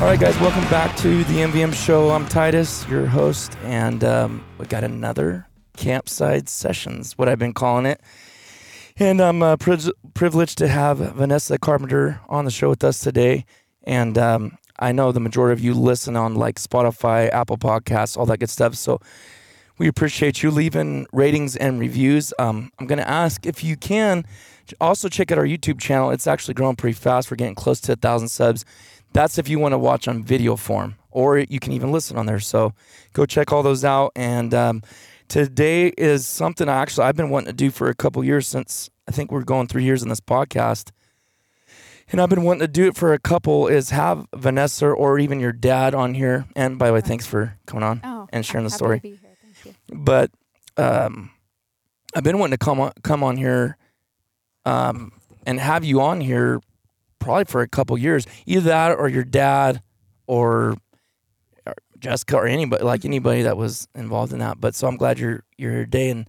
All 0.00 0.06
right, 0.06 0.18
guys, 0.18 0.40
welcome 0.40 0.62
back 0.70 0.96
to 0.96 1.24
the 1.24 1.34
MVM 1.40 1.74
show. 1.74 2.08
I'm 2.08 2.26
Titus, 2.26 2.88
your 2.88 3.04
host, 3.04 3.54
and 3.64 4.02
um, 4.02 4.42
we 4.56 4.64
got 4.64 4.82
another 4.82 5.46
campsite 5.76 6.48
sessions, 6.48 7.18
what 7.18 7.28
I've 7.28 7.38
been 7.38 7.52
calling 7.52 7.84
it. 7.84 8.00
And 8.96 9.20
I'm 9.20 9.42
uh, 9.42 9.58
pri- 9.58 9.92
privileged 10.14 10.56
to 10.56 10.68
have 10.68 10.96
Vanessa 10.96 11.58
Carpenter 11.58 12.18
on 12.30 12.46
the 12.46 12.50
show 12.50 12.70
with 12.70 12.82
us 12.82 13.00
today. 13.00 13.44
And 13.84 14.16
um, 14.16 14.56
I 14.78 14.92
know 14.92 15.12
the 15.12 15.20
majority 15.20 15.52
of 15.52 15.62
you 15.62 15.74
listen 15.74 16.16
on 16.16 16.34
like 16.34 16.54
Spotify, 16.58 17.30
Apple 17.30 17.58
Podcasts, 17.58 18.16
all 18.16 18.24
that 18.24 18.38
good 18.38 18.48
stuff. 18.48 18.76
So 18.76 19.00
we 19.76 19.86
appreciate 19.86 20.42
you 20.42 20.50
leaving 20.50 21.08
ratings 21.12 21.56
and 21.56 21.78
reviews. 21.78 22.32
Um, 22.38 22.72
I'm 22.78 22.86
going 22.86 23.00
to 23.00 23.08
ask 23.08 23.44
if 23.44 23.62
you 23.62 23.76
can 23.76 24.24
also 24.80 25.10
check 25.10 25.30
out 25.30 25.36
our 25.36 25.44
YouTube 25.44 25.78
channel. 25.78 26.10
It's 26.10 26.26
actually 26.26 26.54
growing 26.54 26.76
pretty 26.76 26.94
fast. 26.94 27.30
We're 27.30 27.36
getting 27.36 27.54
close 27.54 27.82
to 27.82 27.92
a 27.92 27.96
thousand 27.96 28.28
subs. 28.28 28.64
That's 29.12 29.38
if 29.38 29.48
you 29.48 29.58
want 29.58 29.72
to 29.72 29.78
watch 29.78 30.06
on 30.08 30.22
video 30.22 30.56
form, 30.56 30.96
or 31.10 31.38
you 31.38 31.58
can 31.60 31.72
even 31.72 31.90
listen 31.92 32.16
on 32.16 32.26
there. 32.26 32.40
So 32.40 32.74
go 33.12 33.26
check 33.26 33.52
all 33.52 33.62
those 33.62 33.84
out. 33.84 34.12
And 34.14 34.54
um, 34.54 34.82
today 35.28 35.88
is 35.98 36.26
something 36.26 36.68
I 36.68 36.76
actually 36.76 37.04
I've 37.06 37.16
been 37.16 37.30
wanting 37.30 37.48
to 37.48 37.52
do 37.52 37.70
for 37.70 37.88
a 37.88 37.94
couple 37.94 38.22
years 38.24 38.46
since 38.46 38.88
I 39.08 39.12
think 39.12 39.32
we're 39.32 39.42
going 39.42 39.66
three 39.66 39.84
years 39.84 40.02
in 40.02 40.08
this 40.08 40.20
podcast. 40.20 40.90
And 42.12 42.20
I've 42.20 42.28
been 42.30 42.42
wanting 42.42 42.60
to 42.60 42.68
do 42.68 42.86
it 42.88 42.96
for 42.96 43.12
a 43.12 43.18
couple 43.20 43.68
is 43.68 43.90
have 43.90 44.26
Vanessa 44.34 44.86
or 44.86 45.18
even 45.20 45.38
your 45.38 45.52
dad 45.52 45.94
on 45.94 46.14
here. 46.14 46.44
And 46.56 46.78
by 46.78 46.88
the 46.88 46.94
way, 46.94 47.00
thanks 47.00 47.24
for 47.26 47.56
coming 47.66 47.84
on 47.84 48.00
Oh, 48.02 48.28
and 48.32 48.44
sharing 48.44 48.64
the 48.64 48.70
story 48.70 48.98
To 48.98 49.02
be 49.02 49.10
here. 49.10 49.36
Thank 49.42 49.76
you. 49.88 49.96
but 49.96 50.30
um, 50.76 51.30
I've 52.14 52.24
been 52.24 52.38
wanting 52.38 52.58
to 52.58 52.64
come 52.64 52.80
on, 52.80 52.92
come 53.04 53.22
on 53.22 53.36
here, 53.36 53.76
um, 54.64 55.12
and 55.46 55.60
have 55.60 55.84
you 55.84 56.00
on 56.00 56.20
here 56.20 56.60
probably 57.20 57.44
for 57.44 57.60
a 57.62 57.68
couple 57.68 57.96
years. 57.96 58.26
Either 58.46 58.68
that, 58.68 58.98
or 58.98 59.08
your 59.08 59.22
dad, 59.24 59.80
or, 60.26 60.76
or 61.64 61.74
Jessica, 62.00 62.36
or 62.36 62.46
anybody 62.46 62.82
like 62.82 63.04
anybody 63.04 63.42
that 63.42 63.56
was 63.56 63.86
involved 63.94 64.32
in 64.32 64.40
that. 64.40 64.60
But 64.60 64.74
so 64.74 64.88
I'm 64.88 64.96
glad 64.96 65.18
you're 65.20 65.44
you're 65.56 65.70
here 65.72 65.84
today. 65.84 66.10
And 66.10 66.26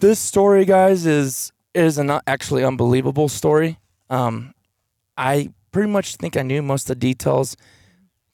this 0.00 0.18
story, 0.18 0.64
guys, 0.66 1.06
is 1.06 1.52
is 1.74 1.96
an 1.98 2.10
actually 2.26 2.64
unbelievable 2.64 3.28
story. 3.28 3.78
Um, 4.10 4.52
I 5.16 5.50
pretty 5.72 5.90
much 5.90 6.16
think 6.16 6.36
I 6.36 6.42
knew 6.42 6.62
most 6.62 6.84
of 6.84 6.88
the 6.88 7.00
details 7.00 7.56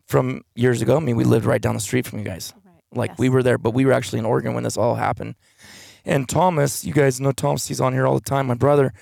from 0.07 0.43
years 0.55 0.83
ago. 0.83 0.97
I 0.97 1.01
mean, 1.01 1.17
we 1.17 1.25
lived 1.25 1.45
right 1.47 1.61
down 1.61 1.75
the 1.75 1.81
street 1.81 2.07
from 2.07 2.19
you 2.21 2.25
guys 2.25 2.53
Right. 2.65 2.75
like 2.99 3.11
Yes. 3.13 3.19
we 3.19 3.29
were 3.29 3.43
there, 3.43 3.59
but 3.59 3.73
we 3.75 3.85
were 3.85 3.93
actually 3.93 4.19
in 4.21 4.25
Oregon 4.27 4.55
when 4.55 4.63
this 4.65 4.77
all 4.77 4.95
happened. 4.97 5.35
And 6.05 6.29
Thomas, 6.29 6.85
you 6.85 6.93
guys 6.93 7.21
know 7.21 7.33
Thomas, 7.33 7.67
he's 7.69 7.81
on 7.81 7.93
here 7.95 8.07
all 8.07 8.15
the 8.15 8.21
time. 8.21 8.47
My 8.49 8.55
brother, 8.55 8.93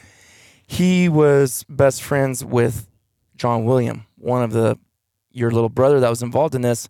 he 0.71 1.09
was 1.09 1.65
best 1.69 2.01
friends 2.01 2.45
with 2.45 2.87
John 3.35 3.65
William, 3.65 4.07
one 4.17 4.45
of 4.45 4.53
the 4.53 4.79
your 5.33 5.51
little 5.51 5.69
brother 5.69 5.99
that 5.99 6.09
was 6.09 6.23
involved 6.23 6.55
in 6.55 6.63
this, 6.63 6.89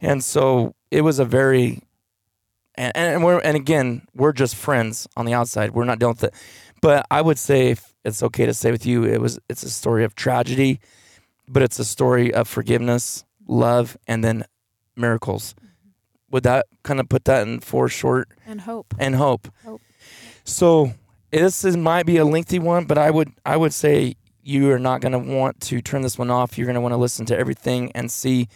and 0.00 0.22
so 0.22 0.76
it 0.92 1.00
was 1.00 1.18
a 1.18 1.24
very 1.24 1.82
and 2.76 2.96
and 2.96 3.24
we're 3.24 3.40
and 3.40 3.56
again 3.56 4.06
we're 4.14 4.32
just 4.32 4.54
friends 4.54 5.08
on 5.16 5.26
the 5.26 5.34
outside. 5.34 5.72
We're 5.72 5.84
not 5.84 5.98
dealing 5.98 6.14
with 6.14 6.22
it, 6.24 6.34
but 6.80 7.04
I 7.10 7.20
would 7.20 7.36
say 7.38 7.70
if 7.70 7.92
it's 8.04 8.22
okay 8.22 8.46
to 8.46 8.54
say 8.54 8.70
with 8.70 8.86
you, 8.86 9.02
it 9.02 9.20
was 9.20 9.40
it's 9.48 9.64
a 9.64 9.70
story 9.70 10.04
of 10.04 10.14
tragedy, 10.14 10.78
but 11.48 11.64
it's 11.64 11.80
a 11.80 11.84
story 11.84 12.32
of 12.32 12.46
forgiveness, 12.46 13.24
love, 13.48 13.96
and 14.06 14.22
then 14.22 14.44
miracles 14.94 15.56
would 16.30 16.44
that 16.44 16.66
kind 16.84 17.00
of 17.00 17.08
put 17.08 17.24
that 17.24 17.46
in 17.46 17.58
four 17.58 17.88
short 17.88 18.28
And 18.46 18.60
hope. 18.60 18.94
and 19.00 19.16
hope. 19.16 19.48
Hope. 19.64 19.80
So 20.44 20.92
this 21.42 21.64
is 21.64 21.76
might 21.76 22.06
be 22.06 22.16
a 22.16 22.24
lengthy 22.24 22.58
one, 22.58 22.84
but 22.84 22.98
I 22.98 23.10
would 23.10 23.32
I 23.44 23.56
would 23.56 23.74
say 23.74 24.16
you 24.42 24.70
are 24.70 24.78
not 24.78 25.00
going 25.00 25.12
to 25.12 25.18
want 25.18 25.60
to 25.60 25.80
turn 25.82 26.02
this 26.02 26.18
one 26.18 26.30
off. 26.30 26.56
You're 26.56 26.66
going 26.66 26.76
to 26.76 26.80
want 26.80 26.92
to 26.92 26.98
listen 26.98 27.26
to 27.26 27.36
everything 27.36 27.90
and 27.92 28.10
see. 28.10 28.48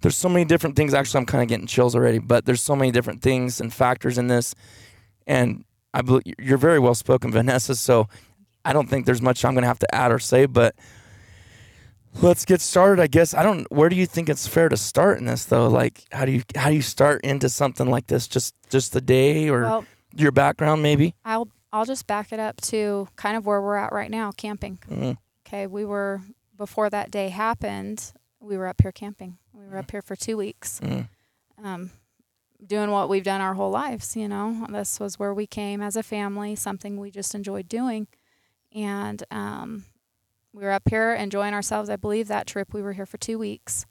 There's 0.00 0.16
so 0.16 0.28
many 0.28 0.44
different 0.44 0.76
things. 0.76 0.94
Actually, 0.94 1.18
I'm 1.18 1.26
kind 1.26 1.42
of 1.42 1.48
getting 1.48 1.66
chills 1.66 1.94
already, 1.94 2.18
but 2.18 2.44
there's 2.44 2.62
so 2.62 2.76
many 2.76 2.90
different 2.90 3.22
things 3.22 3.60
and 3.60 3.72
factors 3.72 4.18
in 4.18 4.28
this, 4.28 4.54
and 5.26 5.64
I 5.94 6.02
believe 6.02 6.22
you're 6.38 6.58
very 6.58 6.78
well 6.78 6.94
spoken, 6.94 7.30
Vanessa. 7.38 7.74
So 7.74 8.08
I 8.64 8.72
don't 8.72 8.88
think 8.88 9.06
there's 9.06 9.22
much 9.22 9.44
I'm 9.44 9.54
going 9.54 9.62
to 9.62 9.68
have 9.68 9.80
to 9.80 9.94
add 9.94 10.12
or 10.12 10.18
say, 10.18 10.46
but. 10.46 10.74
Let's 12.20 12.44
get 12.44 12.60
started. 12.60 13.00
I 13.00 13.06
guess 13.06 13.32
I 13.32 13.42
don't. 13.42 13.66
Where 13.72 13.88
do 13.88 13.96
you 13.96 14.04
think 14.04 14.28
it's 14.28 14.46
fair 14.46 14.68
to 14.68 14.76
start 14.76 15.16
in 15.16 15.24
this, 15.24 15.46
though? 15.46 15.66
Like, 15.66 16.04
how 16.12 16.26
do 16.26 16.32
you 16.32 16.42
how 16.54 16.68
do 16.68 16.74
you 16.74 16.82
start 16.82 17.22
into 17.22 17.48
something 17.48 17.88
like 17.88 18.06
this? 18.08 18.28
Just 18.28 18.54
just 18.68 18.92
the 18.92 19.00
day 19.00 19.48
or 19.48 19.62
Well, 19.62 19.84
your 20.14 20.30
background, 20.30 20.82
maybe? 20.82 21.14
I'll 21.24 21.48
I'll 21.72 21.84
just 21.84 22.06
back 22.06 22.32
it 22.32 22.40
up 22.40 22.60
to 22.62 23.08
kind 23.16 23.36
of 23.36 23.46
where 23.46 23.60
we're 23.62 23.76
at 23.76 23.92
right 23.92 24.10
now, 24.10 24.30
camping. 24.32 24.78
Mm. 24.88 25.16
Okay, 25.46 25.66
we 25.66 25.84
were 25.84 26.20
before 26.56 26.90
that 26.90 27.10
day 27.10 27.30
happened. 27.30 28.12
We 28.40 28.56
were 28.56 28.66
up 28.66 28.80
here 28.82 28.92
camping. 28.92 29.38
We 29.54 29.66
were 29.66 29.78
up 29.78 29.90
here 29.90 30.02
for 30.02 30.16
two 30.16 30.36
weeks, 30.36 30.80
Mm. 30.80 31.08
um, 31.62 31.90
doing 32.64 32.90
what 32.90 33.08
we've 33.08 33.24
done 33.24 33.40
our 33.40 33.54
whole 33.54 33.70
lives. 33.70 34.16
You 34.16 34.28
know, 34.28 34.66
this 34.70 35.00
was 35.00 35.18
where 35.18 35.32
we 35.32 35.46
came 35.46 35.80
as 35.80 35.96
a 35.96 36.02
family, 36.02 36.56
something 36.56 36.98
we 36.98 37.10
just 37.10 37.34
enjoyed 37.34 37.68
doing, 37.68 38.06
and 38.74 39.22
um, 39.30 39.84
we 40.52 40.62
were 40.64 40.70
up 40.72 40.88
here 40.88 41.14
enjoying 41.14 41.54
ourselves. 41.54 41.88
I 41.88 41.96
believe 41.96 42.28
that 42.28 42.46
trip 42.46 42.74
we 42.74 42.82
were 42.82 42.92
here 42.92 43.06
for 43.06 43.18
two 43.18 43.38
weeks, 43.38 43.86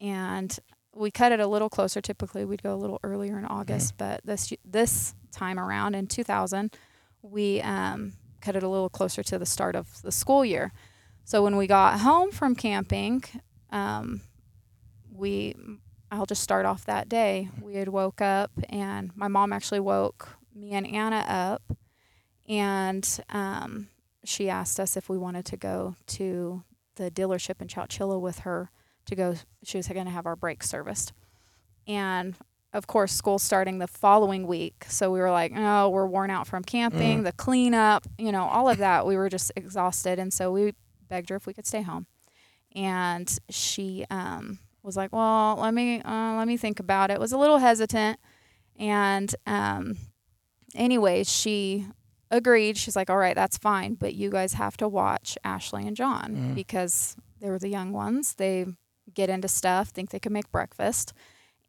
and 0.00 0.56
we 0.94 1.10
cut 1.10 1.32
it 1.32 1.40
a 1.40 1.46
little 1.46 1.68
closer. 1.68 2.00
Typically, 2.00 2.44
we'd 2.44 2.62
go 2.62 2.74
a 2.74 2.76
little 2.76 3.00
earlier 3.02 3.38
in 3.38 3.44
August, 3.44 3.94
but 3.98 4.20
this 4.24 4.52
this 4.64 5.14
time 5.32 5.58
around 5.58 5.94
in 5.94 6.06
2000, 6.06 6.74
we 7.30 7.60
um, 7.62 8.14
cut 8.40 8.56
it 8.56 8.62
a 8.62 8.68
little 8.68 8.88
closer 8.88 9.22
to 9.22 9.38
the 9.38 9.46
start 9.46 9.76
of 9.76 10.02
the 10.02 10.12
school 10.12 10.44
year. 10.44 10.72
So 11.24 11.42
when 11.42 11.56
we 11.56 11.66
got 11.66 12.00
home 12.00 12.30
from 12.30 12.54
camping, 12.54 13.22
um, 13.70 14.22
we 15.12 15.54
I'll 16.10 16.26
just 16.26 16.42
start 16.42 16.64
off 16.64 16.86
that 16.86 17.08
day. 17.08 17.50
We 17.60 17.74
had 17.74 17.88
woke 17.88 18.22
up 18.22 18.50
and 18.70 19.14
my 19.14 19.28
mom 19.28 19.52
actually 19.52 19.80
woke 19.80 20.28
me 20.54 20.72
and 20.72 20.86
Anna 20.86 21.24
up 21.28 21.76
and 22.48 23.06
um, 23.28 23.88
she 24.24 24.48
asked 24.48 24.80
us 24.80 24.96
if 24.96 25.08
we 25.08 25.18
wanted 25.18 25.44
to 25.46 25.56
go 25.56 25.96
to 26.06 26.64
the 26.96 27.10
dealership 27.10 27.60
in 27.60 27.68
Chowchilla 27.68 28.18
with 28.18 28.40
her 28.40 28.70
to 29.04 29.14
go 29.14 29.34
she 29.64 29.76
was 29.76 29.88
going 29.88 30.06
to 30.06 30.12
have 30.12 30.26
our 30.26 30.36
brakes 30.36 30.68
serviced. 30.68 31.12
And 31.86 32.36
of 32.78 32.86
course, 32.86 33.12
school 33.12 33.38
starting 33.38 33.78
the 33.78 33.86
following 33.86 34.46
week. 34.46 34.86
So 34.88 35.10
we 35.10 35.18
were 35.20 35.30
like, 35.30 35.52
oh, 35.54 35.90
we're 35.90 36.06
worn 36.06 36.30
out 36.30 36.46
from 36.46 36.62
camping, 36.64 37.20
Mm. 37.20 37.24
the 37.24 37.32
cleanup, 37.32 38.06
you 38.16 38.32
know, 38.32 38.44
all 38.44 38.70
of 38.70 38.78
that. 38.78 39.04
We 39.04 39.16
were 39.16 39.28
just 39.28 39.52
exhausted. 39.56 40.18
And 40.18 40.32
so 40.32 40.50
we 40.50 40.72
begged 41.08 41.28
her 41.28 41.36
if 41.36 41.46
we 41.46 41.52
could 41.52 41.66
stay 41.66 41.82
home. 41.82 42.06
And 42.74 43.28
she 43.50 44.06
um, 44.10 44.58
was 44.82 44.96
like, 44.96 45.12
well, 45.12 45.56
let 45.60 45.74
me, 45.74 46.00
uh, 46.02 46.36
let 46.36 46.46
me 46.48 46.56
think 46.56 46.80
about 46.80 47.10
it. 47.10 47.18
Was 47.20 47.32
a 47.32 47.38
little 47.38 47.58
hesitant. 47.58 48.18
And 48.78 49.34
um, 49.46 49.96
anyways, 50.74 51.28
she 51.30 51.86
agreed. 52.30 52.76
She's 52.76 52.94
like, 52.96 53.10
all 53.10 53.16
right, 53.16 53.34
that's 53.34 53.58
fine. 53.58 53.94
But 53.94 54.14
you 54.14 54.30
guys 54.30 54.52
have 54.54 54.76
to 54.78 54.88
watch 54.88 55.36
Ashley 55.44 55.86
and 55.86 55.96
John 55.96 56.36
Mm. 56.36 56.54
because 56.54 57.16
they 57.40 57.50
were 57.50 57.58
the 57.58 57.68
young 57.68 57.92
ones. 57.92 58.34
They 58.34 58.66
get 59.14 59.30
into 59.30 59.48
stuff, 59.48 59.88
think 59.88 60.10
they 60.10 60.18
can 60.20 60.32
make 60.32 60.50
breakfast. 60.52 61.12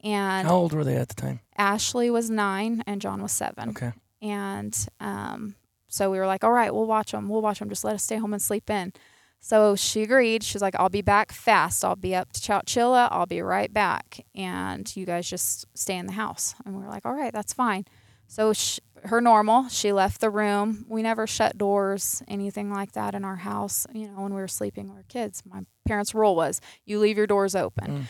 And 0.02 0.46
How 0.46 0.54
old 0.56 0.72
were 0.72 0.84
they 0.84 0.96
at 0.96 1.08
the 1.08 1.14
time? 1.14 1.40
Ashley 1.56 2.10
was 2.10 2.30
nine 2.30 2.82
and 2.86 3.00
John 3.00 3.22
was 3.22 3.32
seven. 3.32 3.70
Okay. 3.70 3.92
And 4.22 4.76
um, 4.98 5.54
so 5.88 6.10
we 6.10 6.18
were 6.18 6.26
like, 6.26 6.44
all 6.44 6.52
right, 6.52 6.74
we'll 6.74 6.86
watch 6.86 7.12
them. 7.12 7.28
We'll 7.28 7.42
watch 7.42 7.58
them. 7.58 7.68
Just 7.68 7.84
let 7.84 7.94
us 7.94 8.02
stay 8.02 8.16
home 8.16 8.32
and 8.32 8.42
sleep 8.42 8.70
in. 8.70 8.92
So 9.40 9.74
she 9.74 10.02
agreed. 10.02 10.42
She's 10.42 10.60
like, 10.60 10.74
I'll 10.78 10.90
be 10.90 11.00
back 11.02 11.32
fast. 11.32 11.84
I'll 11.84 11.96
be 11.96 12.14
up 12.14 12.32
to 12.32 12.40
Chowchilla. 12.40 13.08
I'll 13.10 13.26
be 13.26 13.40
right 13.40 13.72
back. 13.72 14.24
And 14.34 14.94
you 14.94 15.06
guys 15.06 15.28
just 15.28 15.66
stay 15.74 15.96
in 15.96 16.06
the 16.06 16.12
house. 16.12 16.54
And 16.64 16.76
we 16.76 16.82
were 16.82 16.90
like, 16.90 17.06
all 17.06 17.14
right, 17.14 17.32
that's 17.32 17.54
fine. 17.54 17.86
So 18.26 18.52
sh- 18.52 18.80
her 19.04 19.20
normal, 19.20 19.68
she 19.68 19.92
left 19.92 20.20
the 20.20 20.28
room. 20.30 20.84
We 20.88 21.02
never 21.02 21.26
shut 21.26 21.56
doors, 21.56 22.22
anything 22.28 22.70
like 22.70 22.92
that 22.92 23.14
in 23.14 23.24
our 23.24 23.36
house. 23.36 23.86
You 23.94 24.08
know, 24.08 24.20
when 24.20 24.34
we 24.34 24.40
were 24.40 24.46
sleeping, 24.48 24.88
we 24.90 24.94
were 24.96 25.04
kids. 25.08 25.42
My 25.46 25.62
parents' 25.86 26.14
rule 26.14 26.36
was 26.36 26.60
you 26.84 26.98
leave 27.00 27.16
your 27.16 27.26
doors 27.26 27.54
open. 27.56 28.08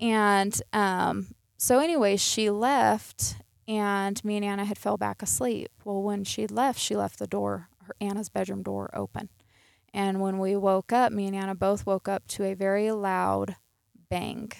And 0.00 0.60
um, 0.72 1.34
so, 1.56 1.78
anyway, 1.78 2.16
she 2.16 2.50
left, 2.50 3.36
and 3.68 4.22
me 4.24 4.36
and 4.36 4.44
Anna 4.44 4.64
had 4.64 4.78
fell 4.78 4.96
back 4.96 5.22
asleep. 5.22 5.70
Well, 5.84 6.02
when 6.02 6.24
she 6.24 6.46
left, 6.46 6.80
she 6.80 6.96
left 6.96 7.18
the 7.18 7.26
door, 7.26 7.68
her 7.82 7.94
Anna's 8.00 8.28
bedroom 8.28 8.62
door 8.62 8.90
open. 8.94 9.28
And 9.92 10.20
when 10.20 10.38
we 10.38 10.56
woke 10.56 10.92
up, 10.92 11.12
me 11.12 11.26
and 11.26 11.36
Anna 11.36 11.54
both 11.54 11.84
woke 11.84 12.08
up 12.08 12.26
to 12.28 12.44
a 12.44 12.54
very 12.54 12.90
loud 12.92 13.56
bang, 14.08 14.52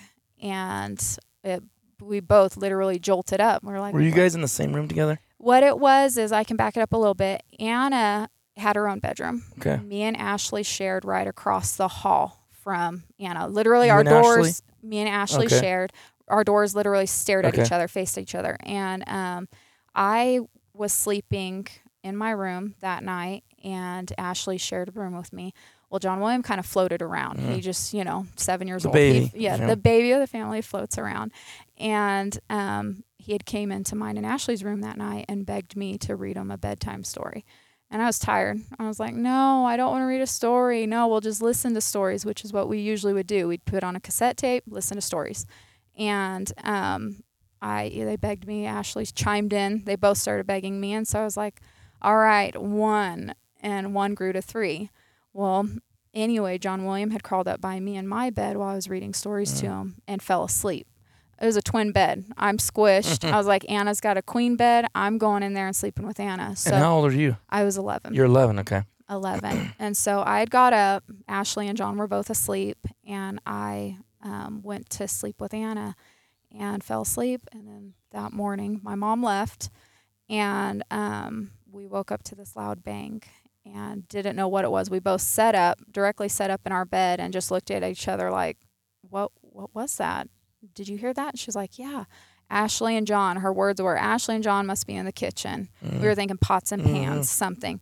and 0.42 1.02
it, 1.44 1.62
we 2.00 2.20
both 2.20 2.56
literally 2.56 2.98
jolted 2.98 3.40
up. 3.40 3.62
We 3.62 3.72
were 3.72 3.80
like, 3.80 3.94
Were 3.94 4.00
you 4.00 4.10
guys 4.10 4.34
in 4.34 4.42
the 4.42 4.48
same 4.48 4.72
room 4.74 4.88
together? 4.88 5.20
What 5.38 5.62
it 5.62 5.78
was 5.78 6.18
is 6.18 6.32
I 6.32 6.44
can 6.44 6.56
back 6.56 6.76
it 6.76 6.80
up 6.80 6.92
a 6.92 6.96
little 6.96 7.14
bit. 7.14 7.42
Anna 7.58 8.28
had 8.56 8.76
her 8.76 8.88
own 8.88 8.98
bedroom. 8.98 9.44
Okay. 9.58 9.78
Me 9.82 10.02
and 10.02 10.16
Ashley 10.16 10.62
shared 10.62 11.04
right 11.04 11.26
across 11.26 11.76
the 11.76 11.88
hall 11.88 12.46
from 12.50 13.04
Anna. 13.18 13.48
Literally, 13.48 13.86
You 13.86 13.94
our 13.94 14.04
doors. 14.04 14.48
Ashley? 14.48 14.52
Me 14.82 14.98
and 14.98 15.08
Ashley 15.08 15.46
Okay. 15.46 15.60
shared. 15.60 15.92
Our 16.28 16.44
doors 16.44 16.74
literally 16.74 17.06
stared 17.06 17.44
at 17.44 17.54
Okay. 17.54 17.64
each 17.64 17.72
other, 17.72 17.88
faced 17.88 18.16
each 18.18 18.34
other, 18.34 18.56
and 18.60 19.02
um, 19.08 19.48
I 19.94 20.40
was 20.74 20.92
sleeping 20.92 21.66
in 22.02 22.16
my 22.16 22.30
room 22.30 22.74
that 22.80 23.02
night, 23.02 23.42
and 23.64 24.12
Ashley 24.16 24.56
shared 24.56 24.88
a 24.88 24.92
room 24.92 25.16
with 25.16 25.32
me. 25.32 25.52
Well, 25.90 25.98
John 25.98 26.20
William 26.20 26.42
kind 26.42 26.60
of 26.60 26.66
floated 26.66 27.02
around. 27.02 27.40
He 27.40 27.60
just, 27.60 27.92
you 27.92 28.04
know, 28.04 28.26
seven 28.36 28.68
years 28.68 28.84
The 28.84 28.90
old. 28.90 28.96
He- 28.96 29.12
baby, 29.12 29.32
yeah, 29.34 29.56
yeah. 29.56 29.66
the 29.66 29.76
baby 29.76 30.12
of 30.12 30.20
the 30.20 30.28
family 30.28 30.62
floats 30.62 30.96
around, 30.96 31.32
and 31.78 32.38
um, 32.48 33.02
he 33.18 33.32
had 33.32 33.44
came 33.44 33.72
into 33.72 33.96
mine 33.96 34.16
and 34.16 34.24
Ashley's 34.24 34.62
room 34.62 34.82
that 34.82 34.96
night 34.96 35.24
and 35.28 35.44
begged 35.44 35.74
me 35.76 35.98
to 35.98 36.14
read 36.14 36.36
him 36.36 36.50
a 36.50 36.56
bedtime 36.56 37.02
story. 37.04 37.44
And 37.90 38.00
I 38.00 38.06
was 38.06 38.20
tired. 38.20 38.58
I 38.78 38.86
was 38.86 39.00
like, 39.00 39.14
no, 39.14 39.64
I 39.64 39.76
don't 39.76 39.90
want 39.90 40.02
to 40.02 40.06
read 40.06 40.20
a 40.20 40.26
story. 40.26 40.86
No, 40.86 41.08
we'll 41.08 41.20
just 41.20 41.42
listen 41.42 41.74
to 41.74 41.80
stories, 41.80 42.24
which 42.24 42.44
is 42.44 42.52
what 42.52 42.68
we 42.68 42.78
usually 42.78 43.12
would 43.12 43.26
do. 43.26 43.48
We'd 43.48 43.64
put 43.64 43.82
on 43.82 43.96
a 43.96 44.00
cassette 44.00 44.36
tape, 44.36 44.62
listen 44.68 44.96
to 44.96 45.00
stories. 45.00 45.44
And 45.98 46.52
um, 46.62 47.24
I 47.60 47.90
they 47.92 48.16
begged 48.16 48.46
me. 48.46 48.64
Ashley 48.64 49.06
chimed 49.06 49.52
in. 49.52 49.84
They 49.84 49.96
both 49.96 50.18
started 50.18 50.46
begging 50.46 50.80
me. 50.80 50.92
And 50.92 51.06
so 51.06 51.20
I 51.20 51.24
was 51.24 51.36
like, 51.36 51.60
all 52.00 52.16
right, 52.16 52.56
one. 52.56 53.34
And 53.60 53.92
one 53.94 54.14
grew 54.14 54.32
to 54.32 54.40
three. 54.40 54.90
Well, 55.32 55.68
anyway, 56.14 56.58
John 56.58 56.86
William 56.86 57.10
had 57.10 57.22
crawled 57.22 57.48
up 57.48 57.60
by 57.60 57.80
me 57.80 57.96
in 57.96 58.08
my 58.08 58.30
bed 58.30 58.56
while 58.56 58.68
I 58.68 58.74
was 58.74 58.88
reading 58.88 59.12
stories 59.14 59.60
to 59.60 59.66
him 59.66 59.96
and 60.08 60.22
fell 60.22 60.44
asleep. 60.44 60.86
It 61.40 61.46
was 61.46 61.56
a 61.56 61.62
twin 61.62 61.92
bed. 61.92 62.24
I'm 62.36 62.58
squished. 62.58 63.24
I 63.30 63.36
was 63.36 63.46
like, 63.46 63.68
Anna's 63.70 64.00
got 64.00 64.18
a 64.18 64.22
queen 64.22 64.56
bed. 64.56 64.86
I'm 64.94 65.16
going 65.16 65.42
in 65.42 65.54
there 65.54 65.66
and 65.66 65.74
sleeping 65.74 66.06
with 66.06 66.20
Anna. 66.20 66.54
So 66.54 66.72
and 66.72 66.82
how 66.82 66.96
old 66.96 67.10
are 67.10 67.16
you? 67.16 67.36
I 67.48 67.64
was 67.64 67.78
11. 67.78 68.12
You're 68.14 68.26
11. 68.26 68.58
Okay. 68.58 68.82
11. 69.08 69.72
and 69.78 69.96
so 69.96 70.22
I 70.24 70.40
had 70.40 70.50
got 70.50 70.72
up. 70.72 71.04
Ashley 71.28 71.66
and 71.66 71.78
John 71.78 71.96
were 71.96 72.06
both 72.06 72.28
asleep, 72.28 72.78
and 73.06 73.40
I 73.46 73.96
um, 74.22 74.60
went 74.62 74.90
to 74.90 75.08
sleep 75.08 75.40
with 75.40 75.54
Anna 75.54 75.96
and 76.56 76.84
fell 76.84 77.02
asleep. 77.02 77.42
And 77.52 77.66
then 77.66 77.94
that 78.12 78.32
morning, 78.32 78.80
my 78.82 78.94
mom 78.94 79.22
left, 79.22 79.70
and 80.28 80.84
um, 80.90 81.52
we 81.70 81.86
woke 81.86 82.12
up 82.12 82.22
to 82.24 82.34
this 82.34 82.54
loud 82.54 82.82
bang 82.82 83.22
and 83.64 84.06
didn't 84.08 84.36
know 84.36 84.48
what 84.48 84.64
it 84.64 84.70
was. 84.70 84.90
We 84.90 84.98
both 84.98 85.20
set 85.22 85.54
up, 85.54 85.78
directly 85.90 86.28
set 86.28 86.50
up 86.50 86.62
in 86.66 86.72
our 86.72 86.84
bed, 86.84 87.18
and 87.18 87.32
just 87.32 87.50
looked 87.50 87.70
at 87.70 87.82
each 87.82 88.08
other 88.08 88.30
like, 88.30 88.58
"What? 89.08 89.32
What 89.40 89.74
was 89.74 89.96
that? 89.96 90.28
Did 90.74 90.88
you 90.88 90.96
hear 90.96 91.12
that?" 91.14 91.38
She's 91.38 91.56
like, 91.56 91.78
"Yeah." 91.78 92.04
Ashley 92.50 92.96
and 92.96 93.06
John. 93.06 93.36
Her 93.38 93.52
words 93.52 93.80
were, 93.80 93.96
"Ashley 93.96 94.34
and 94.34 94.42
John 94.44 94.66
must 94.66 94.86
be 94.86 94.94
in 94.96 95.06
the 95.06 95.12
kitchen." 95.12 95.68
We 96.00 96.06
were 96.08 96.14
thinking 96.16 96.36
pots 96.38 96.72
and 96.72 96.82
pans, 96.82 97.30
something. 97.30 97.80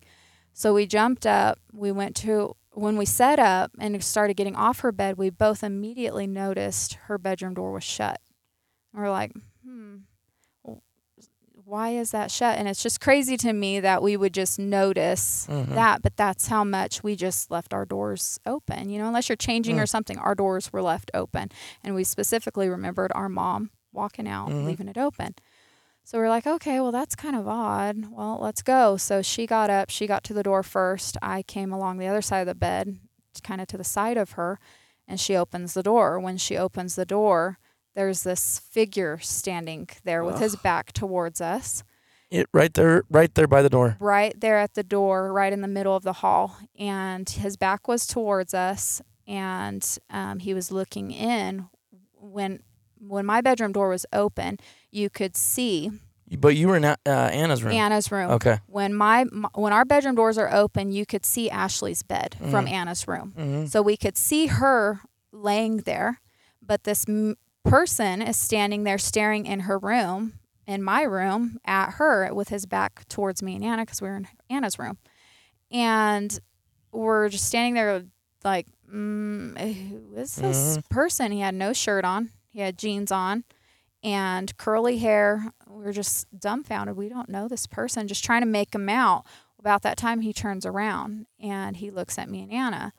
So 0.53 0.75
we 0.75 0.87
jumped 0.87 1.27
up. 1.27 1.59
We 1.73 1.91
went 1.93 2.15
to 2.17 2.55
when 2.73 2.97
we 2.97 3.07
set 3.07 3.39
up 3.39 3.71
and 3.79 4.03
started 4.05 4.35
getting 4.37 4.55
off 4.57 4.81
her 4.81 4.93
bed. 4.93 5.17
We 5.17 5.31
both 5.31 5.65
immediately 5.65 6.27
noticed 6.27 6.95
her 7.07 7.17
bedroom 7.19 7.55
door 7.55 7.73
was 7.73 7.83
shut. 7.85 8.21
And 8.93 9.03
we're 9.03 9.11
like, 9.11 9.33
hmm, 9.65 9.97
why 11.69 11.91
is 11.91 12.12
that 12.12 12.31
shut? 12.31 12.56
And 12.59 12.67
it's 12.67 12.82
just 12.82 12.99
crazy 12.99 13.37
to 13.37 13.53
me 13.53 13.79
that 13.81 14.03
we 14.03 14.17
would 14.17 14.32
just 14.32 14.59
notice 14.59 15.47
Mhm. 15.50 15.75
that, 15.75 16.00
but 16.00 16.17
that's 16.17 16.47
how 16.49 16.65
much 16.65 17.03
we 17.03 17.15
just 17.15 17.50
left 17.50 17.75
our 17.75 17.85
doors 17.85 18.41
open. 18.47 18.88
You 18.88 18.99
know, 18.99 19.06
unless 19.06 19.29
you're 19.29 19.37
changing 19.37 19.79
or 19.79 19.85
something, 19.85 20.17
our 20.19 20.35
doors 20.35 20.73
were 20.73 20.81
left 20.81 21.11
open. 21.12 21.50
And 21.85 21.94
we 21.94 22.05
specifically 22.05 22.71
remembered 22.71 23.12
our 23.14 23.28
mom 23.28 23.71
walking 23.93 24.26
out, 24.26 24.49
Mhm. 24.49 24.64
leaving 24.64 24.88
it 24.88 24.97
open. 24.97 25.35
So 26.04 26.16
we're 26.16 26.31
like, 26.31 26.47
okay, 26.47 26.81
well, 26.81 26.90
that's 26.93 27.14
kind 27.14 27.37
of 27.37 27.47
odd. 27.47 28.07
Well, 28.11 28.38
let's 28.40 28.62
go. 28.62 28.97
So 28.97 29.21
she 29.21 29.47
got 29.47 29.69
up, 29.69 29.90
she 29.90 30.07
got 30.07 30.25
to 30.25 30.33
the 30.33 30.43
door 30.43 30.62
first. 30.62 31.19
I 31.21 31.43
came 31.43 31.71
along 31.71 31.99
the 31.99 32.07
other 32.07 32.23
side 32.23 32.40
of 32.40 32.47
the 32.47 32.54
bed, 32.54 32.99
kind 33.45 33.61
of 33.61 33.66
to 33.69 33.76
the 33.76 33.85
side 33.85 34.16
of 34.16 34.33
her, 34.33 34.59
and 35.07 35.21
she 35.21 35.37
opens 35.37 35.75
the 35.75 35.83
door. 35.83 36.19
When 36.19 36.38
she 36.38 36.57
opens 36.57 36.95
the 36.95 37.04
door, 37.04 37.59
there's 37.99 38.23
this 38.23 38.61
figure 38.61 39.19
standing 39.19 39.88
there 40.05 40.23
with 40.23 40.38
his 40.38 40.55
back 40.55 40.93
towards 40.93 41.40
us, 41.40 41.83
It 42.31 42.47
right 42.52 42.73
there, 42.73 43.02
right 43.11 43.35
there 43.35 43.49
by 43.49 43.61
the 43.61 43.69
door. 43.69 43.97
right 43.99 44.38
there 44.40 44.57
at 44.59 44.75
the 44.75 44.85
door, 44.85 45.33
right 45.33 45.52
in 45.52 45.62
the 45.62 45.69
middle 45.69 45.97
of 45.97 46.05
the 46.05 46.12
hall. 46.12 46.57
And 46.78 47.28
his 47.28 47.57
back 47.57 47.88
was 47.88 48.07
towards 48.07 48.55
us, 48.55 49.02
and 49.26 49.85
um, 50.11 50.38
he 50.38 50.55
was 50.55 50.71
looking 50.71 51.11
in. 51.11 51.67
When 52.14 52.61
when 53.00 53.26
my 53.26 53.40
bedroom 53.40 53.73
door 53.73 53.88
was 53.88 54.07
open, 54.12 54.59
you 54.93 55.11
could 55.11 55.37
see 55.37 55.90
But 56.38 56.55
you 56.57 56.69
were 56.69 56.76
in 56.76 56.85
uh, 56.85 56.97
Anna's 57.05 57.64
room. 57.64 57.73
Anna's 57.75 58.12
room. 58.12 58.31
Okay. 58.31 58.59
When 58.67 58.95
my 58.95 59.21
m- 59.23 59.47
when 59.55 59.73
our 59.73 59.85
bedroom 59.85 60.14
doors 60.14 60.38
are 60.38 60.52
open, 60.55 60.93
you 60.93 61.05
could 61.05 61.25
see 61.26 61.50
Ashley's 61.50 62.05
bed 62.05 62.37
from 62.50 62.67
Mm. 62.67 62.71
Anna's 62.78 63.09
room. 63.09 63.33
hmm 63.37 63.67
So 63.67 63.83
we 63.83 63.97
could 63.97 64.17
see 64.17 64.47
her 64.47 65.00
laying 65.33 65.78
there, 65.78 66.21
but 66.62 66.85
this 66.85 67.05
m- 67.09 67.35
person 67.69 68.23
is 68.23 68.37
standing 68.37 68.85
there 68.85 68.99
staring 68.99 69.47
in 69.47 69.61
her 69.61 69.79
room, 69.79 70.35
in 70.67 70.83
my 70.83 71.03
room, 71.03 71.59
at 71.65 71.93
her 71.93 72.33
with 72.33 72.49
his 72.49 72.67
back 72.67 73.07
towards 73.09 73.43
me 73.43 73.55
and 73.55 73.65
Anna 73.65 73.83
because 73.83 74.03
we 74.03 74.09
were 74.09 74.17
in 74.17 74.29
Anna's 74.51 74.79
room. 74.79 74.99
And 75.71 76.39
we're 76.93 77.29
just 77.29 77.47
standing 77.47 77.75
there 77.75 78.05
like, 78.45 78.67
mm, 78.93 79.59
who 79.59 80.15
is 80.17 80.37
this 80.37 80.79
person? 80.91 81.33
He 81.33 81.41
had 81.41 81.55
no 81.55 81.73
shirt 81.73 82.05
on, 82.05 82.31
he 82.51 82.61
had 82.61 82.79
jeans 82.79 83.13
on 83.13 83.45
and 84.03 84.57
curly 84.57 84.99
hair. 84.99 85.53
We're 85.67 85.93
just 85.93 86.27
dumbfounded. 86.39 86.97
We 86.97 87.09
don't 87.09 87.29
know 87.29 87.49
this 87.49 87.67
person, 87.67 88.09
just 88.09 88.25
trying 88.25 88.43
to 88.43 88.47
make 88.47 88.75
him 88.75 88.89
out. 88.89 89.27
About 89.59 89.83
that 89.83 89.97
time, 89.97 90.21
he 90.21 90.33
turns 90.33 90.65
around 90.65 91.27
and 91.41 91.77
he 91.77 91.91
looks 91.91 92.17
at 92.17 92.31
me 92.31 92.43
and 92.43 92.53
Anna. 92.53 92.93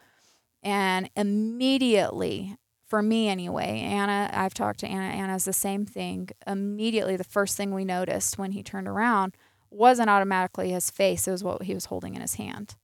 And 0.61 1.09
immediately, 1.15 2.57
for 2.89 3.01
me 3.01 3.29
anyway, 3.29 3.79
Anna, 3.81 4.29
I've 4.33 4.53
talked 4.53 4.79
to 4.81 4.87
Anna, 4.87 5.05
Anna's 5.15 5.45
the 5.45 5.53
same 5.53 5.85
thing. 5.85 6.29
Immediately, 6.47 7.15
the 7.15 7.23
first 7.23 7.55
thing 7.55 7.73
we 7.73 7.85
noticed 7.85 8.37
when 8.37 8.51
he 8.51 8.63
turned 8.63 8.87
around 8.87 9.35
wasn't 9.71 10.09
automatically 10.09 10.71
his 10.71 10.89
face, 10.89 11.27
it 11.27 11.31
was 11.31 11.43
what 11.43 11.61
he 11.63 11.73
was 11.75 11.85
holding 11.85 12.15
in 12.15 12.21
his 12.21 12.35
hand. 12.35 12.75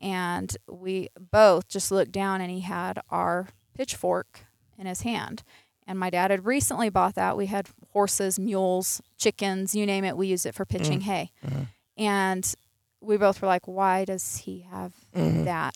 and 0.00 0.56
we 0.68 1.08
both 1.30 1.68
just 1.68 1.92
looked 1.92 2.10
down 2.10 2.40
and 2.40 2.50
he 2.50 2.60
had 2.60 2.98
our 3.08 3.46
pitchfork 3.76 4.40
in 4.76 4.84
his 4.86 5.02
hand. 5.02 5.44
And 5.86 5.96
my 5.96 6.10
dad 6.10 6.32
had 6.32 6.44
recently 6.44 6.88
bought 6.88 7.14
that. 7.14 7.36
We 7.36 7.46
had 7.46 7.68
horses, 7.92 8.36
mules, 8.36 9.00
chickens, 9.16 9.76
you 9.76 9.86
name 9.86 10.04
it. 10.04 10.16
We 10.16 10.26
used 10.26 10.44
it 10.44 10.56
for 10.56 10.64
pitching 10.64 11.00
Mm. 11.00 11.02
hay. 11.02 11.30
Mhm. 11.46 11.66
And 11.96 12.54
we 13.00 13.16
both 13.16 13.40
were 13.40 13.46
like, 13.46 13.68
why 13.68 14.04
does 14.04 14.38
he 14.38 14.66
have 14.72 14.92
Mhm. 15.14 15.44
that? 15.44 15.74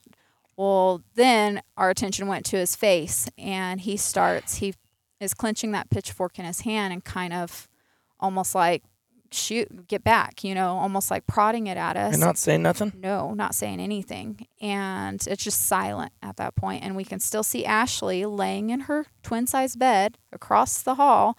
Well, 0.56 1.02
then 1.14 1.62
our 1.76 1.90
attention 1.90 2.28
went 2.28 2.46
to 2.46 2.56
his 2.56 2.74
face 2.74 3.28
and 3.36 3.80
he 3.80 3.96
starts, 3.96 4.56
he 4.56 4.74
is 5.20 5.34
clenching 5.34 5.72
that 5.72 5.90
pitchfork 5.90 6.38
in 6.38 6.44
his 6.44 6.60
hand 6.60 6.92
and 6.92 7.04
kind 7.04 7.32
of 7.32 7.68
almost 8.18 8.54
like, 8.54 8.82
shoot, 9.32 9.88
get 9.88 10.04
back, 10.04 10.44
you 10.44 10.54
know, 10.54 10.76
almost 10.76 11.10
like 11.10 11.26
prodding 11.26 11.66
it 11.66 11.76
at 11.76 11.96
us. 11.96 12.14
And 12.14 12.20
not 12.20 12.38
saying 12.38 12.62
nothing. 12.62 12.92
No, 12.96 13.34
not 13.34 13.54
saying 13.54 13.80
anything. 13.80 14.46
And 14.60 15.24
it's 15.26 15.44
just 15.44 15.66
silent 15.66 16.12
at 16.22 16.36
that 16.36 16.54
point. 16.54 16.84
And 16.84 16.96
we 16.96 17.04
can 17.04 17.20
still 17.20 17.42
see 17.42 17.64
Ashley 17.64 18.24
laying 18.24 18.70
in 18.70 18.80
her 18.80 19.06
twin 19.22 19.46
size 19.46 19.76
bed 19.76 20.16
across 20.32 20.82
the 20.82 20.94
hall, 20.94 21.36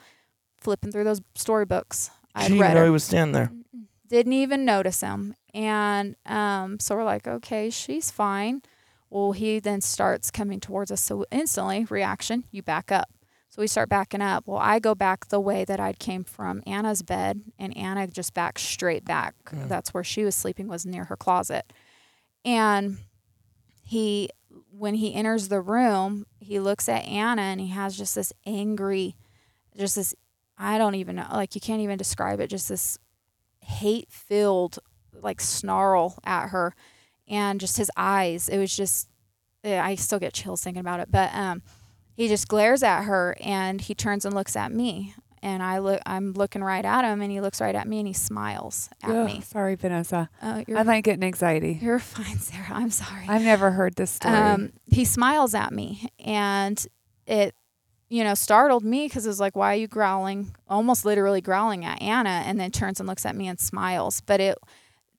flipping 0.57 0.91
through 0.91 1.05
those 1.05 1.21
storybooks. 1.35 2.11
I'd 2.35 2.49
didn't 2.49 2.59
read 2.59 2.71
even 2.71 2.77
know 2.77 2.85
he 2.85 2.91
was 2.91 3.03
standing 3.03 3.33
there. 3.33 3.51
Didn't 4.07 4.33
even 4.33 4.63
notice 4.63 5.01
him. 5.01 5.33
And 5.53 6.15
um, 6.25 6.79
so 6.79 6.95
we're 6.95 7.03
like, 7.03 7.27
okay, 7.27 7.69
she's 7.69 8.11
fine. 8.11 8.61
Well, 9.09 9.31
he 9.31 9.59
then 9.59 9.81
starts 9.81 10.31
coming 10.31 10.59
towards 10.59 10.91
us. 10.91 11.01
So 11.01 11.25
instantly, 11.31 11.85
reaction, 11.85 12.43
you 12.51 12.61
back 12.61 12.91
up. 12.91 13.09
So 13.49 13.61
we 13.61 13.67
start 13.67 13.89
backing 13.89 14.21
up. 14.21 14.43
Well, 14.45 14.59
I 14.59 14.79
go 14.79 14.93
back 14.93 15.29
the 15.29 15.39
way 15.39 15.63
that 15.65 15.79
I'd 15.79 15.99
came 15.99 16.23
from 16.23 16.61
Anna's 16.67 17.01
bed, 17.01 17.41
and 17.57 17.75
Anna 17.77 18.05
just 18.07 18.33
backs 18.33 18.61
straight 18.61 19.05
back. 19.05 19.35
Mm. 19.45 19.69
That's 19.69 19.93
where 19.93 20.03
she 20.03 20.23
was 20.23 20.35
sleeping, 20.35 20.67
was 20.67 20.85
near 20.85 21.05
her 21.05 21.15
closet. 21.15 21.71
And 22.43 22.97
he, 23.81 24.29
when 24.69 24.95
he 24.95 25.13
enters 25.13 25.47
the 25.47 25.61
room, 25.61 26.25
he 26.39 26.59
looks 26.59 26.89
at 26.89 27.05
Anna 27.05 27.41
and 27.41 27.61
he 27.61 27.67
has 27.69 27.97
just 27.97 28.15
this 28.15 28.33
angry, 28.45 29.15
just 29.77 29.95
this, 29.95 30.13
I 30.57 30.77
don't 30.77 30.95
even 30.95 31.15
know, 31.15 31.27
like 31.31 31.55
you 31.55 31.61
can't 31.61 31.81
even 31.81 31.97
describe 31.97 32.39
it, 32.41 32.47
just 32.49 32.69
this 32.69 32.97
hate 33.61 34.11
filled, 34.11 34.79
like 35.13 35.39
snarl 35.39 36.19
at 36.25 36.49
her. 36.49 36.75
And 37.27 37.59
just 37.59 37.77
his 37.77 37.91
eyes, 37.97 38.47
it 38.49 38.57
was 38.57 38.75
just, 38.75 39.09
I 39.63 39.95
still 39.95 40.19
get 40.19 40.33
chills 40.33 40.63
thinking 40.63 40.79
about 40.81 40.99
it. 41.01 41.11
But 41.11 41.33
um, 41.33 41.61
he 42.15 42.27
just 42.27 42.47
glares 42.47 42.83
at 42.83 43.03
her 43.03 43.35
and 43.41 43.81
he 43.81 43.93
turns 43.93 44.25
and 44.25 44.33
looks 44.33 44.55
at 44.55 44.71
me. 44.71 45.13
And 45.43 45.61
I 45.61 45.77
look, 45.77 46.01
I'm 46.05 46.33
looking 46.33 46.63
right 46.63 46.83
at 46.83 47.05
him, 47.05 47.21
and 47.21 47.31
he 47.31 47.41
looks 47.41 47.61
right 47.61 47.75
at 47.75 47.87
me, 47.87 47.99
and 47.99 48.07
he 48.07 48.13
smiles 48.13 48.89
at 49.03 49.11
Ugh, 49.11 49.25
me. 49.27 49.41
Sorry, 49.41 49.75
Vanessa. 49.75 50.29
Uh, 50.41 50.63
you're, 50.67 50.79
I'm 50.79 50.87
like 50.87 51.03
getting 51.03 51.23
anxiety. 51.23 51.77
you're 51.79 51.99
fine, 52.17 52.39
Sarah. 52.39 52.65
I'm 52.71 52.89
sorry. 52.89 53.27
I've 53.29 53.43
never 53.43 53.69
heard 53.69 53.95
this 53.95 54.09
story. 54.09 54.33
Um, 54.33 54.73
he 54.87 55.05
smiles 55.05 55.53
at 55.53 55.71
me, 55.71 56.09
and 56.19 56.83
it, 57.27 57.53
you 58.09 58.23
know, 58.23 58.33
startled 58.33 58.83
me 58.83 59.05
because 59.05 59.27
it 59.27 59.29
was 59.29 59.39
like, 59.39 59.55
"Why 59.55 59.73
are 59.73 59.77
you 59.77 59.87
growling?" 59.87 60.55
Almost 60.67 61.05
literally 61.05 61.39
growling 61.39 61.85
at 61.85 62.01
Anna, 62.01 62.41
and 62.45 62.59
then 62.59 62.71
turns 62.71 62.99
and 62.99 63.07
looks 63.07 63.25
at 63.25 63.35
me 63.35 63.47
and 63.47 63.59
smiles. 63.59 64.21
But 64.21 64.41
it, 64.41 64.57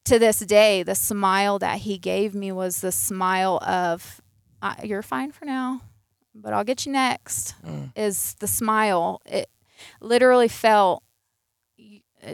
to 0.09 0.19
this 0.19 0.41
day, 0.41 0.83
the 0.83 0.95
smile 0.95 1.59
that 1.59 1.79
he 1.81 1.99
gave 1.99 2.35
me 2.35 2.53
was 2.53 2.81
the 2.81 2.93
smile 2.93 3.59
of, 3.63 4.21
uh, 4.63 4.75
"You're 4.83 5.03
fine 5.03 5.33
for 5.33 5.45
now, 5.45 5.83
but 6.35 6.53
I'll 6.53 6.65
get 6.65 6.87
you 6.87 6.93
next." 6.93 7.55
Mm. 7.65 7.93
Is 7.97 8.35
the 8.41 8.49
smile? 8.49 9.21
It 9.27 9.49
literally 10.01 10.49
felt 10.49 11.03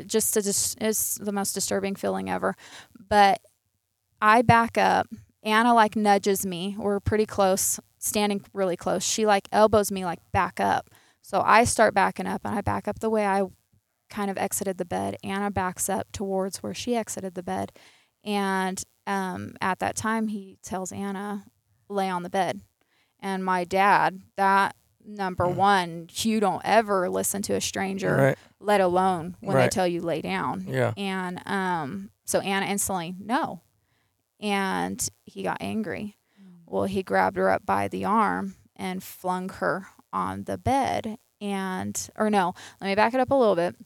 just 0.06 0.36
a 0.36 0.42
dis- 0.42 0.76
it's 0.80 1.16
the 1.16 1.32
most 1.32 1.52
disturbing 1.52 1.94
feeling 1.94 2.30
ever. 2.30 2.56
But 3.08 3.40
I 4.20 4.42
back 4.42 4.78
up. 4.78 5.06
Anna 5.42 5.74
like 5.74 5.94
nudges 5.94 6.46
me. 6.46 6.74
We're 6.78 7.00
pretty 7.00 7.26
close, 7.26 7.78
standing 7.98 8.42
really 8.54 8.76
close. 8.76 9.04
She 9.04 9.26
like 9.26 9.48
elbows 9.52 9.92
me 9.92 10.04
like 10.04 10.20
back 10.32 10.58
up. 10.58 10.88
So 11.20 11.42
I 11.44 11.64
start 11.64 11.94
backing 11.94 12.26
up 12.26 12.42
and 12.44 12.54
I 12.54 12.60
back 12.60 12.88
up 12.88 13.00
the 13.00 13.10
way 13.10 13.26
I 13.26 13.42
kind 14.10 14.30
of 14.30 14.38
exited 14.38 14.78
the 14.78 14.84
bed. 14.84 15.16
Anna 15.24 15.50
backs 15.50 15.88
up 15.88 16.10
towards 16.12 16.62
where 16.62 16.74
she 16.74 16.94
exited 16.96 17.34
the 17.34 17.42
bed. 17.42 17.72
And 18.22 18.82
um, 19.06 19.54
at 19.60 19.78
that 19.80 19.96
time, 19.96 20.28
he 20.28 20.58
tells 20.62 20.92
Anna, 20.92 21.44
lay 21.88 22.08
on 22.08 22.22
the 22.22 22.30
bed. 22.30 22.60
And 23.20 23.44
my 23.44 23.64
dad, 23.64 24.20
that 24.36 24.76
number 25.04 25.44
Mm. 25.44 25.54
one, 25.56 26.08
you 26.14 26.40
don't 26.40 26.62
ever 26.64 27.10
listen 27.10 27.42
to 27.42 27.54
a 27.54 27.60
stranger, 27.60 28.16
Right. 28.16 28.38
let 28.60 28.80
alone 28.80 29.36
when 29.40 29.56
they 29.56 29.68
tell 29.68 29.86
you 29.86 30.00
lay 30.00 30.22
down. 30.22 30.64
Yeah. 30.66 30.92
And 30.96 31.40
um, 31.46 32.10
so 32.24 32.40
Anna 32.40 32.66
instantly, 32.66 33.14
no. 33.18 33.60
And 34.40 35.06
he 35.24 35.42
got 35.42 35.58
angry. 35.60 36.16
Well, 36.66 36.84
he 36.84 37.02
grabbed 37.02 37.36
her 37.36 37.50
up 37.50 37.64
by 37.66 37.88
the 37.88 38.04
arm 38.04 38.56
and 38.74 39.02
flung 39.02 39.48
her 39.50 39.88
on 40.12 40.44
the 40.44 40.58
bed. 40.58 41.18
And, 41.40 42.08
or 42.16 42.30
no, 42.30 42.54
let 42.80 42.88
me 42.88 42.94
back 42.94 43.12
it 43.14 43.20
up 43.20 43.30
a 43.30 43.34
little 43.34 43.54
bit. 43.56 43.76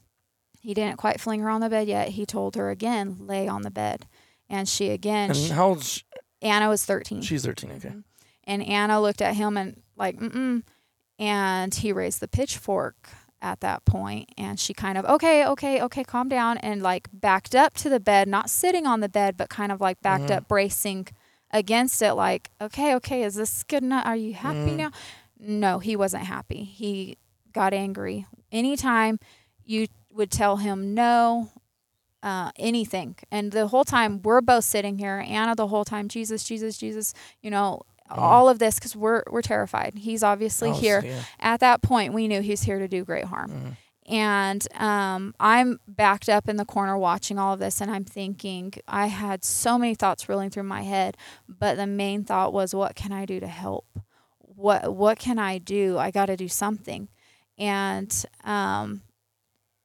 He 0.59 0.73
didn't 0.73 0.97
quite 0.97 1.19
fling 1.19 1.39
her 1.41 1.49
on 1.49 1.61
the 1.61 1.69
bed 1.69 1.87
yet. 1.87 2.09
He 2.09 2.25
told 2.25 2.55
her 2.55 2.69
again, 2.69 3.17
lay 3.19 3.47
on 3.47 3.61
the 3.63 3.71
bed. 3.71 4.05
And 4.49 4.67
she 4.67 4.89
again, 4.89 5.29
And 5.29 5.37
she- 5.37 5.49
how 5.49 5.69
old? 5.69 5.83
Sh- 5.83 6.01
Anna 6.41 6.69
was 6.69 6.85
13. 6.85 7.21
she's 7.21 7.43
13. 7.45 7.71
Okay. 7.73 7.93
And 8.45 8.63
Anna 8.63 8.99
looked 9.01 9.21
at 9.21 9.35
him 9.35 9.57
and 9.57 9.81
like, 9.97 10.17
mm-mm. 10.17 10.63
And 11.17 11.73
he 11.75 11.91
raised 11.91 12.19
the 12.21 12.27
pitchfork 12.27 13.09
at 13.41 13.59
that 13.61 13.85
point 13.85 14.29
and 14.37 14.59
she 14.59 14.73
kind 14.73 14.97
of, 14.97 15.05
okay, 15.05 15.45
okay, 15.45 15.81
okay, 15.81 16.03
calm 16.03 16.27
down 16.29 16.57
and 16.59 16.81
like 16.81 17.07
backed 17.13 17.55
up 17.55 17.73
to 17.75 17.89
the 17.89 17.99
bed, 17.99 18.27
not 18.27 18.49
sitting 18.49 18.85
on 18.85 18.99
the 19.01 19.09
bed, 19.09 19.37
but 19.37 19.49
kind 19.49 19.71
of 19.71 19.79
like 19.81 20.01
backed 20.01 20.25
Mhm. 20.25 20.37
up, 20.37 20.47
bracing 20.47 21.07
against 21.51 22.01
it, 22.01 22.13
like, 22.13 22.51
okay, 22.61 22.95
okay, 22.95 23.23
is 23.23 23.35
this 23.35 23.63
good 23.63 23.83
enough? 23.83 24.05
Are 24.05 24.15
you 24.15 24.33
happy 24.33 24.71
Mm. 24.71 24.75
now? 24.77 24.91
No, 25.39 25.79
he 25.79 25.95
wasn't 25.95 26.25
happy. 26.25 26.63
He 26.65 27.17
got 27.53 27.73
angry. 27.73 28.25
Anytime 28.51 29.19
you 29.65 29.87
would 30.11 30.31
tell 30.31 30.57
him 30.57 30.93
no, 30.93 31.49
uh, 32.23 32.51
anything. 32.57 33.15
And 33.31 33.51
the 33.51 33.67
whole 33.67 33.83
time 33.85 34.21
we're 34.21 34.41
both 34.41 34.65
sitting 34.65 34.97
here, 34.97 35.23
Anna 35.25 35.55
the 35.55 35.67
whole 35.67 35.85
time, 35.85 36.07
Jesus, 36.07 36.43
Jesus, 36.43 36.77
Jesus, 36.77 37.13
you 37.41 37.49
know, 37.51 37.81
all 38.09 38.49
of 38.49 38.57
this 38.57 38.75
because 38.75 38.95
we're 38.95 39.21
we're 39.29 39.43
terrified. 39.43 39.93
He's 39.95 40.23
obviously 40.23 40.71
Oh, 40.71 40.73
here. 40.73 41.03
yeah. 41.05 41.21
At 41.39 41.59
that 41.59 41.83
point, 41.83 42.11
we 42.13 42.27
knew 42.27 42.41
he's 42.41 42.63
here 42.63 42.79
to 42.79 42.87
do 42.87 43.05
great 43.05 43.25
harm. 43.25 43.51
Mhm. 43.51 43.77
And 44.11 44.67
um, 44.73 45.35
I'm 45.39 45.79
backed 45.87 46.27
up 46.27 46.49
in 46.49 46.55
the 46.57 46.65
corner 46.65 46.97
watching 46.97 47.37
all 47.37 47.53
of 47.53 47.59
this, 47.59 47.79
and 47.79 47.91
I'm 47.91 48.03
thinking 48.05 48.73
I 48.87 49.05
had 49.05 49.43
so 49.43 49.77
many 49.77 49.93
thoughts 49.93 50.27
rolling 50.27 50.49
through 50.49 50.63
my 50.63 50.81
head, 50.81 51.15
but 51.47 51.77
the 51.77 51.85
main 51.85 52.23
thought 52.23 52.51
was, 52.51 52.73
what 52.73 52.95
can 52.95 53.11
I 53.11 53.27
do 53.27 53.39
to 53.39 53.47
help? 53.47 53.85
What 54.39 54.95
what 54.95 55.19
can 55.19 55.37
I 55.37 55.59
do? 55.59 55.99
I 55.99 56.09
got 56.09 56.25
to 56.25 56.35
do 56.35 56.47
something. 56.47 57.09
And 57.59 58.11
um, 58.43 59.03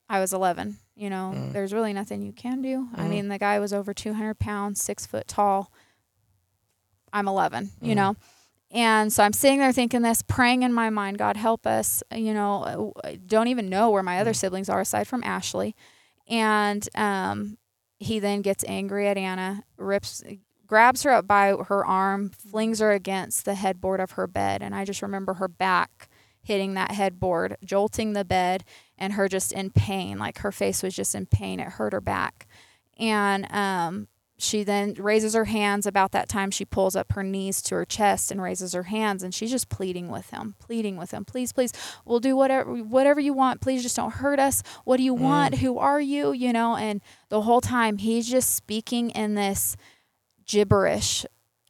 I 0.08 0.20
was 0.20 0.32
11. 0.32 0.78
You 0.96 1.10
know, 1.10 1.32
Mm. 1.34 1.52
there's 1.52 1.72
really 1.72 1.92
nothing 1.92 2.22
you 2.22 2.32
can 2.32 2.62
do. 2.62 2.88
I 2.94 3.02
Mhm. 3.02 3.08
mean, 3.10 3.28
the 3.28 3.38
guy 3.38 3.58
was 3.58 3.72
over 3.72 3.92
200 3.94 4.38
pounds, 4.38 4.80
six 4.82 5.06
foot 5.06 5.26
tall. 5.26 5.72
I'm 7.12 7.28
11. 7.28 7.70
You 7.80 7.92
Mm. 7.92 7.96
know. 7.96 8.16
And 8.70 9.12
so 9.12 9.22
I'm 9.22 9.32
sitting 9.32 9.60
there 9.60 9.72
thinking 9.72 10.02
this, 10.02 10.22
praying 10.22 10.62
in 10.62 10.72
my 10.72 10.90
mind, 10.90 11.18
God 11.18 11.36
help 11.36 11.66
us. 11.66 12.02
You 12.12 12.34
know, 12.34 12.92
I 13.04 13.16
don't 13.16 13.48
even 13.48 13.68
know 13.68 13.90
where 13.90 14.02
my 14.02 14.18
other 14.18 14.32
Mm. 14.32 14.36
siblings 14.36 14.68
are 14.68 14.80
aside 14.80 15.06
from 15.06 15.22
Ashley. 15.22 15.76
And 16.26 16.88
um, 16.96 17.58
he 17.98 18.18
then 18.18 18.42
gets 18.42 18.64
angry 18.66 19.06
at 19.06 19.16
Anna, 19.16 19.62
rips, 19.76 20.24
grabs 20.66 21.04
her 21.04 21.10
up 21.12 21.26
by 21.26 21.50
her 21.68 21.84
arm, 21.86 22.30
flings 22.30 22.80
her 22.80 22.90
against 22.90 23.44
the 23.44 23.54
headboard 23.54 24.00
of 24.00 24.12
her 24.12 24.26
bed. 24.26 24.60
And 24.62 24.74
I 24.74 24.84
just 24.84 25.02
remember 25.02 25.34
her 25.34 25.48
back 25.48 26.08
hitting 26.42 26.74
that 26.74 26.90
headboard, 26.92 27.56
jolting 27.64 28.12
the 28.12 28.24
bed, 28.24 28.64
and 28.98 29.14
her 29.14 29.28
just 29.28 29.52
in 29.52 29.70
pain. 29.70 30.18
Like 30.18 30.38
her 30.38 30.52
face 30.52 30.82
was 30.82 30.94
just 30.94 31.14
in 31.14 31.26
pain. 31.26 31.60
It 31.60 31.68
hurt 31.68 31.92
her 31.92 32.00
back. 32.00 32.46
And 32.98 33.50
um, 33.52 34.08
she 34.36 34.64
then 34.64 34.94
raises 34.94 35.34
her 35.34 35.46
hands. 35.46 35.86
About 35.86 36.12
that 36.12 36.28
time, 36.28 36.50
she 36.50 36.64
pulls 36.64 36.96
up 36.96 37.12
her 37.12 37.22
knees 37.22 37.62
to 37.62 37.74
her 37.76 37.84
chest 37.84 38.30
and 38.30 38.42
raises 38.42 38.72
her 38.72 38.84
hands, 38.84 39.22
and 39.22 39.34
she's 39.34 39.50
just 39.50 39.68
pleading 39.68 40.08
with 40.08 40.30
him, 40.30 40.54
pleading 40.58 40.96
with 40.96 41.12
him. 41.12 41.24
Please, 41.24 41.52
please, 41.52 41.72
we'll 42.04 42.20
do 42.20 42.36
whatever 42.36 42.72
whatever 42.72 43.20
you 43.20 43.32
want. 43.32 43.60
Please, 43.60 43.82
just 43.82 43.96
don't 43.96 44.14
hurt 44.14 44.38
us. 44.38 44.62
What 44.84 44.96
do 44.96 45.02
you 45.02 45.14
want? 45.14 45.56
Who 45.56 45.78
are 45.78 46.00
you? 46.00 46.32
You 46.32 46.52
know. 46.52 46.76
And 46.76 47.00
the 47.28 47.42
whole 47.42 47.60
time, 47.60 47.98
he's 47.98 48.28
just 48.28 48.54
speaking 48.54 49.10
in 49.10 49.34
this 49.34 49.76
gibberish, 50.46 51.24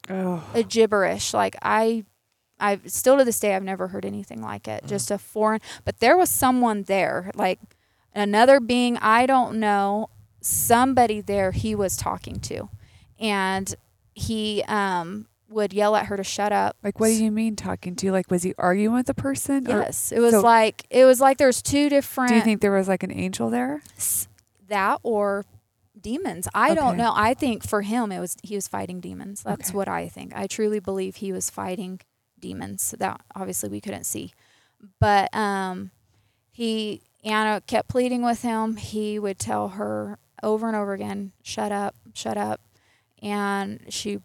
oh, 0.09 0.43
a 0.55 0.63
gibberish. 0.63 1.35
Like 1.35 1.57
I, 1.63 2.05
I 2.61 2.79
still 2.87 3.19
to 3.19 3.25
this 3.25 3.41
day, 3.41 3.55
I've 3.57 3.63
never 3.65 3.89
heard 3.89 4.05
anything 4.05 4.41
like 4.43 4.69
it. 4.69 4.85
Just 4.87 5.11
a 5.11 5.19
foreign. 5.19 5.61
But 5.85 5.99
there 6.01 6.17
was 6.17 6.31
someone 6.31 6.85
there, 6.85 7.31
like 7.35 7.59
another 8.15 8.61
being 8.61 8.97
I 8.99 9.27
don't 9.27 9.59
know, 9.59 10.09
somebody 10.41 11.21
there 11.21 11.51
he 11.53 11.75
was 11.75 11.97
talking 11.97 12.39
to, 12.41 12.69
and 13.19 13.75
he 14.15 14.63
um 14.69 15.27
would 15.49 15.73
yell 15.73 15.95
at 15.95 16.07
her 16.07 16.17
to 16.17 16.25
shut 16.25 16.53
up. 16.53 16.77
like 16.83 16.99
what 16.99 17.09
do 17.09 17.23
you 17.25 17.31
mean 17.31 17.55
talking 17.57 17.95
to? 17.97 18.11
Like 18.13 18.31
was 18.31 18.43
he 18.43 18.55
arguing 18.59 18.95
with 18.95 19.07
the 19.07 19.15
person? 19.15 19.71
Or 19.71 19.81
Yes, 19.83 20.11
it 20.13 20.21
was 20.21 20.33
so- 20.33 20.41
like 20.41 20.85
it 20.91 21.05
was 21.05 21.21
like 21.21 21.39
there's 21.39 21.63
two 21.63 21.89
different. 21.89 22.31
do 22.31 22.37
you 22.37 22.43
think 22.43 22.61
there 22.61 22.73
was 22.73 22.89
like 22.89 23.03
an 23.03 23.13
angel 23.13 23.51
there? 23.51 23.83
that 24.69 24.99
or 25.03 25.45
demons. 26.01 26.49
I 26.55 26.75
don't 26.75 26.97
know. 26.97 27.13
I 27.15 27.35
think 27.35 27.67
for 27.67 27.83
him 27.83 28.11
it 28.13 28.21
was 28.21 28.37
he 28.43 28.55
was 28.55 28.67
fighting 28.69 29.01
demons. 29.01 29.43
That's 29.43 29.71
Okay. 29.71 29.77
what 29.77 29.89
I 29.89 30.09
think. 30.09 30.35
I 30.35 30.47
truly 30.47 30.81
believe 30.81 31.17
he 31.17 31.33
was 31.33 31.51
fighting 31.51 32.01
demons 32.45 32.95
that 32.99 33.21
obviously 33.35 33.71
we 33.71 33.81
couldn't 33.81 34.05
see. 34.05 34.33
But 35.01 35.35
um 35.35 35.91
he 36.53 37.01
Anna 37.25 37.63
kept 37.67 37.89
pleading 37.89 38.23
with 38.23 38.43
him. 38.43 38.77
He 38.77 39.19
would 39.19 39.39
tell 39.39 39.69
her 39.81 40.19
over 40.43 40.67
and 40.67 40.77
over 40.77 40.93
again, 40.93 41.33
"Shut 41.43 41.73
up, 41.73 41.95
shut 42.13 42.37
up." 42.37 42.61
And 43.23 43.81
she 43.89 44.21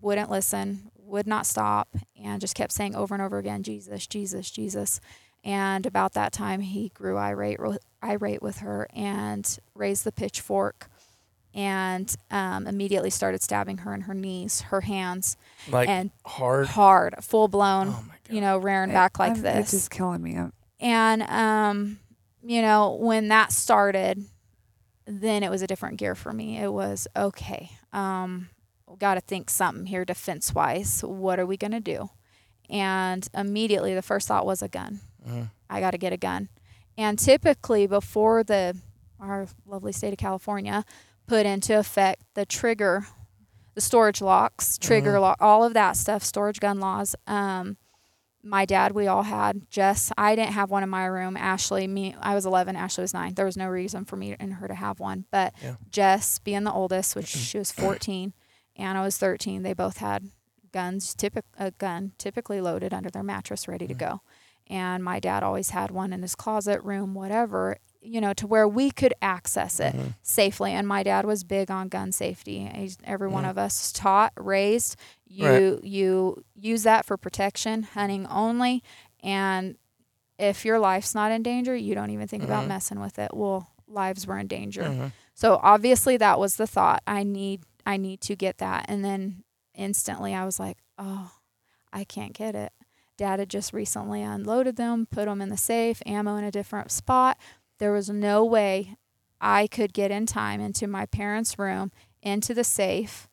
wouldn't 0.00 0.30
listen, 0.30 0.90
would 0.96 1.26
not 1.26 1.44
stop, 1.46 1.88
and 2.16 2.40
just 2.40 2.54
kept 2.54 2.72
saying 2.72 2.94
over 2.96 3.14
and 3.14 3.22
over 3.22 3.36
again, 3.36 3.62
"Jesus, 3.62 4.06
Jesus, 4.06 4.50
Jesus." 4.50 4.98
And 5.44 5.84
about 5.84 6.14
that 6.14 6.32
time, 6.32 6.60
he 6.60 6.88
grew 6.88 7.18
irate, 7.18 7.58
irate 8.02 8.42
with 8.42 8.58
her 8.58 8.88
and 8.94 9.58
raised 9.74 10.04
the 10.04 10.12
pitchfork 10.12 10.88
and 11.54 12.14
um, 12.30 12.66
immediately 12.66 13.10
started 13.10 13.42
stabbing 13.42 13.78
her 13.78 13.94
in 13.94 14.02
her 14.02 14.14
knees, 14.14 14.62
her 14.62 14.80
hands, 14.82 15.36
Like 15.70 15.88
and 15.88 16.10
hard. 16.24 16.68
hard, 16.68 17.14
full 17.20 17.48
blown, 17.48 17.88
Oh 17.88 18.04
my 18.08 18.14
god. 18.26 18.34
you 18.34 18.40
know, 18.40 18.58
rearing 18.58 18.90
back 18.92 19.18
like 19.18 19.32
I'm- 19.32 19.42
this. 19.42 19.58
It's 19.58 19.70
just 19.72 19.90
killing 19.90 20.22
me. 20.22 20.36
I'm- 20.36 20.52
And 20.80 21.22
um, 21.24 21.98
you 22.42 22.62
know, 22.62 22.94
when 22.94 23.28
that 23.28 23.52
started, 23.52 24.24
then 25.06 25.42
it 25.42 25.50
was 25.50 25.62
a 25.62 25.66
different 25.66 25.98
gear 25.98 26.14
for 26.14 26.32
me. 26.32 26.58
It 26.58 26.72
was 26.72 27.06
okay. 27.16 27.70
Um, 27.92 28.48
got 28.98 29.14
to 29.14 29.20
think 29.20 29.48
something 29.50 29.86
here 29.86 30.04
defense 30.04 30.54
wise. 30.54 31.02
What 31.02 31.38
are 31.40 31.46
we 31.46 31.56
gonna 31.56 31.80
do? 31.80 32.10
And 32.70 33.26
immediately, 33.34 33.94
the 33.94 34.02
first 34.02 34.28
thought 34.28 34.46
was 34.46 34.62
a 34.62 34.68
gun. 34.68 35.00
Mhm. 35.28 35.50
I 35.68 35.80
got 35.80 35.90
to 35.92 35.98
get 35.98 36.12
a 36.12 36.16
gun. 36.16 36.48
And 36.96 37.18
typically, 37.18 37.86
before 37.86 38.42
the 38.44 38.76
our 39.20 39.46
lovely 39.66 39.92
state 39.92 40.12
of 40.12 40.18
California 40.18 40.84
put 41.26 41.46
into 41.46 41.78
effect 41.78 42.22
the 42.34 42.44
trigger, 42.46 43.06
the 43.74 43.80
storage 43.80 44.20
locks, 44.20 44.76
trigger 44.78 45.18
lock, 45.20 45.38
all 45.40 45.64
of 45.64 45.74
that 45.74 45.96
stuff, 45.96 46.22
storage 46.22 46.60
gun 46.60 46.80
laws. 46.80 47.14
Um, 47.26 47.76
my 48.44 48.64
dad, 48.64 48.92
we 48.92 49.06
all 49.06 49.22
had. 49.22 49.70
Jess, 49.70 50.10
I 50.18 50.34
didn't 50.34 50.54
have 50.54 50.68
one 50.70 50.82
in 50.82 50.88
my 50.90 51.06
room. 51.06 51.36
Ashley, 51.36 51.86
me, 51.86 52.14
I 52.20 52.34
was 52.34 52.44
11. 52.44 52.74
Ashley 52.74 53.02
was 53.02 53.14
nine. 53.14 53.34
There 53.34 53.46
was 53.46 53.56
no 53.56 53.68
reason 53.68 54.04
for 54.04 54.16
me 54.16 54.34
and 54.40 54.54
her 54.54 54.66
to 54.66 54.74
have 54.74 54.98
one. 54.98 55.26
But 55.30 55.54
Yeah. 55.62 55.76
Jess, 55.90 56.40
being 56.40 56.64
the 56.64 56.72
oldest, 56.72 57.14
which 57.14 57.26
she 57.28 57.58
was 57.58 57.70
14, 57.70 58.32
Anna 58.76 59.02
was 59.02 59.16
13. 59.16 59.62
They 59.62 59.74
both 59.74 59.98
had 59.98 60.28
guns, 60.72 61.14
typic, 61.14 61.44
a 61.56 61.70
gun 61.70 62.12
typically 62.18 62.60
loaded 62.60 62.92
under 62.92 63.10
their 63.10 63.22
mattress, 63.22 63.68
ready 63.68 63.86
to 63.86 63.94
go. 63.94 64.22
And 64.68 65.04
my 65.04 65.20
dad 65.20 65.42
always 65.42 65.70
had 65.70 65.90
one 65.92 66.12
in 66.12 66.22
his 66.22 66.34
closet, 66.34 66.82
room, 66.82 67.14
whatever, 67.14 67.76
you 68.02 68.20
know, 68.20 68.32
to 68.34 68.46
where 68.46 68.66
we 68.66 68.90
could 68.90 69.14
access 69.22 69.78
it 69.78 69.94
Mm-hmm. 69.94 70.08
safely. 70.22 70.72
And 70.72 70.88
my 70.88 71.02
dad 71.04 71.24
was 71.24 71.44
big 71.44 71.70
on 71.70 71.88
gun 71.88 72.10
safety. 72.12 72.68
He's, 72.74 72.98
every 73.04 73.28
one 73.28 73.44
Mhm. 73.44 73.50
of 73.50 73.58
us 73.58 73.92
taught, 73.92 74.32
raised. 74.36 74.96
You 75.26 75.46
Right. 75.46 75.84
you 75.84 76.44
use 76.54 76.82
that 76.82 77.04
for 77.06 77.16
protection, 77.16 77.84
hunting 77.84 78.26
only, 78.26 78.82
and 79.22 79.76
if 80.38 80.64
your 80.64 80.78
life's 80.80 81.14
not 81.14 81.30
in 81.30 81.42
danger, 81.42 81.76
you 81.76 81.94
don't 81.94 82.10
even 82.10 82.26
think 82.26 82.42
about 82.42 82.64
Mhm. 82.64 82.68
messing 82.68 83.00
with 83.00 83.18
it. 83.18 83.32
Well, 83.34 83.68
lives 83.86 84.26
were 84.26 84.38
in 84.38 84.48
danger. 84.48 84.82
Mhm. 84.82 85.12
So 85.34 85.60
obviously 85.62 86.16
that 86.16 86.38
was 86.40 86.56
the 86.56 86.66
thought. 86.66 87.02
I 87.06 87.22
need 87.22 87.62
I 87.84 87.96
need 87.96 88.20
to 88.22 88.36
get 88.36 88.58
that. 88.58 88.84
And 88.88 89.04
then 89.04 89.42
instantly 89.74 90.34
I 90.34 90.44
was 90.44 90.60
like, 90.60 90.78
"Oh, 90.98 91.32
I 91.92 92.04
can't 92.04 92.32
get 92.32 92.54
it." 92.54 92.72
Dad 93.16 93.38
had 93.40 93.48
just 93.50 93.72
recently 93.72 94.22
unloaded 94.22 94.76
them, 94.76 95.06
put 95.06 95.26
them 95.26 95.40
in 95.42 95.48
the 95.48 95.56
safe, 95.56 96.00
ammo 96.06 96.36
in 96.36 96.44
a 96.44 96.50
different 96.52 96.90
spot. 96.92 97.36
There 97.82 97.90
was 97.90 98.08
no 98.08 98.44
way 98.44 98.94
I 99.40 99.66
could 99.66 99.92
get 99.92 100.12
in 100.12 100.24
time 100.24 100.60
into 100.60 100.86
my 100.86 101.04
parents' 101.04 101.58
room, 101.58 101.90
into 102.22 102.54
the 102.54 102.62
safe, 102.62 103.28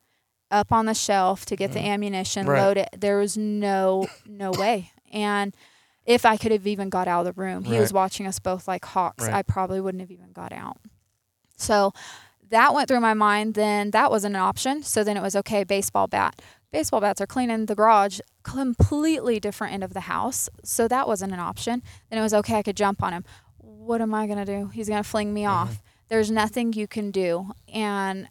up 0.50 0.72
on 0.72 0.88
the 0.88 0.96
shelf 0.96 1.46
to 1.46 1.56
get 1.56 1.72
the 1.74 1.80
Mhm. 1.80 1.86
ammunition, 1.94 2.48
Right. 2.48 2.60
load 2.60 2.78
it. 2.78 2.90
There 2.98 3.20
was 3.20 3.38
no 3.38 4.08
no 4.26 4.50
way. 4.64 4.92
And 5.12 5.56
if 6.04 6.26
I 6.26 6.36
could 6.36 6.52
have 6.52 6.66
even 6.66 6.90
got 6.90 7.08
out 7.08 7.28
of 7.28 7.36
the 7.36 7.40
room, 7.40 7.64
he 7.66 7.78
was 7.80 7.94
watching 7.94 8.26
us 8.26 8.40
both 8.40 8.68
like 8.68 8.84
hawks. 8.86 9.26
Right. 9.26 9.36
I 9.36 9.44
probably 9.44 9.80
wouldn't 9.82 10.02
have 10.02 10.10
even 10.10 10.32
got 10.32 10.52
out. 10.52 10.78
So 11.56 11.94
that 12.50 12.74
went 12.74 12.88
through 12.88 13.02
my 13.02 13.14
mind. 13.14 13.54
Then 13.54 13.92
that 13.92 14.10
wasn't 14.10 14.36
an 14.36 14.42
option. 14.42 14.82
So 14.82 15.04
then 15.04 15.16
it 15.16 15.22
was 15.22 15.36
okay, 15.36 15.64
baseball 15.64 16.08
bat. 16.08 16.42
Baseball 16.72 17.02
bats 17.02 17.22
are 17.22 17.28
clean 17.28 17.52
in 17.52 17.68
the 17.68 17.76
garage, 17.76 18.20
completely 18.42 19.40
different 19.40 19.74
end 19.76 19.84
of 19.84 19.94
the 19.94 20.02
house. 20.16 20.50
So 20.64 20.88
that 20.88 21.08
wasn't 21.08 21.34
an 21.34 21.40
option. 21.40 21.84
Then 22.10 22.18
it 22.18 22.24
was 22.24 22.34
okay, 22.34 22.56
I 22.58 22.64
could 22.64 22.78
jump 22.78 23.04
on 23.04 23.14
him. 23.14 23.24
What 23.80 24.02
am 24.02 24.14
I 24.14 24.28
going 24.28 24.40
to 24.40 24.46
do? 24.46 24.68
He's 24.68 24.90
going 24.90 25.02
to 25.02 25.10
fling 25.10 25.34
me 25.34 25.46
off. 25.46 25.82
There's 26.10 26.30
nothing 26.30 26.74
you 26.74 26.86
can 26.86 27.12
do. 27.12 27.52
And 27.74 28.28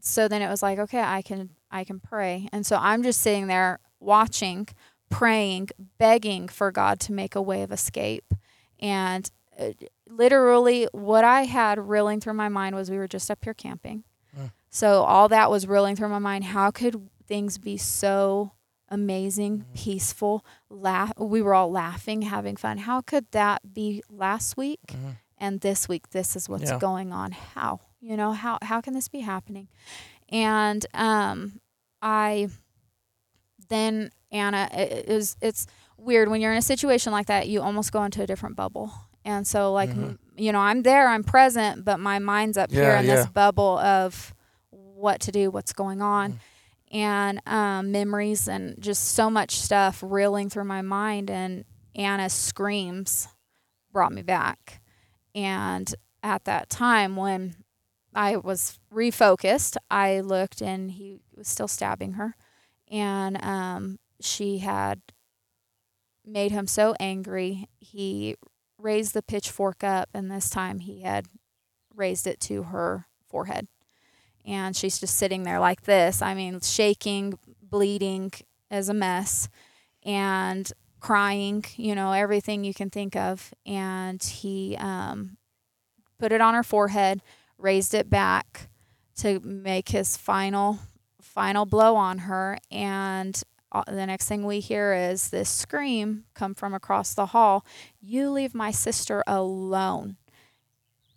so 0.00 0.28
then 0.28 0.40
it 0.40 0.48
was 0.48 0.62
like, 0.62 0.78
okay, 0.78 1.02
I 1.02 1.20
can 1.20 1.50
I 1.70 1.84
can 1.84 2.00
pray. 2.00 2.48
And 2.52 2.64
so 2.64 2.78
I'm 2.80 3.02
just 3.02 3.20
sitting 3.20 3.48
there 3.48 3.80
watching, 4.00 4.66
praying, 5.10 5.68
begging 5.98 6.48
for 6.48 6.72
God 6.72 7.00
to 7.00 7.12
make 7.12 7.34
a 7.34 7.42
way 7.42 7.62
of 7.62 7.70
escape. 7.70 8.32
And 8.80 9.30
uh, 9.58 9.72
literally 10.08 10.88
what 10.92 11.22
I 11.24 11.42
had 11.42 11.78
reeling 11.78 12.20
through 12.20 12.34
my 12.34 12.48
mind 12.48 12.74
was 12.74 12.90
we 12.90 12.96
were 12.96 13.08
just 13.08 13.30
up 13.30 13.44
here 13.44 13.52
camping. 13.52 14.04
Mm. 14.34 14.52
So 14.70 15.02
all 15.02 15.28
that 15.28 15.50
was 15.50 15.66
reeling 15.66 15.96
through 15.96 16.08
my 16.08 16.18
mind. 16.18 16.44
How 16.44 16.70
could 16.70 17.10
things 17.26 17.58
be 17.58 17.76
so 17.76 18.52
amazing, 18.88 19.64
peaceful? 19.74 20.44
Laugh 20.70 21.12
we 21.18 21.42
were 21.42 21.54
all 21.54 21.70
laughing, 21.70 22.22
having 22.22 22.56
fun. 22.56 22.78
How 22.78 23.00
could 23.00 23.26
that 23.32 23.72
be 23.74 24.02
last 24.10 24.56
week 24.56 24.80
Mhm. 24.88 25.16
and 25.38 25.60
this 25.60 25.88
week 25.88 26.10
this 26.10 26.34
is 26.36 26.48
what's 26.48 26.70
Yeah. 26.70 26.78
going 26.78 27.12
on? 27.12 27.32
How? 27.32 27.80
You 28.00 28.16
know, 28.16 28.32
how 28.32 28.58
how 28.62 28.80
can 28.80 28.94
this 28.94 29.08
be 29.08 29.20
happening? 29.20 29.68
And 30.28 30.86
um 30.94 31.60
I 32.00 32.48
then 33.68 34.10
Anna 34.30 34.68
it, 34.72 35.08
it 35.08 35.14
was 35.14 35.36
it's 35.40 35.66
weird 35.96 36.28
when 36.28 36.40
you're 36.40 36.52
in 36.52 36.58
a 36.58 36.62
situation 36.62 37.12
like 37.12 37.26
that, 37.26 37.48
you 37.48 37.60
almost 37.60 37.92
go 37.92 38.02
into 38.04 38.22
a 38.22 38.26
different 38.26 38.56
bubble. 38.56 38.92
And 39.24 39.46
so 39.46 39.72
like 39.72 39.90
Mhm. 39.90 40.18
you 40.36 40.52
know, 40.52 40.60
I'm 40.60 40.82
there, 40.82 41.08
I'm 41.08 41.24
present, 41.24 41.84
but 41.84 41.98
my 41.98 42.20
mind's 42.20 42.56
up 42.56 42.70
here 42.70 42.82
Yeah, 42.92 43.00
in 43.00 43.06
this 43.06 43.26
bubble 43.26 43.78
of 43.78 44.32
what 44.70 45.20
to 45.22 45.32
do, 45.32 45.50
what's 45.50 45.72
going 45.72 46.00
on. 46.00 46.34
Mm. 46.34 46.38
And 46.90 47.42
um, 47.46 47.92
memories 47.92 48.48
and 48.48 48.80
just 48.80 49.08
so 49.08 49.28
much 49.28 49.60
stuff 49.60 50.02
reeling 50.06 50.48
through 50.48 50.64
my 50.64 50.80
mind 50.80 51.30
and 51.30 51.64
Anna's 51.94 52.32
screams 52.32 53.28
brought 53.92 54.12
me 54.12 54.22
back. 54.22 54.80
And 55.34 55.94
at 56.22 56.44
that 56.44 56.70
time 56.70 57.16
when 57.16 57.56
I 58.14 58.36
was 58.36 58.78
refocused, 58.92 59.76
I 59.90 60.20
looked 60.20 60.62
and 60.62 60.90
he 60.92 61.16
was 61.36 61.48
still 61.48 61.68
stabbing 61.68 62.14
her. 62.14 62.34
And 62.90 63.42
um, 63.44 63.98
she 64.20 64.58
had 64.58 65.00
made 66.24 66.52
him 66.52 66.66
so 66.66 66.94
angry, 67.00 67.68
he 67.78 68.36
raised 68.78 69.14
the 69.14 69.22
pitchfork 69.22 69.82
up, 69.82 70.08
and 70.14 70.30
this 70.30 70.50
time 70.50 70.80
he 70.80 71.02
had 71.02 71.26
raised 71.94 72.26
it 72.26 72.40
to 72.40 72.64
her 72.64 73.06
forehead. 73.26 73.66
And 74.48 74.74
she's 74.74 74.98
just 74.98 75.16
sitting 75.16 75.42
there 75.44 75.60
like 75.60 75.82
this. 75.82 76.22
I 76.22 76.34
mean, 76.34 76.60
shaking, 76.60 77.38
bleeding 77.62 78.32
as 78.70 78.88
a 78.88 78.94
mess, 78.94 79.48
and 80.02 80.72
crying, 81.00 81.64
you 81.76 81.94
know, 81.94 82.12
everything 82.12 82.64
you 82.64 82.74
can 82.74 82.90
think 82.90 83.14
of. 83.14 83.52
And 83.66 84.22
he 84.22 84.76
um, 84.80 85.36
put 86.18 86.32
it 86.32 86.40
on 86.40 86.54
her 86.54 86.62
forehead, 86.62 87.22
raised 87.58 87.94
it 87.94 88.10
back 88.10 88.68
to 89.18 89.40
make 89.40 89.90
his 89.90 90.16
final 90.16 90.78
final 91.20 91.66
blow 91.66 91.94
on 91.94 92.18
her 92.18 92.58
and 92.70 93.42
uh, 93.70 93.82
the 93.86 94.06
next 94.06 94.26
thing 94.26 94.44
we 94.44 94.60
hear 94.60 94.94
is 94.94 95.28
this 95.28 95.48
scream 95.48 96.24
come 96.34 96.54
from 96.54 96.72
across 96.72 97.14
the 97.14 97.26
hall 97.26 97.64
you 98.00 98.30
leave 98.30 98.54
my 98.54 98.70
sister 98.70 99.22
alone 99.26 100.16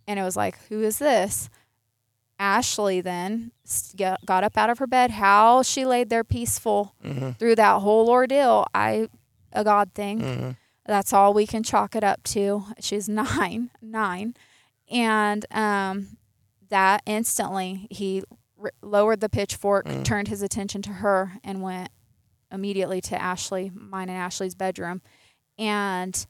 and 0.08 0.20
it 0.20 0.24
was 0.24 0.36
like 0.36 0.58
who 0.68 0.82
is 0.82 1.00
this 1.00 1.50
ashley 2.42 3.00
then 3.02 3.52
got 4.26 4.44
up 4.44 4.58
out 4.58 4.70
of 4.72 4.80
her 4.80 4.88
bed 4.88 5.12
how 5.12 5.62
she 5.62 5.86
laid 5.86 6.10
there 6.10 6.24
peaceful 6.24 6.96
Mhm. 7.06 7.38
through 7.38 7.56
that 7.56 7.82
whole 7.82 8.10
ordeal 8.10 8.66
i 8.74 9.08
a 9.54 9.64
god 9.64 9.94
thing 9.94 10.20
Mhm. 10.20 10.58
that's 10.88 11.14
all 11.14 11.34
we 11.34 11.46
can 11.46 11.62
chalk 11.64 11.96
it 11.96 12.04
up 12.04 12.24
to. 12.24 12.66
She's 12.80 13.08
nine, 13.22 13.70
nine, 13.82 14.34
and 14.90 15.46
um, 15.52 16.18
that 16.70 17.04
instantly 17.06 17.88
he 17.92 18.24
r- 18.62 18.72
lowered 18.82 19.20
the 19.22 19.30
pitchfork, 19.30 19.86
Mm. 19.86 20.04
turned 20.04 20.28
his 20.30 20.42
attention 20.42 20.82
to 20.84 20.90
her, 20.94 21.34
and 21.44 21.62
went 21.62 21.92
immediately 22.52 23.00
to 23.02 23.22
Ashley, 23.22 23.72
mine 23.76 24.10
and 24.10 24.18
Ashley's 24.18 24.56
bedroom, 24.56 25.02
and 25.58 26.26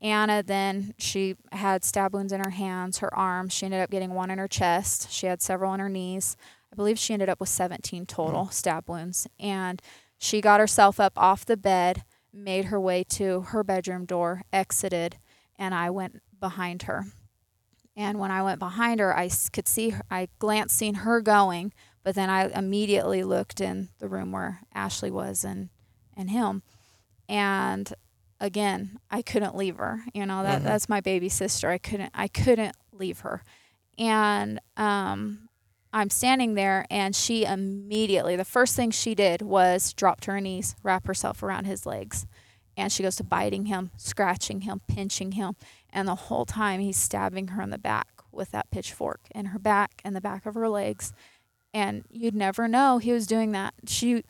Anna 0.00 0.42
then 0.42 0.94
she 0.98 1.34
had 1.50 1.84
stab 1.84 2.14
wounds 2.14 2.32
in 2.32 2.40
her 2.40 2.50
hands, 2.50 2.98
her 2.98 3.12
arms. 3.14 3.52
She 3.52 3.66
ended 3.66 3.80
up 3.80 3.90
getting 3.90 4.14
one 4.14 4.30
in 4.30 4.38
her 4.38 4.48
chest. 4.48 5.10
She 5.10 5.26
had 5.26 5.42
several 5.42 5.74
in 5.74 5.80
her 5.80 5.88
knees. 5.88 6.36
I 6.72 6.76
believe 6.76 6.98
she 6.98 7.12
ended 7.12 7.28
up 7.28 7.40
with 7.40 7.48
17 7.48 8.06
total 8.06 8.42
mm-hmm. 8.42 8.52
stab 8.52 8.88
wounds, 8.88 9.26
and 9.40 9.82
she 10.18 10.40
got 10.40 10.60
herself 10.60 11.00
up 11.00 11.14
off 11.16 11.44
the 11.44 11.56
bed 11.56 12.04
made 12.32 12.66
her 12.66 12.80
way 12.80 13.04
to 13.04 13.40
her 13.40 13.64
bedroom 13.64 14.04
door, 14.04 14.42
exited, 14.52 15.16
and 15.58 15.74
I 15.74 15.90
went 15.90 16.22
behind 16.38 16.82
her. 16.82 17.06
And 17.96 18.18
when 18.18 18.30
I 18.30 18.42
went 18.42 18.60
behind 18.60 19.00
her, 19.00 19.16
I 19.16 19.28
could 19.52 19.66
see 19.66 19.90
her, 19.90 20.02
I 20.10 20.28
glanced 20.38 20.76
seen 20.76 20.94
her 20.96 21.20
going, 21.20 21.72
but 22.04 22.14
then 22.14 22.30
I 22.30 22.48
immediately 22.56 23.24
looked 23.24 23.60
in 23.60 23.88
the 23.98 24.08
room 24.08 24.30
where 24.30 24.60
Ashley 24.72 25.10
was 25.10 25.44
and 25.44 25.70
and 26.16 26.30
him. 26.30 26.62
And 27.28 27.92
again, 28.40 28.98
I 29.10 29.22
couldn't 29.22 29.56
leave 29.56 29.76
her. 29.76 30.00
You 30.14 30.26
know, 30.26 30.42
that 30.42 30.60
Mhm. 30.62 30.64
that's 30.64 30.88
my 30.88 31.00
baby 31.00 31.28
sister. 31.28 31.68
I 31.70 31.78
couldn't 31.78 32.10
I 32.14 32.28
couldn't 32.28 32.76
leave 32.92 33.20
her. 33.20 33.42
And 33.98 34.60
um 34.76 35.48
I'm 35.92 36.10
standing 36.10 36.54
there 36.54 36.84
and 36.90 37.16
she 37.16 37.44
immediately 37.44 38.36
the 38.36 38.44
first 38.44 38.76
thing 38.76 38.90
she 38.90 39.14
did 39.14 39.42
was 39.42 39.92
drop 39.94 40.20
to 40.22 40.32
her 40.32 40.40
knees, 40.40 40.76
wrap 40.82 41.06
herself 41.06 41.42
around 41.42 41.64
his 41.64 41.86
legs. 41.86 42.26
And 42.76 42.92
she 42.92 43.02
goes 43.02 43.16
to 43.16 43.24
biting 43.24 43.66
him, 43.66 43.90
scratching 43.96 44.60
him, 44.60 44.82
pinching 44.86 45.32
him. 45.32 45.56
And 45.90 46.06
the 46.06 46.14
whole 46.14 46.44
time 46.44 46.80
he's 46.80 46.96
stabbing 46.96 47.48
her 47.48 47.62
in 47.62 47.70
the 47.70 47.78
back 47.78 48.06
with 48.30 48.50
that 48.52 48.70
pitchfork 48.70 49.20
in 49.34 49.46
her 49.46 49.58
back 49.58 50.00
and 50.04 50.14
the 50.14 50.20
back 50.20 50.46
of 50.46 50.54
her 50.54 50.68
legs. 50.68 51.12
And 51.74 52.04
you'd 52.10 52.36
never 52.36 52.68
know 52.68 52.98
he 52.98 53.12
was 53.12 53.26
doing 53.26 53.50
that. 53.52 53.74
She 53.86 54.22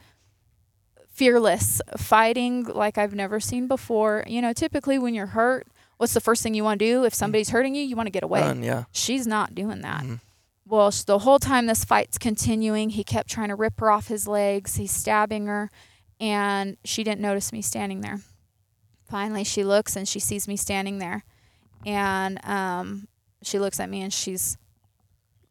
fearless, 1.18 1.82
fighting 1.96 2.62
like 2.64 2.96
I've 2.96 3.14
never 3.14 3.40
seen 3.40 3.66
before. 3.66 4.22
You 4.28 4.40
know, 4.40 4.52
typically 4.52 4.98
when 4.98 5.14
you're 5.14 5.26
hurt, 5.26 5.66
what's 5.96 6.14
the 6.14 6.20
first 6.20 6.42
thing 6.44 6.54
you 6.54 6.62
want 6.62 6.78
to 6.78 6.84
do? 6.86 7.04
If 7.04 7.12
somebody's 7.12 7.50
hurting 7.50 7.74
you, 7.74 7.82
you 7.82 7.96
want 7.96 8.06
to 8.06 8.12
get 8.12 8.22
away. 8.22 8.40
Run, 8.42 8.62
yeah. 8.62 8.84
She's 8.92 9.26
not 9.26 9.54
doing 9.54 9.80
that. 9.82 10.04
Mhm. 10.04 10.20
Well, 10.64 10.90
sh- 10.92 11.02
the 11.02 11.18
whole 11.20 11.38
time 11.38 11.66
this 11.66 11.84
fight's 11.84 12.18
continuing, 12.18 12.90
he 12.90 13.02
kept 13.02 13.28
trying 13.28 13.48
to 13.48 13.54
rip 13.56 13.80
her 13.80 13.90
off 13.90 14.06
his 14.08 14.28
legs. 14.28 14.76
He's 14.76 14.92
stabbing 14.92 15.46
her, 15.46 15.70
and 16.20 16.76
she 16.84 17.02
didn't 17.02 17.20
notice 17.22 17.52
me 17.52 17.62
standing 17.62 18.00
there. 18.02 18.20
Finally, 19.10 19.44
she 19.44 19.64
looks 19.64 19.96
and 19.96 20.06
she 20.06 20.20
sees 20.20 20.46
me 20.46 20.56
standing 20.56 20.98
there, 20.98 21.24
and 21.86 22.38
um, 22.46 23.08
she 23.42 23.58
looks 23.58 23.80
at 23.80 23.88
me 23.90 24.02
and 24.02 24.12
she's 24.12 24.56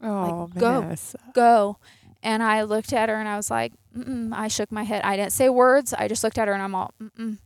Oh, 0.01 0.47
go. 0.55 0.81
Vanessa. 0.81 1.17
go. 1.33 1.77
And 2.27 2.43
I 2.43 2.63
looked 2.63 2.91
at 2.91 3.07
her 3.07 3.15
and 3.15 3.27
I 3.29 3.37
was 3.37 3.49
like, 3.49 3.71
Mm-mm. 3.97 4.33
I 4.33 4.49
shook 4.49 4.69
my 4.69 4.83
head. 4.83 5.01
I 5.05 5.15
didn't 5.15 5.31
say 5.31 5.47
words. 5.47 5.93
I 5.93 6.09
just 6.09 6.25
looked 6.25 6.37
at 6.37 6.49
her 6.49 6.53
and 6.53 6.61
I'm 6.61 6.75
all, 6.75 6.93
Mm-mm. 7.01 7.37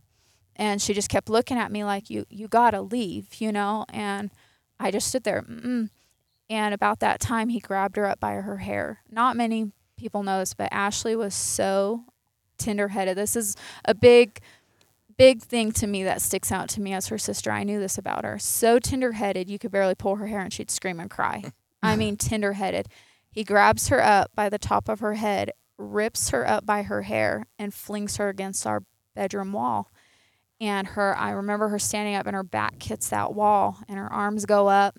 and 0.56 0.82
she 0.82 0.92
just 0.92 1.08
kept 1.08 1.28
looking 1.28 1.56
at 1.56 1.70
me 1.70 1.84
like, 1.84 2.10
you, 2.10 2.26
you 2.28 2.48
gotta 2.48 2.82
leave, 2.82 3.32
you 3.34 3.52
know. 3.52 3.86
And 3.90 4.32
I 4.80 4.90
just 4.90 5.06
stood 5.06 5.22
there. 5.22 5.42
Mm-mm. 5.42 5.88
And 6.50 6.74
about 6.74 6.98
that 6.98 7.20
time, 7.20 7.48
he 7.48 7.60
grabbed 7.60 7.96
her 7.96 8.06
up 8.06 8.18
by 8.18 8.32
her 8.32 8.56
hair. 8.56 9.02
Not 9.08 9.36
many 9.36 9.70
people 9.96 10.24
know 10.24 10.40
this, 10.40 10.52
but 10.52 10.68
Ashley 10.72 11.14
was 11.14 11.32
so 11.32 12.02
tender 12.58 12.88
headed. 12.88 13.16
This 13.16 13.36
is 13.36 13.54
a 13.84 13.94
big, 13.94 14.40
big 15.16 15.42
thing 15.42 15.70
to 15.74 15.86
me 15.86 16.02
that 16.02 16.20
sticks 16.20 16.50
out 16.50 16.68
to 16.70 16.80
me 16.80 16.92
as 16.92 17.06
her 17.06 17.18
sister. 17.18 17.52
I 17.52 17.62
knew 17.62 17.78
this 17.78 17.98
about 17.98 18.24
her. 18.24 18.36
So 18.36 18.80
tender 18.80 19.12
headed, 19.12 19.48
you 19.48 19.60
could 19.60 19.70
barely 19.70 19.94
pull 19.94 20.16
her 20.16 20.26
hair 20.26 20.40
and 20.40 20.52
she'd 20.52 20.72
scream 20.72 20.98
and 20.98 21.08
cry. 21.08 21.44
I 21.84 21.94
mean, 21.94 22.16
tenderheaded. 22.16 22.86
He 23.32 23.44
grabs 23.44 23.88
her 23.88 24.02
up 24.02 24.30
by 24.34 24.48
the 24.48 24.58
top 24.58 24.88
of 24.88 25.00
her 25.00 25.14
head, 25.14 25.50
rips 25.78 26.30
her 26.30 26.46
up 26.46 26.64
by 26.64 26.82
her 26.82 27.02
hair, 27.02 27.46
and 27.58 27.74
flings 27.74 28.18
her 28.18 28.28
against 28.28 28.66
our 28.66 28.84
bedroom 29.14 29.52
wall. 29.52 29.90
And 30.60 30.88
her, 30.88 31.16
I 31.16 31.30
remember 31.30 31.68
her 31.68 31.78
standing 31.78 32.14
up, 32.14 32.26
and 32.26 32.36
her 32.36 32.44
back 32.44 32.80
hits 32.82 33.08
that 33.08 33.34
wall, 33.34 33.78
and 33.88 33.98
her 33.98 34.12
arms 34.12 34.46
go 34.46 34.68
up, 34.68 34.98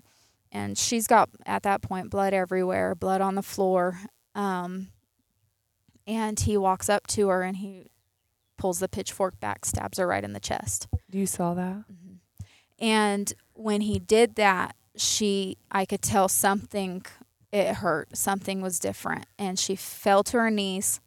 and 0.52 0.76
she's 0.76 1.06
got 1.06 1.30
at 1.46 1.62
that 1.62 1.80
point 1.80 2.10
blood 2.10 2.34
everywhere, 2.34 2.94
blood 2.94 3.20
on 3.20 3.34
the 3.34 3.42
floor. 3.42 3.98
Um, 4.34 4.88
and 6.06 6.38
he 6.38 6.56
walks 6.56 6.88
up 6.88 7.06
to 7.08 7.28
her, 7.28 7.42
and 7.42 7.56
he 7.56 7.86
pulls 8.58 8.80
the 8.80 8.88
pitchfork 8.88 9.40
back, 9.40 9.64
stabs 9.64 9.98
her 9.98 10.06
right 10.06 10.24
in 10.24 10.32
the 10.32 10.40
chest. 10.40 10.88
You 11.10 11.26
saw 11.26 11.54
that? 11.54 11.76
Mm-hmm. 11.76 12.14
And 12.78 13.32
when 13.54 13.80
he 13.80 13.98
did 13.98 14.34
that, 14.34 14.76
she, 14.96 15.56
I 15.70 15.84
could 15.86 16.02
tell 16.02 16.28
something, 16.28 17.04
it 17.54 17.76
hurt. 17.76 18.16
Something 18.16 18.60
was 18.60 18.78
different. 18.78 19.26
And 19.38 19.58
she 19.58 19.76
fell 19.76 20.22
to 20.24 20.38
her 20.38 20.50
knees 20.50 21.00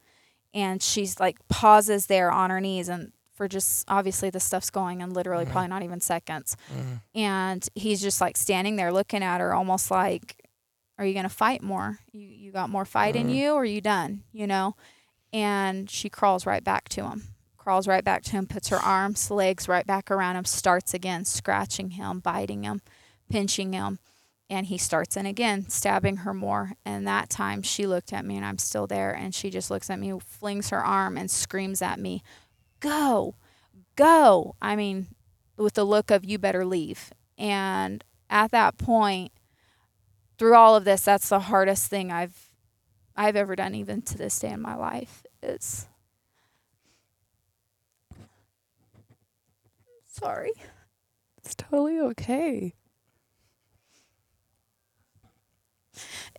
and 0.54 0.82
she's 0.82 1.20
like 1.20 1.38
pauses 1.50 2.06
there 2.08 2.32
on 2.32 2.50
her 2.50 2.62
knees 2.62 2.88
and 2.90 3.12
for 3.36 3.48
just 3.48 3.86
obviously 3.90 4.30
the 4.32 4.40
stuff's 4.40 4.70
going 4.72 5.02
in 5.02 5.12
literally 5.14 5.46
Mhm. 5.46 5.52
probably 5.52 5.68
not 5.68 5.84
even 5.84 6.00
seconds. 6.02 6.56
Mhm. 6.74 7.02
And 7.14 7.70
he's 7.76 8.02
just 8.02 8.22
like 8.22 8.38
standing 8.38 8.78
there 8.78 8.92
looking 8.92 9.22
at 9.24 9.42
her 9.42 9.54
almost 9.54 9.92
like, 9.92 10.42
are 10.98 11.06
you 11.06 11.14
going 11.14 11.24
to 11.24 11.30
fight 11.30 11.62
more? 11.62 12.00
You, 12.12 12.22
you 12.22 12.52
got 12.52 12.70
more 12.72 12.86
fight 12.86 13.16
in 13.16 13.28
Mhm. 13.28 13.36
you 13.36 13.52
or 13.52 13.62
are 13.62 13.66
you 13.66 13.82
done? 13.82 14.24
You 14.32 14.48
know? 14.48 14.76
And 15.34 15.90
she 15.90 16.10
crawls 16.10 16.46
right 16.46 16.64
back 16.64 16.90
to 16.90 17.08
him 17.10 17.24
crawls 17.58 17.86
right 17.86 18.06
back 18.06 18.24
to 18.24 18.32
him, 18.32 18.48
puts 18.48 18.70
her 18.70 18.78
arms, 18.80 19.30
legs 19.30 19.68
right 19.68 19.86
back 19.86 20.10
around 20.10 20.38
him, 20.38 20.46
starts 20.46 20.94
again, 20.94 21.26
scratching 21.26 21.90
him, 21.92 22.22
biting 22.22 22.64
him, 22.64 22.82
pinching 23.30 23.74
him. 23.74 24.00
And 24.50 24.68
he 24.68 24.78
starts 24.78 25.18
in 25.18 25.26
again, 25.26 25.68
stabbing 25.70 26.18
her 26.18 26.34
more. 26.34 26.74
And 26.86 27.06
that 27.06 27.30
time 27.30 27.62
she 27.62 27.86
looked 27.86 28.14
at 28.14 28.26
me 28.26 28.38
and 28.38 28.46
I'm 28.46 28.58
still 28.58 28.88
there. 28.88 29.12
And 29.12 29.36
she 29.36 29.50
just 29.50 29.70
looks 29.70 29.90
at 29.90 30.00
me, 30.00 30.14
flings 30.20 30.70
her 30.70 30.84
arm, 30.84 31.18
and 31.18 31.30
screams 31.30 31.82
at 31.82 32.00
me, 32.00 32.24
Go, 32.80 33.36
go. 33.96 34.56
I 34.62 34.76
mean, 34.76 35.08
with 35.58 35.74
the 35.74 35.84
look 35.84 36.12
of, 36.12 36.24
You 36.24 36.38
better 36.38 36.66
leave. 36.66 37.12
And 37.38 38.04
at 38.30 38.52
that 38.52 38.78
point, 38.78 39.32
through 40.38 40.56
all 40.56 40.76
of 40.76 40.86
this, 40.86 41.02
that's 41.02 41.30
the 41.30 41.40
hardest 41.40 41.90
thing 41.90 42.12
I've 42.12 42.48
I've 43.16 43.36
ever 43.36 43.56
done, 43.56 43.74
even 43.74 44.04
to 44.04 44.18
this 44.18 44.38
day 44.40 44.52
in 44.52 44.62
my 44.62 44.76
life. 44.76 45.26
Is 45.42 45.88
sorry. 50.06 50.54
It's 51.38 51.56
totally 51.56 52.00
okay. 52.00 52.74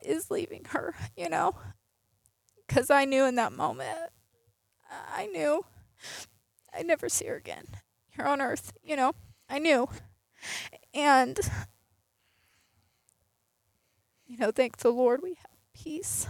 Is 0.03 0.31
leaving 0.31 0.65
her, 0.71 0.95
you 1.17 1.29
know? 1.29 1.55
Because 2.67 2.91
I 2.91 3.05
knew 3.05 3.25
in 3.25 3.37
that 3.37 3.53
moment, 3.53 4.11
I 5.15 5.27
knew 5.27 5.65
I'd 6.75 6.87
never 6.87 7.09
see 7.09 7.27
her 7.27 7.37
again 7.37 7.65
here 8.11 8.27
on 8.27 8.41
earth, 8.41 8.73
you 8.83 8.97
know? 8.97 9.13
I 9.49 9.59
knew. 9.59 9.89
And, 10.95 11.39
you 14.27 14.37
know, 14.39 14.51
thank 14.51 14.79
the 14.79 14.91
Lord 14.91 15.21
we 15.23 15.31
have 15.31 15.57
peace 15.75 16.27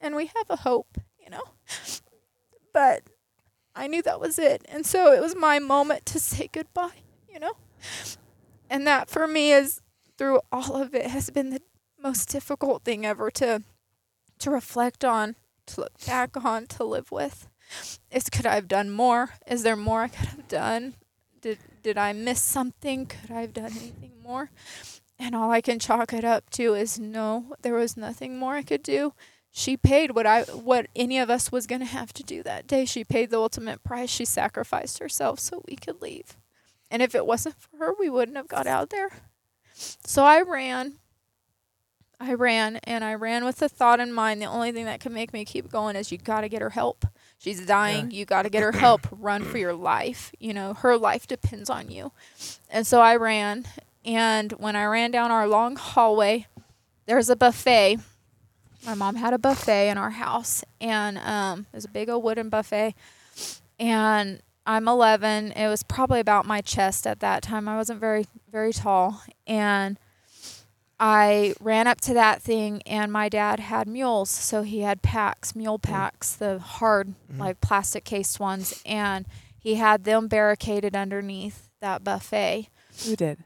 and 0.00 0.16
we 0.16 0.26
have 0.26 0.50
a 0.50 0.56
hope, 0.56 0.98
you 1.18 1.30
know? 1.30 1.42
But 2.72 3.02
I 3.74 3.86
knew 3.86 4.02
that 4.02 4.20
was 4.20 4.38
it. 4.38 4.62
And 4.68 4.84
so 4.84 5.12
it 5.12 5.20
was 5.20 5.36
my 5.36 5.58
moment 5.58 6.06
to 6.06 6.18
say 6.18 6.48
goodbye, 6.52 7.02
you 7.32 7.38
know? 7.38 7.52
And 8.68 8.86
that 8.86 9.08
for 9.08 9.26
me 9.26 9.52
is 9.52 9.80
through 10.18 10.40
all 10.50 10.76
of 10.76 10.94
it 10.94 11.06
has 11.06 11.30
been 11.30 11.50
the 11.50 11.62
most 12.02 12.28
difficult 12.28 12.84
thing 12.84 13.06
ever 13.06 13.30
to 13.30 13.62
to 14.38 14.50
reflect 14.50 15.04
on, 15.04 15.36
to 15.66 15.82
look 15.82 16.04
back 16.04 16.44
on, 16.44 16.66
to 16.66 16.84
live 16.84 17.12
with. 17.12 17.48
Is 18.10 18.28
could 18.28 18.46
I 18.46 18.56
have 18.56 18.68
done 18.68 18.90
more? 18.90 19.30
Is 19.46 19.62
there 19.62 19.76
more 19.76 20.02
I 20.02 20.08
could 20.08 20.28
have 20.28 20.48
done? 20.48 20.94
Did 21.40 21.58
did 21.82 21.96
I 21.96 22.12
miss 22.12 22.42
something? 22.42 23.06
Could 23.06 23.30
I 23.30 23.42
have 23.42 23.54
done 23.54 23.72
anything 23.72 24.12
more? 24.22 24.50
And 25.18 25.34
all 25.34 25.50
I 25.50 25.60
can 25.60 25.78
chalk 25.78 26.12
it 26.12 26.24
up 26.24 26.50
to 26.50 26.74
is 26.74 26.98
no, 26.98 27.54
there 27.62 27.74
was 27.74 27.96
nothing 27.96 28.38
more 28.38 28.54
I 28.54 28.62
could 28.62 28.82
do. 28.82 29.14
She 29.52 29.76
paid 29.76 30.12
what 30.12 30.26
I 30.26 30.42
what 30.42 30.86
any 30.96 31.18
of 31.18 31.30
us 31.30 31.52
was 31.52 31.66
gonna 31.66 31.84
have 31.84 32.12
to 32.14 32.22
do 32.22 32.42
that 32.42 32.66
day. 32.66 32.84
She 32.84 33.04
paid 33.04 33.30
the 33.30 33.38
ultimate 33.38 33.84
price. 33.84 34.10
She 34.10 34.24
sacrificed 34.24 34.98
herself 34.98 35.38
so 35.38 35.62
we 35.68 35.76
could 35.76 36.02
leave. 36.02 36.36
And 36.90 37.00
if 37.00 37.14
it 37.14 37.26
wasn't 37.26 37.56
for 37.56 37.76
her, 37.78 37.94
we 37.98 38.10
wouldn't 38.10 38.36
have 38.36 38.48
got 38.48 38.66
out 38.66 38.90
there. 38.90 39.10
So 39.74 40.24
I 40.24 40.42
ran 40.42 40.98
I 42.22 42.34
ran 42.34 42.76
and 42.84 43.02
I 43.02 43.14
ran 43.14 43.44
with 43.44 43.56
the 43.56 43.68
thought 43.68 43.98
in 43.98 44.12
mind 44.12 44.40
the 44.40 44.46
only 44.46 44.70
thing 44.70 44.84
that 44.84 45.00
can 45.00 45.12
make 45.12 45.32
me 45.32 45.44
keep 45.44 45.68
going 45.72 45.96
is 45.96 46.12
you 46.12 46.18
got 46.18 46.42
to 46.42 46.48
get 46.48 46.62
her 46.62 46.70
help. 46.70 47.04
She's 47.38 47.66
dying. 47.66 48.12
You 48.12 48.24
got 48.24 48.42
to 48.42 48.48
get 48.48 48.62
her 48.62 48.70
help. 48.70 49.08
Run 49.10 49.42
for 49.42 49.58
your 49.58 49.74
life. 49.74 50.30
You 50.38 50.54
know, 50.54 50.74
her 50.74 50.96
life 50.96 51.26
depends 51.26 51.68
on 51.68 51.90
you. 51.90 52.12
And 52.70 52.86
so 52.86 53.00
I 53.00 53.16
ran. 53.16 53.66
And 54.04 54.52
when 54.52 54.76
I 54.76 54.84
ran 54.84 55.10
down 55.10 55.32
our 55.32 55.48
long 55.48 55.74
hallway, 55.74 56.46
there's 57.06 57.28
a 57.28 57.34
buffet. 57.34 57.98
My 58.86 58.94
mom 58.94 59.16
had 59.16 59.34
a 59.34 59.38
buffet 59.38 59.88
in 59.88 59.98
our 59.98 60.10
house, 60.10 60.64
and 60.80 61.18
um, 61.18 61.66
it 61.72 61.76
was 61.76 61.84
a 61.84 61.88
big 61.88 62.08
old 62.08 62.22
wooden 62.22 62.48
buffet. 62.48 62.94
And 63.80 64.40
I'm 64.64 64.86
11. 64.86 65.52
It 65.52 65.66
was 65.66 65.82
probably 65.82 66.20
about 66.20 66.46
my 66.46 66.60
chest 66.60 67.06
at 67.06 67.18
that 67.18 67.42
time. 67.42 67.68
I 67.68 67.76
wasn't 67.76 67.98
very, 67.98 68.26
very 68.50 68.72
tall. 68.72 69.22
And 69.46 69.98
I 71.00 71.54
ran 71.60 71.86
up 71.88 72.00
to 72.02 72.14
that 72.14 72.42
thing, 72.42 72.80
and 72.86 73.10
my 73.12 73.28
dad 73.28 73.58
had 73.60 73.88
mules, 73.88 74.30
so 74.30 74.62
he 74.62 74.80
had 74.80 75.02
packs, 75.02 75.54
mule 75.56 75.78
packs, 75.78 76.34
the 76.34 76.58
hard, 76.60 77.14
Mhm. 77.32 77.38
like 77.38 77.60
plastic 77.60 78.04
cased 78.04 78.38
ones, 78.38 78.80
and 78.86 79.26
he 79.58 79.74
had 79.76 80.04
them 80.04 80.28
barricaded 80.28 80.94
underneath 80.94 81.68
that 81.80 82.04
buffet. 82.04 82.68
Who 83.04 83.16
did? 83.16 83.42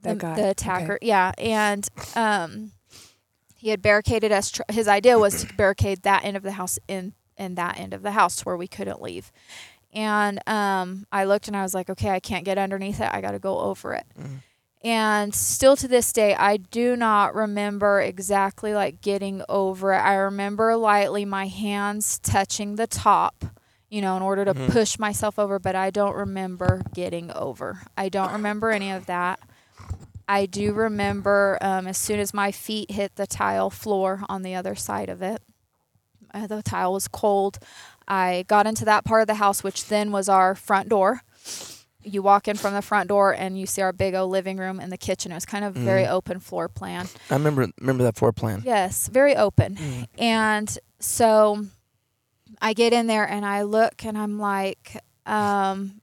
The, 0.00 0.14
guy. 0.14 0.34
the 0.36 0.40
Okay. 0.42 0.50
attacker, 0.50 0.98
yeah, 1.02 1.32
and 1.38 1.88
um, 2.14 2.70
he 3.56 3.70
had 3.70 3.82
barricaded 3.82 4.30
us. 4.30 4.52
Tr- 4.52 4.62
his 4.70 4.86
idea 4.86 5.18
was 5.18 5.42
to 5.44 5.54
barricade 5.54 6.02
that 6.02 6.24
end 6.24 6.36
of 6.36 6.44
the 6.44 6.52
house 6.52 6.78
in 6.86 7.14
in 7.38 7.54
that 7.56 7.78
end 7.78 7.92
of 7.92 8.02
the 8.02 8.12
house 8.12 8.46
where 8.46 8.56
we 8.56 8.66
couldn't 8.68 9.02
leave. 9.02 9.30
And 9.92 10.38
um, 10.48 11.06
I 11.12 11.24
looked 11.24 11.48
and 11.48 11.56
I 11.56 11.62
was 11.62 11.74
like, 11.74 11.90
okay, 11.90 12.08
I 12.10 12.20
can't 12.20 12.44
get 12.46 12.56
underneath 12.56 12.98
it. 13.00 13.10
I 13.12 13.20
got 13.20 13.32
to 13.32 13.38
go 13.38 13.58
over 13.58 13.92
it. 13.92 14.06
Mhm. 14.18 14.42
And 14.84 15.34
still 15.34 15.74
to 15.76 15.88
this 15.88 16.12
day, 16.12 16.34
I 16.34 16.58
do 16.58 16.96
not 16.96 17.34
remember 17.34 18.00
exactly 18.00 18.72
like 18.74 19.00
getting 19.00 19.42
over 19.48 19.92
it. 19.92 19.98
I 19.98 20.14
remember 20.14 20.76
lightly 20.76 21.24
my 21.24 21.46
hands 21.46 22.18
touching 22.18 22.76
the 22.76 22.86
top, 22.86 23.44
you 23.88 24.00
know, 24.00 24.16
in 24.16 24.22
order 24.22 24.44
to 24.44 24.54
Mhm. 24.54 24.70
push 24.70 24.98
myself 24.98 25.38
over, 25.38 25.58
but 25.58 25.74
I 25.74 25.90
don't 25.90 26.14
remember 26.14 26.82
getting 26.94 27.32
over. 27.32 27.82
I 27.96 28.08
don't 28.08 28.32
remember 28.32 28.70
any 28.70 28.90
of 28.92 29.06
that. 29.06 29.40
I 30.28 30.46
do 30.46 30.72
remember 30.72 31.58
um, 31.60 31.86
as 31.86 31.96
soon 31.98 32.20
as 32.20 32.34
my 32.34 32.52
feet 32.52 32.90
hit 32.90 33.16
the 33.16 33.26
tile 33.26 33.70
floor 33.70 34.24
on 34.28 34.42
the 34.42 34.54
other 34.54 34.74
side 34.74 35.08
of 35.08 35.22
it, 35.22 35.42
uh, 36.34 36.46
the 36.46 36.62
tile 36.62 36.92
was 36.92 37.08
cold. 37.08 37.58
I 38.06 38.44
got 38.46 38.66
into 38.66 38.84
that 38.84 39.04
part 39.04 39.22
of 39.22 39.26
the 39.26 39.34
house, 39.36 39.64
which 39.64 39.86
then 39.86 40.12
was 40.12 40.28
our 40.28 40.54
front 40.54 40.88
door. 40.88 41.22
You 42.08 42.22
walk 42.22 42.46
in 42.46 42.56
from 42.56 42.72
the 42.72 42.82
front 42.82 43.08
door 43.08 43.32
and 43.34 43.58
you 43.58 43.66
see 43.66 43.82
our 43.82 43.92
big 43.92 44.14
old 44.14 44.30
living 44.30 44.58
room 44.58 44.78
and 44.78 44.92
the 44.92 44.96
kitchen. 44.96 45.32
It 45.32 45.34
was 45.34 45.44
kind 45.44 45.64
of 45.64 45.74
very 45.74 46.04
Mhm. 46.04 46.10
open 46.10 46.38
floor 46.40 46.68
plan. 46.68 47.08
I 47.30 47.34
remember 47.34 47.66
remember 47.80 48.04
that 48.04 48.16
floor 48.16 48.32
plan. 48.32 48.62
Yes, 48.64 49.08
very 49.08 49.34
open. 49.34 49.74
Mm. 49.74 50.06
And 50.18 50.78
so 51.00 51.66
I 52.62 52.74
get 52.74 52.92
in 52.92 53.08
there 53.08 53.28
and 53.28 53.44
I 53.44 53.62
look 53.62 54.04
and 54.04 54.16
I'm 54.16 54.38
like, 54.38 55.02
um, 55.26 56.00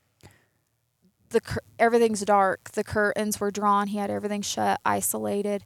the 1.30 1.40
cur- 1.40 1.62
everything's 1.78 2.20
dark. 2.20 2.70
The 2.72 2.84
curtains 2.84 3.40
were 3.40 3.50
drawn. 3.50 3.86
He 3.88 3.96
had 3.98 4.10
everything 4.10 4.42
shut, 4.42 4.80
isolated. 4.84 5.64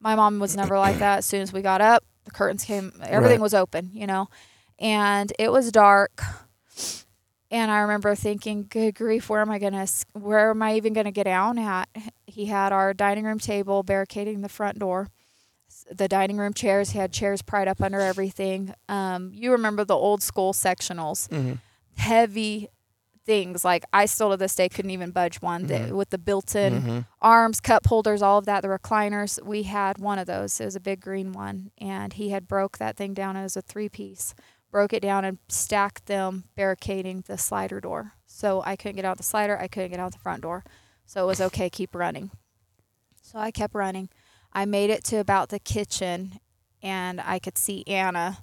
My 0.00 0.14
mom 0.14 0.38
was 0.38 0.56
never 0.56 0.78
like 0.78 0.98
that. 0.98 1.18
As 1.18 1.26
soon 1.26 1.42
as 1.42 1.52
we 1.52 1.60
got 1.62 1.80
up, 1.80 2.04
the 2.24 2.30
curtains 2.30 2.64
came. 2.64 2.92
Everything 3.02 3.38
Right. 3.38 3.42
was 3.42 3.54
open, 3.54 3.90
you 3.92 4.06
know, 4.06 4.28
and 4.78 5.30
it 5.38 5.52
was 5.52 5.70
dark. 5.70 6.22
And 7.54 7.70
I 7.70 7.78
remember 7.82 8.16
thinking, 8.16 8.66
"Good 8.68 8.96
grief, 8.96 9.30
where 9.30 9.40
am 9.40 9.48
I 9.50 9.60
gonna? 9.60 9.86
Where 10.12 10.50
am 10.50 10.60
I 10.60 10.74
even 10.74 10.92
gonna 10.92 11.12
get 11.12 11.24
down 11.24 11.56
at?" 11.56 11.88
He 12.26 12.46
had 12.46 12.72
our 12.72 12.92
dining 12.92 13.24
room 13.24 13.38
table 13.38 13.82
barricading 13.84 14.40
the 14.40 14.48
front 14.48 14.78
door 14.80 15.08
the 15.90 16.08
dining 16.08 16.36
room 16.36 16.54
chairs. 16.54 16.90
He 16.90 16.98
had 16.98 17.12
chairs 17.12 17.42
pried 17.42 17.68
up 17.68 17.82
under 17.82 18.00
everything. 18.00 18.72
Um, 18.88 19.30
you 19.34 19.50
remember 19.52 19.84
the 19.84 19.96
old 19.96 20.22
school 20.22 20.52
sectionals, 20.52 21.28
Mhm. 21.28 21.58
heavy 21.96 22.68
things. 23.26 23.64
Like 23.64 23.84
I 23.92 24.06
still 24.06 24.30
to 24.30 24.36
this 24.36 24.54
day 24.54 24.68
couldn't 24.68 24.90
even 24.92 25.10
budge 25.10 25.40
one 25.42 25.66
the- 25.66 25.74
Mhm. 25.74 25.92
with 25.92 26.10
the 26.10 26.18
built-in 26.18 26.82
Mhm. 26.82 27.06
arms, 27.20 27.60
cup 27.60 27.86
holders, 27.86 28.22
all 28.22 28.38
of 28.38 28.46
that. 28.46 28.60
The 28.62 28.68
recliners. 28.68 29.42
We 29.44 29.64
had 29.64 29.98
one 29.98 30.18
of 30.18 30.26
those. 30.26 30.60
It 30.60 30.64
was 30.64 30.76
a 30.76 30.80
big 30.80 31.00
green 31.00 31.32
one, 31.32 31.70
and 31.78 32.12
he 32.14 32.30
had 32.30 32.46
broke 32.48 32.78
that 32.78 32.96
thing 32.96 33.14
down 33.14 33.36
as 33.36 33.56
a 33.56 33.62
three-piece. 33.62 34.34
Broke 34.74 34.92
it 34.92 35.02
down 35.02 35.24
and 35.24 35.38
stacked 35.48 36.06
them, 36.06 36.46
barricading 36.56 37.22
the 37.28 37.38
slider 37.38 37.80
door. 37.80 38.14
So 38.26 38.60
I 38.66 38.74
couldn't 38.74 38.96
get 38.96 39.04
out 39.04 39.18
the 39.18 39.22
slider. 39.22 39.56
I 39.56 39.68
couldn't 39.68 39.92
get 39.92 40.00
out 40.00 40.10
the 40.10 40.18
front 40.18 40.42
door. 40.42 40.64
So 41.06 41.22
it 41.22 41.28
was 41.28 41.40
okay. 41.40 41.70
Keep 41.70 41.94
running. 41.94 42.32
So 43.22 43.38
I 43.38 43.52
kept 43.52 43.76
running. 43.76 44.08
I 44.52 44.64
made 44.64 44.90
it 44.90 45.04
to 45.04 45.18
about 45.18 45.50
the 45.50 45.60
kitchen 45.60 46.40
and 46.82 47.20
I 47.20 47.38
could 47.38 47.56
see 47.56 47.84
Anna 47.86 48.38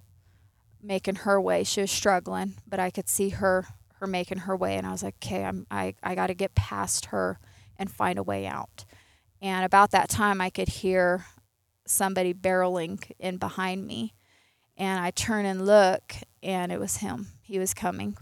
making 0.81 1.15
her 1.15 1.41
way. 1.41 1.65
She 1.65 1.81
was 1.81 1.91
struggling, 1.91 2.53
but 2.65 2.79
I 2.79 2.91
could 2.91 3.09
see 3.09 3.31
her 3.31 3.65
her 3.95 4.07
making 4.07 4.37
her 4.39 4.55
way 4.55 4.77
and 4.77 4.87
I 4.87 4.91
was 4.93 5.03
like, 5.03 5.15
"Okay, 5.21 5.43
I'm 5.43 5.67
I 5.69 5.95
I 6.01 6.15
got 6.15 6.27
to 6.27 6.33
get 6.33 6.55
past 6.55 7.07
her 7.07 7.41
and 7.77 7.91
find 7.91 8.17
a 8.17 8.23
way 8.23 8.47
out." 8.47 8.85
And 9.41 9.65
about 9.65 9.91
that 9.91 10.07
time 10.07 10.39
I 10.39 10.49
could 10.49 10.69
hear 10.69 11.25
somebody 11.85 12.33
barreling 12.33 13.11
in 13.19 13.35
behind 13.35 13.85
me. 13.85 14.13
And 14.81 14.99
I 14.99 15.11
turn 15.11 15.45
and 15.45 15.65
look 15.65 16.15
and 16.41 16.71
it 16.71 16.79
was 16.79 16.97
him. 16.97 17.27
He 17.43 17.59
was 17.59 17.73
coming. 17.75 18.17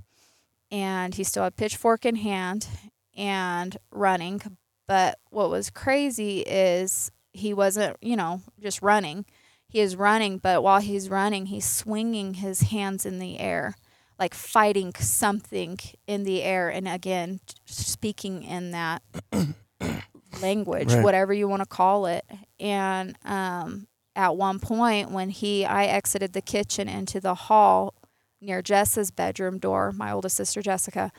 And 0.69 1.15
he 1.15 1.24
still 1.24 1.43
had 1.43 1.56
pitchfork 1.56 2.06
in 2.06 2.17
hand 2.17 2.67
and 3.15 3.78
running. 3.91 4.41
But 4.86 5.19
what 5.30 5.50
was 5.50 5.69
crazy 5.69 6.41
is 6.41 7.12
he 7.32 7.54
wasn't, 7.54 7.95
you 8.02 8.17
know, 8.17 8.41
just 8.62 8.82
running. 8.82 9.26
He 9.69 9.80
is 9.80 9.95
running, 9.95 10.38
but 10.38 10.62
while 10.62 10.82
he's 10.82 11.10
running, 11.10 11.45
he's 11.45 11.65
swinging 11.65 12.34
his 12.36 12.62
hands 12.63 13.06
in 13.06 13.19
the 13.19 13.39
air, 13.39 13.76
like 14.19 14.34
fighting 14.34 14.93
something 15.00 15.78
in 16.08 16.24
the 16.24 16.43
air. 16.43 16.67
And 16.69 16.88
again, 16.89 17.39
speaking 17.65 18.43
in 18.43 18.72
that 18.72 19.02
language, 20.41 20.91
Right. 20.93 21.04
whatever 21.04 21.34
you 21.34 21.48
want 21.48 21.62
to 21.62 21.67
call 21.67 22.06
it. 22.08 22.26
And 22.60 23.15
um, 23.24 23.88
at 24.19 24.36
one 24.36 24.60
point, 24.60 25.12
when 25.12 25.29
he, 25.29 25.63
I 25.63 25.86
exited 25.86 26.34
the 26.34 26.41
kitchen 26.41 26.89
into 26.89 27.21
the 27.21 27.36
hall 27.36 27.93
near 28.41 28.62
Jessa's 28.62 29.12
bedroom 29.12 29.60
door, 29.60 29.93
my 29.93 30.12
oldest 30.12 30.36
sister 30.36 30.62
Jessica, 30.62 31.13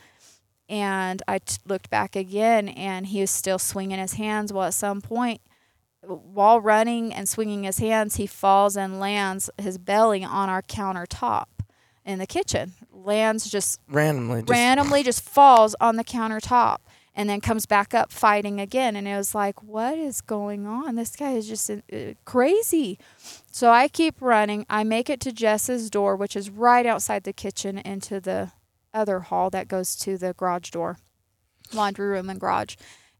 and 0.69 1.23
I 1.27 1.39
t- 1.39 1.57
looked 1.65 1.89
back 1.89 2.15
again, 2.15 2.69
and 2.69 3.07
he 3.07 3.21
was 3.21 3.31
still 3.31 3.57
swinging 3.57 3.97
his 3.97 4.13
hands. 4.13 4.53
Well, 4.53 4.65
at 4.65 4.75
some 4.75 5.01
point, 5.01 5.41
while 6.03 6.61
running 6.61 7.11
and 7.11 7.27
swinging 7.27 7.63
his 7.63 7.79
hands, 7.79 8.17
he 8.17 8.27
falls 8.27 8.77
and 8.77 8.99
lands 8.99 9.49
his 9.57 9.79
belly 9.79 10.23
on 10.23 10.47
our 10.47 10.61
countertop 10.61 11.47
in 12.05 12.19
the 12.19 12.27
kitchen. 12.27 12.73
Lands 12.91 13.49
just 13.49 13.79
Randomly. 13.89 14.41
Just, 14.41 14.51
randomly 14.51 15.01
just 15.01 15.21
falls 15.23 15.75
on 15.81 15.95
the 15.95 16.03
countertop 16.03 16.77
and 17.15 17.29
then 17.29 17.41
comes 17.41 17.65
back 17.65 17.93
up 17.93 18.11
fighting 18.11 18.59
again. 18.59 18.95
And 18.95 19.07
it 19.07 19.15
was 19.15 19.35
like 19.35 19.61
what 19.63 19.97
is 19.97 20.21
going 20.21 20.65
on? 20.65 20.95
This 20.95 21.15
guy 21.15 21.31
is 21.31 21.47
just 21.47 21.69
uh, 21.69 21.79
crazy. 22.25 22.97
So 23.51 23.69
i 23.69 23.87
keep 23.87 24.21
running. 24.21 24.65
I 24.69 24.83
make 24.83 25.09
it 25.09 25.19
to 25.21 25.31
jess's 25.31 25.89
door 25.89 26.15
which 26.15 26.35
is 26.35 26.49
right 26.49 26.85
outside 26.85 27.23
the 27.23 27.33
kitchen 27.33 27.77
into 27.77 28.19
the 28.19 28.51
other 28.93 29.21
hall 29.21 29.49
that 29.49 29.67
goes 29.67 29.95
to 29.95 30.17
the 30.17 30.33
garage 30.33 30.69
door 30.69 30.97
laundry 31.73 32.07
room 32.07 32.29
and 32.29 32.39
garage. 32.39 32.75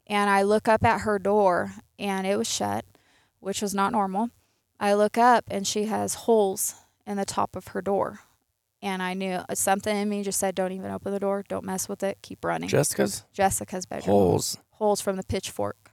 And 0.08 0.30
i 0.30 0.42
look 0.42 0.68
up 0.68 0.84
at 0.84 1.02
her 1.02 1.20
door 1.20 1.74
and 1.98 2.28
it 2.28 2.38
was 2.38 2.52
shut 2.52 2.86
which 3.40 3.62
was 3.62 3.74
not 3.74 3.92
normal. 3.92 4.30
I 4.80 4.94
look 4.94 5.18
up 5.18 5.46
and 5.50 5.66
she 5.66 5.86
has 5.86 6.14
holes 6.14 6.76
in 7.06 7.18
the 7.18 7.26
top 7.26 7.56
of 7.56 7.70
her 7.70 7.82
door 7.82 8.20
and 8.82 9.02
I 9.02 9.14
knew 9.14 9.34
uh, 9.34 9.56
something 9.56 9.96
in 9.96 10.10
me 10.10 10.24
just 10.24 10.40
said, 10.40 10.56
"Don't 10.56 10.72
even 10.72 10.92
open 10.92 11.12
the 11.12 11.20
door. 11.20 11.44
Don't 11.48 11.66
mess 11.66 11.88
with 11.90 12.04
it. 12.04 12.18
Keep 12.22 12.44
running." 12.46 12.70
Jessica's 12.70 13.24
Jessica's 13.34 13.86
bedroom 13.86 14.16
holes. 14.16 14.58
holes 14.72 15.02
from 15.02 15.16
the 15.18 15.24
pitchfork. 15.24 15.92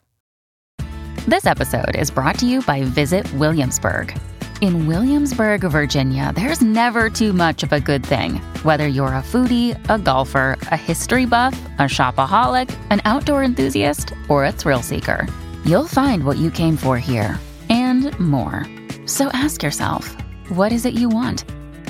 This 1.27 1.45
episode 1.45 1.95
is 1.95 2.11
brought 2.11 2.39
to 2.39 2.47
you 2.47 2.63
by 2.63 2.85
Visit 2.85 3.31
Williamsburg. 3.35 4.19
In 4.61 4.89
Williamsburg, 4.89 5.61
Virginia, 5.61 6.33
there's 6.35 6.63
never 6.63 7.09
too 7.11 7.33
much 7.33 7.63
of 7.63 7.73
a 7.73 7.79
good 7.79 8.05
thing. 8.05 8.37
Whether 8.65 8.89
you're 8.89 9.09
a 9.09 9.23
foodie, 9.23 9.79
a 9.89 9.99
golfer, 9.99 10.57
a 10.73 10.77
history 10.77 11.27
buff, 11.27 11.55
a 11.79 11.83
shopaholic, 11.83 12.75
an 12.91 13.01
outdoor 13.05 13.45
enthusiast, 13.45 14.13
or 14.29 14.45
a 14.45 14.51
thrill 14.53 14.83
seeker, 14.83 15.29
you'll 15.65 15.87
find 15.87 16.25
what 16.25 16.39
you 16.39 16.51
came 16.51 16.77
for 16.77 16.99
here 16.99 17.39
and 17.71 18.19
more. 18.19 18.67
So 19.07 19.29
ask 19.29 19.63
yourself, 19.63 20.17
what 20.49 20.73
is 20.73 20.87
it 20.87 20.95
you 20.95 21.09
want? 21.09 21.45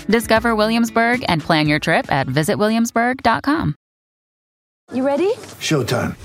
Discover 0.08 0.56
Williamsburg 0.56 1.24
and 1.28 1.42
plan 1.42 1.66
your 1.68 1.78
trip 1.78 2.10
at 2.10 2.26
visitwilliamsburg.com. 2.26 3.74
You 4.94 5.06
ready? 5.06 5.34
Showtime. 5.60 6.16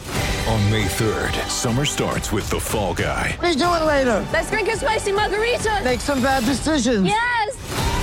On 0.48 0.72
May 0.72 0.86
3rd, 0.86 1.34
summer 1.50 1.84
starts 1.84 2.32
with 2.32 2.50
The 2.50 2.60
Fall 2.60 2.93
Guy. 2.93 3.38
Let's 3.41 3.58
do 3.58 3.65
it 3.65 3.84
later. 3.86 4.26
Let's 4.32 4.50
drink 4.50 4.69
a 4.69 4.78
spicy 4.78 5.12
margarita. 5.12 5.82
Make 5.84 6.00
some 6.00 6.22
bad 6.22 6.46
decisions. 6.46 7.06
Yes. 7.06 8.03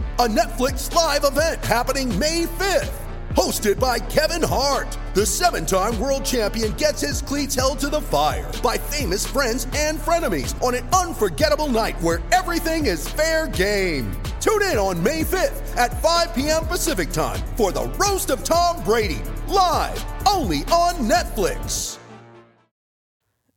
a 0.21 0.27
Netflix 0.27 0.93
live 0.93 1.23
event 1.23 1.63
happening 1.65 2.07
May 2.19 2.43
5th. 2.45 2.93
Hosted 3.33 3.79
by 3.79 3.97
Kevin 3.97 4.47
Hart, 4.47 4.95
the 5.15 5.25
seven 5.25 5.65
time 5.65 5.97
world 5.99 6.23
champion 6.23 6.73
gets 6.73 7.01
his 7.01 7.23
cleats 7.23 7.55
held 7.55 7.79
to 7.79 7.89
the 7.89 8.01
fire 8.01 8.51
by 8.61 8.77
famous 8.77 9.25
friends 9.25 9.65
and 9.75 9.97
frenemies 9.97 10.53
on 10.61 10.75
an 10.75 10.87
unforgettable 10.89 11.67
night 11.69 11.99
where 12.01 12.21
everything 12.31 12.85
is 12.85 13.07
fair 13.09 13.47
game. 13.47 14.11
Tune 14.39 14.61
in 14.61 14.77
on 14.77 15.01
May 15.01 15.23
5th 15.23 15.75
at 15.75 15.99
5 16.03 16.35
p.m. 16.35 16.67
Pacific 16.67 17.09
time 17.11 17.39
for 17.57 17.71
the 17.71 17.87
Roast 17.97 18.29
of 18.29 18.43
Tom 18.43 18.83
Brady, 18.83 19.21
live 19.47 20.05
only 20.27 20.59
on 20.65 20.95
Netflix. 21.09 21.97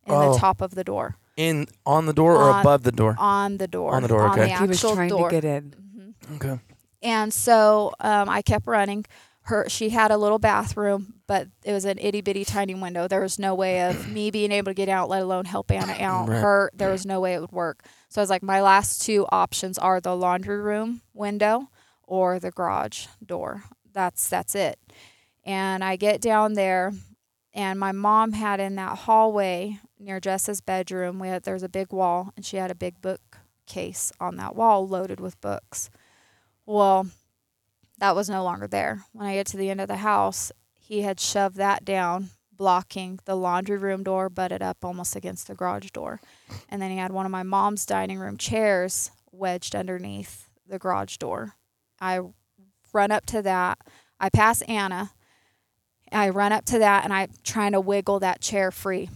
in 0.07 0.15
Oh. 0.15 0.33
the 0.33 0.39
top 0.39 0.63
of 0.63 0.75
the 0.77 0.85
door. 0.85 1.17
In 1.37 1.67
on 1.85 2.07
the 2.07 2.13
door 2.15 2.37
or 2.37 2.51
On- 2.53 2.61
above 2.61 2.85
the 2.85 2.93
door? 2.93 3.17
On 3.19 3.59
the 3.59 3.67
door. 3.69 3.93
On 3.95 4.01
the 4.03 4.09
door, 4.09 4.29
okay. 4.31 4.47
the 4.53 4.57
He 4.59 4.67
was 4.67 4.81
trying 4.81 5.09
door. 5.11 5.29
to 5.29 5.35
get 5.35 5.45
in. 5.45 5.75
Okay. 6.37 6.59
And 7.03 7.33
so 7.33 7.93
um, 8.01 8.29
I 8.29 8.41
kept 8.43 8.67
running, 8.67 9.05
her 9.45 9.69
she 9.69 9.91
had 9.91 10.11
a 10.11 10.17
little 10.17 10.39
bathroom, 10.39 11.15
but 11.27 11.49
it 11.65 11.73
was 11.73 11.85
an 11.85 11.99
itty 11.99 12.23
bitty 12.23 12.45
tiny 12.45 12.75
window. 12.75 13.07
There 13.07 13.21
was 13.21 13.39
no 13.39 13.55
way 13.55 13.83
of 13.83 14.09
me 14.11 14.31
being 14.31 14.51
able 14.51 14.71
to 14.71 14.75
get 14.75 14.89
out, 14.89 15.11
let 15.11 15.23
alone 15.23 15.45
help 15.45 15.71
Anna 15.71 15.93
out. 16.01 16.29
Right. 16.29 16.41
Her 16.41 16.71
there 16.75 16.91
was 16.91 17.05
no 17.05 17.21
way 17.21 17.35
it 17.35 17.41
would 17.41 17.53
work. 17.53 17.85
So 18.09 18.21
I 18.21 18.23
was 18.23 18.31
like, 18.31 18.43
my 18.43 18.63
last 18.63 19.03
two 19.03 19.27
options 19.31 19.77
are 19.77 20.01
the 20.01 20.17
laundry 20.17 20.59
room 20.59 21.03
window 21.13 21.69
or 22.03 22.39
the 22.39 22.51
garage 22.51 23.07
door. 23.25 23.65
That's 23.93 24.29
that's 24.29 24.55
it. 24.55 24.79
And 25.45 25.85
I 25.85 25.97
get 25.97 26.23
down 26.23 26.55
there, 26.55 26.95
and 27.53 27.79
my 27.79 27.93
mom 27.93 28.33
had 28.33 28.61
in 28.61 28.77
that 28.77 29.01
hallway 29.01 29.79
near 29.99 30.21
Jess's 30.21 30.63
bedroom. 30.63 31.19
We 31.19 31.29
had 31.29 31.43
there's 31.43 31.63
a 31.63 31.69
big 31.69 31.93
wall, 31.93 32.33
and 32.35 32.47
she 32.47 32.57
had 32.57 32.71
a 32.71 32.75
big 32.75 33.03
bookcase 33.03 34.11
on 34.19 34.37
that 34.37 34.57
wall 34.57 34.89
loaded 34.89 35.21
with 35.21 35.39
books. 35.43 35.91
Well, 36.67 37.07
that 37.99 38.17
was 38.17 38.29
no 38.29 38.43
longer 38.43 38.67
there. 38.67 39.05
When 39.13 39.27
I 39.27 39.35
get 39.35 39.47
to 39.49 39.57
the 39.57 39.71
end 39.71 39.81
of 39.81 39.89
the 39.89 39.99
house, 39.99 40.51
he 40.79 41.03
had 41.03 41.21
shoved 41.21 41.57
that 41.57 41.85
down, 41.85 42.31
blocking 42.53 43.21
the 43.25 43.37
laundry 43.37 43.77
room 43.77 44.03
door, 44.03 44.29
butted 44.29 44.63
up 44.63 44.85
almost 44.85 45.17
against 45.17 45.47
the 45.47 45.55
garage 45.55 45.91
door. 45.91 46.21
And 46.69 46.81
then 46.81 46.91
he 46.91 46.97
had 46.97 47.13
one 47.13 47.27
of 47.27 47.33
my 47.33 47.43
mom's 47.43 47.87
dining 47.87 48.19
room 48.19 48.37
chairs 48.37 49.11
wedged 49.33 49.75
underneath 49.75 50.49
the 50.67 50.79
garage 50.79 51.17
door. 51.17 51.55
I 52.01 52.21
run 52.93 53.11
up 53.11 53.27
to 53.27 53.43
that. 53.43 53.79
I 54.21 54.31
pass 54.31 54.63
Anna. 54.63 55.11
I 56.13 56.29
run 56.29 56.53
up 56.53 56.65
to 56.67 56.79
that 56.79 57.05
and 57.05 57.13
I'm 57.13 57.31
trying 57.43 57.73
to 57.73 57.81
wiggle 57.81 58.21
that 58.21 58.41
chair 58.41 58.71
free, 58.71 59.11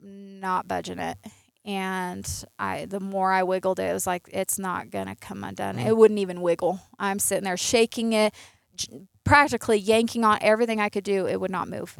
not 0.00 0.68
budging 0.68 0.98
it. 0.98 1.18
And 1.64 2.26
I, 2.58 2.86
the 2.86 3.00
more 3.00 3.32
I 3.32 3.42
wiggled 3.42 3.78
it, 3.80 3.84
it 3.90 3.92
was 3.92 4.06
like 4.06 4.28
it's 4.32 4.58
not 4.58 4.90
gonna 4.90 5.14
come 5.16 5.44
undone. 5.44 5.78
It 5.78 5.96
wouldn't 5.96 6.18
even 6.20 6.40
wiggle. 6.40 6.80
I'm 6.98 7.18
sitting 7.18 7.44
there 7.44 7.56
shaking 7.58 8.12
it, 8.14 8.34
j- 8.74 9.02
practically 9.24 9.76
yanking 9.78 10.24
on 10.24 10.38
everything 10.40 10.80
I 10.80 10.88
could 10.88 11.04
do. 11.04 11.26
It 11.26 11.38
would 11.40 11.50
not 11.50 11.68
move. 11.68 11.96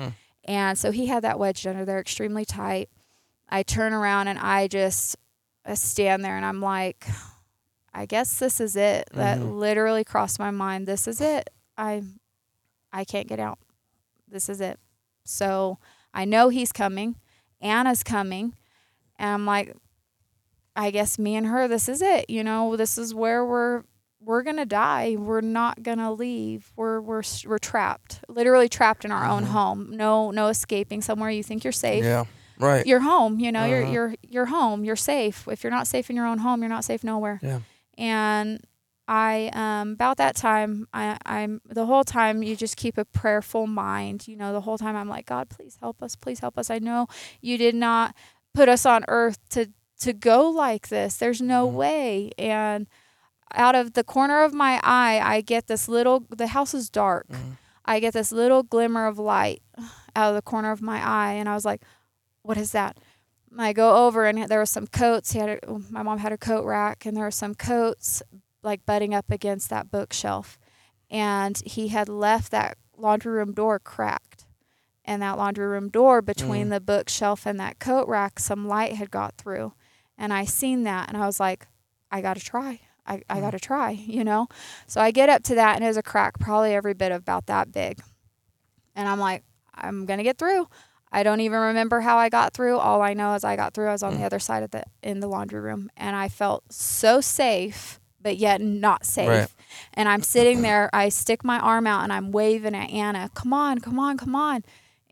And 0.46 0.78
so 0.78 0.90
he 0.90 1.06
had 1.06 1.24
that 1.24 1.38
wedged 1.38 1.66
under 1.66 1.84
there 1.84 2.00
extremely 2.00 2.46
tight. 2.46 2.88
I 3.50 3.62
turn 3.62 3.92
around 3.92 4.28
and 4.28 4.38
I 4.38 4.66
just 4.66 5.16
I 5.66 5.74
stand 5.74 6.24
there 6.24 6.36
and 6.36 6.44
I'm 6.46 6.62
like, 6.62 7.06
I 7.92 8.06
guess 8.06 8.38
this 8.38 8.60
is 8.60 8.76
it. 8.76 9.08
That 9.12 9.38
Mhm. 9.38 9.58
literally 9.58 10.04
crossed 10.04 10.38
my 10.38 10.50
mind. 10.50 10.86
This 10.88 11.06
is 11.06 11.20
it. 11.20 11.50
I 11.76 12.02
I 12.92 13.04
can't 13.04 13.28
get 13.28 13.38
out. 13.38 13.58
This 14.26 14.48
is 14.48 14.60
it. 14.62 14.80
So 15.24 15.78
I 16.14 16.24
know 16.24 16.48
he's 16.48 16.72
coming. 16.72 17.16
Anna's 17.60 18.02
coming. 18.02 18.54
And 19.20 19.28
I'm 19.30 19.46
like, 19.46 19.76
I 20.74 20.90
guess 20.90 21.18
me 21.18 21.36
and 21.36 21.46
her, 21.46 21.68
this 21.68 21.88
is 21.88 22.00
it. 22.02 22.28
You 22.30 22.42
know, 22.42 22.76
this 22.76 22.98
is 22.98 23.14
where 23.14 23.44
we're 23.44 23.82
we're 24.22 24.42
gonna 24.42 24.66
die. 24.66 25.16
We're 25.18 25.40
not 25.40 25.82
gonna 25.82 26.12
leave. 26.12 26.72
We're 26.76 27.00
we're 27.00 27.22
we're 27.46 27.58
trapped, 27.58 28.20
literally 28.28 28.68
trapped 28.68 29.04
in 29.04 29.12
our 29.12 29.24
own 29.26 29.44
home. 29.44 29.96
No 29.96 30.30
no 30.30 30.48
escaping 30.48 31.02
somewhere 31.02 31.30
you 31.30 31.42
think 31.42 31.64
you're 31.64 31.72
safe. 31.72 32.04
Yeah. 32.04 32.24
Right. 32.58 32.86
You're 32.86 33.00
home. 33.00 33.40
You 33.40 33.52
know, 33.52 33.64
you're 33.64 33.82
Uh-huh. 33.82 33.92
you're 33.92 34.14
you're 34.22 34.46
home. 34.46 34.84
You're 34.84 34.96
safe. 34.96 35.46
If 35.48 35.62
you're 35.64 35.70
not 35.70 35.86
safe 35.86 36.10
in 36.10 36.16
your 36.16 36.26
own 36.26 36.38
home, 36.38 36.60
you're 36.60 36.68
not 36.68 36.84
safe 36.84 37.02
nowhere. 37.04 37.40
Yeah. 37.42 37.60
And 37.98 38.60
I 39.08 39.50
um 39.54 39.92
about 39.92 40.18
that 40.18 40.36
time, 40.36 40.86
I 40.92 41.16
I'm 41.26 41.60
the 41.66 41.86
whole 41.86 42.04
time 42.04 42.42
you 42.42 42.54
just 42.56 42.76
keep 42.76 42.96
a 42.98 43.04
prayerful 43.04 43.66
mind. 43.66 44.28
You 44.28 44.36
know, 44.36 44.52
the 44.52 44.60
whole 44.60 44.78
time 44.78 44.96
I'm 44.96 45.08
like, 45.08 45.26
God, 45.26 45.48
please 45.50 45.78
help 45.80 46.02
us. 46.02 46.14
Please 46.14 46.40
help 46.40 46.56
us. 46.58 46.70
I 46.70 46.78
know 46.78 47.06
you 47.40 47.56
did 47.58 47.74
not 47.74 48.14
put 48.54 48.68
us 48.68 48.84
on 48.86 49.04
earth 49.08 49.38
to 49.50 49.70
to 50.00 50.12
go 50.12 50.48
like 50.48 50.88
this. 50.88 51.16
There's 51.16 51.40
no 51.40 51.66
mm-hmm. 51.66 51.76
way. 51.76 52.30
And 52.38 52.86
out 53.54 53.74
of 53.74 53.92
the 53.92 54.04
corner 54.04 54.42
of 54.42 54.52
my 54.52 54.80
eye, 54.82 55.20
I 55.22 55.40
get 55.40 55.66
this 55.66 55.88
little. 55.88 56.24
The 56.30 56.48
house 56.48 56.74
is 56.74 56.90
dark. 56.90 57.28
Mm-hmm. 57.28 57.52
I 57.84 58.00
get 58.00 58.12
this 58.12 58.32
little 58.32 58.62
glimmer 58.62 59.06
of 59.06 59.18
light 59.18 59.62
out 60.16 60.30
of 60.30 60.34
the 60.34 60.42
corner 60.42 60.70
of 60.70 60.82
my 60.82 61.04
eye, 61.04 61.32
and 61.32 61.48
I 61.48 61.54
was 61.54 61.64
like, 61.64 61.82
"What 62.42 62.56
is 62.56 62.72
that?" 62.72 62.98
I 63.58 63.72
go 63.72 64.06
over, 64.06 64.26
and 64.26 64.48
there 64.48 64.60
were 64.60 64.66
some 64.66 64.86
coats. 64.86 65.32
He 65.32 65.38
had 65.38 65.58
a, 65.62 65.78
my 65.90 66.02
mom 66.02 66.18
had 66.18 66.32
a 66.32 66.38
coat 66.38 66.64
rack, 66.64 67.04
and 67.04 67.16
there 67.16 67.24
were 67.24 67.30
some 67.30 67.54
coats 67.54 68.22
like 68.62 68.86
butting 68.86 69.14
up 69.14 69.30
against 69.30 69.70
that 69.70 69.90
bookshelf, 69.90 70.58
and 71.10 71.60
he 71.66 71.88
had 71.88 72.08
left 72.08 72.52
that 72.52 72.78
laundry 72.96 73.32
room 73.32 73.52
door 73.52 73.78
cracked. 73.78 74.46
And 75.04 75.22
that 75.22 75.38
laundry 75.38 75.66
room 75.66 75.88
door 75.88 76.20
between 76.22 76.66
Mm. 76.66 76.70
the 76.70 76.80
bookshelf 76.80 77.46
and 77.46 77.58
that 77.58 77.78
coat 77.78 78.06
rack, 78.06 78.38
some 78.38 78.68
light 78.68 78.92
had 78.94 79.10
got 79.10 79.34
through. 79.36 79.72
And 80.18 80.32
I 80.32 80.44
seen 80.44 80.84
that 80.84 81.08
and 81.08 81.16
I 81.16 81.26
was 81.26 81.40
like, 81.40 81.66
I 82.12 82.20
gotta 82.20 82.40
try. 82.40 82.80
I, 83.06 83.22
I 83.30 83.40
gotta 83.40 83.58
try, 83.58 83.90
you 84.16 84.22
know? 84.24 84.46
So 84.86 85.00
I 85.00 85.10
get 85.10 85.28
up 85.28 85.42
to 85.44 85.54
that 85.54 85.76
and 85.76 85.84
it 85.84 85.88
was 85.88 85.96
a 85.96 86.02
crack, 86.02 86.38
probably 86.38 86.74
every 86.74 86.94
bit 86.94 87.12
of 87.12 87.22
about 87.22 87.46
that 87.46 87.72
big. 87.72 88.00
And 88.94 89.08
I'm 89.08 89.18
like, 89.18 89.42
I'm 89.74 90.04
gonna 90.06 90.22
get 90.22 90.38
through. 90.38 90.68
I 91.12 91.22
don't 91.24 91.40
even 91.40 91.58
remember 91.58 92.00
how 92.00 92.18
I 92.18 92.28
got 92.28 92.52
through. 92.52 92.78
All 92.78 93.02
I 93.02 93.14
know 93.14 93.34
is 93.34 93.42
I 93.42 93.56
got 93.56 93.74
through. 93.74 93.88
I 93.88 93.92
was 93.92 94.02
on 94.04 94.16
the 94.16 94.24
other 94.24 94.38
side 94.38 94.62
of 94.62 94.70
the 94.70 94.84
in 95.02 95.18
the 95.20 95.26
laundry 95.26 95.58
room 95.60 95.90
and 95.96 96.14
I 96.14 96.28
felt 96.28 96.72
so 96.72 97.20
safe, 97.20 97.98
but 98.20 98.36
yet 98.36 98.60
not 98.60 99.04
safe. 99.06 99.28
Right. 99.28 99.48
And 99.94 100.08
I'm 100.08 100.22
sitting 100.22 100.62
there, 100.62 100.88
I 100.92 101.08
stick 101.08 101.42
my 101.42 101.58
arm 101.58 101.86
out 101.86 102.04
and 102.04 102.12
I'm 102.12 102.30
waving 102.30 102.74
at 102.76 102.90
Anna, 102.90 103.28
come 103.34 103.52
on, 103.52 103.78
come 103.80 103.98
on, 103.98 104.18
come 104.18 104.36
on. 104.36 104.62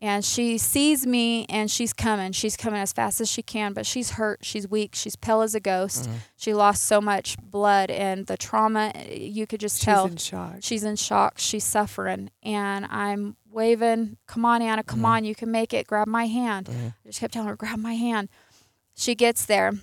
And 0.01 0.23
she 0.23 0.57
sees 0.57 1.05
me 1.05 1.45
and 1.49 1.69
she's 1.69 1.91
coming. 1.91 2.31
She's 2.31 2.55
coming 2.55 2.79
as 2.79 2.93
fast 2.93 3.19
as 3.19 3.29
she 3.29 3.41
can, 3.41 3.73
but 3.73 3.85
she's 3.85 4.11
hurt. 4.11 4.39
She's 4.41 4.69
weak. 4.69 4.95
She's 4.95 5.17
pale 5.17 5.41
as 5.41 5.53
a 5.53 5.59
ghost. 5.59 6.03
Mm-hmm. 6.03 6.17
She 6.37 6.53
lost 6.53 6.83
so 6.83 7.01
much 7.01 7.35
blood 7.41 7.91
and 7.91 8.25
the 8.25 8.37
trauma, 8.37 8.93
you 9.09 9.45
could 9.45 9.59
just 9.59 9.79
She's 9.79 9.85
tell. 9.85 10.05
She's 10.05 10.11
in 10.11 10.17
shock. 10.17 10.55
She's 10.61 10.83
in 10.85 10.95
shock. 10.95 11.33
She's 11.37 11.65
suffering. 11.65 12.31
And 12.41 12.85
I'm 12.85 13.35
waving, 13.51 14.17
come 14.25 14.45
on, 14.45 14.61
Anna, 14.61 14.83
come 14.83 14.99
mm-hmm. 14.99 15.05
on, 15.05 15.25
you 15.25 15.35
can 15.35 15.51
make 15.51 15.73
it. 15.73 15.85
Grab 15.85 16.07
my 16.07 16.27
hand. 16.27 16.67
Mm-hmm. 16.67 16.87
I 16.87 17.07
just 17.07 17.19
kept 17.19 17.33
telling 17.33 17.49
her, 17.49 17.55
grab 17.57 17.79
my 17.79 17.95
hand. 17.95 18.29
She 18.95 19.15
gets 19.15 19.45
there, 19.45 19.73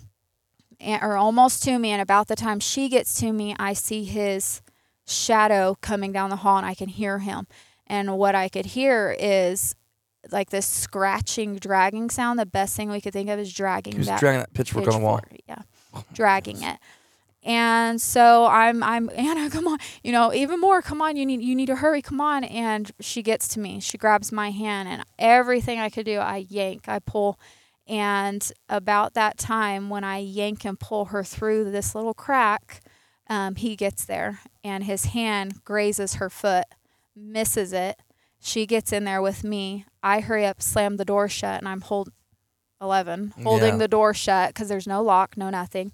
and, 0.81 1.03
or 1.03 1.17
almost 1.17 1.63
to 1.65 1.79
me. 1.79 1.91
And 1.91 2.01
about 2.01 2.29
the 2.29 2.37
time 2.37 2.61
she 2.61 2.89
gets 2.89 3.19
to 3.21 3.33
me, 3.33 3.55
I 3.59 3.75
see 3.75 4.05
his 4.05 4.63
shadow 5.07 5.77
coming 5.81 6.13
down 6.13 6.31
the 6.31 6.37
hall 6.37 6.57
and 6.57 6.67
I 6.67 6.75
can 6.75 6.89
hear 6.89 7.19
him. 7.19 7.47
And 7.87 8.19
what 8.19 8.35
I 8.35 8.49
could 8.49 8.67
hear 8.67 9.15
is 9.19 9.75
like 10.31 10.51
this 10.51 10.67
scratching, 10.67 11.57
dragging 11.57 12.11
sound. 12.11 12.39
The 12.39 12.47
best 12.47 12.77
thing 12.77 12.91
we 12.91 13.01
could 13.01 13.13
think 13.13 13.29
of 13.29 13.39
is 13.39 13.53
dragging 13.53 13.95
He 13.95 13.99
was 13.99 14.07
that 14.09 14.21
dragging 14.21 14.41
that 14.41 14.53
pitchfork 14.53 14.87
on 14.89 15.01
the 15.01 15.07
wall. 15.07 15.21
pitchfork, 15.21 15.41
Yeah, 15.49 16.03
dragging 16.13 16.63
it. 16.63 16.79
And 17.43 18.01
so 18.01 18.47
I'm 18.47 18.83
I'm 18.83 19.09
Anna, 19.15 19.49
come 19.49 19.69
on, 19.69 19.79
you 20.03 20.13
know, 20.13 20.35
even 20.35 20.61
more, 20.61 20.83
come 20.83 21.01
on, 21.01 21.17
you 21.17 21.25
need 21.25 21.41
you 21.43 21.55
need 21.55 21.67
to 21.67 21.77
hurry, 21.77 22.03
come 22.03 22.21
on. 22.21 22.45
And 22.45 22.91
she 23.01 23.23
gets 23.23 23.47
to 23.49 23.61
me, 23.61 23.81
she 23.81 23.97
grabs 23.97 24.33
my 24.33 24.51
hand, 24.51 24.89
and 24.89 25.05
everything 25.19 25.79
I 25.79 25.89
could 25.89 26.07
do, 26.07 26.19
I 26.19 26.47
yank, 26.49 26.89
I 26.89 26.99
pull. 26.99 27.39
And 27.89 28.51
about 28.69 29.15
that 29.15 29.39
time, 29.39 29.89
when 29.91 30.03
I 30.03 30.19
yank 30.19 30.65
and 30.65 30.79
pull 30.79 31.07
her 31.07 31.23
through 31.23 31.71
this 31.71 31.95
little 31.95 32.15
crack, 32.15 32.81
um, 33.29 33.55
he 33.55 33.77
gets 33.77 34.05
there, 34.05 34.41
and 34.65 34.83
his 34.83 35.07
hand 35.07 35.65
grazes 35.65 36.15
her 36.15 36.29
foot, 36.29 36.65
misses 37.15 37.73
it. 37.73 38.01
She 38.41 38.67
gets 38.67 38.93
in 38.93 39.05
there 39.05 39.23
with 39.23 39.45
me. 39.45 39.87
I 40.07 40.21
hurry 40.21 40.47
up, 40.47 40.63
slam 40.63 40.97
the 40.99 41.05
door 41.05 41.29
shut, 41.29 41.59
and 41.61 41.69
I'm 41.69 41.81
hold 41.81 42.11
11, 42.81 43.35
holding 43.43 43.75
Yeah. 43.75 43.77
the 43.79 43.89
door 43.89 44.15
shut 44.15 44.51
because 44.51 44.69
there's 44.69 44.87
no 44.87 45.03
lock, 45.03 45.37
no 45.37 45.51
nothing. 45.51 45.93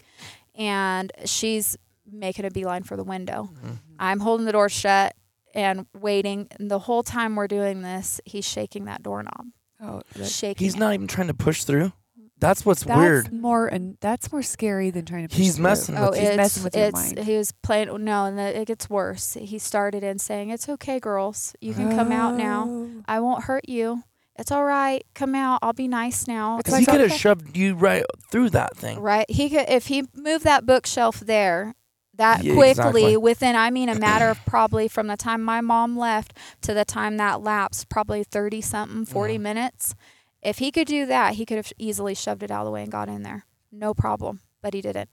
And 0.55 1.11
she's 1.25 1.77
making 2.11 2.45
a 2.45 2.51
beeline 2.51 2.83
for 2.83 2.97
the 2.97 3.05
window. 3.05 3.49
Mm-hmm. 3.55 3.73
I'm 3.99 4.21
holding 4.21 4.45
the 4.45 4.53
door 4.53 4.69
shut 4.69 5.15
and 5.55 5.87
waiting. 5.99 6.49
And 6.59 6.71
the 6.71 6.81
whole 6.81 7.03
time 7.03 7.37
we're 7.37 7.47
doing 7.49 7.83
this, 7.83 8.21
he's 8.27 8.45
shaking 8.47 8.85
that 8.85 9.03
doorknob. 9.03 9.47
Oh, 9.81 10.03
that- 10.15 10.29
shaking. 10.29 10.65
He's 10.65 10.75
it. 10.75 10.79
not 10.79 10.93
even 10.95 11.07
trying 11.07 11.29
to 11.29 11.35
push 11.35 11.65
through. 11.65 11.93
That's 12.43 12.67
what's 12.67 12.83
that's 12.85 12.99
weird. 12.99 13.33
more 13.33 13.69
and 13.69 13.97
that's 14.01 14.31
more 14.33 14.43
scary 14.43 14.91
than 14.91 15.05
trying 15.05 15.23
to. 15.23 15.29
Push 15.29 15.39
He's 15.39 15.55
through. 15.57 15.63
messing 15.63 15.97
Oh, 15.97 16.11
with 16.11 16.19
He's 16.19 16.37
messing 16.37 16.65
with 16.65 16.77
your 16.77 16.87
it's, 16.87 16.95
mind. 17.15 17.19
He 17.21 17.37
was 17.37 17.53
playing. 17.63 17.89
Oh, 17.89 17.97
no, 17.97 18.25
and 18.27 18.37
the, 18.37 18.61
it 18.61 18.67
gets 18.67 18.91
worse. 18.91 19.35
He 19.41 19.59
started 19.59 20.03
in 20.03 20.19
saying, 20.19 20.51
"It's 20.51 20.69
okay, 20.69 20.99
girls. 21.01 21.55
You 21.61 21.73
can 21.73 21.91
come 21.97 22.11
out 22.13 22.37
now. 22.37 22.67
Oh. 22.69 22.91
I 23.07 23.21
won't 23.21 23.45
hurt 23.45 23.69
you. 23.69 24.03
It's 24.39 24.51
all 24.51 24.65
right. 24.65 25.05
Come 25.15 25.35
out. 25.35 25.61
I'll 25.63 25.73
be 25.73 25.87
nice 25.89 26.27
now." 26.27 26.59
It's 26.59 26.65
Because 26.69 26.81
he 26.81 26.87
could 26.87 27.01
have 27.01 27.11
okay. 27.11 27.19
shoved 27.19 27.57
you 27.57 27.75
right 27.77 28.05
through 28.31 28.51
that 28.51 28.77
thing. 28.77 28.99
Right. 29.01 29.31
He 29.31 29.49
could 29.49 29.69
if 29.69 29.87
he 29.87 30.05
moved 30.15 30.45
that 30.45 30.67
bookshelf 30.67 31.21
there 31.21 31.75
that 32.15 32.43
Yeah, 32.45 32.55
quickly 32.55 32.71
exactly. 32.73 33.17
within 33.17 33.57
I 33.57 33.71
mean 33.71 33.89
a 33.89 33.95
matter 33.99 34.29
of 34.29 34.45
probably 34.47 34.89
from 34.89 35.07
the 35.07 35.17
time 35.17 35.43
my 35.43 35.61
mom 35.61 35.97
left 35.97 36.37
to 36.63 36.75
the 36.75 36.85
time 36.85 37.17
that 37.19 37.41
lapsed, 37.41 37.89
probably 37.89 38.25
30 38.25 38.61
something, 38.61 39.05
40 39.07 39.39
minutes. 39.39 39.95
If 40.43 40.59
he 40.59 40.71
could 40.73 40.87
do 40.89 41.07
that, 41.07 41.35
he 41.35 41.47
could 41.47 41.57
have 41.57 41.73
easily 41.79 42.15
shoved 42.15 42.43
it 42.43 42.51
out 42.51 42.61
of 42.63 42.65
the 42.67 42.71
way 42.73 42.83
and 42.83 42.91
got 42.93 43.09
in 43.09 43.23
there. 43.23 43.47
No 43.71 43.95
problem, 43.95 44.41
but 44.61 44.75
he 44.75 44.81
didn't. 44.83 45.09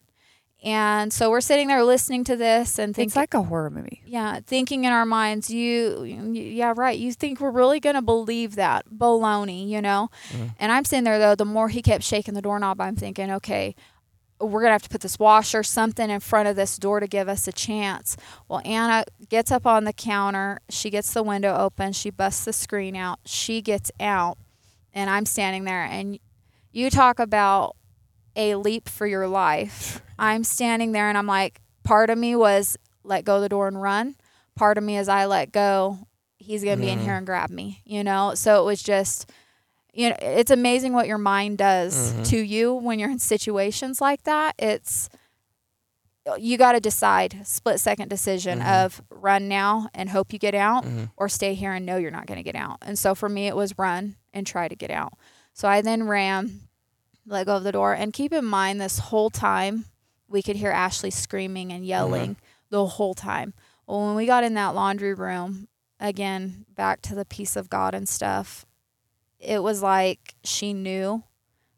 And 0.61 1.13
so 1.13 1.29
we're 1.29 1.39
sitting 1.39 1.69
there 1.69 1.83
listening 1.85 2.25
to 2.25 2.35
this 2.35 2.77
and 2.77 2.93
thinking 2.93 3.07
It's 3.07 3.15
like 3.15 3.33
a 3.33 3.43
horror 3.43 3.69
movie. 3.69 4.01
yeah, 4.05 4.41
thinking 4.45 4.83
in 4.83 4.91
our 4.91 5.05
minds, 5.05 5.49
you, 5.49 6.03
you- 6.03 6.31
yeah, 6.33 6.73
right. 6.75 6.97
You 6.99 7.13
think 7.13 7.39
we're 7.39 7.49
really 7.51 7.79
going 7.79 7.95
to 7.95 8.01
believe 8.01 8.55
that? 8.55 8.85
Baloney, 8.89 9.69
you 9.69 9.81
know? 9.81 10.09
Mm-hmm. 10.33 10.47
And 10.59 10.71
I'm 10.73 10.83
sitting 10.83 11.05
there, 11.05 11.17
though, 11.17 11.35
the 11.35 11.45
more 11.45 11.69
he 11.69 11.81
kept 11.81 12.03
shaking 12.03 12.33
the 12.33 12.41
doorknob, 12.41 12.81
I'm 12.81 12.97
thinking, 12.97 13.31
okay, 13.31 13.73
we're 14.41 14.61
gonna 14.61 14.71
have 14.73 14.81
to 14.83 14.89
put 14.89 15.01
this 15.01 15.19
washer 15.19 15.63
something 15.63 16.09
in 16.09 16.21
front 16.21 16.47
of 16.47 16.55
this 16.55 16.77
door 16.77 17.01
to 17.01 17.07
give 17.07 17.27
us 17.27 17.45
a 17.45 17.51
chance 17.51 18.15
well 18.47 18.61
anna 18.63 19.03
gets 19.27 19.51
up 19.51 19.65
on 19.67 19.83
the 19.83 19.91
counter 19.91 20.59
she 20.69 20.89
gets 20.89 21.11
the 21.13 21.21
window 21.21 21.53
open 21.57 21.91
she 21.91 22.09
busts 22.09 22.45
the 22.45 22.53
screen 22.53 22.95
out 22.95 23.19
she 23.25 23.61
gets 23.61 23.91
out 23.99 24.37
and 24.93 25.09
i'm 25.09 25.25
standing 25.25 25.63
there 25.63 25.83
and 25.83 26.19
you 26.71 26.89
talk 26.89 27.19
about 27.19 27.75
a 28.35 28.55
leap 28.55 28.87
for 28.87 29.07
your 29.07 29.27
life. 29.27 30.01
I'm 30.19 30.43
standing 30.43 30.91
there 30.91 31.09
and 31.09 31.17
i'm 31.17 31.27
like 31.27 31.61
part 31.83 32.09
of 32.09 32.17
me 32.17 32.35
was 32.35 32.77
let 33.03 33.25
go 33.25 33.37
of 33.37 33.41
the 33.41 33.49
door 33.49 33.67
and 33.67 33.81
run. 33.81 34.15
Part 34.55 34.77
of 34.77 34.83
me 34.83 34.97
is 34.97 35.09
i 35.09 35.25
let 35.25 35.51
go. 35.51 35.97
He's 36.37 36.63
gonna 36.63 36.77
be 36.77 36.89
in 36.89 36.99
here 36.99 37.15
and 37.15 37.25
grab 37.25 37.49
me 37.49 37.81
you 37.85 38.03
know? 38.03 38.33
So 38.35 38.61
it 38.61 38.65
was 38.65 38.83
just 38.83 39.29
you 39.93 40.09
know 40.09 40.15
it's 40.21 40.51
amazing 40.51 40.93
what 40.93 41.07
your 41.07 41.17
mind 41.17 41.57
does 41.57 42.13
Mhm. 42.13 42.27
to 42.29 42.37
you 42.37 42.73
when 42.75 42.99
you're 42.99 43.09
in 43.09 43.19
situations 43.19 43.99
like 43.99 44.23
that. 44.23 44.53
It's 44.59 45.09
you 46.37 46.57
got 46.57 46.73
to 46.73 46.79
decide 46.79 47.41
split 47.47 47.79
second 47.79 48.09
decision 48.09 48.59
Mhm. 48.59 48.85
of 48.85 49.01
run 49.09 49.47
now 49.47 49.89
and 49.95 50.09
hope 50.09 50.31
you 50.31 50.37
get 50.37 50.53
out 50.53 50.83
Mhm. 50.85 51.09
or 51.17 51.27
stay 51.27 51.55
here 51.55 51.73
and 51.73 51.85
know 51.85 51.97
you're 51.97 52.11
not 52.11 52.27
going 52.27 52.37
to 52.37 52.43
get 52.43 52.55
out. 52.55 52.77
And 52.83 52.99
so 52.99 53.15
for 53.15 53.27
me 53.29 53.47
it 53.47 53.55
was 53.55 53.73
run 53.79 54.15
and 54.33 54.45
try 54.47 54.67
to 54.67 54.75
get 54.75 54.91
out 54.91 55.13
so 55.53 55.67
i 55.67 55.81
then 55.81 56.03
ran 56.07 56.61
let 57.25 57.45
go 57.45 57.57
of 57.57 57.63
the 57.63 57.71
door 57.71 57.93
and 57.93 58.13
keep 58.13 58.31
in 58.33 58.45
mind 58.45 58.79
this 58.79 58.99
whole 58.99 59.29
time 59.29 59.85
we 60.27 60.41
could 60.41 60.55
hear 60.55 60.71
ashley 60.71 61.09
screaming 61.11 61.71
and 61.71 61.85
yelling 61.85 62.37
the 62.69 62.85
whole 62.85 63.13
time 63.13 63.53
well 63.87 64.05
when 64.07 64.15
we 64.15 64.25
got 64.25 64.43
in 64.43 64.53
that 64.53 64.75
laundry 64.75 65.13
room 65.13 65.67
again 65.99 66.65
back 66.75 67.01
to 67.01 67.15
the 67.15 67.25
peace 67.25 67.55
of 67.55 67.69
god 67.69 67.93
and 67.93 68.07
stuff 68.09 68.65
it 69.39 69.63
was 69.63 69.81
like 69.81 70.35
she 70.43 70.73
knew 70.73 71.23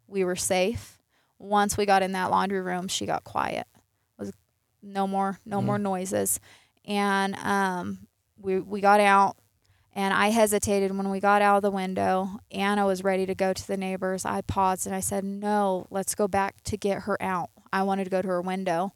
we 0.07 0.23
were 0.25 0.35
safe. 0.35 0.97
Once 1.37 1.77
we 1.77 1.85
got 1.85 2.01
in 2.01 2.11
that 2.13 2.31
laundry 2.31 2.59
room, 2.59 2.87
she 2.87 3.05
got 3.05 3.23
quiet. 3.23 3.67
Was 4.17 4.33
no 4.81 5.05
more 5.07 5.39
no 5.45 5.61
Mhm. 5.61 5.65
more 5.65 5.77
noises. 5.79 6.39
And 6.85 7.35
um 7.35 8.07
we 8.35 8.59
we 8.59 8.81
got 8.81 8.99
out 8.99 9.37
and 9.93 10.13
I 10.13 10.29
hesitated 10.29 10.95
when 10.95 11.09
we 11.09 11.19
got 11.19 11.41
out 11.41 11.57
of 11.57 11.61
the 11.63 11.71
window. 11.71 12.39
Anna 12.51 12.85
was 12.85 13.03
ready 13.03 13.25
to 13.25 13.35
go 13.35 13.53
to 13.53 13.67
the 13.67 13.77
neighbors. 13.77 14.25
I 14.25 14.41
paused 14.41 14.85
and 14.85 14.95
I 14.95 14.99
said, 15.01 15.23
"No, 15.23 15.87
let's 15.89 16.15
go 16.15 16.27
back 16.27 16.61
to 16.65 16.77
get 16.77 17.01
her 17.03 17.21
out." 17.21 17.49
I 17.73 17.83
wanted 17.83 18.05
to 18.05 18.09
go 18.09 18.21
to 18.21 18.27
her 18.27 18.41
window 18.41 18.93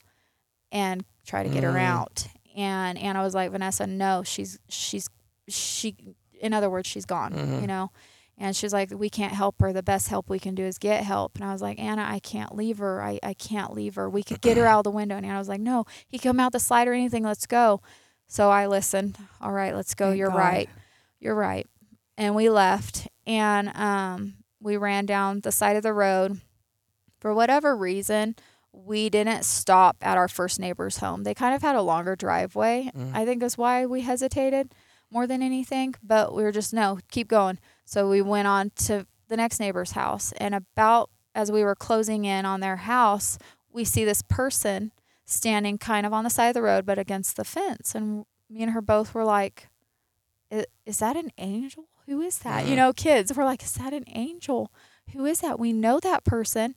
and 0.72 1.04
try 1.26 1.44
to 1.44 1.50
get 1.50 1.64
her 1.64 1.74
Mm. 1.74 1.82
out. 1.82 2.28
And 2.56 2.98
Anna 2.98 3.22
was 3.22 3.34
like, 3.36 3.52
"Vanessa, 3.52 3.86
no, 3.88 4.24
she's 4.24 4.58
she's 4.70 5.10
she 5.48 5.96
in 6.42 6.54
other 6.54 6.70
words, 6.70 6.88
she's 6.90 7.06
gone, 7.06 7.34
Mhm. 7.34 7.62
you 7.62 7.68
know." 7.68 7.92
And 8.38 8.54
she's 8.54 8.74
like, 8.74 8.92
We 8.94 9.10
can't 9.10 9.32
help 9.32 9.62
her. 9.62 9.72
The 9.72 9.82
best 9.82 10.10
help 10.10 10.30
we 10.30 10.40
can 10.40 10.56
do 10.56 10.64
is 10.66 10.78
get 10.78 11.06
help. 11.06 11.36
And 11.36 11.46
I 11.46 11.54
was 11.54 11.62
like, 11.62 11.80
Anna, 11.80 12.06
I 12.06 12.20
can't 12.20 12.54
leave 12.54 12.80
her. 12.80 13.02
I, 13.02 13.18
I 13.24 13.34
can't 13.34 13.74
leave 13.74 13.96
her. 13.96 14.10
We 14.10 14.24
could 14.24 14.42
get 14.42 14.58
her 14.58 14.66
out 14.68 14.80
of 14.80 14.84
the 14.84 14.92
window. 14.92 15.16
And 15.16 15.26
Anna 15.26 15.40
was 15.40 15.48
like, 15.48 15.62
No, 15.62 15.86
he 16.10 16.20
come 16.20 16.38
out 16.42 16.52
the 16.52 16.60
slide 16.60 16.90
or 16.90 16.94
anything. 16.94 17.24
Let's 17.24 17.46
go. 17.46 17.82
So 18.28 18.50
I 18.50 18.68
listened. 18.68 19.18
All 19.40 19.54
right, 19.54 19.74
let's 19.74 19.94
go. 19.94 20.08
Thank 20.08 20.18
You're 20.18 20.30
God. 20.32 20.38
right. 20.38 20.70
You're 21.26 21.34
right. 21.34 21.66
And 22.20 22.36
we 22.36 22.50
left 22.50 23.08
and 23.26 23.76
um, 23.76 24.36
we 24.62 24.78
ran 24.78 25.08
down 25.08 25.40
the 25.40 25.52
side 25.52 25.76
of 25.76 25.82
the 25.82 25.92
road. 25.92 26.40
For 27.20 27.34
whatever 27.34 27.76
reason, 27.76 28.36
we 28.72 29.10
didn't 29.10 29.44
stop 29.44 29.98
at 30.02 30.20
our 30.20 30.28
first 30.28 30.60
neighbor's 30.60 30.98
home. 30.98 31.24
They 31.24 31.34
kind 31.34 31.56
of 31.56 31.64
had 31.64 31.76
a 31.76 31.82
longer 31.82 32.16
driveway. 32.16 32.92
Mm. 32.96 33.16
I 33.16 33.26
think 33.26 33.42
is 33.42 33.58
why 33.58 33.88
we 33.88 34.02
hesitated 34.02 34.76
more 35.10 35.26
than 35.26 35.42
anything. 35.42 35.96
But 36.04 36.36
we 36.36 36.44
were 36.44 36.52
just, 36.52 36.76
no, 36.76 37.00
keep 37.10 37.28
going. 37.28 37.58
So 37.86 38.08
we 38.08 38.22
went 38.22 38.48
on 38.48 38.70
to 38.86 39.08
the 39.28 39.38
next 39.38 39.60
neighbor's 39.60 39.94
house. 39.94 40.32
And 40.34 40.54
about 40.54 41.10
as 41.34 41.52
we 41.52 41.64
were 41.64 41.76
closing 41.76 42.26
in 42.26 42.46
on 42.46 42.60
their 42.60 42.78
house, 42.78 43.40
we 43.72 43.84
see 43.84 44.06
this 44.06 44.22
person 44.22 44.92
standing 45.26 45.80
kind 45.80 46.06
of 46.06 46.14
on 46.14 46.24
the 46.24 46.30
side 46.30 46.50
of 46.50 46.54
the 46.54 46.62
road, 46.62 46.86
but 46.86 47.00
against 47.00 47.36
the 47.36 47.44
fence. 47.44 47.96
And 47.96 48.26
me 48.48 48.62
and 48.62 48.74
her 48.74 48.82
both 48.82 49.16
were 49.16 49.26
like, 49.26 49.70
"I- 50.62 50.66
Is 50.86 50.98
that 51.00 51.16
an 51.16 51.32
angel? 51.38 51.86
Who 52.08 52.22
is 52.22 52.40
that? 52.40 52.66
You 52.66 52.74
Mhm. 52.74 52.78
know, 52.78 52.94
kids, 52.94 53.36
we're 53.36 53.46
like, 53.46 53.64
Is 53.64 53.74
that 53.74 53.94
an 53.94 54.06
angel? 54.10 54.72
Who 55.14 55.26
is 55.26 55.40
that? 55.42 55.60
We 55.60 55.74
know 55.74 56.00
that 56.00 56.24
person. 56.24 56.76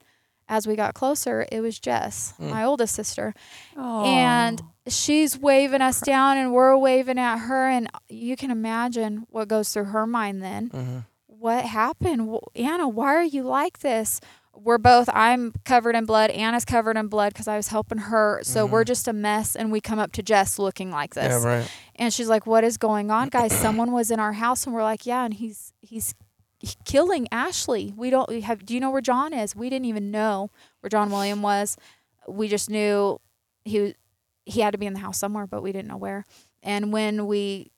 As 0.51 0.66
we 0.66 0.76
got 0.76 0.95
closer, 0.95 1.47
it 1.53 1.61
was 1.61 1.79
Jess, 1.79 2.33
Mm. 2.41 2.49
my 2.51 2.64
oldest 2.64 2.95
sister 2.95 3.35
Oh. 3.76 4.03
and 4.07 4.62
she's 4.87 5.39
waving 5.39 5.83
us 5.83 6.01
down 6.01 6.39
and 6.39 6.55
we're 6.55 6.74
waving 6.79 7.18
at 7.18 7.37
her 7.41 7.68
and 7.68 7.91
you 8.09 8.35
can 8.35 8.51
imagine 8.51 9.26
what 9.29 9.49
goes 9.49 9.68
through 9.68 9.85
her 9.93 10.07
mind 10.07 10.43
then 10.43 10.70
Mhm. 10.70 11.05
what 11.26 11.66
happened 11.66 12.31
Wh- 12.31 12.59
anna 12.59 12.89
why 12.89 13.14
are 13.14 13.22
you 13.22 13.43
like 13.43 13.81
this 13.81 14.20
we're 14.55 14.79
both 14.79 15.09
i'm 15.13 15.53
covered 15.65 15.95
in 15.95 16.05
blood 16.05 16.31
anna's 16.31 16.65
covered 16.65 16.97
in 16.97 17.07
blood 17.09 17.33
because 17.33 17.47
i 17.49 17.57
was 17.57 17.69
helping 17.69 17.99
her. 17.99 18.41
So 18.43 18.67
we're 18.67 18.85
just 18.85 19.09
a 19.09 19.13
mess 19.13 19.55
and 19.55 19.71
we 19.71 19.81
come 19.81 19.99
up 19.99 20.13
to 20.13 20.23
jess 20.23 20.59
looking 20.59 20.91
like 20.91 21.15
this. 21.15 21.33
Mm-hmm. 21.33 21.47
Yeah, 21.47 21.59
right. 21.59 21.71
and 21.97 22.13
she's 22.13 22.29
like 22.29 22.47
what 22.47 22.65
is 22.65 22.77
going 22.77 23.11
on 23.11 23.29
guys? 23.29 23.53
Someone 23.53 23.93
was 23.93 24.11
in 24.11 24.21
our 24.21 24.33
house 24.33 24.65
and 24.67 24.75
we're 24.75 24.83
like 24.83 25.07
yeah 25.07 25.25
and 25.25 25.35
he's 25.35 25.73
he's 25.81 26.15
killing 26.85 27.29
ashley. 27.31 27.93
We 27.97 28.11
don't 28.11 28.29
we 28.29 28.41
have 28.43 28.65
do 28.65 28.75
you 28.75 28.81
know 28.81 28.91
where 28.91 29.01
john 29.01 29.33
is? 29.33 29.55
We 29.55 29.71
didn't 29.71 29.87
even 29.87 30.11
know 30.11 30.51
where 30.81 30.91
john 30.91 31.11
william 31.11 31.43
was. 31.43 31.77
We 32.27 32.49
just 32.49 32.69
knew 32.69 33.21
he 33.65 33.81
was 33.81 33.93
he 34.45 34.61
had 34.61 34.73
to 34.73 34.79
be 34.79 34.87
in 34.87 34.95
the 34.95 35.01
house 35.01 35.19
somewhere 35.19 35.47
but 35.47 35.63
we 35.63 35.73
didn't 35.73 35.89
know 35.89 35.97
where. 35.97 36.25
And 36.63 36.93
when 36.93 37.27
we 37.27 37.71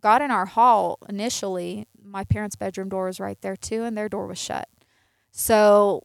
got 0.00 0.22
in 0.22 0.30
our 0.30 0.46
hall 0.46 0.98
initially 1.08 1.86
my 2.02 2.24
parents 2.24 2.56
bedroom 2.56 2.88
door 2.88 3.06
was 3.06 3.20
right 3.20 3.40
there 3.42 3.56
too 3.56 3.84
and 3.84 3.96
their 3.96 4.08
door 4.08 4.26
was 4.26 4.38
shut. 4.38 4.68
So 5.30 6.04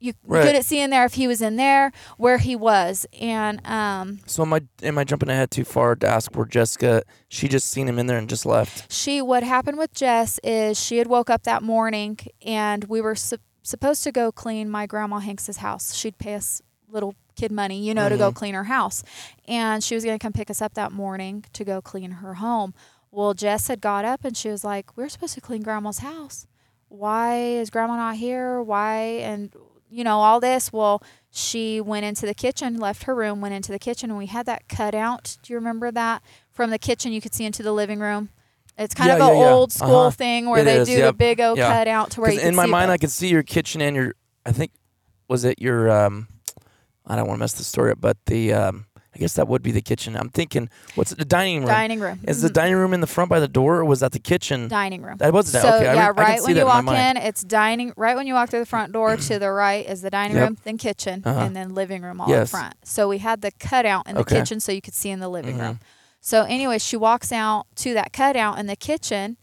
you 0.00 0.14
Right. 0.26 0.44
couldn't 0.44 0.62
see 0.64 0.80
in 0.80 0.90
there 0.90 1.04
if 1.04 1.14
he 1.14 1.26
was 1.28 1.40
in 1.42 1.56
there 1.56 1.92
where 2.16 2.38
he 2.38 2.56
was 2.56 3.06
and 3.20 3.60
um 3.66 4.18
So 4.26 4.42
am 4.42 4.52
I 4.54 4.62
am 4.82 4.96
I 4.98 5.04
jumping 5.04 5.28
ahead 5.28 5.50
too 5.50 5.64
far 5.64 5.94
to 5.96 6.08
ask 6.08 6.34
where 6.34 6.46
Jessica? 6.46 7.02
She 7.28 7.46
just 7.48 7.68
seen 7.70 7.86
him 7.86 7.98
in 7.98 8.06
there 8.06 8.18
and 8.18 8.28
just 8.28 8.44
left. 8.46 8.90
she 8.92 9.20
what 9.22 9.42
happened 9.42 9.76
with 9.78 9.92
Jess 9.92 10.40
is 10.42 10.80
she 10.82 10.98
had 10.98 11.06
woke 11.06 11.28
up 11.30 11.42
that 11.44 11.62
morning 11.62 12.18
and 12.44 12.84
we 12.84 13.00
were 13.00 13.14
sup 13.14 13.40
supposed 13.62 14.02
to 14.04 14.10
go 14.10 14.32
clean 14.32 14.70
my 14.70 14.86
grandma 14.86 15.18
Hanks's 15.18 15.58
house. 15.58 15.94
She'd 15.94 16.16
pay 16.18 16.34
us 16.34 16.62
little 16.88 17.14
kid 17.36 17.52
money, 17.52 17.78
you 17.86 17.92
know, 17.94 18.08
to 18.08 18.16
go 18.16 18.30
Mhm. 18.30 18.34
clean 18.34 18.54
her 18.54 18.64
house. 18.64 19.04
And 19.46 19.84
she 19.84 19.94
was 19.94 20.02
going 20.02 20.18
to 20.18 20.22
come 20.22 20.32
pick 20.32 20.50
us 20.50 20.62
up 20.62 20.72
that 20.74 20.92
morning 20.92 21.44
to 21.52 21.62
go 21.64 21.80
clean 21.82 22.10
her 22.22 22.34
home. 22.34 22.72
Well, 23.10 23.34
Jess 23.34 23.68
had 23.68 23.80
got 23.82 24.04
up 24.06 24.24
and 24.24 24.34
she 24.36 24.48
was 24.48 24.64
like, 24.64 24.96
"We're 24.96 25.10
supposed 25.10 25.34
to 25.34 25.40
clean 25.42 25.60
grandma's 25.62 25.98
house. 25.98 26.46
Why 26.88 27.36
is 27.36 27.68
grandma 27.70 27.96
not 27.96 28.16
here? 28.16 28.62
Why?" 28.62 28.94
And 29.22 29.54
you 29.90 30.04
know, 30.04 30.18
all 30.20 30.40
this. 30.40 30.72
Well, 30.72 31.02
she 31.30 31.80
went 31.80 32.04
into 32.04 32.26
the 32.26 32.34
kitchen, 32.34 32.78
left 32.78 33.04
her 33.04 33.14
room, 33.14 33.40
went 33.40 33.54
into 33.54 33.72
the 33.72 33.78
kitchen, 33.78 34.10
and 34.10 34.18
we 34.18 34.26
had 34.26 34.46
that 34.46 34.68
cut 34.68 34.94
out. 34.94 35.36
Do 35.42 35.52
you 35.52 35.58
remember 35.58 35.90
that? 35.90 36.22
From 36.50 36.70
the 36.70 36.78
kitchen, 36.78 37.12
you 37.12 37.20
could 37.20 37.34
see 37.34 37.44
into 37.44 37.62
the 37.62 37.72
living 37.72 38.00
room. 38.00 38.30
It's 38.78 38.94
kind 38.94 39.08
Yeah, 39.08 39.14
of 39.16 39.20
an 39.20 39.36
yeah, 39.36 39.42
yeah. 39.42 39.52
old 39.54 39.72
school 39.72 39.96
Uh-huh. 39.96 40.10
thing 40.10 40.48
where 40.48 40.62
It 40.62 40.64
they 40.64 40.76
is, 40.78 40.88
do 40.88 41.02
the 41.02 41.12
big 41.12 41.40
old 41.40 41.58
Yeah. 41.58 41.68
cut 41.72 41.88
out 41.88 42.10
to 42.12 42.20
where 42.20 42.30
you 42.32 42.38
can 42.38 42.48
in 42.48 42.54
my 42.54 42.66
mind, 42.66 42.88
both. 42.88 42.94
I 42.94 42.98
could 42.98 43.10
see 43.10 43.28
your 43.28 43.42
kitchen 43.42 43.80
and 43.82 43.94
your. 43.96 44.14
I 44.46 44.52
think 44.52 44.72
was 45.28 45.44
it 45.44 45.60
your. 45.60 45.90
um 45.90 46.28
I 47.06 47.16
don't 47.16 47.26
want 47.26 47.38
to 47.38 47.40
mess 47.40 47.52
the 47.54 47.64
story 47.64 47.92
up, 47.92 48.00
but 48.00 48.16
the. 48.26 48.52
um 48.54 48.86
I 49.14 49.18
guess 49.18 49.32
that 49.34 49.48
would 49.48 49.62
be 49.62 49.72
the 49.72 49.80
kitchen. 49.82 50.16
I'm 50.16 50.28
thinking, 50.28 50.70
what's 50.94 51.10
it? 51.10 51.18
The 51.18 51.24
dining 51.24 51.60
room. 51.60 51.66
Dining 51.68 51.98
room. 52.00 52.20
Is 52.28 52.42
the 52.42 52.48
Mhm. 52.48 52.52
dining 52.52 52.76
room 52.76 52.94
in 52.94 53.00
the 53.00 53.08
front 53.08 53.28
by 53.28 53.40
the 53.40 53.48
door, 53.48 53.78
or 53.78 53.84
was 53.84 54.00
that 54.00 54.12
the 54.12 54.20
kitchen? 54.20 54.68
dining 54.68 55.02
room. 55.02 55.16
That 55.18 55.32
was 55.32 55.50
that. 55.50 55.62
so 55.62 55.68
okay. 55.74 55.88
I, 55.88 55.90
re- 55.90 55.96
yeah, 55.96 56.02
I 56.04 56.12
can 56.12 56.16
right 56.16 56.38
see 56.38 56.44
when 56.44 56.54
that 56.54 56.60
you 56.60 56.66
walk 56.66 56.86
in, 56.96 57.16
it's 57.16 57.42
dining. 57.42 57.92
Right 57.96 58.14
when 58.16 58.28
you 58.28 58.34
walk 58.34 58.50
through 58.50 58.60
the 58.60 58.66
front 58.66 58.92
door, 58.92 59.16
to 59.16 59.38
the 59.40 59.50
right 59.50 59.84
is 59.84 60.02
the 60.02 60.10
dining 60.10 60.36
Yep. 60.36 60.44
room, 60.46 60.58
then 60.62 60.78
kitchen, 60.78 61.22
Uh-huh. 61.24 61.40
and 61.40 61.56
then 61.56 61.74
living 61.74 62.02
room 62.02 62.20
all 62.20 62.28
Yes. 62.28 62.50
front. 62.50 62.74
So 62.84 63.08
we 63.08 63.18
had 63.18 63.40
the 63.40 63.50
cutout 63.58 64.08
in 64.08 64.14
the 64.14 64.20
Okay. 64.20 64.36
kitchen, 64.38 64.60
so 64.60 64.70
you 64.70 64.80
could 64.80 64.94
see 64.94 65.10
in 65.10 65.18
the 65.18 65.28
living 65.28 65.56
Mhm. 65.56 65.60
room. 65.60 65.80
So 66.20 66.42
anyway, 66.44 66.78
she 66.78 66.96
walks 66.96 67.32
out 67.32 67.66
to 67.76 67.94
that 67.94 68.12
cutout 68.12 68.58
in 68.60 68.66
the 68.68 68.76
kitchen, 68.76 69.38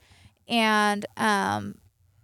and 0.47 1.05
um, 1.17 1.75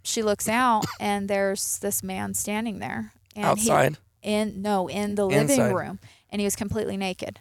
she 0.02 0.22
looks 0.22 0.48
out, 0.48 0.86
and 0.98 1.28
there's 1.28 1.78
this 1.78 2.02
man 2.02 2.32
standing 2.34 2.78
there. 2.78 3.12
And 3.36 3.44
Outside. 3.46 3.98
He, 4.22 4.30
in 4.32 4.62
no, 4.62 4.88
in 4.88 5.16
the 5.16 5.26
living 5.26 5.60
Inside. 5.60 5.74
room, 5.74 5.98
and 6.34 6.40
he 6.40 6.44
was 6.46 6.56
completely 6.56 6.96
naked. 6.96 7.38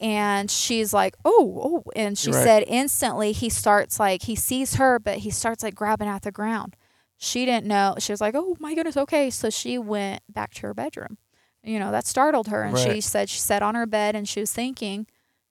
And 0.00 0.50
she's 0.50 0.94
like, 0.94 1.14
"Oh, 1.22 1.82
oh!" 1.86 1.90
And 1.94 2.16
she 2.16 2.30
right. 2.30 2.42
said 2.42 2.64
instantly 2.66 3.32
he 3.32 3.50
starts 3.50 4.00
like 4.00 4.22
he 4.22 4.34
sees 4.34 4.76
her, 4.76 4.98
but 4.98 5.18
he 5.18 5.30
starts 5.30 5.62
like 5.62 5.74
grabbing 5.74 6.08
at 6.08 6.22
the 6.22 6.32
ground. 6.32 6.74
She 7.18 7.44
didn't 7.44 7.66
know. 7.66 7.94
She 7.98 8.10
was 8.10 8.22
like, 8.22 8.34
"Oh 8.34 8.56
my 8.58 8.74
goodness, 8.74 8.96
okay." 8.96 9.28
So 9.28 9.50
she 9.50 9.76
went 9.76 10.22
back 10.32 10.54
to 10.54 10.62
her 10.62 10.72
bedroom. 10.74 11.18
You 11.62 11.78
know 11.78 11.92
that 11.92 12.06
startled 12.06 12.48
her, 12.48 12.62
and 12.62 12.76
she 12.78 13.02
said 13.02 13.28
she 13.28 13.38
sat 13.38 13.62
on 13.62 13.74
her 13.74 13.86
bed 13.86 14.16
and 14.16 14.26
she 14.26 14.40
was 14.40 14.50
thinking, 14.50 15.06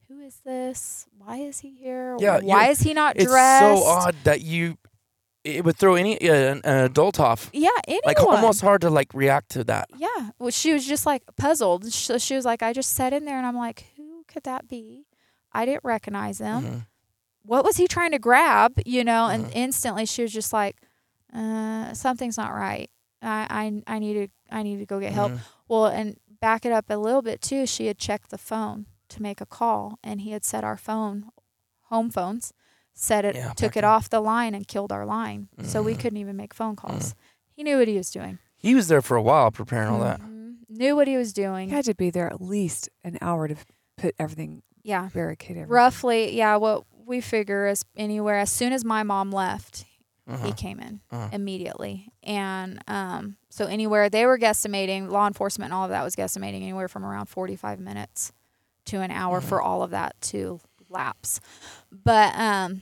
"Who 0.07 0.19
is 0.19 0.41
this? 0.43 1.05
Why 1.19 1.37
is 1.37 1.59
he 1.59 1.75
here? 1.75 2.17
Yeah, 2.19 2.39
Why 2.41 2.69
is 2.69 2.81
he 2.81 2.95
not 2.95 3.15
dressed? 3.15 3.25
It's 3.25 3.31
dressed?" 3.31 3.83
so 3.83 3.85
odd 3.85 4.15
that 4.23 4.41
you. 4.41 4.75
It 5.43 5.65
would 5.65 5.75
throw 5.75 5.95
any 5.95 6.21
uh, 6.29 6.33
an, 6.33 6.61
an 6.63 6.85
adult 6.85 7.19
off. 7.19 7.49
Yeah, 7.51 7.69
anyone. 7.87 8.01
Like 8.05 8.19
almost 8.21 8.61
hard 8.61 8.81
to 8.81 8.89
like 8.89 9.11
react 9.13 9.49
to 9.51 9.63
that. 9.63 9.89
Yeah. 9.97 10.29
Well, 10.37 10.51
she 10.51 10.71
was 10.73 10.85
just 10.85 11.05
like 11.05 11.23
puzzled. 11.37 11.91
So 11.91 12.17
she 12.19 12.35
was 12.35 12.45
like, 12.45 12.61
I 12.61 12.73
just 12.73 12.93
sat 12.93 13.11
in 13.13 13.25
there 13.25 13.37
and 13.37 13.45
I'm 13.47 13.57
like, 13.57 13.85
who 13.97 14.23
could 14.27 14.43
that 14.43 14.67
be? 14.67 15.07
I 15.51 15.65
didn't 15.65 15.83
recognize 15.83 16.39
him. 16.39 16.63
Mhm. 16.63 16.85
What 17.43 17.65
was 17.65 17.77
he 17.77 17.87
trying 17.87 18.11
to 18.11 18.19
grab? 18.19 18.73
You 18.85 19.03
know, 19.03 19.27
and 19.27 19.45
Mhm. 19.45 19.51
instantly 19.55 20.05
she 20.05 20.21
was 20.21 20.31
just 20.31 20.53
like, 20.53 20.75
uh, 21.33 21.93
something's 21.93 22.37
not 22.37 22.51
right. 22.53 22.89
I, 23.23 23.81
I, 23.87 23.95
I 23.95 23.99
need 23.99 24.13
to, 24.13 24.27
I 24.51 24.63
need 24.63 24.77
to 24.77 24.85
go 24.85 24.99
get 24.99 25.11
help. 25.13 25.31
Mhm. 25.31 25.39
Well, 25.67 25.85
and 25.87 26.17
back 26.39 26.65
it 26.65 26.71
up 26.71 26.85
a 26.89 26.95
little 26.97 27.21
bit 27.23 27.41
too, 27.41 27.65
she 27.65 27.87
had 27.87 27.97
checked 27.97 28.29
the 28.29 28.37
phone 28.37 28.85
to 29.09 29.21
make 29.21 29.41
a 29.41 29.45
call, 29.45 29.97
and 30.03 30.21
he 30.21 30.31
had 30.31 30.45
set 30.45 30.63
our 30.63 30.77
phone, 30.77 31.29
home 31.89 32.09
phones, 32.09 32.53
set 32.93 33.25
it, 33.25 33.35
Yeah, 33.35 33.53
took 33.53 33.75
it 33.77 33.83
off 33.83 34.09
the 34.09 34.19
line 34.21 34.53
and 34.53 34.67
killed 34.67 34.91
our 34.91 35.05
line, 35.05 35.49
so 35.63 35.81
we 35.81 35.93
Mhm. 35.95 35.99
couldn't 35.99 36.17
even 36.17 36.35
make 36.35 36.53
phone 36.53 36.75
calls. 36.75 37.15
He 37.55 37.63
knew 37.63 37.77
what 37.77 37.87
he 37.87 37.97
was 37.97 38.11
doing. 38.11 38.39
He 38.55 38.75
was 38.75 38.87
there 38.87 39.01
for 39.01 39.17
a 39.17 39.21
while 39.21 39.49
preparing 39.51 39.89
all 39.89 39.99
that. 40.01 40.19
Mhm. 40.21 40.57
Knew 40.69 40.95
what 40.95 41.07
he 41.07 41.17
was 41.17 41.33
doing. 41.33 41.69
You 41.69 41.75
had 41.75 41.85
to 41.85 41.95
be 41.95 42.09
there 42.09 42.27
at 42.27 42.41
least 42.41 42.89
an 43.03 43.17
hour 43.21 43.47
to 43.47 43.55
put 43.97 44.15
everything, 44.19 44.63
Yeah. 44.83 45.09
barricade 45.13 45.57
everything. 45.57 45.69
Roughly, 45.73 46.35
yeah. 46.35 46.55
What 46.57 46.85
we 47.05 47.21
figure 47.21 47.67
is 47.67 47.83
anywhere 47.95 48.37
as 48.37 48.51
soon 48.51 48.71
as 48.71 48.85
my 48.85 49.03
mom 49.03 49.31
left, 49.31 49.85
he 50.27 50.33
Uh-huh. 50.33 50.53
came 50.53 50.79
in 50.79 51.01
Uh-huh. 51.11 51.29
immediately, 51.33 52.13
and 52.23 52.81
um, 52.87 53.35
so 53.49 53.65
anywhere 53.65 54.09
they 54.09 54.25
were 54.25 54.37
guesstimating, 54.37 55.09
law 55.09 55.27
enforcement 55.27 55.71
and 55.71 55.73
all 55.73 55.83
of 55.83 55.89
that 55.89 56.03
was 56.03 56.15
guesstimating 56.15 56.61
anywhere 56.61 56.87
from 56.87 57.03
around 57.03 57.25
forty-five 57.25 57.79
minutes 57.79 58.31
to 58.85 59.01
an 59.01 59.11
hour 59.11 59.39
Mm-hmm. 59.39 59.49
for 59.49 59.61
all 59.61 59.83
of 59.83 59.89
that 59.91 60.15
to 60.21 60.61
lapse. 60.89 61.41
But 61.91 62.33
um, 62.35 62.81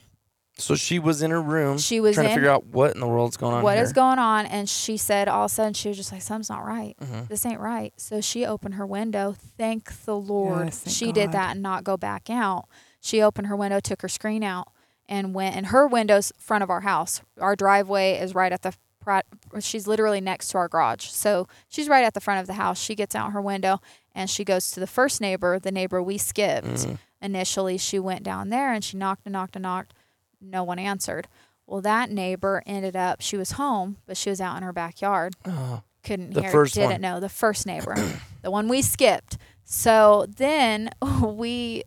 So 0.58 0.76
she 0.76 1.00
was 1.00 1.22
in 1.22 1.32
her 1.32 1.42
room. 1.42 1.78
She 1.78 2.00
was 2.00 2.16
trying 2.16 2.26
to 2.28 2.32
in- 2.32 2.36
figure 2.38 2.50
out 2.52 2.66
what 2.68 2.94
in 2.94 3.00
the 3.02 3.08
world's 3.08 3.38
going 3.38 3.56
on. 3.56 3.64
what 3.64 3.76
here. 3.76 3.84
is 3.84 3.94
going 3.94 4.20
on? 4.20 4.46
And 4.46 4.70
she 4.70 4.98
said 4.98 5.28
all 5.28 5.46
of 5.46 5.52
a 5.52 5.54
sudden 5.54 5.74
she 5.74 5.88
was 5.88 5.98
just 5.98 6.12
like, 6.12 6.22
something's 6.22 6.50
not 6.50 6.66
right. 6.66 6.96
Mhm. 7.02 7.28
This 7.28 7.46
ain't 7.46 7.60
right. 7.60 7.94
So 7.98 8.22
she 8.22 8.46
opened 8.46 8.76
her 8.76 8.86
window. 8.86 9.36
Thank 9.58 10.06
the 10.06 10.16
Lord. 10.16 10.66
Yes, 10.68 10.80
thank 10.80 10.96
she 10.96 11.12
did 11.12 11.32
that 11.32 11.52
and 11.52 11.62
not 11.64 11.84
go 11.84 11.98
back 11.98 12.30
out. 12.30 12.66
She 13.02 13.22
opened 13.22 13.48
her 13.48 13.56
window, 13.56 13.80
took 13.80 14.02
her 14.02 14.10
screen 14.10 14.44
out, 14.44 14.68
and 15.08 15.34
went. 15.34 15.56
And 15.56 15.68
her 15.68 15.88
window's 15.88 16.32
front 16.38 16.64
of 16.64 16.70
our 16.70 16.82
house. 16.82 17.22
Our 17.40 17.56
driveway 17.56 18.20
is 18.20 18.36
right 18.36 18.52
at 18.52 18.62
the. 18.62 18.74
pri- 19.02 19.24
She's 19.62 19.88
literally 19.88 20.20
next 20.22 20.50
to 20.50 20.58
our 20.58 20.68
garage, 20.68 21.08
so 21.08 21.48
she's 21.70 21.88
right 21.88 22.04
at 22.04 22.14
the 22.14 22.20
front 22.20 22.42
of 22.42 22.48
the 22.48 22.54
house. 22.54 22.78
She 22.80 22.94
gets 22.96 23.16
out 23.16 23.32
her 23.32 23.42
window 23.42 23.80
and 24.14 24.30
she 24.30 24.44
goes 24.44 24.70
to 24.72 24.80
the 24.82 24.86
first 24.88 25.22
neighbor, 25.22 25.58
the 25.58 25.72
neighbor 25.72 26.04
we 26.04 26.18
skipped 26.18 26.68
Mhm. 26.68 26.98
Initially. 27.22 27.78
She 27.78 28.00
went 28.00 28.24
down 28.24 28.50
there 28.50 28.74
and 28.74 28.84
she 28.84 28.98
knocked 28.98 29.22
and 29.26 29.34
knocked 29.34 29.56
and 29.56 29.64
knocked. 29.64 29.94
No 30.42 30.64
one 30.64 30.80
answered. 30.80 31.28
Well, 31.68 31.82
that 31.82 32.10
neighbor 32.10 32.64
ended 32.66 32.96
up, 32.96 33.22
she 33.22 33.38
was 33.38 33.52
home, 33.52 33.98
but 34.06 34.18
she 34.18 34.30
was 34.30 34.42
out 34.42 34.58
in 34.58 34.64
her 34.64 34.74
backyard. 34.74 35.36
Oh. 35.46 35.84
Couldn't 36.04 36.34
The 36.34 36.42
hear, 36.42 36.52
first 36.52 36.76
didn't 36.76 36.92
one. 36.92 37.02
know. 37.02 37.20
The 37.20 37.30
first 37.30 37.66
neighbor, 37.66 37.96
the 38.42 38.50
one 38.50 38.68
we 38.70 38.82
skipped. 38.82 39.38
So 39.66 40.26
then 40.38 40.90
we 41.24 41.84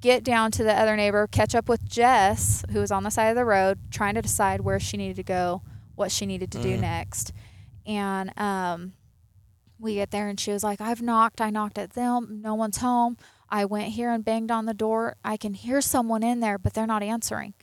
get 0.00 0.22
down 0.22 0.50
to 0.52 0.62
the 0.62 0.72
other 0.78 0.96
neighbor, 0.96 1.26
catch 1.26 1.54
up 1.54 1.68
with 1.68 1.88
Jess, 1.88 2.62
who 2.70 2.80
was 2.80 2.92
on 2.92 3.04
the 3.04 3.10
side 3.10 3.28
of 3.28 3.36
the 3.36 3.44
road, 3.44 3.78
trying 3.90 4.14
to 4.14 4.22
decide 4.22 4.60
where 4.60 4.78
she 4.78 4.98
needed 4.98 5.16
to 5.16 5.22
go, 5.22 5.62
what 5.94 6.12
she 6.12 6.26
needed 6.26 6.52
to 6.52 6.62
do 6.62 6.76
Mm. 6.76 6.80
next. 6.80 7.32
And 7.86 8.38
um, 8.38 8.92
we 9.78 9.94
get 9.94 10.10
there 10.10 10.28
and 10.28 10.38
she 10.38 10.52
was 10.52 10.62
like, 10.62 10.80
I've 10.80 11.02
knocked. 11.02 11.40
I 11.40 11.50
knocked 11.50 11.78
at 11.78 11.94
them. 11.94 12.40
No 12.42 12.54
one's 12.54 12.76
home. 12.78 13.16
I 13.48 13.64
went 13.64 13.88
here 13.88 14.10
and 14.10 14.24
banged 14.24 14.50
on 14.50 14.66
the 14.66 14.74
door. 14.74 15.16
I 15.24 15.36
can 15.36 15.54
hear 15.54 15.80
someone 15.80 16.22
in 16.22 16.40
there, 16.40 16.58
but 16.58 16.74
they're 16.74 16.86
not 16.86 17.02
answering. 17.02 17.54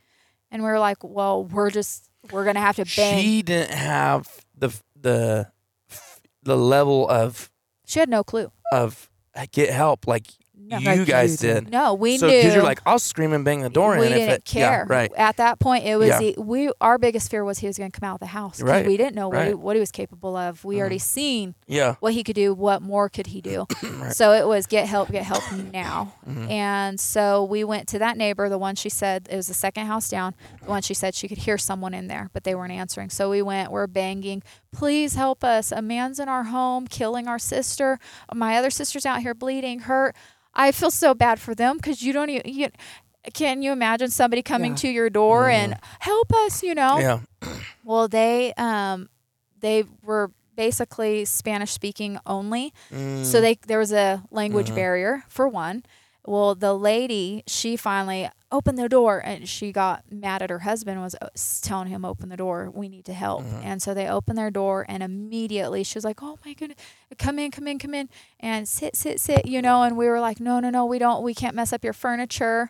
And 0.50 0.64
we 0.64 0.70
were 0.70 0.80
like, 0.80 0.98
well, 1.04 1.44
we're 1.46 1.72
just, 1.72 2.10
we're 2.32 2.44
going 2.44 2.56
to 2.56 2.62
have 2.62 2.76
to 2.78 2.86
bang. 2.96 3.22
She 3.22 3.42
didn't 3.42 3.72
have 3.76 4.28
the 4.58 4.70
the 5.00 5.52
the 6.44 6.56
level 6.58 7.08
of 7.10 7.50
She 7.86 8.00
had 8.00 8.10
no 8.10 8.24
clue. 8.24 8.52
of 8.72 9.10
uh, 9.36 9.46
get 9.52 9.70
help 9.70 10.08
like 10.08 10.28
No. 10.72 10.78
you 10.92 11.00
Like 11.00 11.08
guys 11.08 11.38
did. 11.38 11.66
did. 11.66 11.72
No, 11.72 11.94
we 11.94 12.18
so, 12.18 12.28
knew. 12.28 12.34
you're 12.36 12.64
like, 12.64 12.82
I'll 12.86 13.00
scream 13.00 13.34
and 13.34 13.44
bang 13.46 13.62
the 13.62 13.70
door 13.70 13.98
we 13.98 14.06
in 14.08 14.12
didn't 14.14 14.30
if 14.30 14.36
it. 14.38 14.46
care. 14.46 14.86
Yeah, 14.90 14.94
right. 14.94 15.12
At 15.16 15.38
that 15.38 15.60
point, 15.60 15.86
it 15.86 15.98
was 15.98 16.10
Yeah. 16.10 16.20
the, 16.20 16.36
we. 16.38 16.72
Our 16.82 16.98
biggest 16.98 17.30
fear 17.30 17.44
was 17.44 17.60
he 17.60 17.68
was 17.68 17.78
going 17.78 17.92
to 17.92 18.00
come 18.00 18.08
out 18.10 18.16
of 18.16 18.20
the 18.22 18.26
house. 18.28 18.62
Right, 18.62 18.86
We 18.86 18.98
didn't 18.98 19.16
know 19.16 19.30
what, 19.30 19.48
he, 19.48 19.54
what 19.54 19.76
he 19.76 19.80
was 19.80 19.92
capable 19.92 20.36
of. 20.36 20.64
We 20.64 20.80
already 20.80 20.98
seen 21.00 21.56
Yeah. 21.68 21.96
what 22.00 22.14
he 22.14 22.24
could 22.24 22.36
do. 22.36 22.54
What 22.54 22.82
more 22.82 23.10
could 23.10 23.28
he 23.28 23.42
do? 23.42 23.68
Right. 24.02 24.16
So 24.16 24.32
it 24.34 24.48
was 24.48 24.66
get 24.66 24.88
help, 24.88 25.12
get 25.12 25.24
help 25.26 25.44
now. 25.74 26.14
Mhm. 26.28 26.50
And 26.50 27.00
so 27.00 27.44
we 27.44 27.64
went 27.64 27.88
to 27.90 28.00
that 28.00 28.18
neighbor, 28.18 28.50
the 28.50 28.58
one 28.58 28.76
she 28.76 28.90
said 28.90 29.28
it 29.30 29.36
was 29.36 29.48
the 29.48 29.54
second 29.54 29.86
house 29.86 30.10
down, 30.10 30.34
the 30.64 30.70
one 30.70 30.82
she 30.82 30.94
said 30.96 31.14
she 31.14 31.28
could 31.28 31.40
hear 31.40 31.58
someone 31.60 31.94
in 31.94 32.08
there, 32.08 32.30
but 32.34 32.44
they 32.44 32.56
weren't 32.56 32.72
answering. 32.72 33.10
So 33.12 33.30
we 33.30 33.42
went, 33.44 33.72
we're 33.72 33.86
banging, 33.88 34.42
please 34.72 35.14
help 35.16 35.44
us. 35.44 35.72
A 35.72 35.82
man's 35.82 36.20
in 36.20 36.30
our 36.30 36.46
home 36.46 36.88
killing 36.88 37.28
our 37.28 37.38
sister. 37.38 38.00
My 38.34 38.56
other 38.58 38.70
sister's 38.72 39.06
out 39.06 39.22
here 39.22 39.34
bleeding, 39.36 39.80
hurt. 39.82 40.16
I 40.54 40.72
feel 40.72 40.92
so 40.92 41.14
bad 41.14 41.40
for 41.40 41.56
them 41.56 41.78
because 41.78 42.02
you 42.04 42.14
don't 42.14 42.30
even, 42.30 42.54
you, 42.54 42.70
can 43.34 43.62
you 43.62 43.72
imagine 43.72 44.10
somebody 44.10 44.42
coming 44.42 44.72
Yeah. 44.72 44.78
to 44.78 44.88
your 44.90 45.10
door 45.10 45.50
and 45.50 45.76
help 46.00 46.32
us, 46.46 46.64
you 46.64 46.76
know? 46.76 47.00
Yeah. 47.00 47.20
Well, 47.84 48.08
they 48.08 48.54
um 48.58 49.10
they 49.60 49.86
were 50.04 50.32
basically 50.56 51.26
Spanish 51.26 51.72
speaking 51.72 52.20
only. 52.28 52.74
Mm. 52.94 53.26
So 53.26 53.42
they 53.42 53.58
there 53.66 53.80
was 53.80 53.92
a 53.92 54.24
language 54.30 54.70
Mhm. 54.70 54.76
barrier 54.76 55.24
for 55.30 55.48
one. 55.48 55.84
Well, 56.26 56.54
the 56.54 56.74
lady, 56.76 57.44
she 57.48 57.76
finally 57.78 58.30
opened 58.52 58.78
the 58.78 58.90
door 58.90 59.22
and 59.24 59.48
she 59.48 59.72
got 59.72 60.04
mad 60.12 60.42
at 60.42 60.50
her 60.50 60.60
husband 60.60 61.02
was 61.02 61.16
uh, 61.22 61.30
telling 61.62 61.88
him 61.88 62.04
open 62.04 62.30
the 62.30 62.38
door, 62.38 62.70
we 62.74 62.90
need 62.90 63.06
to 63.06 63.14
help. 63.14 63.44
Mhm. 63.44 63.64
And 63.64 63.82
so 63.82 63.94
they 63.94 64.08
opened 64.08 64.38
their 64.38 64.52
door 64.52 64.86
and 64.90 65.02
immediately 65.02 65.84
she 65.84 65.98
was 65.98 66.04
like, 66.06 66.22
"Oh 66.22 66.38
my 66.46 66.54
goodness, 66.54 66.78
come 67.18 67.40
in, 67.40 67.52
come 67.52 67.68
in, 67.68 67.80
come 67.80 67.94
in 67.94 68.10
and 68.40 68.68
sit 68.68 68.96
sit 68.96 69.20
sit," 69.20 69.46
you 69.46 69.62
know, 69.62 69.84
and 69.84 69.96
we 69.98 70.08
were 70.08 70.20
like, 70.20 70.40
"No, 70.40 70.60
no, 70.60 70.70
no, 70.70 70.86
we 70.86 71.00
don't 71.00 71.24
we 71.24 71.34
can't 71.34 71.56
mess 71.56 71.72
up 71.74 71.84
your 71.84 71.94
furniture." 71.94 72.70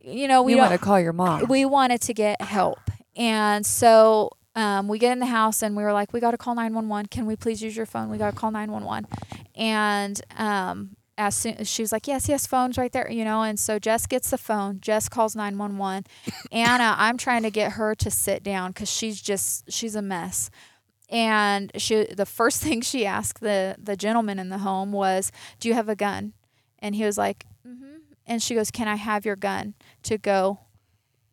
You 0.00 0.26
know, 0.28 0.42
we 0.42 0.52
you 0.52 0.58
want 0.58 0.72
to 0.72 0.78
call 0.78 0.98
your 1.00 1.12
mom. 1.12 1.46
we 1.48 1.64
wanted 1.64 2.00
to 2.02 2.12
get 2.14 2.40
help. 2.42 2.80
And 3.16 3.64
so 3.64 4.30
um, 4.56 4.88
we 4.88 4.98
get 4.98 5.12
in 5.12 5.18
the 5.20 5.26
house 5.26 5.62
and 5.62 5.76
we 5.76 5.82
were 5.82 5.92
like, 5.92 6.12
we 6.12 6.18
got 6.20 6.32
to 6.32 6.36
call 6.38 6.54
911. 6.54 7.06
Can 7.06 7.24
we 7.24 7.36
please 7.36 7.62
use 7.62 7.76
your 7.76 7.86
phone? 7.86 8.08
We 8.10 8.18
got 8.18 8.30
to 8.32 8.36
call 8.36 8.50
911. 8.50 9.06
And 9.54 10.20
um, 10.36 10.96
as 11.26 11.36
soon 11.36 11.64
she 11.64 11.82
was 11.82 11.92
like, 11.92 12.06
yes, 12.06 12.28
yes, 12.28 12.46
phone's 12.46 12.76
right 12.78 12.92
there, 12.92 13.10
you 13.10 13.24
know. 13.24 13.42
And 13.42 13.58
so 13.58 13.78
Jess 13.78 14.06
gets 14.06 14.30
the 14.30 14.38
phone. 14.38 14.80
Jess 14.80 15.08
calls 15.08 15.34
911. 15.36 16.04
Anna, 16.52 16.94
I'm 16.98 17.16
trying 17.18 17.42
to 17.42 17.50
get 17.50 17.72
her 17.72 17.94
to 17.96 18.10
sit 18.10 18.42
down 18.42 18.70
because 18.72 18.90
she's 18.90 19.20
just, 19.20 19.70
she's 19.72 19.94
a 19.94 20.02
mess. 20.02 20.50
And 21.08 21.70
she, 21.76 22.04
the 22.06 22.26
first 22.26 22.62
thing 22.62 22.80
she 22.80 23.04
asked 23.06 23.40
the 23.40 23.76
the 23.82 23.96
gentleman 23.96 24.38
in 24.38 24.48
the 24.48 24.58
home 24.58 24.92
was, 24.92 25.30
"Do 25.60 25.68
you 25.68 25.74
have 25.74 25.88
a 25.88 25.96
gun?" 25.96 26.32
And 26.78 26.94
he 26.94 27.04
was 27.04 27.18
like, 27.18 27.44
"Mm-hmm." 27.68 27.96
And 28.26 28.42
she 28.42 28.54
goes, 28.54 28.70
"Can 28.70 28.88
I 28.88 28.96
have 28.96 29.26
your 29.26 29.36
gun 29.36 29.74
to 30.04 30.16
go 30.18 30.60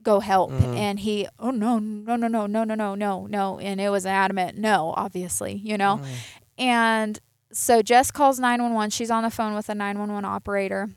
go 0.01 0.21
help 0.21 0.49
Mhm. 0.51 0.77
and 0.77 0.99
he 1.01 1.27
oh 1.39 1.51
no 1.51 1.77
no 1.77 2.15
no 2.15 2.27
no 2.29 2.45
no 2.47 2.63
no 2.63 2.73
no 2.75 2.95
no 2.95 3.25
no 3.27 3.59
and 3.59 3.81
it 3.81 3.89
was 3.89 4.05
an 4.05 4.11
adamant 4.13 4.57
no 4.57 4.93
obviously 4.95 5.55
you 5.55 5.77
know 5.77 5.97
Mm. 6.01 6.07
and 6.57 7.19
so 7.51 7.81
jess 7.81 8.11
calls 8.11 8.39
911 8.39 8.89
she's 8.91 9.09
on 9.11 9.23
the 9.23 9.29
phone 9.29 9.53
with 9.55 9.69
a 9.69 9.75
911 9.75 10.23
operator 10.25 10.89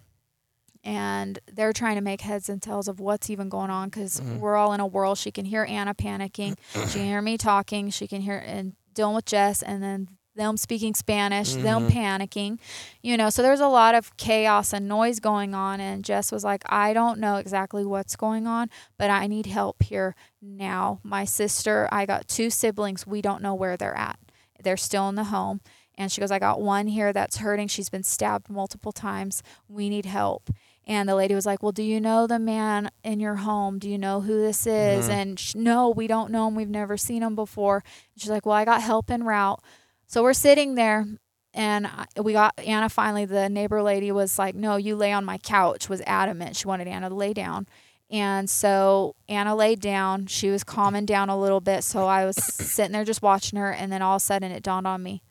and 0.85 1.39
they're 1.53 1.73
trying 1.73 1.95
to 1.95 2.01
make 2.01 2.23
heads 2.23 2.49
and 2.49 2.61
tails 2.61 2.89
of 2.89 2.99
what's 2.99 3.31
even 3.31 3.49
going 3.49 3.71
on 3.71 3.89
because 3.89 4.21
Mhm. 4.21 4.39
we're 4.41 4.57
all 4.57 4.73
in 4.73 4.81
a 4.81 4.87
whirl. 4.87 5.15
She 5.15 5.31
can 5.31 5.45
hear 5.45 5.65
anna 5.69 5.95
panicking. 5.95 6.57
She 6.89 6.99
can 6.99 7.05
hear 7.07 7.23
me 7.23 7.39
talking. 7.39 7.91
She 7.91 8.09
can 8.09 8.21
hear 8.21 8.39
and 8.39 8.75
dealing 8.93 9.15
with 9.15 9.25
jess 9.25 9.63
and 9.63 9.81
then 9.83 10.09
them 10.35 10.57
speaking 10.57 10.93
spanish 10.95 11.55
them 11.55 11.89
Mhm. 11.89 11.91
panicking 11.93 12.59
you 13.03 13.17
know. 13.17 13.31
So 13.31 13.43
there's 13.43 13.61
a 13.61 13.69
lot 13.69 13.95
of 13.95 14.17
chaos 14.17 14.73
and 14.73 14.89
noise 14.89 15.21
going 15.21 15.55
on 15.55 15.79
and 15.81 16.03
jess 16.05 16.33
was 16.33 16.43
like 16.43 16.63
i 16.67 16.93
don't 16.95 17.21
know 17.21 17.37
exactly 17.37 17.85
what's 17.85 18.17
going 18.17 18.47
on 18.47 18.69
but 18.99 19.09
i 19.11 19.27
need 19.27 19.47
help 19.47 19.83
here 19.85 20.15
now. 20.41 20.99
My 21.05 21.25
sister 21.27 21.89
i 21.93 22.07
got 22.07 22.27
two 22.29 22.51
siblings. 22.51 23.07
We 23.07 23.23
don't 23.23 23.43
know 23.43 23.55
where 23.55 23.77
they're 23.77 23.97
at. 23.97 24.19
They're 24.65 24.77
still 24.77 25.09
in 25.09 25.15
the 25.17 25.25
home 25.25 25.61
and 25.99 26.11
she 26.11 26.21
goes 26.21 26.31
i 26.31 26.39
got 26.39 26.61
one 26.61 26.87
here 26.87 27.13
that's 27.13 27.37
hurting. 27.39 27.69
She's 27.69 27.89
been 27.91 28.03
stabbed 28.03 28.49
multiple 28.49 28.93
times. 28.93 29.43
We 29.69 29.89
need 29.89 30.07
help. 30.07 30.51
And 30.87 31.09
the 31.09 31.15
lady 31.15 31.35
was 31.35 31.47
like 31.47 31.63
well 31.63 31.73
do 31.73 31.83
you 31.83 32.01
know 32.01 32.27
the 32.27 32.39
man 32.39 32.91
in 33.05 33.21
your 33.21 33.37
home? 33.37 33.79
Do 33.79 33.89
you 33.89 33.99
know 33.99 34.21
who 34.23 34.41
this 34.41 34.67
is? 34.67 35.09
Mhm. 35.09 35.13
and 35.13 35.39
sh 35.41 35.55
no 35.55 35.91
we 35.91 36.07
don't 36.07 36.31
know 36.31 36.49
him. 36.49 36.55
We've 36.55 36.69
never 36.69 36.97
seen 36.97 37.23
him 37.23 37.35
before. 37.35 37.85
She's 38.17 38.31
like 38.31 38.47
well 38.47 38.57
i 38.57 38.65
got 38.65 38.83
help 38.83 39.11
en 39.11 39.23
route. 39.25 39.61
So 40.07 40.23
we're 40.23 40.33
sitting 40.35 40.75
there 40.75 41.07
and 41.55 41.89
we 42.21 42.33
got 42.33 42.55
Anna 42.59 42.89
finally 42.89 43.27
the 43.27 43.49
neighbor 43.51 43.83
lady 43.83 44.11
was 44.11 44.39
like 44.39 44.55
no 44.55 44.77
you 44.77 44.97
lay 44.97 45.13
on 45.13 45.25
my 45.25 45.39
couch 45.39 45.89
was 45.89 46.01
adamant. 46.07 46.57
She 46.57 46.67
wanted 46.67 46.89
Anna 46.89 47.11
to 47.11 47.15
lay 47.15 47.33
down. 47.35 47.67
And 48.11 48.51
so 48.51 49.15
Anna 49.29 49.55
laid 49.55 49.81
down. 49.81 50.27
She 50.27 50.51
was 50.51 50.65
calming 50.65 51.07
down 51.07 51.31
a 51.31 51.39
little 51.39 51.61
bit. 51.61 51.83
So 51.85 52.07
I 52.07 52.27
was 52.27 52.37
sitting 52.37 52.93
there 52.93 53.05
just 53.05 53.23
watching 53.23 53.59
her 53.59 53.71
and 53.73 53.91
then 53.93 54.03
all 54.03 54.17
of 54.17 54.23
a 54.23 54.25
sudden 54.25 54.51
it 54.53 54.63
dawned 54.63 54.87
on 54.87 55.03
me 55.03 55.23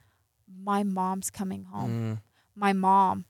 my 0.64 0.84
mom's 0.84 1.30
coming 1.30 1.64
home 1.66 1.91
Mm. 1.91 2.22
my 2.56 2.74
mom 2.74 3.26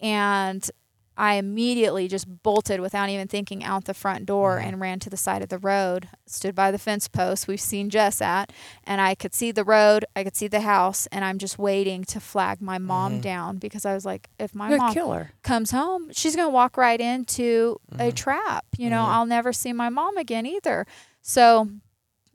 and 0.00 0.70
I 1.16 1.34
immediately 1.34 2.08
just 2.08 2.42
bolted 2.42 2.80
without 2.80 3.08
even 3.08 3.28
thinking 3.28 3.62
out 3.62 3.84
the 3.84 3.94
front 3.94 4.26
door 4.26 4.58
Mhm. 4.58 4.64
and 4.66 4.80
ran 4.80 4.98
to 4.98 5.08
the 5.08 5.16
side 5.16 5.42
of 5.42 5.48
the 5.48 5.60
road, 5.60 6.08
stood 6.26 6.56
by 6.56 6.72
the 6.72 6.78
fence 6.78 7.06
post 7.06 7.46
we've 7.46 7.60
seen 7.60 7.88
Jess 7.88 8.20
at, 8.20 8.50
and 8.82 9.00
I 9.00 9.14
could 9.14 9.32
see 9.32 9.52
the 9.52 9.62
road, 9.62 10.04
I 10.16 10.24
could 10.24 10.34
see 10.34 10.48
the 10.48 10.62
house, 10.62 11.06
and 11.12 11.24
I'm 11.24 11.38
just 11.38 11.56
waiting 11.56 12.02
to 12.06 12.18
flag 12.18 12.60
my 12.60 12.78
mom 12.78 13.18
Mhm. 13.18 13.22
down 13.22 13.58
because 13.58 13.84
I 13.86 13.94
was 13.94 14.04
like, 14.04 14.28
if 14.40 14.56
my 14.56 14.68
You're 14.70 14.78
mom 14.78 14.92
killer. 14.92 15.30
comes 15.44 15.70
home, 15.70 16.10
she's 16.12 16.34
going 16.34 16.48
to 16.48 16.52
walk 16.52 16.76
right 16.76 17.00
into 17.00 17.80
a 17.92 18.10
Mhm. 18.10 18.14
trap. 18.16 18.64
You 18.76 18.90
know, 18.90 19.04
Mhm. 19.04 19.08
I'll 19.10 19.26
never 19.26 19.52
see 19.52 19.72
my 19.72 19.90
mom 19.90 20.16
again 20.16 20.46
either. 20.46 20.84
So 21.22 21.68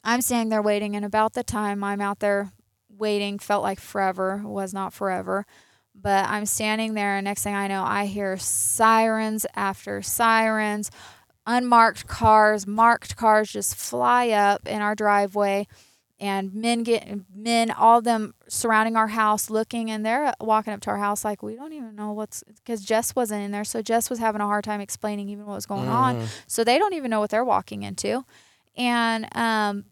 I'm 0.05 0.21
standing 0.21 0.47
there 0.47 0.61
waiting, 0.61 0.95
and 0.95 1.03
about 1.03 1.33
the 1.33 1.43
time 1.43 1.83
I'm 1.83 1.99
out 1.99 2.19
there 2.19 2.53
waiting, 2.99 3.39
felt 3.39 3.63
like 3.63 3.79
forever, 3.79 4.41
was 4.43 4.73
not 4.73 4.93
forever. 4.93 5.45
But 5.95 6.29
I'm 6.29 6.45
standing 6.45 6.93
there, 6.93 7.15
and 7.17 7.25
next 7.25 7.43
thing 7.43 7.55
I 7.55 7.67
know, 7.67 7.83
I 7.83 8.05
hear 8.05 8.37
sirens 8.37 9.45
after 9.55 10.01
sirens, 10.01 10.91
unmarked 11.45 12.07
cars, 12.07 12.67
marked 12.67 13.15
cars 13.15 13.51
just 13.51 13.75
fly 13.75 14.29
up 14.29 14.67
in 14.67 14.81
our 14.81 14.95
driveway, 14.95 15.67
and 16.21 16.53
men 16.53 16.83
get 16.83 17.07
men, 17.33 17.71
all 17.71 17.97
of 17.99 18.03
them 18.03 18.33
surrounding 18.47 18.95
our 18.95 19.07
house, 19.07 19.49
looking, 19.49 19.89
and 19.89 20.05
they're 20.05 20.33
walking 20.39 20.73
up 20.73 20.81
to 20.81 20.89
our 20.89 20.97
house 20.97 21.25
like 21.25 21.41
we 21.41 21.55
don't 21.55 21.73
even 21.73 21.95
know 21.95 22.11
what's 22.13 22.43
because 22.43 22.83
Jess 22.83 23.15
wasn't 23.15 23.41
in 23.43 23.51
there, 23.51 23.63
so 23.63 23.81
Jess 23.81 24.09
was 24.09 24.19
having 24.19 24.41
a 24.41 24.45
hard 24.45 24.63
time 24.63 24.81
explaining 24.81 25.27
even 25.29 25.45
what 25.45 25.55
was 25.55 25.65
going 25.65 25.87
on, 25.89 26.15
Mhm. 26.17 26.27
so 26.47 26.63
they 26.63 26.77
don't 26.77 26.93
even 26.93 27.09
know 27.09 27.19
what 27.19 27.29
they're 27.29 27.43
walking 27.45 27.83
into, 27.83 28.25
and 28.77 29.27
um, 29.35 29.85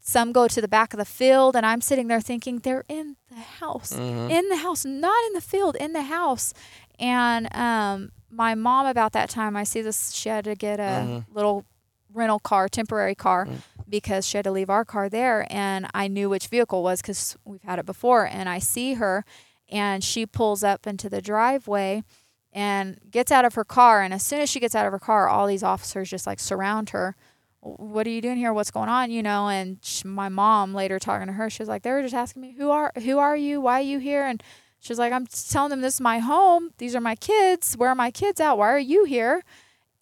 some 0.00 0.32
go 0.32 0.48
to 0.48 0.60
the 0.60 0.68
back 0.68 0.92
of 0.94 0.98
the 0.98 1.04
field, 1.04 1.56
and 1.56 1.64
I'm 1.66 1.80
sitting 1.80 2.08
there 2.08 2.20
thinking 2.20 2.58
they're 2.58 2.84
in 2.88 3.16
the 3.28 3.40
house, 3.40 3.92
Mhm. 3.92 4.30
in 4.30 4.48
the 4.48 4.56
house, 4.56 4.84
not 4.84 5.24
in 5.26 5.32
the 5.34 5.40
field, 5.40 5.76
in 5.76 5.92
the 5.92 6.02
house. 6.02 6.52
And 6.98 7.52
um, 7.54 8.12
my 8.30 8.54
mom, 8.54 8.86
about 8.86 9.12
that 9.12 9.30
time, 9.30 9.56
I 9.56 9.64
see 9.64 9.82
this. 9.82 10.12
She 10.12 10.28
had 10.28 10.44
to 10.44 10.54
get 10.54 10.78
a 10.80 11.04
Mhm. 11.04 11.26
little 11.32 11.64
rental 12.12 12.38
car, 12.38 12.68
temporary 12.68 13.14
car, 13.16 13.46
Mm. 13.46 13.58
because 13.88 14.26
she 14.26 14.38
had 14.38 14.44
to 14.44 14.50
leave 14.52 14.70
our 14.70 14.84
car 14.84 15.08
there. 15.08 15.46
And 15.50 15.88
I 15.92 16.06
knew 16.08 16.28
which 16.30 16.46
vehicle 16.46 16.82
was 16.82 17.00
because 17.02 17.36
we've 17.44 17.62
had 17.62 17.78
it 17.80 17.86
before. 17.86 18.24
And 18.26 18.48
I 18.48 18.60
see 18.60 18.94
her, 18.94 19.24
and 19.68 20.04
she 20.04 20.24
pulls 20.26 20.62
up 20.62 20.86
into 20.86 21.08
the 21.08 21.20
driveway 21.20 22.04
and 22.52 23.00
gets 23.10 23.32
out 23.32 23.44
of 23.44 23.54
her 23.54 23.64
car. 23.64 24.00
And 24.02 24.14
as 24.14 24.22
soon 24.22 24.40
as 24.40 24.48
she 24.48 24.60
gets 24.60 24.76
out 24.76 24.86
of 24.86 24.92
her 24.92 24.98
car, 25.00 25.28
all 25.28 25.48
these 25.48 25.64
officers 25.64 26.08
just 26.08 26.24
like 26.26 26.38
surround 26.38 26.90
her. 26.90 27.16
What 27.64 28.06
are 28.06 28.10
you 28.10 28.20
doing 28.20 28.36
here? 28.36 28.52
What's 28.52 28.70
going 28.70 28.88
on? 28.88 29.10
You 29.10 29.22
know, 29.22 29.48
and 29.48 29.78
sh 29.82 30.04
my 30.04 30.28
mom 30.28 30.74
later 30.74 30.98
talking 30.98 31.26
to 31.28 31.32
her, 31.32 31.48
she 31.48 31.62
was 31.62 31.68
like, 31.68 31.82
they 31.82 31.90
were 31.90 32.02
just 32.02 32.14
asking 32.14 32.42
me, 32.42 32.52
who 32.52 32.70
are 32.70 32.92
who 33.02 33.18
are 33.18 33.36
you? 33.36 33.60
Why 33.60 33.78
are 33.80 33.82
you 33.82 33.98
here? 33.98 34.24
And 34.24 34.42
she's 34.80 34.98
like, 34.98 35.12
I'm 35.12 35.26
telling 35.26 35.70
them 35.70 35.80
this 35.80 35.94
is 35.94 36.00
my 36.00 36.18
home. 36.18 36.70
These 36.78 36.94
are 36.94 37.00
my 37.00 37.14
kids. 37.16 37.74
Where 37.76 37.88
are 37.88 37.94
my 37.94 38.10
kids 38.10 38.38
at? 38.40 38.58
Why 38.58 38.68
are 38.70 38.78
you 38.78 39.04
here? 39.04 39.42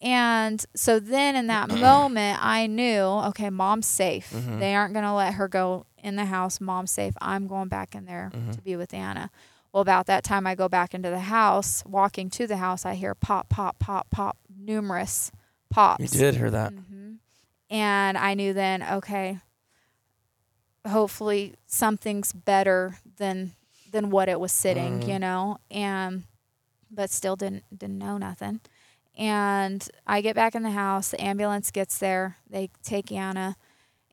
And 0.01 0.63
so 0.75 0.99
then 0.99 1.35
in 1.37 1.47
that 1.47 1.69
moment, 1.89 2.43
I 2.43 2.67
knew, 2.67 3.01
okay, 3.29 3.49
mom's 3.49 3.87
safe. 3.87 4.31
Mhm. 4.33 4.59
They 4.59 4.75
aren't 4.75 4.93
going 4.93 5.05
to 5.05 5.13
let 5.13 5.35
her 5.35 5.47
go 5.47 5.85
in 6.03 6.17
the 6.17 6.25
house. 6.25 6.59
Mom's 6.59 6.91
safe. 6.91 7.13
I'm 7.21 7.47
going 7.47 7.69
back 7.69 7.95
in 7.95 8.03
there 8.05 8.29
Mhm. 8.35 8.55
to 8.55 8.61
be 8.61 8.75
with 8.75 8.93
Anna. 8.93 9.31
Well, 9.71 9.81
about 9.81 10.05
that 10.07 10.23
time, 10.25 10.45
I 10.45 10.53
go 10.55 10.67
back 10.67 10.93
into 10.93 11.09
the 11.09 11.21
house. 11.21 11.83
Walking 11.85 12.29
to 12.31 12.45
the 12.45 12.57
house, 12.57 12.85
I 12.85 12.95
hear 12.95 13.15
pop, 13.15 13.47
pop, 13.47 13.79
pop, 13.79 14.09
pop, 14.09 14.37
numerous 14.53 15.31
pops. 15.69 16.01
You 16.13 16.19
did 16.19 16.35
hear 16.35 16.51
that. 16.51 16.73
Mhm. 16.73 16.83
And 17.73 18.17
I 18.19 18.35
knew 18.35 18.53
then, 18.53 18.83
okay, 18.83 19.39
hopefully 20.87 21.55
something's 21.65 22.31
better 22.33 22.97
than 23.17 23.53
than 23.91 24.09
what 24.09 24.27
it 24.27 24.39
was 24.39 24.51
sitting, 24.51 25.01
Mhm. 25.01 25.07
you 25.07 25.19
know. 25.19 25.57
And 25.69 26.23
but 26.89 27.09
still 27.09 27.35
didn't 27.35 27.63
didn't 27.75 27.97
know 27.97 28.17
nothing. 28.17 28.61
And 29.15 29.87
I 30.07 30.21
get 30.21 30.35
back 30.35 30.55
in 30.55 30.63
the 30.63 30.71
house, 30.71 31.09
the 31.09 31.21
ambulance 31.21 31.71
gets 31.71 31.97
there, 31.99 32.37
they 32.49 32.69
take 32.83 33.11
Anna 33.11 33.55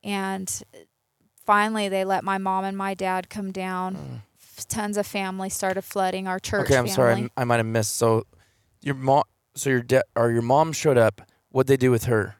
and 0.04 0.62
finally 1.44 1.88
they 1.88 2.04
let 2.04 2.22
my 2.24 2.36
mom 2.38 2.64
and 2.64 2.76
my 2.76 2.94
dad 2.94 3.28
come 3.30 3.52
down. 3.52 4.22
Tons 4.68 4.98
of 4.98 5.06
family 5.06 5.48
started 5.48 5.82
flooding 5.82 6.26
our 6.28 6.38
church 6.38 6.60
Mm. 6.68 6.70
okay, 6.70 6.76
I'm 6.76 6.88
sorry. 6.88 7.30
I, 7.36 7.42
I 7.42 7.44
might 7.44 7.56
have 7.56 7.66
missed. 7.66 7.96
So 7.96 8.26
your 8.82 8.94
mom, 8.94 9.24
so 9.54 9.70
your 9.70 9.82
dad 9.82 10.02
or 10.14 10.30
your 10.30 10.42
mom 10.42 10.72
showed 10.72 10.98
up. 10.98 11.22
What'd 11.50 11.66
they 11.68 11.76
do 11.78 11.90
with 11.90 12.04
her? 12.04 12.36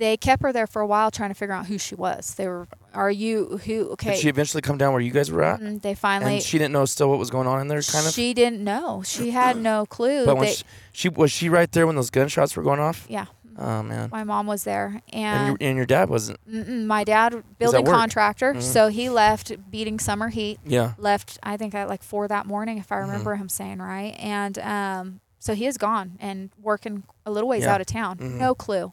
They 0.00 0.16
kept 0.16 0.42
her 0.42 0.52
there 0.52 0.66
for 0.66 0.82
a 0.82 0.86
while 0.86 1.10
trying 1.12 1.30
to 1.30 1.34
figure 1.34 1.54
out 1.54 1.66
who 1.66 1.78
she 1.78 1.94
was. 1.94 2.34
They 2.34 2.48
were, 2.48 2.66
are 2.92 3.10
you 3.10 3.60
who? 3.64 3.90
Okay, 3.92 4.10
Did 4.12 4.18
she 4.20 4.28
eventually 4.28 4.62
come 4.62 4.76
down 4.78 4.92
where 4.92 5.00
you 5.00 5.12
guys 5.12 5.30
were 5.30 5.44
at? 5.44 5.60
Mm, 5.60 5.80
they 5.80 5.94
finally. 5.94 6.34
and 6.34 6.42
she 6.42 6.58
didn't 6.58 6.72
know 6.72 6.84
still 6.86 7.08
what 7.08 7.18
was 7.20 7.30
going 7.30 7.46
on 7.46 7.60
in 7.60 7.68
there, 7.68 7.80
kind 7.82 8.06
of. 8.06 8.12
She 8.12 8.34
didn't 8.34 8.64
know. 8.64 9.02
She 9.06 9.30
had 9.30 9.56
no 9.56 9.86
clue. 9.96 10.26
but 10.26 10.36
when 10.36 10.46
They- 10.46 10.54
she, 10.54 10.64
she 10.92 11.08
was 11.08 11.30
she 11.30 11.48
right 11.48 11.70
there 11.70 11.86
when 11.86 11.94
those 11.96 12.10
gunshots 12.10 12.56
were 12.56 12.62
going 12.64 12.80
off. 12.80 13.06
yeah, 13.08 13.26
Oh 13.58 13.82
man. 13.82 14.08
my 14.10 14.24
mom 14.24 14.46
was 14.46 14.64
there, 14.64 15.02
And 15.12 15.22
and, 15.24 15.46
your, 15.48 15.68
and 15.68 15.76
your 15.76 15.86
dad 15.86 16.08
wasn't. 16.08 16.38
my 16.48 17.04
dad 17.04 17.44
building 17.58 17.84
contractor, 17.84 18.54
Mhm. 18.54 18.62
so 18.62 18.88
he 18.88 19.10
left 19.10 19.52
beating 19.70 19.98
summer 19.98 20.28
heat. 20.28 20.58
Yeah. 20.64 20.94
left 20.98 21.38
I 21.42 21.56
think 21.58 21.74
at 21.74 21.88
like 21.88 22.02
four 22.02 22.26
that 22.28 22.46
morning, 22.46 22.78
if 22.78 22.90
I 22.90 22.96
Mhm. 22.96 23.02
remember 23.06 23.36
him 23.36 23.48
saying 23.50 23.78
right, 23.80 24.14
and 24.18 24.58
um, 24.60 25.20
so 25.38 25.54
he 25.54 25.66
is 25.66 25.76
gone 25.78 26.16
and 26.20 26.50
working 26.60 27.02
a 27.26 27.30
little 27.30 27.48
ways 27.48 27.64
Yeah. 27.64 27.74
out 27.74 27.80
of 27.80 27.86
town. 27.86 28.16
Mhm. 28.18 28.38
No 28.38 28.54
clue, 28.54 28.92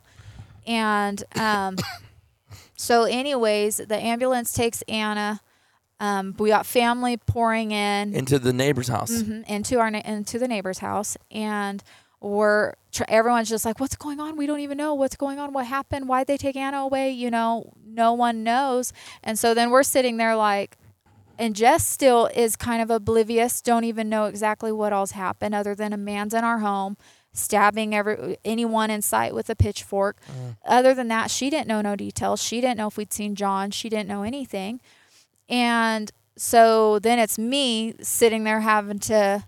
and 0.67 1.23
um, 1.39 1.77
so 2.75 3.03
anyways, 3.03 3.77
the 3.77 3.97
ambulance 3.97 4.51
takes 4.53 4.83
Anna. 4.83 5.41
Um, 5.99 6.35
we 6.37 6.49
got 6.49 6.67
family 6.67 7.17
pouring 7.17 7.71
in 7.71 8.13
Into 8.13 8.37
the 8.37 8.53
neighbor's 8.53 8.87
house. 8.87 9.21
hmm 9.21 9.41
into 9.47 9.79
our 9.79 9.87
into 9.87 10.37
the 10.37 10.47
neighbor's 10.47 10.77
house, 10.77 11.17
and 11.31 11.83
we're 12.21 12.73
everyone's 13.07 13.49
just 13.49 13.65
like, 13.65 13.79
"What's 13.79 13.95
going 13.95 14.19
on? 14.19 14.37
We 14.37 14.45
don't 14.45 14.59
even 14.59 14.77
know 14.77 14.93
what's 14.93 15.15
going 15.15 15.39
on. 15.39 15.53
What 15.53 15.65
happened? 15.65 16.07
Why'd 16.07 16.27
they 16.27 16.37
take 16.37 16.55
Anna 16.55 16.77
away? 16.77 17.09
You 17.11 17.31
know, 17.31 17.73
no 17.83 18.13
one 18.13 18.43
knows." 18.43 18.93
And 19.23 19.39
so 19.39 19.55
then 19.55 19.71
we're 19.71 19.81
sitting 19.83 20.17
there 20.17 20.35
like, 20.35 20.77
and 21.39 21.55
Jess 21.55 21.87
still 21.87 22.27
is 22.35 22.55
kind 22.55 22.81
of 22.81 22.91
oblivious. 22.91 23.61
Don't 23.61 23.83
even 23.83 24.07
know 24.07 24.25
exactly 24.25 24.71
what 24.71 24.93
all's 24.93 25.11
happened, 25.11 25.55
other 25.55 25.73
than 25.73 25.93
a 25.93 25.97
man's 25.97 26.35
in 26.35 26.43
our 26.43 26.59
home 26.59 26.97
stabbing 27.37 27.93
every 27.95 28.37
anyone 28.43 28.89
in 28.89 29.01
sight 29.01 29.33
with 29.33 29.49
a 29.49 29.55
pitchfork. 29.55 30.17
Other 30.65 30.93
than 30.93 31.07
that, 31.09 31.29
she 31.31 31.49
didn't 31.49 31.67
know 31.67 31.81
no 31.81 31.95
details. 31.95 32.41
She 32.41 32.59
didn't 32.61 32.77
know 32.77 32.87
if 32.87 32.97
we'd 32.97 33.13
seen 33.13 33.35
John. 33.35 33.71
She 33.71 33.89
didn't 33.89 34.07
know 34.09 34.23
anything. 34.23 34.81
And 35.49 36.11
so 36.35 36.99
then 36.99 37.19
it's 37.19 37.37
me 37.39 37.95
sitting 38.01 38.43
there 38.43 38.61
having 38.61 38.99
to 38.99 39.45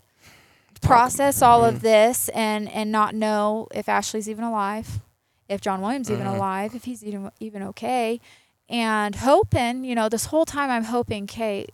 process 0.80 1.42
all 1.42 1.62
of 1.64 1.82
this 1.82 2.28
and 2.30 2.68
and 2.70 2.90
not 2.90 3.14
know 3.14 3.68
if 3.74 3.88
Ashley's 3.88 4.28
even 4.28 4.44
alive, 4.44 5.00
if 5.48 5.60
John 5.60 5.82
William's 5.82 6.10
even 6.10 6.26
Mhm. 6.26 6.34
alive, 6.34 6.74
if 6.74 6.84
he's 6.84 7.04
even 7.04 7.30
even 7.38 7.62
okay, 7.64 8.20
and 8.68 9.16
hoping, 9.16 9.84
you 9.84 9.94
know, 9.94 10.08
this 10.08 10.26
whole 10.26 10.46
time 10.46 10.70
I'm 10.70 10.84
hoping, 10.84 11.26
Kate, 11.26 11.70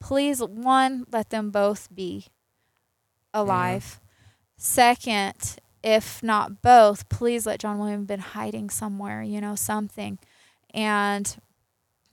please 0.00 0.40
one 0.42 1.06
let 1.12 1.30
them 1.30 1.50
both 1.50 1.88
be 1.94 2.26
alive. 3.32 3.99
Second, 4.62 5.56
if 5.82 6.22
not 6.22 6.60
both, 6.60 7.08
please 7.08 7.46
let 7.46 7.60
John 7.60 7.78
William's 7.78 8.06
been 8.06 8.20
hiding 8.20 8.68
somewhere, 8.68 9.22
you 9.22 9.40
know, 9.40 9.54
something. 9.54 10.18
And 10.74 11.34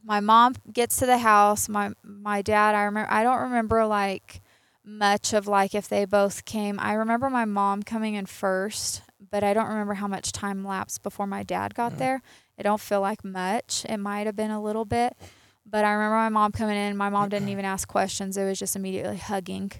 my 0.01 0.21
mom 0.21 0.55
gets 0.71 0.95
to 0.99 1.05
the 1.05 1.17
house. 1.17 1.67
My 1.67 1.91
my 2.03 2.41
dad, 2.41 2.73
I 2.73 2.83
remember 2.83 3.11
I 3.11 3.23
don't 3.23 3.41
remember 3.41 3.85
like 3.85 4.41
much 4.85 5.33
of 5.33 5.45
like 5.45 5.75
if 5.75 5.89
they 5.89 6.05
both 6.05 6.45
came. 6.45 6.79
I 6.79 6.93
remember 6.93 7.29
my 7.29 7.43
mom 7.43 7.83
coming 7.83 8.15
in 8.15 8.27
first, 8.27 9.01
but 9.29 9.43
I 9.43 9.53
don't 9.53 9.67
remember 9.67 9.95
how 9.95 10.07
much 10.07 10.31
time 10.31 10.63
lapsed 10.63 11.03
before 11.03 11.27
my 11.27 11.43
dad 11.43 11.75
got 11.75 11.95
mm. 11.95 11.97
there. 11.97 12.21
It 12.57 12.63
don't 12.63 12.79
feel 12.79 13.01
like 13.01 13.25
much. 13.25 13.85
It 13.89 13.97
might 13.97 14.25
have 14.25 14.37
been 14.37 14.51
a 14.51 14.63
little 14.63 14.85
bit, 14.85 15.17
but 15.65 15.83
I 15.83 15.91
remember 15.91 16.15
my 16.15 16.29
mom 16.29 16.53
coming 16.53 16.77
in. 16.77 16.95
My 16.95 17.09
mom 17.09 17.27
didn't 17.27 17.49
even 17.49 17.65
ask 17.65 17.89
questions. 17.89 18.37
It 18.37 18.45
was 18.45 18.57
just 18.57 18.77
immediately 18.77 19.17
hugging 19.17 19.73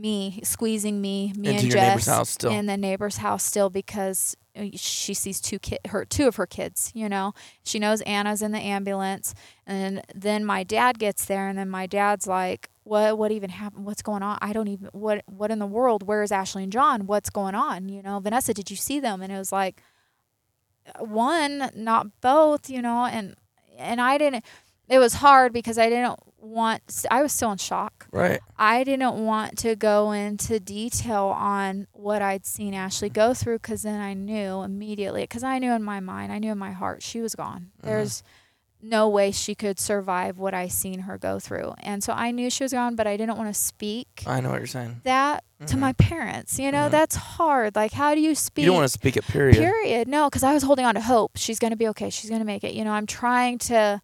me, 0.00 0.40
squeezing 0.44 1.00
me, 1.00 1.32
me 1.36 1.48
Into 1.48 1.60
and 1.60 1.68
your 1.68 1.76
neighbor's 1.80 2.04
Jess 2.04 2.14
house 2.14 2.30
still. 2.30 2.50
in 2.50 2.66
the 2.66 2.76
neighbor's 2.76 3.16
house 3.18 3.42
still 3.44 3.70
because 3.70 4.36
uh, 4.56 4.66
she 4.74 5.14
sees 5.14 5.40
two 5.40 5.58
kid 5.58 5.78
her 5.88 6.04
two 6.04 6.26
of 6.28 6.36
her 6.36 6.46
kids. 6.46 6.90
You 6.94 7.08
know, 7.08 7.32
she 7.64 7.78
knows 7.78 8.00
Anna's 8.02 8.42
in 8.42 8.52
the 8.52 8.58
ambulance, 8.58 9.34
and 9.66 10.02
then 10.14 10.44
my 10.44 10.62
dad 10.64 10.98
gets 10.98 11.24
there, 11.24 11.48
and 11.48 11.58
then 11.58 11.68
my 11.68 11.86
dad's 11.86 12.26
like, 12.26 12.68
"What? 12.84 13.18
What 13.18 13.32
even 13.32 13.50
happened? 13.50 13.84
What's 13.84 14.02
going 14.02 14.22
on? 14.22 14.38
I 14.40 14.52
don't 14.52 14.68
even 14.68 14.88
what 14.92 15.22
what 15.26 15.50
in 15.50 15.58
the 15.58 15.66
world? 15.66 16.02
Where 16.06 16.22
is 16.22 16.32
Ashley 16.32 16.62
and 16.62 16.72
John? 16.72 17.06
What's 17.06 17.30
going 17.30 17.54
on? 17.54 17.88
You 17.88 18.02
know, 18.02 18.20
Vanessa, 18.20 18.54
did 18.54 18.70
you 18.70 18.76
see 18.76 19.00
them?" 19.00 19.22
And 19.22 19.32
it 19.32 19.38
was 19.38 19.52
like, 19.52 19.82
uh, 20.86 21.04
one, 21.04 21.70
not 21.74 22.20
both. 22.20 22.70
You 22.70 22.82
know, 22.82 23.04
and 23.04 23.34
and 23.78 24.00
I 24.00 24.18
didn't. 24.18 24.44
It 24.88 24.98
was 24.98 25.14
hard 25.14 25.52
because 25.52 25.76
I 25.78 25.88
didn't 25.90 26.18
want. 26.48 27.04
I 27.10 27.22
was 27.22 27.32
still 27.32 27.52
in 27.52 27.58
shock. 27.58 28.06
Right. 28.12 28.40
I 28.58 28.84
didn't 28.84 29.14
want 29.24 29.58
to 29.58 29.76
go 29.76 30.12
into 30.12 30.58
detail 30.58 31.26
on 31.26 31.86
what 31.92 32.22
I'd 32.22 32.46
seen 32.46 32.74
Ashley 32.74 33.08
go 33.10 33.34
through 33.34 33.58
because 33.58 33.82
then 33.82 34.00
I 34.00 34.14
knew 34.14 34.62
immediately, 34.62 35.22
because 35.22 35.44
I 35.44 35.58
knew 35.58 35.72
in 35.72 35.82
my 35.82 36.00
mind, 36.00 36.32
I 36.32 36.38
knew 36.38 36.52
in 36.52 36.58
my 36.58 36.72
heart, 36.72 37.02
she 37.02 37.20
was 37.20 37.34
gone. 37.34 37.70
There's 37.82 38.22
no 38.80 39.08
way 39.08 39.32
she 39.32 39.56
could 39.56 39.80
survive 39.80 40.38
what 40.38 40.54
I 40.54 40.68
seen 40.68 41.00
her 41.00 41.18
go 41.18 41.40
through. 41.40 41.74
And 41.80 42.02
so 42.04 42.12
I 42.12 42.30
knew 42.30 42.48
she 42.48 42.62
was 42.62 42.72
gone, 42.72 42.94
but 42.94 43.08
I 43.08 43.16
didn't 43.16 43.36
want 43.36 43.52
to 43.52 43.60
speak 43.60 44.22
I 44.24 44.40
know 44.40 44.50
what 44.50 44.58
you're 44.60 44.68
saying. 44.68 45.00
that 45.02 45.42
to 45.66 45.74
Mhm. 45.74 45.80
my 45.80 45.92
parents. 45.94 46.60
You 46.60 46.70
know, 46.70 46.86
Mhm. 46.86 46.92
that's 46.92 47.16
hard. 47.16 47.74
Like, 47.74 47.90
how 47.92 48.14
do 48.14 48.20
you 48.20 48.36
speak? 48.36 48.62
You 48.62 48.66
don't 48.70 48.76
want 48.76 48.84
to 48.86 48.92
speak 48.96 49.16
it. 49.16 49.24
Period. 49.26 49.56
Period. 49.56 50.06
No, 50.06 50.28
because 50.30 50.44
I 50.44 50.54
was 50.54 50.62
holding 50.62 50.84
on 50.86 50.94
to 50.94 51.00
hope. 51.00 51.32
She's 51.36 51.58
going 51.58 51.72
to 51.72 51.76
be 51.76 51.88
okay. 51.88 52.08
She's 52.08 52.30
going 52.30 52.40
to 52.40 52.46
make 52.46 52.62
it. 52.62 52.72
You 52.74 52.84
know, 52.84 52.92
I'm 52.92 53.06
trying 53.06 53.58
to. 53.58 54.00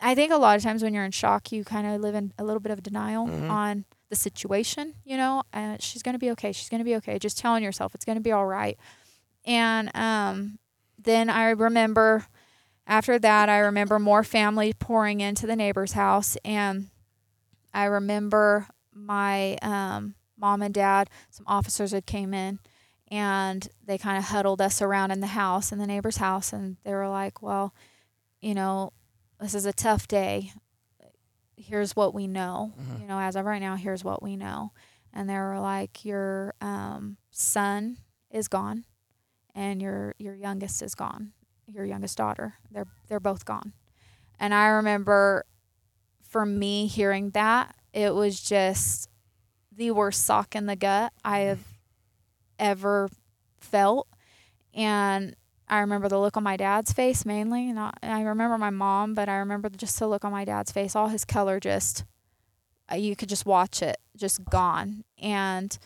I 0.00 0.14
think 0.14 0.32
a 0.32 0.36
lot 0.36 0.56
of 0.56 0.62
times 0.62 0.82
when 0.82 0.94
you're 0.94 1.04
in 1.04 1.10
shock, 1.10 1.50
you 1.52 1.64
kind 1.64 1.86
of 1.86 2.00
live 2.00 2.14
in 2.14 2.32
a 2.38 2.44
little 2.44 2.60
bit 2.60 2.70
of 2.72 2.82
denial 2.82 3.26
Mhm. 3.26 3.50
on 3.50 3.84
the 4.10 4.16
situation. 4.16 4.94
You 5.04 5.16
know, 5.16 5.42
and 5.52 5.82
she's 5.82 6.02
going 6.02 6.14
to 6.14 6.18
be 6.18 6.30
okay. 6.32 6.52
She's 6.52 6.68
going 6.68 6.78
to 6.80 6.84
be 6.84 6.96
okay. 6.96 7.18
Just 7.18 7.38
telling 7.38 7.62
yourself 7.64 7.94
it's 7.94 8.04
going 8.04 8.16
to 8.16 8.22
be 8.22 8.32
all 8.32 8.46
right. 8.46 8.78
And 9.44 9.90
um, 9.96 10.58
then 10.98 11.28
I 11.30 11.50
remember 11.50 12.26
after 12.86 13.18
that, 13.18 13.48
I 13.48 13.58
remember 13.58 13.98
more 13.98 14.24
family 14.24 14.72
pouring 14.72 15.20
into 15.20 15.46
the 15.46 15.56
neighbor's 15.56 15.92
house, 15.92 16.36
and 16.44 16.88
I 17.74 17.84
remember 17.84 18.66
my 18.94 19.56
um, 19.62 20.14
mom 20.38 20.62
and 20.62 20.72
dad, 20.72 21.10
some 21.30 21.44
officers 21.46 21.92
had 21.92 22.06
came 22.06 22.32
in 22.32 22.58
and 23.10 23.68
they 23.84 23.98
kind 23.98 24.16
of 24.18 24.24
huddled 24.24 24.60
us 24.62 24.80
around 24.82 25.10
in 25.10 25.20
the 25.20 25.26
house, 25.28 25.70
in 25.70 25.78
the 25.78 25.86
neighbor's 25.86 26.16
house. 26.16 26.52
And 26.52 26.76
they 26.84 26.92
were 26.94 27.08
like, 27.08 27.42
well, 27.42 27.74
you 28.40 28.54
know, 28.54 28.92
this 29.40 29.54
is 29.54 29.66
a 29.66 29.72
tough 29.72 30.08
day. 30.08 30.52
Here's 31.56 31.96
what 31.96 32.14
we 32.14 32.26
know. 32.26 32.72
Mhm. 32.78 33.00
You 33.00 33.06
know, 33.06 33.18
as 33.18 33.36
of 33.36 33.44
right 33.44 33.60
now, 33.60 33.76
here's 33.76 34.04
what 34.04 34.22
we 34.22 34.36
know. 34.36 34.72
And 35.12 35.28
they 35.28 35.34
were 35.36 35.58
like, 35.58 36.04
your 36.04 36.54
um, 36.60 37.16
son 37.30 37.98
is 38.30 38.48
gone 38.48 38.84
and 39.54 39.80
your 39.82 40.14
your 40.18 40.34
youngest 40.34 40.82
is 40.82 40.94
gone. 40.94 41.32
Your 41.66 41.84
youngest 41.84 42.16
daughter. 42.16 42.54
They're 42.70 42.86
they're 43.08 43.20
both 43.20 43.44
gone. 43.44 43.72
And 44.38 44.54
I 44.54 44.68
remember 44.68 45.44
for 46.22 46.44
me 46.46 46.86
hearing 46.86 47.30
that, 47.30 47.74
it 47.92 48.14
was 48.14 48.40
just 48.40 49.08
the 49.72 49.90
worst 49.92 50.24
sock 50.24 50.54
in 50.54 50.66
the 50.66 50.76
gut 50.76 51.12
I 51.24 51.40
have 51.40 51.60
ever 52.58 53.08
felt. 53.58 54.08
And 54.74 55.34
I 55.68 55.80
remember 55.80 56.08
the 56.08 56.18
look 56.18 56.36
on 56.36 56.42
my 56.42 56.56
dad's 56.56 56.92
face 56.92 57.24
mainly. 57.24 57.72
Not, 57.72 57.98
I 58.02 58.22
remember 58.22 58.58
my 58.58 58.70
mom, 58.70 59.14
but 59.14 59.28
I 59.28 59.36
remember 59.36 59.68
just 59.68 59.98
the 59.98 60.08
look 60.08 60.24
on 60.24 60.32
my 60.32 60.44
dad's 60.44 60.72
face. 60.72 60.96
All 60.96 61.08
his 61.08 61.24
color 61.24 61.60
just, 61.60 62.04
uh, 62.90 62.96
you 62.96 63.14
could 63.14 63.28
just 63.28 63.44
watch 63.46 63.82
it, 63.82 63.98
just 64.16 64.44
gone. 64.44 65.04
And 65.20 65.78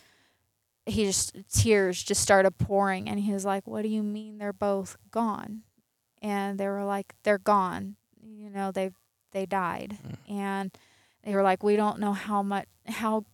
he 0.87 1.05
just, 1.05 1.37
tears 1.53 2.03
just 2.03 2.23
started 2.23 2.59
pouring. 2.59 3.09
And 3.09 3.19
he 3.21 3.33
was 3.33 3.45
like, 3.45 3.67
What 3.67 3.83
do 3.83 3.89
you 3.89 4.03
mean 4.03 4.39
they're 4.39 4.53
both 4.53 4.97
gone? 5.11 5.63
And 6.21 6.59
they 6.59 6.69
were 6.69 6.85
like, 6.85 7.15
They're 7.25 7.39
gone. 7.39 7.97
You 8.23 8.51
know, 8.51 8.71
they 8.71 8.91
they 9.33 9.47
died. 9.47 9.99
And 10.29 10.71
they 11.25 11.35
were 11.35 11.43
like, 11.43 11.63
We 11.63 11.77
don't 11.77 11.99
know 11.99 12.13
how 12.13 12.43
much, 12.43 12.67
how 12.87 13.25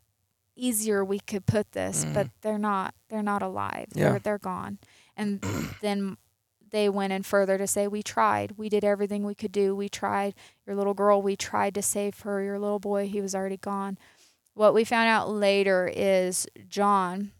easier 0.57 1.05
we 1.05 1.21
could 1.21 1.47
put 1.47 1.73
this, 1.73 2.05
but 2.15 2.29
they're 2.41 2.59
not, 2.59 2.95
they're 3.09 3.23
not 3.23 3.43
alive. 3.43 3.87
Yeah. 3.95 4.11
They're, 4.11 4.19
they're 4.19 4.39
gone. 4.39 4.79
And 5.17 5.45
then 5.83 6.17
they 6.71 6.89
went 6.89 7.13
in 7.13 7.23
further 7.23 7.57
to 7.59 7.67
say, 7.67 7.89
We 7.89 8.03
tried. 8.03 8.53
We 8.57 8.69
did 8.69 8.85
everything 8.85 9.25
we 9.25 9.35
could 9.35 9.53
do. 9.53 9.75
We 9.75 9.89
tried. 9.89 10.35
Your 10.67 10.77
little 10.77 10.95
girl, 10.95 11.23
we 11.23 11.37
tried 11.37 11.75
to 11.75 11.83
save 11.83 12.21
her. 12.21 12.43
Your 12.43 12.59
little 12.59 12.79
boy, 12.81 13.09
he 13.09 13.21
was 13.21 13.35
already 13.35 13.57
gone. 13.57 13.99
What 14.55 14.75
we 14.75 14.85
found 14.85 15.09
out 15.09 15.31
later 15.31 15.91
is 15.95 16.47
John 16.69 17.33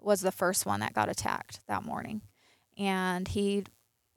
was 0.00 0.20
the 0.20 0.32
first 0.32 0.66
one 0.66 0.80
that 0.80 0.94
got 0.94 1.08
attacked 1.08 1.60
that 1.68 1.82
morning. 1.84 2.22
And 2.76 3.26
he 3.28 3.64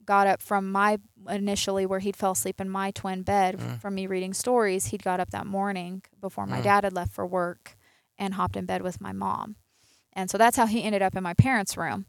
got 0.05 0.27
up 0.27 0.41
from 0.41 0.71
my 0.71 0.97
initially 1.29 1.85
where 1.85 1.99
he'd 1.99 2.15
fell 2.17 2.31
asleep 2.31 2.59
in 2.59 2.69
my 2.69 2.91
twin 2.91 3.21
bed 3.23 3.57
Mm. 3.57 3.79
from 3.79 3.95
me 3.95 4.07
reading 4.07 4.33
stories. 4.33 4.87
He'd 4.87 5.03
got 5.03 5.19
up 5.19 5.29
that 5.31 5.45
morning 5.47 6.01
before 6.19 6.45
my 6.45 6.59
Mm. 6.59 6.63
dad 6.63 6.83
had 6.83 6.93
left 6.93 7.11
for 7.13 7.25
work 7.25 7.77
and 8.17 8.33
hopped 8.35 8.55
in 8.55 8.65
bed 8.65 8.81
with 8.81 8.99
my 9.01 9.11
mom. 9.13 9.55
And 10.13 10.29
so 10.29 10.37
that's 10.37 10.57
how 10.57 10.65
he 10.65 10.83
ended 10.83 11.01
up 11.01 11.15
in 11.15 11.23
my 11.23 11.33
parents' 11.33 11.77
room. 11.77 12.05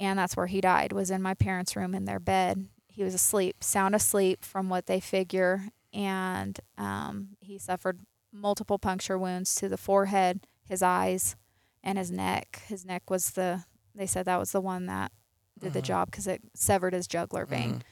And 0.00 0.18
that's 0.18 0.36
where 0.36 0.46
he 0.46 0.60
died, 0.60 0.92
was 0.92 1.10
in 1.10 1.22
my 1.22 1.34
parents' 1.34 1.74
room 1.76 1.94
in 1.94 2.04
their 2.04 2.20
bed. 2.20 2.66
He 2.88 3.02
was 3.02 3.14
asleep, 3.14 3.62
sound 3.64 3.94
asleep 3.94 4.44
from 4.44 4.68
what 4.68 4.86
they 4.86 5.00
figure. 5.00 5.68
And 5.92 6.58
um, 6.76 7.30
he 7.40 7.58
suffered 7.58 8.00
multiple 8.32 8.78
puncture 8.78 9.18
wounds 9.18 9.54
to 9.56 9.68
the 9.68 9.76
forehead, 9.76 10.40
his 10.68 10.82
eyes, 10.82 11.34
and 11.82 11.96
his 11.98 12.10
neck. 12.10 12.62
His 12.66 12.84
neck 12.84 13.10
was 13.10 13.30
the, 13.30 13.64
they 13.94 14.06
said 14.06 14.26
that 14.26 14.38
was 14.38 14.52
the 14.52 14.60
one 14.60 14.86
that 14.86 15.10
did 15.58 15.72
the 15.72 15.80
Mhm. 15.80 15.84
job 15.84 16.10
because 16.10 16.26
it 16.26 16.42
severed 16.54 16.92
his 16.94 17.06
jugular 17.08 17.44
vein. 17.46 17.82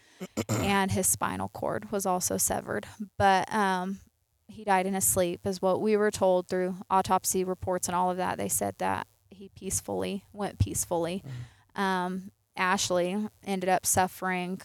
and 0.48 0.92
his 0.92 1.06
spinal 1.06 1.48
cord 1.48 1.90
was 1.90 2.06
also 2.06 2.36
severed. 2.36 2.86
But 3.18 3.52
um, 3.52 4.00
he 4.48 4.64
died 4.64 4.86
in 4.86 4.94
his 4.94 5.04
sleep, 5.04 5.44
is 5.46 5.60
what 5.60 5.80
we 5.80 5.96
were 5.96 6.10
told 6.10 6.46
through 6.48 6.76
autopsy 6.88 7.42
reports 7.44 7.88
and 7.88 7.94
all 7.96 8.10
of 8.10 8.16
that. 8.18 8.38
They 8.38 8.48
said 8.48 8.76
that 8.78 9.06
he 9.30 9.48
peacefully 9.50 10.24
went 10.32 10.58
peacefully. 10.58 11.22
Um, 11.76 12.30
Ashley 12.56 13.28
ended 13.44 13.68
up 13.68 13.84
suffering 13.86 14.60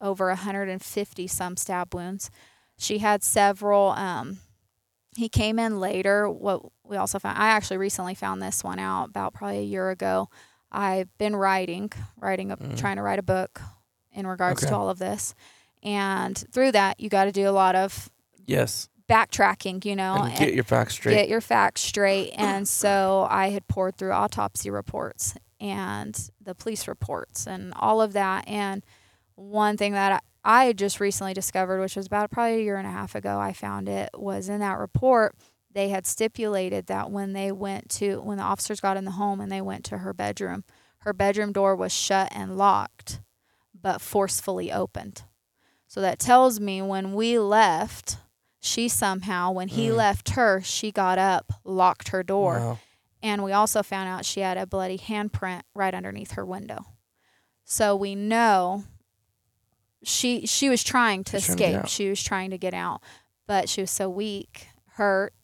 over 0.00 0.28
150 0.28 1.26
some 1.26 1.56
stab 1.56 1.92
wounds. 1.94 2.30
She 2.76 2.98
had 2.98 3.22
several. 3.24 3.90
Um, 3.90 4.38
he 5.16 5.28
came 5.28 5.58
in 5.58 5.80
later. 5.80 6.28
What 6.30 6.62
we 6.84 6.96
also 6.96 7.18
found, 7.18 7.36
I 7.38 7.48
actually 7.48 7.78
recently 7.78 8.14
found 8.14 8.40
this 8.40 8.62
one 8.62 8.78
out 8.78 9.08
about 9.08 9.34
probably 9.34 9.58
a 9.58 9.62
year 9.62 9.90
ago. 9.90 10.28
I've 10.70 11.08
been 11.18 11.34
writing, 11.34 11.90
writing, 12.20 12.52
a, 12.52 12.56
Mm. 12.56 12.78
trying 12.78 12.96
to 12.96 13.02
write 13.02 13.18
a 13.18 13.22
book 13.22 13.60
in 14.12 14.26
regards 14.26 14.62
Okay. 14.62 14.70
to 14.70 14.76
all 14.76 14.88
of 14.90 14.98
this, 14.98 15.34
and 15.82 16.36
through 16.52 16.72
that, 16.72 17.00
you 17.00 17.08
got 17.08 17.24
to 17.24 17.32
do 17.32 17.48
a 17.48 17.50
lot 17.50 17.74
of 17.74 18.10
Yes. 18.46 18.88
backtracking. 19.08 19.84
You 19.84 19.96
know, 19.96 20.14
And 20.22 20.38
get 20.38 20.54
your 20.54 20.62
facts 20.64 20.94
straight. 20.94 21.14
Get 21.14 21.28
your 21.28 21.40
facts 21.40 21.80
straight. 21.80 22.32
And 22.38 22.68
so 22.68 23.26
I 23.28 23.48
had 23.50 23.66
poured 23.66 23.96
through 23.96 24.12
autopsy 24.12 24.70
reports 24.70 25.34
and 25.60 26.30
the 26.40 26.54
police 26.54 26.86
reports 26.88 27.46
and 27.46 27.72
all 27.76 28.00
of 28.00 28.12
that. 28.12 28.46
And 28.48 28.84
one 29.34 29.76
thing 29.76 29.92
that 29.92 30.22
I 30.44 30.72
just 30.72 31.00
recently 31.00 31.34
discovered, 31.34 31.80
which 31.80 31.96
was 31.96 32.06
about 32.06 32.30
probably 32.30 32.56
a 32.60 32.62
year 32.64 32.76
and 32.76 32.86
a 32.86 32.90
half 32.92 33.14
ago, 33.14 33.38
I 33.38 33.52
found 33.52 33.88
it 33.88 34.10
was 34.14 34.48
in 34.48 34.60
that 34.60 34.78
report. 34.78 35.34
They 35.70 35.88
had 35.90 36.06
stipulated 36.06 36.86
that 36.86 37.10
when 37.10 37.32
they 37.34 37.52
went 37.52 37.88
to, 37.90 38.20
when 38.20 38.38
the 38.38 38.42
officers 38.44 38.80
got 38.80 38.96
in 38.96 39.04
the 39.04 39.12
home 39.12 39.40
and 39.40 39.50
they 39.52 39.60
went 39.60 39.84
to 39.86 39.98
her 39.98 40.12
bedroom, 40.14 40.64
her 40.98 41.12
bedroom 41.12 41.52
door 41.52 41.76
was 41.76 41.92
shut 41.92 42.28
and 42.34 42.56
locked, 42.56 43.20
but 43.80 44.00
forcefully 44.00 44.72
opened. 44.72 45.22
So 45.86 46.00
that 46.00 46.18
tells 46.18 46.58
me 46.60 46.82
when 46.82 47.14
we 47.14 47.38
left, 47.38 48.18
she 48.60 48.88
somehow, 48.88 49.52
when 49.52 49.68
he 49.68 49.88
Mm. 49.88 49.96
left 49.96 50.30
her, 50.30 50.60
she 50.62 50.90
got 50.90 51.18
up, 51.18 51.52
locked 51.64 52.08
her 52.08 52.22
door. 52.22 52.58
Wow. 52.58 52.78
And 53.22 53.42
we 53.42 53.52
also 53.52 53.82
found 53.82 54.08
out 54.08 54.24
she 54.24 54.40
had 54.40 54.56
a 54.56 54.66
bloody 54.66 54.98
handprint 54.98 55.62
right 55.74 55.94
underneath 55.94 56.32
her 56.32 56.46
window. 56.46 56.84
So 57.64 57.96
we 57.96 58.14
know 58.14 58.84
she 60.02 60.46
she 60.46 60.68
was 60.68 60.84
trying 60.84 61.24
to 61.24 61.40
She's 61.40 61.46
trying 61.46 61.58
to 61.58 61.64
escape. 61.64 61.88
she 61.88 62.08
was 62.08 62.22
trying 62.22 62.50
to 62.50 62.58
get 62.58 62.74
out, 62.74 63.02
but 63.46 63.68
she 63.68 63.80
was 63.80 63.90
so 63.90 64.08
weak, 64.08 64.68
hurt, 64.92 65.34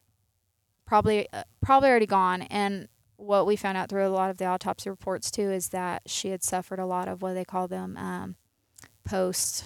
probably 0.85 1.27
uh, 1.33 1.43
probably 1.61 1.89
already 1.89 2.05
gone. 2.05 2.43
And 2.43 2.87
what 3.17 3.45
we 3.45 3.55
found 3.55 3.77
out 3.77 3.89
through 3.89 4.07
a 4.07 4.09
lot 4.09 4.29
of 4.29 4.37
the 4.37 4.45
autopsy 4.45 4.89
reports 4.89 5.29
too 5.29 5.51
is 5.51 5.69
that 5.69 6.03
she 6.05 6.29
had 6.29 6.43
suffered 6.43 6.79
a 6.79 6.85
lot 6.85 7.07
of 7.07 7.21
what 7.21 7.33
they 7.33 7.45
call 7.45 7.67
them 7.67 7.97
um, 7.97 8.35
post. 9.03 9.65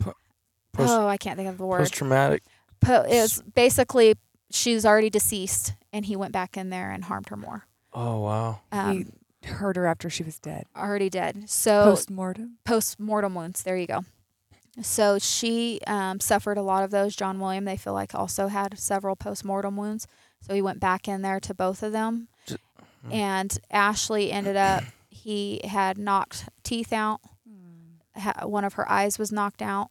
Post- 0.00 0.90
oh, 0.90 1.06
I 1.06 1.16
can't 1.18 1.36
think 1.36 1.48
of 1.48 1.58
the 1.58 1.66
word. 1.66 1.78
Post 1.78 1.94
traumatic. 1.94 2.42
Po- 2.80 3.02
it 3.08 3.20
was 3.20 3.42
basically 3.54 4.16
she's 4.54 4.86
already 4.86 5.10
deceased, 5.10 5.74
and 5.92 6.04
he 6.06 6.16
went 6.16 6.32
back 6.32 6.56
in 6.56 6.70
there 6.70 6.90
and 6.90 7.04
harmed 7.04 7.28
her 7.28 7.36
more. 7.36 7.66
Oh 7.92 8.20
wow. 8.20 8.60
Um, 8.72 9.12
he 9.42 9.48
heard 9.48 9.76
her 9.76 9.86
after 9.86 10.08
she 10.08 10.22
was 10.22 10.38
dead. 10.38 10.64
already 10.76 11.10
dead. 11.10 11.48
So 11.50 11.84
Post 11.84 12.10
mortem. 12.10 12.58
post 12.64 12.98
mortem 12.98 13.34
wounds. 13.34 13.62
There 13.62 13.76
you 13.76 13.86
go. 13.86 14.04
So 14.82 15.18
she 15.20 15.80
um, 15.86 16.18
suffered 16.18 16.58
a 16.58 16.62
lot 16.62 16.82
of 16.82 16.90
those. 16.90 17.14
John 17.14 17.38
William, 17.38 17.64
they 17.64 17.76
feel 17.76 17.92
like 17.92 18.14
also 18.14 18.48
had 18.48 18.78
several 18.78 19.14
post 19.14 19.44
mortem 19.44 19.76
wounds. 19.76 20.06
So 20.40 20.52
he 20.54 20.60
went 20.62 20.80
back 20.80 21.06
in 21.06 21.22
there 21.22 21.38
to 21.40 21.54
both 21.54 21.82
of 21.82 21.92
them. 21.92 22.28
Ju- 22.46 22.56
And 23.10 23.56
Ashley 23.70 24.32
ended 24.32 24.56
up, 24.56 24.82
he 25.08 25.60
had 25.64 25.96
knocked 25.98 26.48
teeth 26.64 26.92
out. 26.92 27.20
Ha- 28.16 28.46
one 28.46 28.64
of 28.64 28.74
her 28.74 28.90
eyes 28.90 29.18
was 29.18 29.30
knocked 29.32 29.62
out. 29.62 29.88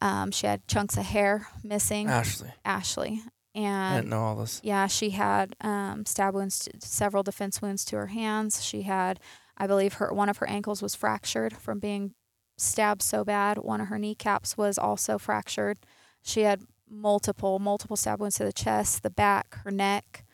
Um, 0.00 0.30
she 0.30 0.46
had 0.46 0.66
chunks 0.68 0.96
of 0.96 1.04
hair 1.04 1.48
missing. 1.62 2.08
Ashley. 2.08 2.50
Ashley. 2.64 3.22
I 3.56 3.60
And 3.60 3.96
didn't 3.96 4.10
know 4.10 4.22
all 4.22 4.36
this. 4.36 4.60
yeah, 4.62 4.86
she 4.86 5.10
had 5.10 5.54
um, 5.60 6.04
stab 6.04 6.34
wounds, 6.34 6.60
to, 6.60 6.70
several 6.80 7.22
defense 7.22 7.62
wounds 7.62 7.84
to 7.86 7.96
her 7.96 8.08
hands. 8.08 8.62
She 8.62 8.82
had, 8.82 9.18
I 9.56 9.66
believe, 9.66 9.94
her 9.94 10.12
one 10.12 10.28
of 10.28 10.36
her 10.38 10.48
ankles 10.48 10.82
was 10.82 10.94
fractured 10.94 11.56
from 11.56 11.78
being 11.78 12.14
stabbed 12.58 13.02
so 13.02 13.24
bad. 13.24 13.58
One 13.58 13.80
of 13.80 13.88
her 13.88 13.98
kneecaps 13.98 14.56
was 14.56 14.78
also 14.78 15.18
fractured. 15.18 15.78
She 16.22 16.42
had 16.42 16.62
multiple, 16.88 17.58
multiple 17.58 17.96
stab 17.96 18.20
wounds 18.20 18.36
to 18.36 18.44
the 18.44 18.52
chest, 18.52 19.02
the 19.02 19.10
back, 19.10 19.56
her 19.64 19.70
neck. 19.70 20.24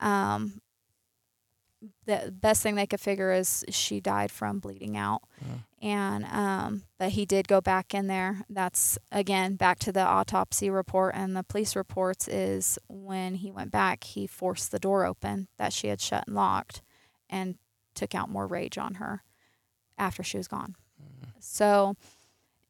Um, 0.00 0.60
the 2.06 2.32
best 2.34 2.62
thing 2.62 2.74
they 2.74 2.86
could 2.86 3.00
figure 3.00 3.32
is 3.32 3.64
she 3.70 4.00
died 4.00 4.30
from 4.30 4.58
bleeding 4.58 4.96
out. 4.96 5.22
Mm. 5.44 5.64
And 5.82 6.26
um, 6.26 6.82
but 6.98 7.10
he 7.10 7.24
did 7.24 7.48
go 7.48 7.60
back 7.62 7.94
in 7.94 8.06
there. 8.06 8.44
That's 8.50 8.98
again 9.10 9.56
back 9.56 9.78
to 9.80 9.92
the 9.92 10.02
autopsy 10.02 10.68
report 10.68 11.14
and 11.16 11.34
the 11.34 11.42
police 11.42 11.74
reports. 11.74 12.28
Is 12.28 12.78
when 12.88 13.36
he 13.36 13.50
went 13.50 13.70
back, 13.70 14.04
he 14.04 14.26
forced 14.26 14.70
the 14.72 14.78
door 14.78 15.06
open 15.06 15.48
that 15.56 15.72
she 15.72 15.88
had 15.88 16.00
shut 16.00 16.24
and 16.26 16.36
locked, 16.36 16.82
and 17.30 17.56
took 17.94 18.14
out 18.14 18.28
more 18.28 18.46
rage 18.46 18.76
on 18.76 18.94
her 18.94 19.22
after 19.96 20.22
she 20.22 20.36
was 20.36 20.48
gone. 20.48 20.74
So, 21.38 21.96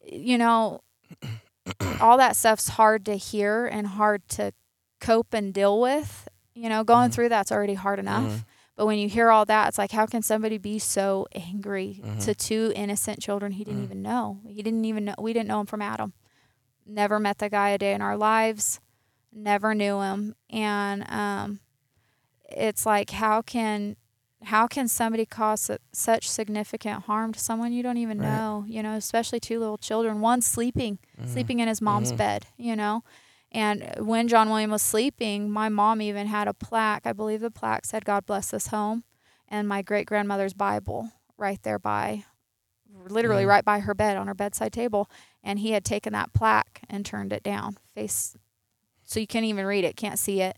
you 0.09 0.37
know, 0.37 0.79
all 1.99 2.17
that 2.17 2.35
stuff's 2.37 2.69
hard 2.69 3.05
to 3.05 3.15
hear 3.17 3.65
and 3.67 3.87
hard 3.87 4.27
to 4.29 4.53
cope 5.01 5.33
and 5.33 5.53
deal 5.53 5.81
with. 5.81 6.27
You 6.53 6.69
know, 6.69 6.83
going 6.85 7.09
Mhm. 7.09 7.13
through 7.13 7.29
that's 7.29 7.51
already 7.51 7.73
hard 7.75 7.99
enough. 7.99 8.23
Mhm. 8.31 8.45
But 8.75 8.85
when 8.85 8.97
you 8.97 9.09
hear 9.09 9.29
all 9.29 9.45
that, 9.45 9.67
it's 9.67 9.77
like, 9.77 9.91
how 9.91 10.05
can 10.05 10.21
somebody 10.21 10.57
be 10.57 10.79
so 10.79 11.27
angry 11.33 12.01
Mhm. 12.03 12.23
to 12.25 12.33
two 12.33 12.71
innocent 12.75 13.19
children 13.21 13.51
he 13.53 13.63
didn't 13.63 13.81
Mhm. 13.81 13.83
even 13.85 14.01
know? 14.01 14.39
He 14.47 14.61
didn't 14.63 14.85
even 14.85 15.05
know. 15.05 15.15
We 15.19 15.33
didn't 15.33 15.49
know 15.49 15.59
him 15.59 15.65
from 15.67 15.81
Adam. 15.81 16.13
Never 16.85 17.19
met 17.19 17.37
the 17.37 17.49
guy 17.49 17.69
a 17.69 17.77
day 17.77 17.93
in 17.93 18.01
our 18.01 18.17
lives. 18.17 18.79
Never 19.31 19.73
knew 19.75 20.01
him, 20.01 20.35
and 20.49 21.09
um, 21.09 21.59
it's 22.49 22.85
like 22.85 23.11
how 23.11 23.41
can 23.41 23.95
how 24.43 24.65
can 24.67 24.87
somebody 24.87 25.25
cause 25.25 25.69
such 25.93 26.27
significant 26.27 27.03
harm 27.03 27.31
to 27.31 27.39
someone 27.39 27.71
you 27.71 27.83
don't 27.83 27.97
even 27.97 28.17
Right. 28.19 28.27
know 28.27 28.65
you 28.67 28.81
know 28.83 28.95
especially 28.95 29.39
two 29.39 29.59
little 29.59 29.77
children 29.77 30.19
one 30.19 30.41
sleeping 30.41 30.97
sleeping 31.25 31.59
in 31.59 31.67
his 31.67 31.79
mom's 31.79 32.11
Mhm. 32.11 32.17
bed 32.17 32.47
you 32.57 32.75
know 32.75 33.03
and 33.51 33.93
when 33.99 34.27
john 34.27 34.49
william 34.49 34.71
was 34.71 34.81
sleeping 34.81 35.49
my 35.49 35.69
mom 35.69 36.01
even 36.01 36.27
had 36.27 36.47
a 36.47 36.53
plaque. 36.53 37.01
I 37.05 37.13
believe 37.13 37.41
the 37.41 37.51
plaque 37.51 37.85
said 37.85 38.05
god 38.05 38.25
bless 38.25 38.49
this 38.51 38.67
home 38.67 39.03
and 39.47 39.67
my 39.67 39.81
great 39.81 40.05
grandmother's 40.07 40.53
bible 40.53 41.11
right 41.37 41.61
there 41.63 41.79
by 41.79 42.23
literally 43.09 43.45
right 43.45 43.65
by 43.65 43.79
her 43.79 43.93
bed 43.93 44.17
on 44.17 44.27
her 44.27 44.33
bedside 44.33 44.71
table. 44.73 45.09
And 45.43 45.59
he 45.59 45.71
had 45.71 45.83
taken 45.83 46.13
that 46.13 46.33
plaque 46.33 46.81
and 46.89 47.05
turned 47.05 47.33
it 47.33 47.41
down 47.41 47.77
face 47.95 48.35
so 49.03 49.19
you 49.19 49.27
can't 49.27 49.45
even 49.45 49.65
read 49.65 49.83
it 49.83 49.95
can't 49.95 50.19
see 50.19 50.41
it. 50.41 50.57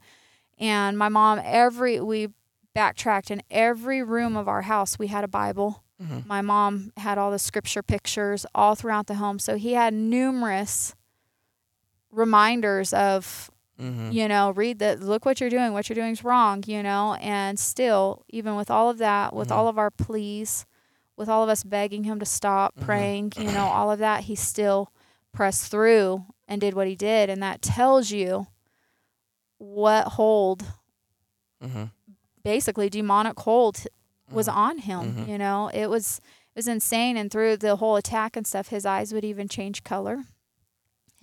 And 0.59 0.97
my 0.97 1.09
mom 1.09 1.39
every 1.43 1.99
we 1.99 2.29
backtracked 2.73 3.31
in 3.31 3.41
every 3.49 4.03
room 4.03 4.35
of 4.35 4.47
our 4.47 4.63
house 4.63 4.99
we 4.99 5.07
had 5.07 5.23
a 5.23 5.27
bible. 5.27 5.83
Mhm. 6.01 6.25
my 6.25 6.41
mom 6.41 6.91
had 6.97 7.17
all 7.17 7.31
the 7.31 7.39
scripture 7.39 7.83
pictures 7.83 8.45
all 8.53 8.75
throughout 8.75 9.07
the 9.07 9.15
home. 9.15 9.39
So 9.39 9.55
he 9.55 9.73
had 9.73 9.93
numerous 9.93 10.95
reminders 12.13 12.93
of 12.93 13.49
Mhm. 13.79 14.13
you 14.13 14.27
know 14.27 14.51
read 14.51 14.77
that 14.79 15.01
look 15.01 15.25
what 15.25 15.41
you're 15.41 15.49
doing 15.49 15.73
what 15.73 15.89
you're 15.89 15.95
doing 15.95 16.11
is 16.11 16.23
wrong 16.23 16.63
you 16.67 16.83
know 16.83 17.15
and 17.15 17.59
still 17.59 18.23
even 18.29 18.55
with 18.55 18.69
all 18.69 18.89
of 18.91 18.99
that 18.99 19.33
with 19.35 19.49
Mhm. 19.49 19.55
all 19.55 19.67
of 19.67 19.79
our 19.79 19.89
pleas 19.89 20.67
with 21.17 21.27
all 21.27 21.43
of 21.43 21.49
us 21.49 21.63
begging 21.63 22.03
him 22.03 22.19
to 22.19 22.25
stop 22.25 22.75
Mhm. 22.75 22.85
praying 22.85 23.33
you 23.35 23.51
know 23.51 23.65
all 23.65 23.89
of 23.91 23.97
that 23.97 24.25
he 24.25 24.35
still 24.35 24.91
pressed 25.31 25.71
through 25.71 26.23
and 26.47 26.61
did 26.61 26.75
what 26.75 26.87
he 26.87 26.95
did 26.95 27.31
and 27.31 27.41
that 27.41 27.63
tells 27.63 28.11
you 28.11 28.45
what 29.57 30.09
hold 30.19 30.63
Mhm. 31.63 31.89
basically 32.43 32.89
demonic 32.91 33.39
hold 33.39 33.85
was 34.31 34.47
Mhm. 34.47 34.55
on 34.55 34.77
him 34.79 35.15
Mhm. 35.15 35.27
you 35.27 35.37
know 35.39 35.69
it 35.73 35.87
was 35.87 36.19
it 36.55 36.59
was 36.59 36.67
insane 36.67 37.17
and 37.17 37.31
through 37.31 37.57
the 37.57 37.77
whole 37.77 37.95
attack 37.95 38.35
and 38.37 38.45
stuff 38.45 38.67
his 38.67 38.85
eyes 38.85 39.11
would 39.13 39.25
even 39.25 39.47
change 39.47 39.83
color 39.83 40.25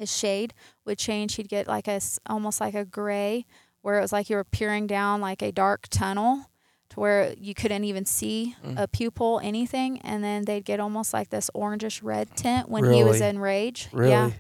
his 0.01 0.17
shade 0.17 0.55
would 0.85 0.99
change 0.99 1.35
he'd 1.37 1.49
get 1.49 1.69
like 1.69 1.87
a 1.87 2.01
almost 2.29 2.61
like 2.61 2.75
a 2.75 2.85
gray 2.85 3.45
where 3.83 3.99
it 3.99 4.03
was 4.03 4.13
like 4.13 4.29
you 4.31 4.37
were 4.37 4.45
peering 4.45 4.87
down 4.87 5.21
like 5.21 5.43
a 5.43 5.53
dark 5.53 5.87
tunnel 5.91 6.47
to 6.89 6.99
where 6.99 7.35
you 7.39 7.55
couldn't 7.55 7.85
even 7.85 8.05
see 8.05 8.57
Mm. 8.65 8.81
a 8.81 8.89
pupil 8.89 9.41
anything 9.43 10.01
and 10.01 10.25
then 10.25 10.45
they'd 10.47 10.65
get 10.65 10.81
almost 10.81 11.13
like 11.13 11.29
this 11.31 11.51
orangish 11.55 12.01
red 12.03 12.35
tint 12.35 12.69
when 12.69 12.85
he 12.93 13.05
was 13.05 13.21
Really? 13.21 13.29
in 13.31 13.39
rage 13.39 13.89
Really? 13.93 14.11
yeah 14.11 14.31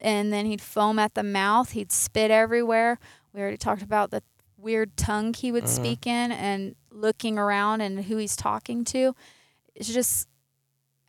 and 0.00 0.32
then 0.32 0.46
he'd 0.46 0.60
foam 0.62 0.98
at 0.98 1.14
the 1.14 1.22
mouth 1.22 1.70
he'd 1.72 1.92
spit 1.92 2.30
everywhere 2.30 2.98
we 3.32 3.40
already 3.40 3.56
talked 3.58 3.82
about 3.82 4.10
the 4.10 4.22
weird 4.58 4.96
tongue 4.96 5.34
he 5.34 5.52
would 5.52 5.64
Mhm. 5.64 5.68
speak 5.68 6.06
in 6.06 6.32
and 6.32 6.74
looking 6.90 7.38
around 7.38 7.82
and 7.82 8.04
who 8.06 8.16
he's 8.16 8.36
talking 8.36 8.84
to 8.86 9.14
it's 9.74 9.92
just 9.92 10.26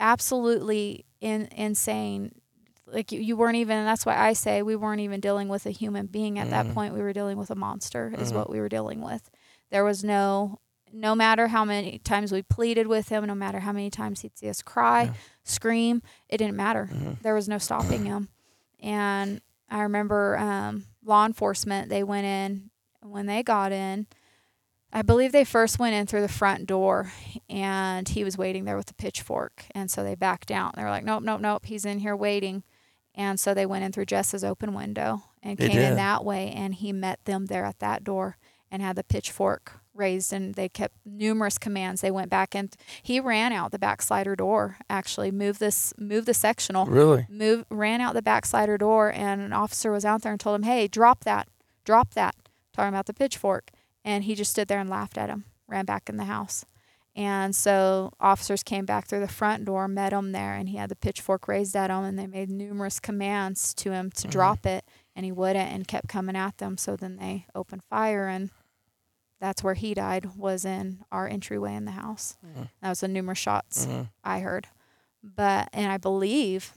absolutely 0.00 1.04
in, 1.20 1.48
insane 1.52 2.32
like 2.86 3.10
you, 3.12 3.20
you 3.20 3.36
weren't 3.36 3.56
even 3.56 3.84
that's 3.84 4.06
why 4.06 4.16
i 4.16 4.32
say 4.32 4.62
we 4.62 4.76
weren't 4.76 5.00
even 5.00 5.20
dealing 5.20 5.48
with 5.48 5.66
a 5.66 5.70
human 5.70 6.06
being 6.06 6.38
at 6.38 6.50
that 6.50 6.66
Mhm. 6.66 6.74
point 6.74 6.94
we 6.94 7.00
were 7.00 7.12
dealing 7.12 7.36
with 7.36 7.50
a 7.50 7.54
monster 7.56 8.14
is 8.16 8.32
Mhm. 8.32 8.36
what 8.36 8.50
we 8.50 8.60
were 8.60 8.68
dealing 8.68 9.00
with 9.00 9.30
there 9.70 9.84
was 9.84 10.04
no 10.04 10.58
no 10.92 11.14
matter 11.16 11.48
how 11.48 11.64
many 11.64 11.98
times 11.98 12.30
we 12.30 12.42
pleaded 12.42 12.86
with 12.86 13.08
him 13.08 13.26
no 13.26 13.34
matter 13.34 13.58
how 13.60 13.72
many 13.72 13.90
times 13.90 14.20
he'd 14.20 14.38
see 14.38 14.48
us 14.48 14.62
cry 14.62 15.02
Yeah. 15.04 15.12
scream 15.42 16.00
it 16.28 16.38
didn't 16.38 16.56
matter 16.56 16.88
Mhm. 16.92 17.20
there 17.22 17.34
was 17.34 17.48
no 17.48 17.58
stopping 17.58 18.04
him 18.06 18.28
and 18.80 19.40
i 19.68 19.82
remember 19.82 20.38
um, 20.38 20.84
law 21.04 21.26
enforcement 21.26 21.88
they 21.88 22.04
went 22.04 22.26
in 22.26 22.70
when 23.02 23.26
they 23.26 23.42
got 23.42 23.72
in 23.72 24.06
i 24.92 25.02
believe 25.02 25.32
they 25.32 25.44
first 25.44 25.78
went 25.80 25.94
in 25.94 26.06
through 26.06 26.20
the 26.22 26.28
front 26.28 26.66
door 26.66 27.12
and 27.50 28.08
he 28.10 28.22
was 28.22 28.38
waiting 28.38 28.64
there 28.64 28.76
with 28.76 28.86
the 28.86 28.94
pitchfork 28.94 29.64
and 29.72 29.90
so 29.90 30.04
they 30.04 30.14
backed 30.14 30.52
out 30.52 30.76
they 30.76 30.82
were 30.84 30.90
like 30.90 31.04
nope 31.04 31.22
nope 31.24 31.40
nope 31.40 31.66
he's 31.66 31.84
in 31.84 31.98
here 31.98 32.14
waiting 32.16 32.62
and 33.16 33.40
so 33.40 33.54
they 33.54 33.66
went 33.66 33.84
in 33.84 33.92
through 33.92 34.04
jess's 34.06 34.44
open 34.44 34.74
window 34.74 35.22
and 35.42 35.56
They 35.58 35.68
came 35.68 35.78
in 35.78 35.96
that 35.96 36.24
way 36.24 36.50
and 36.50 36.74
he 36.74 36.92
met 36.92 37.24
them 37.24 37.46
there 37.46 37.64
at 37.64 37.78
that 37.78 38.04
door 38.04 38.36
and 38.70 38.82
had 38.82 38.96
the 38.96 39.04
pitchfork 39.04 39.80
raised 39.94 40.32
and 40.32 40.54
they 40.54 40.68
kept 40.68 40.94
numerous 41.06 41.56
commands. 41.56 42.02
They 42.02 42.10
went 42.10 42.28
back 42.30 42.54
and 42.54 42.74
he 43.02 43.18
ran 43.20 43.52
out 43.52 43.70
the 43.70 43.78
backslider 43.78 44.36
door 44.36 44.76
actually 44.90 45.30
moved 45.30 45.60
this 45.60 45.94
moved 45.96 46.26
the 46.26 46.34
sectional 46.34 46.84
Really? 46.86 47.26
move 47.30 47.64
ran 47.70 48.00
out 48.00 48.14
the 48.14 48.22
backslider 48.22 48.76
door 48.76 49.10
and 49.12 49.40
an 49.40 49.52
officer 49.52 49.90
was 49.90 50.04
out 50.04 50.22
there 50.22 50.32
and 50.32 50.40
told 50.40 50.56
him 50.56 50.64
hey 50.64 50.86
drop 50.88 51.24
that 51.24 51.48
drop 51.84 52.12
that 52.14 52.34
talking 52.72 52.88
about 52.88 53.06
the 53.06 53.14
pitchfork. 53.14 53.70
And 54.04 54.24
he 54.24 54.34
just 54.34 54.50
stood 54.52 54.68
there 54.68 54.78
and 54.78 54.90
laughed 54.90 55.16
at 55.16 55.30
him 55.30 55.44
ran 55.66 55.84
back 55.84 56.08
in 56.08 56.16
the 56.16 56.24
house 56.24 56.64
and 57.16 57.56
so 57.56 58.12
officers 58.20 58.62
came 58.62 58.84
back 58.84 59.06
through 59.08 59.20
the 59.20 59.26
front 59.28 59.64
door 59.64 59.88
met 59.88 60.12
him 60.12 60.32
there 60.32 60.52
and 60.54 60.68
he 60.68 60.76
had 60.76 60.90
the 60.90 60.94
pitchfork 60.96 61.48
raised 61.48 61.74
at 61.74 61.90
him 61.90 62.04
and 62.04 62.18
they 62.18 62.26
made 62.26 62.50
numerous 62.50 63.00
commands 63.00 63.72
to 63.74 63.90
him 63.90 64.10
to 64.12 64.28
Mhm. 64.28 64.30
drop 64.30 64.66
it 64.66 64.84
and 65.16 65.24
he 65.24 65.32
wouldn't 65.32 65.72
and 65.72 65.88
kept 65.88 66.08
coming 66.08 66.36
at 66.36 66.58
them 66.58 66.76
so 66.76 66.94
then 66.94 67.16
they 67.16 67.46
opened 67.54 67.82
fire 67.84 68.28
and 68.28 68.50
that's 69.40 69.62
where 69.64 69.74
he 69.74 69.94
died 69.94 70.36
was 70.36 70.64
in 70.64 71.04
our 71.10 71.26
entryway 71.26 71.74
in 71.74 71.86
the 71.86 71.90
house 71.92 72.36
Mhm. 72.44 72.68
that 72.80 72.88
was 72.90 73.00
the 73.00 73.08
numerous 73.08 73.38
shots 73.38 73.86
Mhm. 73.86 74.10
I 74.22 74.40
heard. 74.40 74.68
But 75.22 75.68
and 75.72 75.90
I 75.90 75.96
believe 75.96 76.72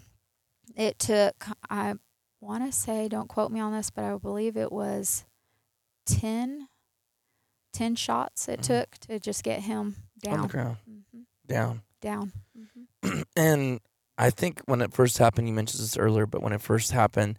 it 0.76 0.98
took 1.00 1.48
I 1.70 1.96
want 2.42 2.66
to 2.66 2.72
say 2.72 3.10
don't 3.10 3.28
quote 3.28 3.52
me 3.52 3.60
on 3.60 3.74
this, 3.74 3.90
but 3.90 4.06
I 4.06 4.16
believe 4.18 4.56
it 4.56 4.72
was 4.72 5.26
10 6.06 6.70
10 7.74 7.96
shots 7.96 8.48
it 8.48 8.62
Mhm. 8.62 8.64
took 8.64 8.98
to 9.00 9.20
just 9.20 9.44
get 9.44 9.62
him 9.64 9.96
On 10.28 10.32
the 10.32 10.38
down. 10.38 10.48
ground. 10.48 10.78
hmm 10.86 11.20
Down. 11.48 11.82
Down. 12.02 12.32
hmm 13.04 13.22
and 13.36 13.80
I 14.18 14.30
think 14.30 14.62
when 14.66 14.82
it 14.82 14.94
first 14.94 15.18
happened, 15.18 15.48
you 15.48 15.54
mentioned 15.54 15.82
this 15.82 15.98
earlier, 15.98 16.26
but 16.26 16.42
when 16.42 16.52
it 16.54 16.62
first 16.62 16.92
happened, 16.92 17.38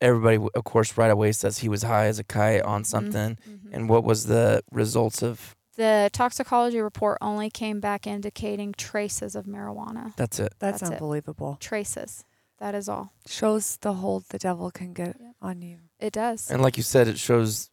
everybody, 0.00 0.36
of 0.54 0.64
course, 0.64 0.96
right 0.98 1.10
away 1.10 1.32
says 1.32 1.58
he 1.58 1.68
was 1.68 1.82
high 1.82 2.06
as 2.06 2.18
a 2.18 2.24
kite 2.24 2.62
on 2.62 2.84
something. 2.84 3.38
Mhm. 3.48 3.58
And 3.72 3.88
what 3.88 4.04
was 4.04 4.26
the 4.26 4.62
results 4.70 5.22
of 5.22 5.54
The 5.76 6.10
toxicology 6.12 6.80
report 6.80 7.16
only 7.22 7.48
came 7.48 7.80
back 7.80 8.06
indicating 8.06 8.72
traces 8.74 9.34
of 9.34 9.46
marijuana. 9.46 10.14
that's 10.16 10.38
it? 10.38 10.52
That's, 10.58 10.80
That's 10.80 10.90
it. 10.90 10.94
unbelievable. 10.94 11.56
Traces. 11.60 12.24
That 12.58 12.74
is 12.74 12.86
all. 12.90 13.14
Shows 13.26 13.78
the 13.80 13.94
hold 13.94 14.24
the 14.28 14.38
devil 14.38 14.70
can 14.70 14.92
get 14.92 15.16
Yep. 15.18 15.34
on 15.40 15.62
you. 15.62 15.78
It 15.98 16.12
does. 16.12 16.50
And 16.50 16.60
like 16.60 16.76
you 16.76 16.82
said, 16.82 17.08
it 17.08 17.18
shows, 17.18 17.70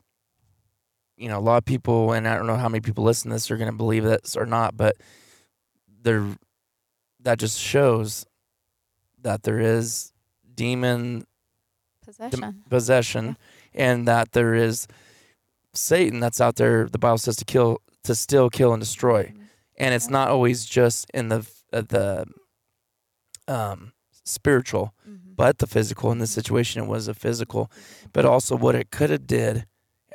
you 1.18 1.28
know, 1.28 1.38
a 1.38 1.42
lot 1.42 1.58
of 1.58 1.66
people, 1.66 2.14
and 2.14 2.28
I 2.28 2.36
don't 2.36 2.48
know 2.48 2.56
how 2.58 2.70
many 2.70 2.82
people 2.82 3.04
listen 3.04 3.30
to 3.30 3.36
this 3.36 3.50
are 3.52 3.58
going 3.58 3.72
to 3.72 3.76
believe 3.76 4.04
this 4.04 4.36
or 4.36 4.46
not, 4.46 4.78
but 4.78 4.96
there, 6.02 6.24
that 7.22 7.40
just 7.40 7.60
shows 7.60 8.26
that 9.22 9.44
there 9.44 9.60
is 9.60 10.12
demon 10.54 11.26
Possession. 12.06 12.64
possession 12.70 13.38
and 13.74 14.08
that 14.08 14.32
there 14.32 14.54
is 14.54 14.88
Satan 15.74 16.20
that's 16.20 16.40
out 16.40 16.56
there. 16.56 16.88
The 16.88 16.98
Bible 17.00 17.18
says 17.18 17.36
to 17.38 17.46
kill, 17.46 17.82
to 18.04 18.16
still 18.16 18.50
kill 18.50 18.74
and 18.74 18.80
destroy, 18.80 19.24
Mhm. 19.26 19.48
and 19.78 19.94
it's 19.94 20.06
Yeah. 20.06 20.12
not 20.12 20.30
always 20.30 20.66
just 20.66 21.10
in 21.14 21.30
the 21.30 21.46
uh, 21.74 21.82
the 21.82 22.26
um, 23.50 23.92
spiritual, 24.24 24.94
Mhm. 25.08 25.36
but 25.36 25.58
the 25.58 25.68
physical. 25.68 26.12
In 26.12 26.20
this 26.20 26.32
situation, 26.32 26.84
it 26.84 26.88
was 26.88 27.08
a 27.08 27.14
physical, 27.14 27.70
but 28.14 28.26
also 28.26 28.56
what 28.56 28.76
it 28.76 28.90
could 28.92 29.10
have 29.10 29.28
did, 29.28 29.66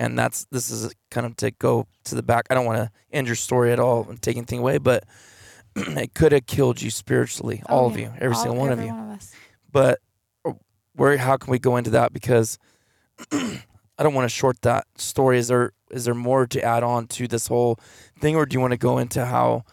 and 0.02 0.18
that's 0.18 0.46
this 0.50 0.70
is 0.70 0.92
kind 1.10 1.26
of 1.26 1.36
to 1.36 1.52
go 1.52 1.86
to 2.04 2.14
the 2.16 2.22
back. 2.22 2.46
I 2.50 2.54
don't 2.54 2.66
want 2.66 2.78
to 2.78 2.90
end 3.12 3.28
your 3.28 3.36
story 3.36 3.72
at 3.72 3.78
all 3.78 4.06
and 4.08 4.20
take 4.20 4.36
anything 4.36 4.58
away, 4.58 4.78
but 4.78 5.04
it 5.76 6.14
could 6.14 6.32
have 6.32 6.46
killed 6.46 6.82
you 6.82 6.90
spiritually, 6.90 7.62
Oh, 7.68 7.76
all 7.76 7.86
of 7.86 7.96
you, 7.98 8.12
every 8.18 8.34
All- 8.34 8.42
single 8.42 8.58
one 8.58 8.72
of 8.72 8.80
you 8.80 8.88
One 8.88 9.12
of 9.12 9.32
but 9.70 10.00
uh, 10.44 10.52
where 10.94 11.16
how 11.16 11.36
can 11.36 11.50
we 11.52 11.58
go 11.58 11.76
into 11.76 11.90
that 11.90 12.12
because 12.12 12.58
I 13.32 14.02
don't 14.02 14.14
want 14.14 14.24
to 14.24 14.34
short 14.34 14.60
that 14.62 14.86
story. 14.96 15.38
Is 15.38 15.48
there 15.48 15.72
is 15.90 16.04
there 16.04 16.14
more 16.14 16.46
to 16.48 16.62
add 16.62 16.82
on 16.82 17.06
to 17.08 17.28
this 17.28 17.46
whole 17.46 17.78
thing, 18.18 18.34
or 18.34 18.44
do 18.44 18.54
you 18.54 18.60
want 18.60 18.72
to 18.72 18.78
go 18.78 18.98
into 18.98 19.24
how 19.24 19.64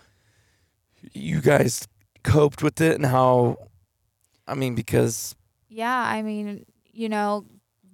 you 1.14 1.42
guys 1.42 1.88
coped 2.24 2.62
with 2.62 2.80
it 2.82 2.96
and 2.96 3.06
how? 3.06 3.58
I 4.48 4.54
mean, 4.54 4.76
because 4.76 5.36
yeah, 5.70 6.04
I 6.06 6.22
mean, 6.22 6.66
you 6.92 7.10
know, 7.10 7.46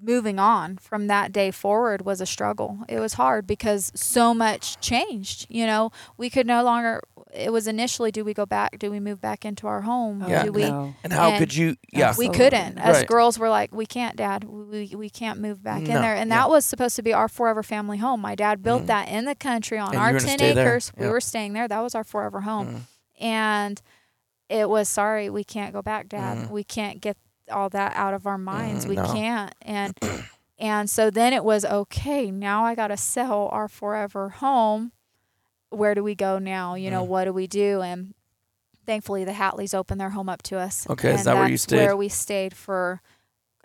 moving 0.06 0.40
on 0.40 0.78
from 0.78 1.08
that 1.08 1.32
day 1.32 1.52
forward 1.52 2.06
was 2.06 2.22
a 2.22 2.26
struggle. 2.26 2.80
It 2.88 3.00
was 3.00 3.14
hard 3.14 3.48
because 3.48 3.92
so 3.96 4.34
much 4.34 4.80
changed. 4.80 5.48
You 5.50 5.66
know, 5.66 5.92
we 6.18 6.30
could 6.30 6.46
no 6.48 6.64
longer. 6.64 7.02
It 7.34 7.52
was 7.52 7.68
initially, 7.68 8.12
do 8.12 8.24
we 8.24 8.34
go 8.34 8.46
back? 8.46 8.80
Do 8.80 8.90
we 8.90 9.00
move 9.02 9.20
back 9.20 9.44
into 9.44 9.68
our 9.68 9.82
home? 9.82 10.24
Oh, 10.24 10.28
Yeah. 10.30 10.44
Do 10.44 10.52
we? 10.54 10.62
no. 10.64 10.94
and 11.04 11.12
how 11.12 11.30
And 11.30 11.40
could 11.40 11.54
you? 11.54 11.76
Yeah, 11.92 12.14
We 12.18 12.28
Absolutely. 12.28 12.38
couldn't. 12.38 12.78
As 12.78 12.98
Right. 12.98 13.08
girls, 13.08 13.38
were 13.38 13.50
like, 13.50 13.74
we 13.76 13.86
can't, 13.86 14.16
Dad. 14.16 14.46
We 14.46 14.94
we 14.96 15.10
can't 15.10 15.40
move 15.42 15.62
back 15.64 15.82
No, 15.82 15.96
in 15.96 16.02
there. 16.02 16.16
And 16.16 16.30
yeah. 16.30 16.38
that 16.38 16.50
was 16.50 16.66
supposed 16.66 16.96
to 16.96 17.02
be 17.04 17.12
our 17.14 17.28
forever 17.28 17.64
family 17.64 17.98
home. 17.98 18.22
My 18.22 18.36
dad 18.36 18.64
built 18.64 18.84
Mhm. 18.84 18.88
that 18.88 19.10
in 19.10 19.26
the 19.26 19.36
country 19.36 19.78
on 19.78 19.90
And 19.90 19.98
our 19.98 20.12
ten 20.20 20.38
stay 20.38 20.54
there. 20.54 20.68
acres. 20.68 20.92
We 20.98 21.08
were 21.08 21.20
staying 21.22 21.54
there. 21.54 21.68
That 21.68 21.82
was 21.82 21.94
our 21.96 22.04
forever 22.06 22.42
home. 22.42 22.68
Mm. 22.68 22.82
And 23.22 23.82
it 24.48 24.70
was 24.70 24.88
sorry, 24.88 25.30
we 25.30 25.44
can't 25.44 25.74
go 25.74 25.82
back, 25.82 26.08
Dad. 26.08 26.38
Mhm. 26.38 26.52
We 26.52 26.64
can't 26.64 27.02
get 27.02 27.18
all 27.52 27.70
that 27.70 27.96
out 27.96 28.14
of 28.14 28.26
our 28.28 28.38
minds. 28.38 28.86
Mm, 28.86 28.90
we 28.90 28.96
no. 28.96 29.14
can't. 29.14 29.54
And 29.62 29.98
And 30.58 30.90
so 30.90 31.10
then 31.10 31.34
it 31.34 31.44
was 31.44 31.66
okay, 31.66 32.32
now 32.32 32.64
I 32.64 32.76
got 32.76 32.88
to 32.88 32.96
sell 32.96 33.50
our 33.52 33.68
forever 33.68 34.30
home. 34.30 34.94
Where 35.70 35.94
do 35.94 36.02
we 36.02 36.16
go 36.16 36.40
now? 36.40 36.76
You 36.76 36.90
know, 36.92 37.04
Mm. 37.04 37.08
what 37.08 37.26
do 37.26 37.34
we 37.34 37.46
do? 37.46 37.82
And 37.82 38.14
thankfully, 38.86 39.26
the 39.26 39.34
Hatleys 39.34 39.74
opened 39.74 40.00
their 40.00 40.12
home 40.12 40.30
up 40.30 40.42
to 40.44 40.58
us. 40.58 40.88
Okay, 40.90 41.10
is 41.14 41.18
and 41.20 41.26
that 41.28 41.36
where 41.36 41.50
you 41.50 41.58
stayed? 41.58 41.80
Where 41.80 41.98
we 41.98 42.08
stayed 42.08 42.56
for, 42.56 43.02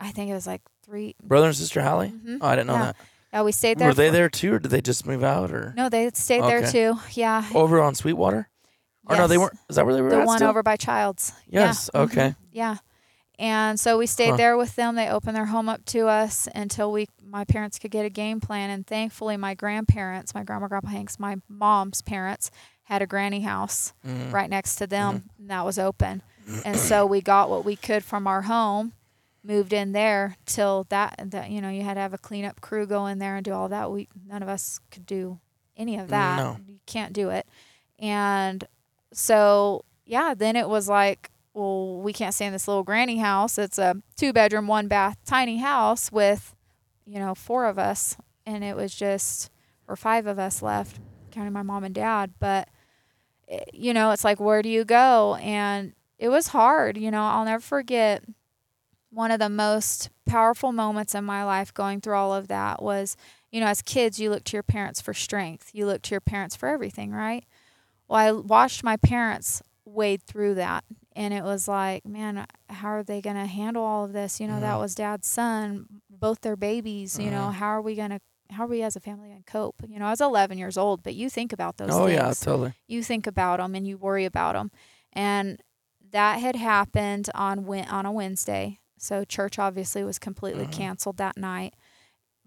I 0.00 0.10
think 0.10 0.30
it 0.30 0.34
was 0.34 0.48
like 0.48 0.62
three. 0.82 1.14
Brother 1.22 1.46
and 1.46 1.56
sister 1.56 1.80
Hallie? 1.80 2.08
Mhm. 2.10 2.38
Oh, 2.40 2.46
I 2.48 2.56
didn't 2.56 2.66
know 2.66 2.72
yeah. 2.74 2.84
that. 2.86 2.96
Yeah, 3.32 3.42
we 3.42 3.52
stayed 3.52 3.78
there. 3.78 3.86
Were 3.86 3.94
they 3.94 4.08
for- 4.08 4.12
there 4.16 4.28
too, 4.28 4.54
or 4.54 4.58
did 4.58 4.72
they 4.72 4.80
just 4.80 5.06
move 5.06 5.22
out? 5.22 5.52
Or 5.52 5.72
No, 5.76 5.88
they 5.88 6.10
stayed 6.14 6.42
there 6.42 6.68
too. 6.68 6.98
Yeah. 7.12 7.44
over 7.54 7.80
on 7.80 7.94
Sweetwater? 7.94 8.48
Or 9.06 9.16
no, 9.16 9.28
they 9.28 9.38
weren't. 9.38 9.56
Is 9.68 9.76
that 9.76 9.86
where 9.86 9.94
they 9.94 10.02
were? 10.02 10.10
the 10.10 10.24
one 10.24 10.38
still? 10.38 10.50
over 10.50 10.64
by 10.64 10.74
Childs. 10.76 11.32
Yes. 11.46 11.88
Yeah. 11.94 12.00
Okay. 12.00 12.28
Mhm. 12.30 12.36
Yeah. 12.50 12.76
And 13.40 13.80
so 13.80 13.96
we 13.96 14.06
stayed 14.06 14.32
Huh. 14.32 14.36
there 14.36 14.56
with 14.58 14.76
them. 14.76 14.96
They 14.96 15.08
opened 15.08 15.34
their 15.34 15.46
home 15.46 15.68
up 15.68 15.84
to 15.86 16.06
us 16.08 16.46
until 16.54 16.92
we 16.92 17.08
my 17.24 17.44
parents 17.44 17.78
could 17.78 17.90
get 17.90 18.04
a 18.04 18.10
game 18.10 18.38
plan. 18.40 18.68
And 18.70 18.86
thankfully, 18.86 19.36
my 19.38 19.54
grandparents, 19.54 20.34
my 20.34 20.42
grandma, 20.44 20.68
grandpa 20.68 20.88
Hanks, 20.90 21.18
my 21.18 21.36
mom's 21.48 22.02
parents, 22.02 22.50
had 22.84 23.00
a 23.02 23.06
granny 23.06 23.40
house 23.40 23.94
Mhm. 24.06 24.32
right 24.32 24.50
next 24.50 24.76
to 24.76 24.86
them, 24.86 25.30
and 25.38 25.48
that 25.48 25.64
was 25.64 25.78
open. 25.78 26.22
and 26.66 26.76
so 26.78 27.06
we 27.06 27.20
got 27.22 27.48
what 27.48 27.64
we 27.64 27.76
could 27.76 28.04
from 28.04 28.26
our 28.26 28.42
home, 28.42 28.92
moved 29.42 29.72
in 29.72 29.92
there 29.92 30.36
till 30.44 30.84
that 30.90 31.14
that 31.30 31.50
you 31.50 31.62
know 31.62 31.70
you 31.70 31.82
had 31.82 31.94
to 31.94 32.00
have 32.00 32.12
a 32.12 32.18
cleanup 32.18 32.60
crew 32.60 32.84
go 32.86 33.06
in 33.06 33.18
there 33.20 33.36
and 33.36 33.44
do 33.44 33.52
all 33.54 33.68
that. 33.70 33.90
We 33.90 34.06
none 34.26 34.42
of 34.42 34.50
us 34.50 34.80
could 34.90 35.06
do 35.06 35.38
any 35.78 35.96
of 35.96 36.08
that. 36.08 36.36
No. 36.36 36.58
You 36.66 36.78
can't 36.84 37.14
do 37.14 37.30
it. 37.30 37.46
And 37.98 38.64
so 39.14 39.84
yeah, 40.04 40.34
then 40.36 40.56
it 40.56 40.68
was 40.68 40.88
like, 40.88 41.30
well, 41.54 42.00
we 42.00 42.12
can't 42.12 42.34
stay 42.34 42.46
in 42.46 42.52
this 42.52 42.68
little 42.68 42.82
granny 42.84 43.18
house. 43.18 43.58
It's 43.58 43.78
a 43.78 43.96
two 44.16 44.32
bedroom, 44.32 44.66
one 44.66 44.88
bath, 44.88 45.16
tiny 45.24 45.58
house 45.58 46.12
with, 46.12 46.54
you 47.04 47.18
know, 47.18 47.34
four 47.34 47.66
of 47.66 47.78
us, 47.78 48.16
and 48.46 48.62
it 48.62 48.76
was 48.76 48.94
just 48.94 49.50
or 49.88 49.96
five 49.96 50.26
of 50.26 50.38
us 50.38 50.62
left, 50.62 51.00
counting 51.32 51.52
my 51.52 51.62
mom 51.62 51.82
and 51.82 51.94
dad. 51.94 52.32
But 52.38 52.68
eh, 53.48 53.64
you 53.72 53.92
know, 53.92 54.12
it's 54.12 54.24
like, 54.24 54.38
where 54.40 54.62
do 54.62 54.68
you 54.68 54.84
go? 54.84 55.34
And 55.36 55.94
it 56.18 56.28
was 56.28 56.48
hard. 56.48 56.96
You 56.96 57.10
know, 57.10 57.22
I'll 57.22 57.44
never 57.44 57.60
forget 57.60 58.22
one 59.10 59.32
of 59.32 59.40
the 59.40 59.48
most 59.48 60.10
powerful 60.26 60.70
moments 60.70 61.14
in 61.14 61.24
my 61.24 61.44
life 61.44 61.74
going 61.74 62.00
through 62.00 62.14
all 62.14 62.32
of 62.32 62.46
that 62.48 62.80
was, 62.80 63.16
you 63.50 63.60
know, 63.60 63.66
as 63.66 63.82
kids, 63.82 64.20
you 64.20 64.30
look 64.30 64.44
to 64.44 64.56
your 64.56 64.62
parents 64.62 65.00
for 65.00 65.12
strength. 65.12 65.70
You 65.72 65.86
look 65.86 66.02
to 66.02 66.12
your 66.12 66.20
parents 66.20 66.54
for 66.54 66.68
everything, 66.68 67.10
right? 67.10 67.44
Well, 68.06 68.18
I 68.18 68.30
watched 68.32 68.84
my 68.84 68.96
parents 68.96 69.62
wade 69.84 70.22
through 70.22 70.54
that. 70.54 70.84
And 71.20 71.34
it 71.34 71.44
was 71.44 71.68
like, 71.68 72.06
man, 72.06 72.46
how 72.70 72.88
are 72.88 73.02
they 73.02 73.20
going 73.20 73.36
to 73.36 73.44
handle 73.46 73.82
all 73.84 74.04
of 74.06 74.12
this? 74.14 74.40
You 74.40 74.46
know, 74.48 74.58
that 74.60 74.76
Mhm. 74.76 74.80
was 74.80 74.94
dad's 74.94 75.28
son, 75.28 76.00
both 76.08 76.40
their 76.40 76.56
babies. 76.56 77.18
You 77.18 77.30
know, 77.30 77.48
Mhm. 77.50 77.54
how 77.54 77.66
are 77.68 77.82
we 77.82 77.94
going 77.94 78.10
to, 78.10 78.20
how 78.50 78.64
are 78.64 78.68
we 78.68 78.82
as 78.82 78.96
a 78.96 79.00
family 79.00 79.28
going 79.28 79.42
to 79.42 79.52
cope? 79.52 79.76
You 79.86 79.98
know, 79.98 80.06
I 80.06 80.10
was 80.10 80.20
11 80.22 80.56
years 80.56 80.78
old, 80.78 81.02
but 81.02 81.14
you 81.14 81.28
think 81.28 81.52
about 81.52 81.76
those 81.76 81.90
Oh 81.90 82.06
things 82.06 82.14
yeah, 82.16 82.32
totally. 82.32 82.72
you 82.88 83.02
think 83.04 83.26
about 83.26 83.58
them 83.58 83.74
and 83.74 83.86
you 83.86 83.98
worry 83.98 84.24
about 84.24 84.54
them. 84.54 84.70
And 85.12 85.62
that 86.10 86.40
had 86.40 86.56
happened 86.56 87.28
on 87.34 87.68
on 87.68 88.06
a 88.06 88.12
Wednesday. 88.12 88.78
So 88.98 89.24
church 89.24 89.58
obviously 89.58 90.02
was 90.02 90.18
completely 90.18 90.66
Mhm. 90.66 90.72
canceled 90.72 91.18
that 91.18 91.36
night. 91.36 91.74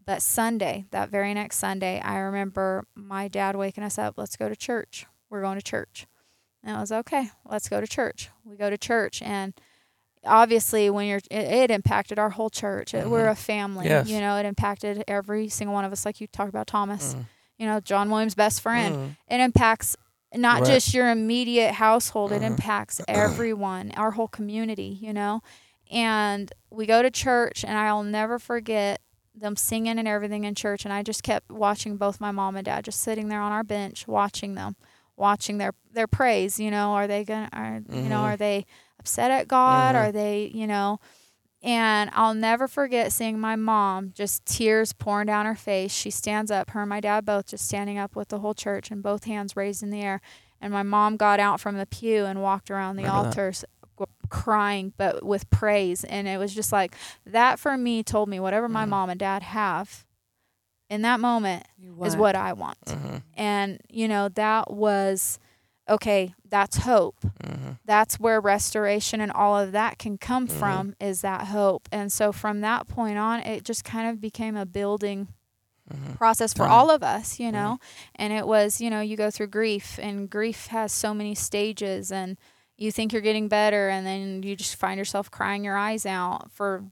But 0.03 0.21
Sunday, 0.21 0.85
that 0.91 1.09
very 1.09 1.33
next 1.33 1.57
Sunday, 1.57 2.01
I 2.01 2.17
remember 2.17 2.85
my 2.95 3.27
dad 3.27 3.55
waking 3.55 3.83
us 3.83 3.97
up, 3.97 4.17
let's 4.17 4.35
go 4.35 4.49
to 4.49 4.55
church. 4.55 5.05
We're 5.29 5.41
going 5.41 5.57
to 5.57 5.63
church. 5.63 6.07
And 6.63 6.77
I 6.77 6.79
was 6.79 6.91
okay, 6.91 7.29
let's 7.49 7.67
go 7.69 7.81
to 7.81 7.87
church. 7.87 8.29
We 8.45 8.55
go 8.55 8.69
to 8.69 8.77
church 8.77 9.21
and 9.21 9.53
obviously 10.25 10.89
when 10.89 11.07
you're 11.07 11.17
it, 11.29 11.31
it 11.31 11.71
impacted 11.71 12.17
our 12.19 12.29
whole 12.29 12.49
church. 12.49 12.93
It- 12.93 13.09
We're 13.09 13.27
a 13.27 13.35
family. 13.35 13.85
Yes. 13.87 14.07
You 14.07 14.19
know, 14.21 14.37
it 14.37 14.45
impacted 14.45 15.03
every 15.07 15.49
single 15.49 15.73
one 15.73 15.85
of 15.85 15.91
us 15.91 16.05
like 16.05 16.21
you 16.21 16.27
talked 16.27 16.49
about 16.49 16.67
Thomas. 16.67 17.15
Mhm. 17.15 17.25
You 17.57 17.65
know, 17.67 17.79
John 17.79 18.09
William's 18.09 18.35
best 18.35 18.61
friend 18.61 18.95
Mhm. 18.95 19.17
it 19.29 19.39
impacts 19.41 19.95
not 20.35 20.61
Right. 20.61 20.67
just 20.67 20.93
your 20.93 21.11
immediate 21.11 21.73
household 21.73 22.31
it 22.31 22.41
Mhm. 22.41 22.47
impacts 22.47 22.99
everyone 23.07 23.91
our 23.97 24.11
whole 24.11 24.27
community 24.27 24.97
you 24.99 25.13
know 25.13 25.41
and 25.91 26.51
we 26.71 26.87
go 26.87 27.03
to 27.03 27.11
church 27.11 27.63
and 27.63 27.77
i'll 27.77 28.01
never 28.01 28.39
forget 28.39 28.99
them 29.35 29.55
singing 29.55 29.99
and 29.99 30.07
everything 30.07 30.43
in 30.43 30.55
church 30.55 30.85
and 30.85 30.93
i 30.93 31.03
just 31.03 31.21
kept 31.21 31.51
watching 31.51 31.97
both 31.97 32.19
my 32.19 32.31
mom 32.31 32.55
and 32.55 32.65
dad 32.65 32.83
just 32.83 32.99
sitting 33.01 33.27
there 33.27 33.41
on 33.41 33.51
our 33.51 33.63
bench 33.63 34.07
watching 34.07 34.55
them 34.55 34.75
watching 35.15 35.57
their 35.59 35.73
their 35.91 36.07
praise 36.07 36.59
you 36.59 36.71
know 36.71 36.91
are 36.93 37.07
they 37.07 37.23
gonna 37.23 37.49
are 37.53 37.81
you 37.89 38.09
know 38.09 38.17
Mhm. 38.21 38.33
are 38.33 38.37
they 38.37 38.65
upset 38.99 39.29
at 39.31 39.47
god 39.47 39.95
Mhm. 39.95 39.99
are 39.99 40.11
they 40.11 40.51
you 40.53 40.65
know 40.67 40.99
and 41.65 42.09
I'll 42.13 42.33
never 42.33 42.67
forget 42.67 43.13
seeing 43.13 43.39
my 43.39 43.55
mom 43.55 44.11
just 44.13 44.45
tears 44.45 44.91
pouring 44.91 45.27
down 45.27 45.45
her 45.45 45.55
face. 45.55 45.93
She 45.93 46.09
stands 46.11 46.51
up, 46.51 46.71
her 46.71 46.81
and 46.81 46.89
my 46.89 46.99
dad 46.99 47.23
both 47.23 47.45
just 47.45 47.65
standing 47.65 47.97
up 47.97 48.17
with 48.17 48.27
the 48.27 48.39
whole 48.39 48.53
church 48.53 48.91
and 48.91 49.01
both 49.01 49.23
hands 49.23 49.55
raised 49.55 49.81
in 49.81 49.89
the 49.89 50.01
air. 50.01 50.19
And 50.59 50.73
my 50.73 50.83
mom 50.83 51.15
got 51.15 51.39
out 51.39 51.61
from 51.61 51.77
the 51.77 51.85
pew 51.85 52.25
and 52.25 52.41
walked 52.41 52.69
around 52.69 52.97
the 52.97 53.03
Remember 53.03 53.27
altars 53.29 53.63
crying, 54.27 54.91
but 54.97 55.23
with 55.23 55.49
praise. 55.51 56.03
And 56.03 56.27
it 56.27 56.37
was 56.37 56.53
just 56.53 56.73
like 56.73 56.95
that 57.25 57.59
for 57.59 57.77
me 57.77 58.03
told 58.03 58.27
me 58.27 58.41
whatever 58.41 58.67
my 58.67 58.83
Mhm. 58.83 58.89
mom 58.89 59.09
and 59.11 59.19
dad 59.21 59.43
have 59.43 60.05
in 60.93 61.01
that 61.01 61.19
moment 61.19 61.65
You 61.77 62.03
is 62.03 62.15
what 62.15 62.35
I 62.35 62.53
want. 62.53 62.77
Mhm. 62.85 63.23
And, 63.35 63.81
you 63.89 64.07
know, 64.07 64.29
that 64.29 64.71
was 64.71 65.39
okay, 65.89 66.33
that's 66.47 66.77
hope 66.77 67.17
Mhm. 67.43 67.77
that's 67.83 68.17
where 68.19 68.39
restoration 68.39 69.19
and 69.19 69.31
all 69.31 69.57
of 69.59 69.73
that 69.73 69.97
can 69.97 70.17
come 70.17 70.47
Mhm. 70.47 70.51
from 70.59 70.95
is 71.01 71.19
that 71.21 71.47
hope 71.47 71.89
and 71.91 72.09
so 72.11 72.31
from 72.31 72.61
that 72.61 72.87
point 72.87 73.17
on 73.17 73.41
it 73.41 73.65
just 73.65 73.83
kind 73.83 74.07
of 74.09 74.21
became 74.21 74.55
a 74.55 74.65
building 74.65 75.27
process 76.17 76.53
for 76.53 76.63
Time. 76.63 76.71
all 76.71 76.89
of 76.89 77.03
us 77.03 77.37
you 77.39 77.51
know 77.51 77.77
and 78.15 78.31
it 78.31 78.47
was 78.47 78.79
you 78.79 78.89
know 78.89 79.01
you 79.01 79.17
go 79.17 79.29
through 79.29 79.47
grief 79.47 79.99
and 80.01 80.29
grief 80.29 80.67
has 80.67 80.91
so 80.93 81.13
many 81.13 81.35
stages 81.35 82.11
and 82.11 82.37
you 82.77 82.89
think 82.91 83.11
you're 83.11 83.21
getting 83.21 83.47
better 83.49 83.89
and 83.89 84.05
then 84.07 84.41
you 84.41 84.55
just 84.55 84.75
find 84.75 84.97
yourself 84.97 85.29
crying 85.29 85.63
your 85.65 85.75
eyes 85.75 86.05
out 86.05 86.49
for 86.51 86.85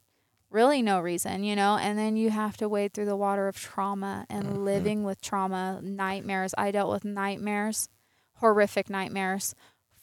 really 0.52 0.82
no 0.82 0.99
reason 0.99 1.43
you 1.43 1.56
know 1.56 1.78
and 1.78 1.97
then 1.97 2.16
you 2.18 2.30
have 2.30 2.58
to 2.58 2.68
wade 2.70 2.93
through 2.93 3.06
the 3.06 3.16
water 3.16 3.47
of 3.47 3.56
trauma 3.58 4.26
and 4.30 4.45
Mhm. 4.45 4.64
living 4.66 5.04
with 5.04 5.22
trauma 5.22 5.80
nightmares 5.82 6.54
i 6.58 6.70
dealt 6.72 6.91
with 6.91 7.06
nightmares 7.06 7.88
horrific 8.36 8.89
nightmares 8.89 9.56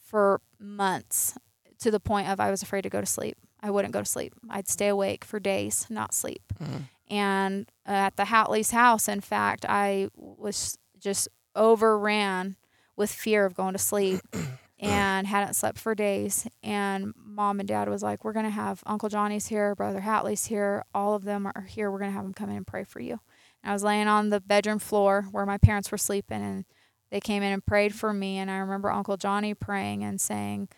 for 0.07 0.41
months 0.59 1.37
to 1.79 1.91
the 1.91 2.01
point 2.01 2.29
of 2.29 2.41
I 2.41 2.51
was 2.51 2.63
afraid 2.63 2.83
to 2.83 2.89
go 2.91 3.01
to 3.01 3.07
sleep. 3.07 3.37
I 3.63 3.71
wouldn't 3.71 3.93
go 3.93 4.01
to 4.01 4.05
sleep. 4.05 4.33
I'd 4.51 4.67
stay 4.69 4.89
awake 4.89 5.25
for 5.25 5.39
days, 5.39 5.87
not 5.91 6.13
sleep. 6.15 6.43
Mhm. 6.61 6.83
And 7.09 7.71
at 7.87 8.17
the 8.17 8.25
Hatley's 8.25 8.71
house, 8.73 9.07
in 9.07 9.21
fact, 9.21 9.65
I 9.69 10.09
was 10.17 10.77
just 10.99 11.29
overran 11.55 12.57
with 12.97 13.13
fear 13.13 13.45
of 13.45 13.55
going 13.55 13.75
to 13.75 13.79
sleep 13.79 14.21
and 14.81 15.27
hadn't 15.27 15.55
slept 15.55 15.79
for 15.79 15.95
days. 15.95 16.47
And 16.63 17.13
mom 17.17 17.61
and 17.61 17.69
dad 17.69 17.89
was 17.89 18.03
like, 18.03 18.25
We're 18.25 18.33
going 18.33 18.45
to 18.45 18.51
have 18.51 18.83
Uncle 18.87 19.09
Johnny's 19.09 19.47
here, 19.49 19.75
Brother 19.75 20.01
Hatley's 20.01 20.47
here. 20.47 20.85
All 20.95 21.15
of 21.15 21.25
them 21.25 21.47
are 21.47 21.63
here. 21.69 21.91
We're 21.91 21.99
going 21.99 22.11
to 22.11 22.15
have 22.17 22.25
them 22.25 22.35
come 22.35 22.51
in 22.51 22.57
and 22.57 22.67
pray 22.67 22.85
for 22.85 23.01
you. 23.01 23.21
And 23.63 23.71
I 23.71 23.73
was 23.73 23.83
laying 23.83 24.09
on 24.09 24.31
the 24.31 24.41
bedroom 24.41 24.79
floor 24.79 25.27
where 25.33 25.47
my 25.47 25.59
parents 25.59 25.91
were 25.91 25.99
sleeping, 25.99 26.43
and 26.43 26.65
they 27.11 27.21
came 27.21 27.43
in 27.43 27.53
and 27.53 27.65
prayed 27.65 27.95
for 27.95 28.13
me. 28.13 28.39
And 28.39 28.51
I 28.51 28.59
remember 28.59 28.91
Uncle 28.91 29.17
Johnny 29.17 29.55
praying 29.55 30.05
and 30.05 30.21
saying, 30.21 30.69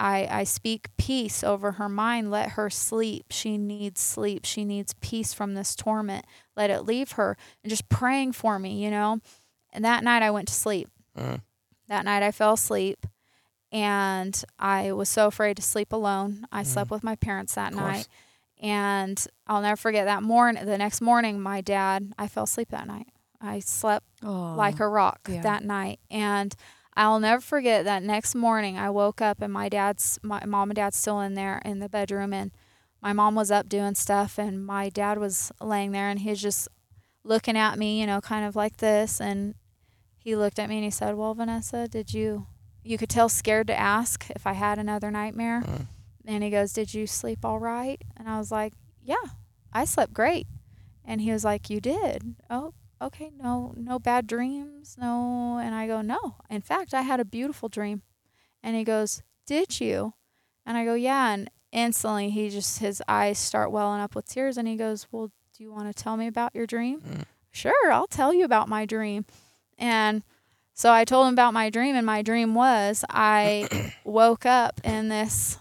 I, 0.00 0.28
I 0.30 0.44
speak 0.44 0.90
peace 0.96 1.42
over 1.42 1.72
her 1.72 1.88
mind. 1.88 2.30
Let 2.30 2.50
her 2.50 2.70
sleep. 2.70 3.26
She 3.30 3.58
needs 3.58 4.00
sleep. 4.00 4.44
She 4.44 4.64
needs 4.64 4.94
peace 5.00 5.34
from 5.34 5.54
this 5.54 5.74
torment. 5.74 6.24
Let 6.56 6.70
it 6.70 6.82
leave 6.82 7.12
her. 7.12 7.36
And 7.64 7.70
just 7.70 7.88
praying 7.88 8.32
for 8.32 8.60
me, 8.60 8.82
you 8.84 8.90
know. 8.92 9.18
And 9.72 9.84
that 9.84 10.04
night 10.04 10.22
I 10.22 10.30
went 10.30 10.46
to 10.48 10.54
sleep. 10.54 10.88
Mhm. 11.16 11.40
That 11.88 12.04
night 12.04 12.22
I 12.22 12.30
fell 12.30 12.52
asleep 12.52 13.06
and 13.72 14.42
I 14.58 14.92
was 14.92 15.08
so 15.08 15.26
afraid 15.26 15.56
to 15.56 15.62
sleep 15.62 15.92
alone. 15.92 16.46
I 16.50 16.62
Mhm. 16.62 16.66
slept 16.66 16.90
with 16.90 17.02
my 17.04 17.16
parents 17.16 17.54
that 17.54 17.74
night. 17.74 18.08
And 18.60 19.24
I'll 19.46 19.62
never 19.62 19.76
forget 19.76 20.06
that 20.06 20.22
morning. 20.22 20.64
The 20.64 20.78
next 20.78 21.00
morning, 21.00 21.40
my 21.40 21.60
dad, 21.60 22.12
I 22.18 22.26
fell 22.26 22.44
asleep 22.44 22.70
that 22.70 22.86
night. 22.88 23.08
I 23.40 23.60
slept 23.60 24.06
Oh. 24.22 24.54
like 24.56 24.80
a 24.80 24.88
rock 24.88 25.28
yeah. 25.30 25.42
that 25.42 25.62
night. 25.64 26.00
And 26.10 26.54
I'll 26.96 27.20
never 27.20 27.40
forget 27.40 27.84
that 27.84 28.02
next 28.02 28.34
morning 28.34 28.76
I 28.76 28.90
woke 28.90 29.20
up 29.20 29.40
and 29.40 29.52
my 29.52 29.68
dad's 29.68 30.18
my 30.24 30.44
mom 30.44 30.70
and 30.70 30.76
dad's 30.76 30.96
still 30.96 31.20
in 31.20 31.34
there 31.34 31.62
in 31.64 31.78
the 31.78 31.88
bedroom 31.88 32.32
and 32.32 32.50
my 33.00 33.12
mom 33.12 33.36
was 33.36 33.52
up 33.52 33.68
doing 33.68 33.94
stuff 33.94 34.36
and 34.38 34.66
my 34.66 34.88
dad 34.88 35.18
was 35.18 35.52
laying 35.60 35.92
there 35.92 36.08
and 36.08 36.18
he's 36.18 36.42
just 36.42 36.66
looking 37.22 37.56
at 37.56 37.78
me, 37.78 38.00
you 38.00 38.06
know, 38.08 38.20
kind 38.20 38.44
of 38.44 38.56
like 38.56 38.78
this 38.78 39.20
and 39.20 39.54
he 40.18 40.34
looked 40.34 40.58
at 40.58 40.68
me 40.68 40.76
and 40.78 40.84
he 40.84 40.90
said, 40.90 41.14
"Well, 41.14 41.32
Vanessa, 41.34 41.86
did 41.86 42.12
you 42.12 42.48
you 42.88 42.98
could 42.98 43.08
tell 43.10 43.28
scared 43.28 43.66
to 43.68 43.78
ask 43.78 44.28
if 44.30 44.46
I 44.46 44.52
had 44.54 44.78
another 44.78 45.10
nightmare." 45.10 45.62
Mhm. 45.62 45.86
And 46.24 46.42
he 46.44 46.50
goes, 46.50 46.72
"Did 46.72 46.94
you 46.94 47.06
sleep 47.06 47.44
all 47.44 47.58
right?" 47.58 48.00
And 48.16 48.28
I 48.28 48.38
was 48.38 48.50
like, 48.50 48.74
"Yeah, 49.02 49.16
I 49.72 49.84
slept 49.84 50.12
great." 50.12 50.46
And 51.04 51.20
he 51.20 51.32
was 51.32 51.44
like, 51.44 51.70
"You 51.70 51.80
did?" 51.80 52.36
Oh, 52.50 52.74
okay. 53.00 53.30
No, 53.36 53.72
no 53.76 53.98
bad 53.98 54.26
dreams. 54.26 54.96
No. 54.98 55.58
And 55.58 55.74
I 55.74 55.86
go, 55.86 56.02
"No. 56.02 56.36
In 56.50 56.60
fact, 56.60 56.92
I 56.94 57.02
had 57.02 57.20
a 57.20 57.24
beautiful 57.24 57.68
dream." 57.68 58.02
And 58.62 58.76
he 58.76 58.84
goes, 58.84 59.22
"Did 59.46 59.80
you?" 59.80 60.14
And 60.66 60.76
I 60.76 60.84
go, 60.84 60.94
"Yeah." 60.94 61.30
And 61.32 61.50
instantly, 61.72 62.30
he 62.30 62.50
just 62.50 62.78
his 62.80 63.02
eyes 63.08 63.38
start 63.38 63.70
welling 63.70 64.00
up 64.00 64.14
with 64.14 64.26
tears, 64.28 64.56
and 64.58 64.68
he 64.68 64.76
goes, 64.76 65.06
"Well, 65.10 65.30
Do 65.56 65.64
you 65.64 65.72
want 65.72 65.88
to 65.88 66.02
tell 66.04 66.16
me 66.16 66.28
about 66.28 66.54
your 66.54 66.66
dream? 66.66 67.02
Sure, 67.50 67.90
I'll 67.90 68.06
tell 68.06 68.32
you 68.32 68.44
about 68.44 68.68
my 68.68 68.86
dream. 68.86 69.24
And 69.76 70.22
so 70.78 70.92
I 70.92 71.04
told 71.04 71.26
him 71.26 71.34
about 71.34 71.52
my 71.52 71.70
dream, 71.70 71.96
and 71.96 72.06
my 72.06 72.22
dream 72.22 72.54
was 72.54 73.04
I 73.10 73.92
woke 74.04 74.46
up 74.46 74.80
in 74.84 75.08
this 75.08 75.58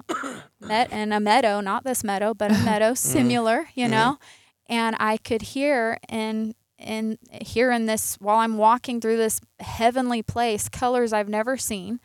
met 0.61 0.91
in 0.91 1.11
a 1.11 1.20
meadow, 1.20 1.59
not 1.59 1.84
this 1.84 2.03
meadow, 2.03 2.36
but 2.36 2.51
a 2.51 2.53
mm-hmm. 2.53 2.65
meadow 2.65 2.91
mm-hmm. 2.91 2.95
similar, 2.95 3.68
you 3.74 3.86
mm-hmm. 3.86 3.93
know, 3.93 4.20
and 4.70 4.95
I 4.99 5.18
could 5.18 5.41
hear 5.41 5.97
in 6.07 6.53
in 6.78 7.18
here 7.32 7.72
in 7.72 7.88
this 7.88 8.18
while 8.20 8.38
I'm 8.38 8.59
walking 8.59 9.01
through 9.01 9.18
this 9.18 9.41
heavenly 9.59 10.22
place, 10.22 10.70
colors 10.70 11.13
I've 11.13 11.30
never 11.30 11.57
seen. 11.57 11.99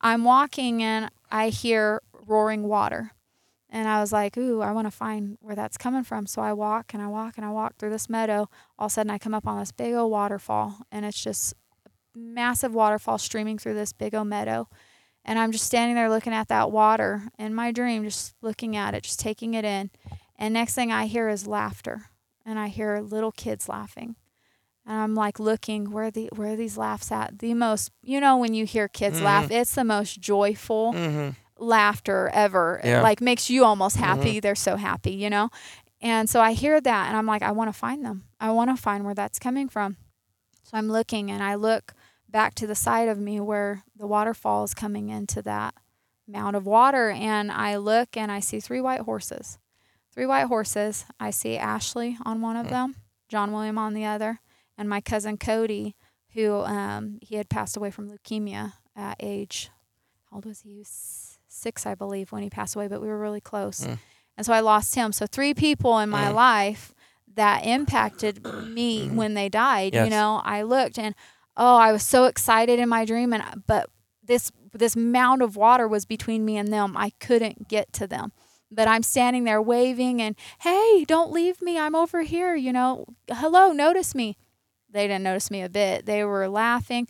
I'm 0.00 0.22
walking 0.22 0.84
and 0.84 1.10
I 1.32 1.48
hear 1.48 2.00
roaring 2.12 2.62
water. 2.62 3.10
And 3.74 3.88
I 3.88 4.00
was 4.00 4.12
like, 4.12 4.36
ooh, 4.36 4.60
I 4.60 4.70
want 4.70 4.86
to 4.86 4.92
find 4.92 5.38
where 5.40 5.56
that's 5.56 5.78
coming 5.78 6.04
from. 6.04 6.26
So 6.26 6.42
I 6.42 6.52
walk 6.52 6.92
and 6.94 7.02
I 7.02 7.08
walk 7.08 7.38
and 7.38 7.44
I 7.44 7.50
walk 7.50 7.78
through 7.78 7.90
this 7.90 8.08
meadow. 8.08 8.48
All 8.78 8.86
of 8.86 8.90
a 8.90 8.92
sudden, 8.92 9.10
I 9.10 9.16
come 9.16 9.32
up 9.32 9.46
on 9.46 9.58
this 9.58 9.72
big 9.72 9.94
old 9.94 10.12
waterfall, 10.12 10.86
and 10.92 11.06
it's 11.06 11.20
just 11.20 11.54
massive 12.14 12.74
waterfall 12.74 13.18
streaming 13.18 13.58
through 13.58 13.74
this 13.74 13.92
big 13.92 14.14
old 14.14 14.28
meadow. 14.28 14.68
And 15.24 15.38
I'm 15.38 15.52
just 15.52 15.66
standing 15.66 15.94
there 15.94 16.10
looking 16.10 16.32
at 16.32 16.48
that 16.48 16.70
water 16.70 17.22
in 17.38 17.54
my 17.54 17.70
dream, 17.70 18.04
just 18.04 18.34
looking 18.42 18.76
at 18.76 18.94
it, 18.94 19.04
just 19.04 19.20
taking 19.20 19.54
it 19.54 19.64
in. 19.64 19.90
And 20.36 20.52
next 20.52 20.74
thing 20.74 20.90
I 20.90 21.06
hear 21.06 21.28
is 21.28 21.46
laughter, 21.46 22.10
and 22.44 22.58
I 22.58 22.68
hear 22.68 23.00
little 23.00 23.30
kids 23.30 23.68
laughing. 23.68 24.16
And 24.84 24.96
I'm 24.96 25.14
like 25.14 25.38
looking 25.38 25.92
where 25.92 26.10
the 26.10 26.28
where 26.34 26.54
are 26.54 26.56
these 26.56 26.76
laughs 26.76 27.12
at? 27.12 27.38
The 27.38 27.54
most, 27.54 27.92
you 28.02 28.20
know, 28.20 28.36
when 28.36 28.52
you 28.52 28.66
hear 28.66 28.88
kids 28.88 29.22
laugh, 29.22 29.44
mm-hmm. 29.44 29.52
it's 29.52 29.76
the 29.76 29.84
most 29.84 30.20
joyful 30.20 30.92
mm-hmm. 30.92 31.30
laughter 31.64 32.30
ever. 32.34 32.80
It, 32.82 33.00
like 33.00 33.20
makes 33.20 33.48
you 33.48 33.64
almost 33.64 33.96
mm-hmm. 33.96 34.04
happy. 34.04 34.40
They're 34.40 34.56
so 34.56 34.74
happy, 34.74 35.12
you 35.12 35.30
know? 35.30 35.50
And 36.00 36.28
so 36.28 36.40
I 36.40 36.52
hear 36.52 36.80
that 36.80 37.08
and 37.08 37.16
I'm 37.16 37.26
like, 37.26 37.42
I 37.42 37.52
want 37.52 37.72
to 37.72 37.78
find 37.78 38.04
them. 38.04 38.24
I 38.40 38.50
want 38.50 38.70
to 38.70 38.82
find 38.82 39.04
where 39.04 39.14
that's 39.14 39.38
coming 39.38 39.68
from. 39.68 39.96
So 40.64 40.76
I'm 40.76 40.88
looking 40.88 41.30
and 41.30 41.44
I 41.44 41.54
look 41.54 41.94
back 42.32 42.54
to 42.54 42.66
the 42.66 42.74
side 42.74 43.08
of 43.08 43.18
me 43.18 43.38
where 43.38 43.84
the 43.94 44.06
waterfall 44.06 44.64
is 44.64 44.74
coming 44.74 45.10
into 45.10 45.42
that 45.42 45.74
mound 46.26 46.56
of 46.56 46.66
water. 46.66 47.10
And 47.10 47.52
I 47.52 47.76
look 47.76 48.16
and 48.16 48.32
I 48.32 48.40
see 48.40 48.58
three 48.58 48.80
white 48.80 49.02
horses. 49.02 49.58
Three 50.12 50.26
white 50.26 50.46
horses. 50.46 51.04
I 51.20 51.30
see 51.30 51.56
Ashley 51.56 52.18
on 52.24 52.40
one 52.40 52.56
of 52.56 52.66
hmm. 52.66 52.72
them, 52.72 52.96
John 53.28 53.52
William 53.52 53.78
on 53.78 53.94
the 53.94 54.04
other, 54.04 54.40
and 54.76 54.88
my 54.88 55.00
cousin 55.00 55.36
Cody, 55.36 55.94
who 56.34 56.60
um, 56.60 57.18
he 57.22 57.36
had 57.36 57.48
passed 57.48 57.76
away 57.76 57.90
from 57.90 58.10
leukemia 58.10 58.74
at 58.96 59.16
age, 59.20 59.70
how 60.30 60.36
old 60.36 60.46
was 60.46 60.62
he? 60.62 60.70
He 60.70 60.78
was 60.78 61.38
six, 61.48 61.86
I 61.86 61.94
believe, 61.94 62.32
when 62.32 62.42
he 62.42 62.50
passed 62.50 62.74
away, 62.74 62.88
but 62.88 63.00
we 63.00 63.08
were 63.08 63.18
really 63.18 63.40
close. 63.40 63.84
Hmm. 63.84 63.94
And 64.36 64.46
so 64.46 64.52
I 64.52 64.60
lost 64.60 64.94
him. 64.94 65.12
So 65.12 65.26
three 65.26 65.54
people 65.54 65.98
in 65.98 66.08
my 66.08 66.28
hmm. 66.28 66.34
life 66.34 66.94
that 67.34 67.64
impacted 67.64 68.44
me 68.44 69.08
when 69.12 69.34
they 69.34 69.48
died. 69.48 69.94
You 69.94 70.10
know, 70.10 70.40
I 70.44 70.62
looked 70.62 70.98
and 70.98 71.14
oh, 71.56 71.76
I 71.76 71.92
was 71.92 72.02
so 72.02 72.24
excited 72.24 72.78
in 72.78 72.88
my 72.88 73.04
dream, 73.04 73.32
and 73.32 73.62
but 73.66 73.88
this 74.22 74.50
this 74.72 74.96
mound 74.96 75.42
of 75.42 75.56
water 75.56 75.86
was 75.86 76.04
between 76.04 76.44
me 76.44 76.56
and 76.56 76.72
them. 76.72 76.96
I 76.96 77.10
couldn't 77.20 77.68
get 77.68 77.92
to 77.94 78.06
them. 78.06 78.32
But 78.70 78.88
I'm 78.88 79.02
standing 79.02 79.44
there 79.44 79.60
waving 79.60 80.22
and 80.22 80.34
hey, 80.60 81.04
don't 81.06 81.30
leave 81.30 81.60
me. 81.60 81.78
I'm 81.78 81.94
over 81.94 82.22
here. 82.22 82.54
You 82.54 82.72
know, 82.72 83.04
hello, 83.30 83.72
notice 83.72 84.14
me. 84.14 84.38
They 84.90 85.06
didn't 85.06 85.24
notice 85.24 85.50
me 85.50 85.62
a 85.62 85.68
bit. 85.68 86.06
They 86.06 86.24
were 86.24 86.48
laughing. 86.48 87.08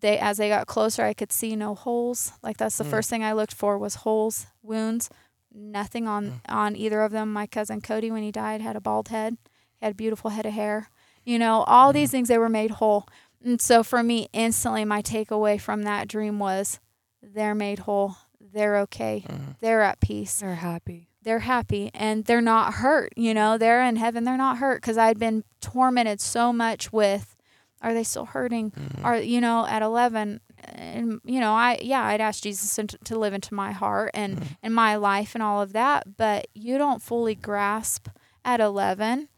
They 0.00 0.18
as 0.18 0.38
they 0.38 0.48
got 0.48 0.66
closer, 0.66 1.04
I 1.04 1.14
could 1.14 1.32
see 1.32 1.54
no 1.54 1.74
holes. 1.74 2.32
Like 2.42 2.56
that's 2.56 2.78
the 2.78 2.84
hmm. 2.84 2.90
first 2.90 3.10
thing 3.10 3.22
I 3.22 3.32
looked 3.32 3.54
for 3.54 3.78
was 3.78 3.96
holes, 3.96 4.46
wounds. 4.62 5.08
Nothing 5.52 6.08
on 6.08 6.26
hmm. 6.26 6.36
on 6.48 6.76
either 6.76 7.02
of 7.02 7.12
them. 7.12 7.32
My 7.32 7.46
cousin 7.46 7.80
Cody, 7.80 8.10
when 8.10 8.22
he 8.22 8.32
died, 8.32 8.60
had 8.60 8.76
a 8.76 8.80
bald 8.80 9.08
head. 9.08 9.36
He 9.78 9.86
had 9.86 9.92
a 9.92 9.96
beautiful 9.96 10.30
head 10.30 10.46
of 10.46 10.52
hair. 10.52 10.90
You 11.24 11.38
know, 11.38 11.62
all 11.62 11.92
hmm. 11.92 11.94
these 11.94 12.10
things 12.10 12.28
they 12.28 12.38
were 12.38 12.48
made 12.48 12.72
whole. 12.72 13.06
And 13.44 13.60
so 13.60 13.82
for 13.82 14.02
me, 14.02 14.28
instantly 14.32 14.84
my 14.84 15.02
takeaway 15.02 15.60
from 15.60 15.82
that 15.82 16.08
dream 16.08 16.38
was 16.38 16.80
they're 17.22 17.54
made 17.54 17.80
whole. 17.80 18.16
They're 18.40 18.78
okay. 18.80 19.24
Uh-huh. 19.28 19.38
They're 19.60 19.82
at 19.82 20.00
peace 20.00 20.40
They're 20.40 20.54
happy. 20.54 21.08
they're 21.22 21.40
happy 21.40 21.90
and 21.94 22.24
they're 22.24 22.40
not 22.40 22.74
hurt. 22.74 23.12
You 23.16 23.34
know, 23.34 23.58
they're 23.58 23.84
in 23.84 23.96
heaven. 23.96 24.24
They're 24.24 24.36
not 24.36 24.58
hurt 24.58 24.80
because 24.80 24.96
I'd 24.98 25.18
been 25.18 25.44
tormented 25.60 26.20
so 26.20 26.52
much 26.52 26.92
with, 26.92 27.36
are 27.82 27.92
they 27.92 28.04
still 28.04 28.26
hurting? 28.26 28.70
Mm-hmm. 28.70 29.04
Are 29.04 29.18
you 29.18 29.40
know 29.40 29.66
at 29.66 29.82
eleven, 29.82 30.40
and 30.58 31.20
you 31.24 31.40
know 31.40 31.52
I 31.52 31.78
yeah 31.82 32.04
I'd 32.04 32.20
ask 32.20 32.42
Jesus 32.42 32.74
to, 32.76 32.86
to 32.86 33.18
live 33.18 33.34
into 33.34 33.52
my 33.52 33.72
heart 33.72 34.10
and 34.14 34.36
mm-hmm. 34.36 34.52
in 34.62 34.72
my 34.72 34.96
life 34.96 35.34
and 35.34 35.42
all 35.42 35.60
of 35.60 35.72
that, 35.74 36.16
but 36.16 36.46
you 36.54 36.78
don't 36.78 37.02
fully 37.02 37.34
grasp 37.34 38.08
at 38.44 38.60
eleven 38.60 39.28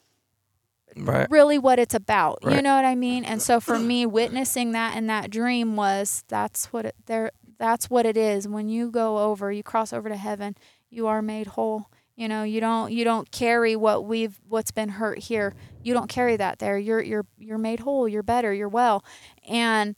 Right. 0.96 1.26
really 1.30 1.58
what 1.58 1.78
it's 1.78 1.94
about. 1.94 2.38
You 2.42 2.62
know 2.62 2.74
what 2.74 2.84
I 2.84 2.94
mean? 2.94 3.24
And 3.24 3.42
so 3.42 3.60
for 3.60 3.78
me, 3.78 4.06
witnessing 4.06 4.72
that 4.72 4.96
in 4.96 5.06
that 5.08 5.30
dream 5.30 5.76
was 5.76 6.24
that's 6.28 6.72
what 6.72 6.86
it 6.86 6.94
there 7.06 7.30
that's 7.58 7.90
what 7.90 8.06
it 8.06 8.16
is. 8.16 8.48
When 8.48 8.68
you 8.68 8.90
go 8.90 9.18
over, 9.18 9.50
you 9.52 9.62
cross 9.62 9.92
over 9.92 10.08
to 10.08 10.16
heaven, 10.16 10.56
you 10.90 11.06
are 11.06 11.22
made 11.22 11.48
whole. 11.48 11.90
You 12.16 12.28
know, 12.28 12.44
you 12.44 12.60
don't 12.60 12.90
you 12.92 13.04
don't 13.04 13.30
carry 13.30 13.76
what 13.76 14.06
we've 14.06 14.40
what's 14.48 14.70
been 14.70 14.88
hurt 14.88 15.18
here. 15.18 15.54
You 15.82 15.92
don't 15.92 16.08
carry 16.08 16.36
that 16.36 16.58
there. 16.58 16.78
You're 16.78 17.02
you're 17.02 17.26
you're 17.38 17.58
made 17.58 17.80
whole. 17.80 18.08
You're 18.08 18.22
better. 18.22 18.54
You're 18.54 18.68
well. 18.68 19.04
And 19.46 19.96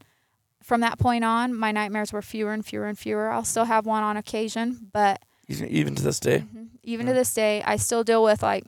from 0.63 0.81
that 0.81 0.99
point 0.99 1.25
on, 1.25 1.55
my 1.55 1.71
nightmares 1.71 2.13
were 2.13 2.23
fewer 2.23 2.53
and 2.53 2.67
fewer 2.67 2.87
and 2.87 2.99
fewer. 2.99 3.31
I'll 3.31 3.45
still 3.45 3.65
have 3.65 3.87
one 3.87 4.03
on 4.03 4.17
occasion, 4.17 4.91
but 4.93 5.23
Even, 5.47 5.69
even 5.69 5.95
to 5.95 6.03
this 6.03 6.19
day. 6.21 6.41
Mm-hmm. 6.41 6.65
even 6.83 7.07
to 7.07 7.13
this 7.13 7.33
day, 7.33 7.63
I 7.65 7.77
still 7.77 8.03
deal 8.05 8.23
with 8.23 8.43
like 8.43 8.65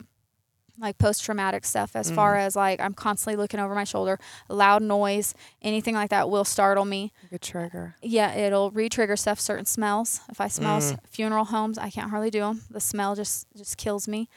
like 0.80 0.98
post 0.98 1.22
traumatic 1.24 1.64
stuff 1.64 1.94
as 1.94 2.10
far 2.10 2.36
as 2.36 2.56
like 2.56 2.80
I'm 2.80 2.94
constantly 2.94 3.36
looking 3.36 3.60
over 3.60 3.74
my 3.74 3.84
shoulder, 3.84 4.18
loud 4.48 4.82
noise, 4.82 5.34
anything 5.62 5.94
like 5.94 6.10
that 6.10 6.30
will 6.30 6.44
startle 6.44 6.84
me. 6.84 7.12
Like 7.24 7.32
a 7.32 7.38
trigger. 7.38 7.94
Yeah, 8.02 8.34
it'll 8.34 8.70
re-trigger 8.70 9.16
stuff. 9.16 9.38
Certain 9.40 9.66
smells. 9.66 10.20
If 10.30 10.40
I 10.40 10.48
smell 10.48 10.78
s- 10.78 10.94
funeral 11.08 11.44
homes, 11.46 11.76
I 11.78 11.90
can't 11.90 12.10
hardly 12.10 12.30
do 12.30 12.40
them. 12.40 12.62
The 12.70 12.80
smell 12.80 13.14
just 13.14 13.46
just 13.56 13.76
kills 13.76 14.08
me. 14.08 14.28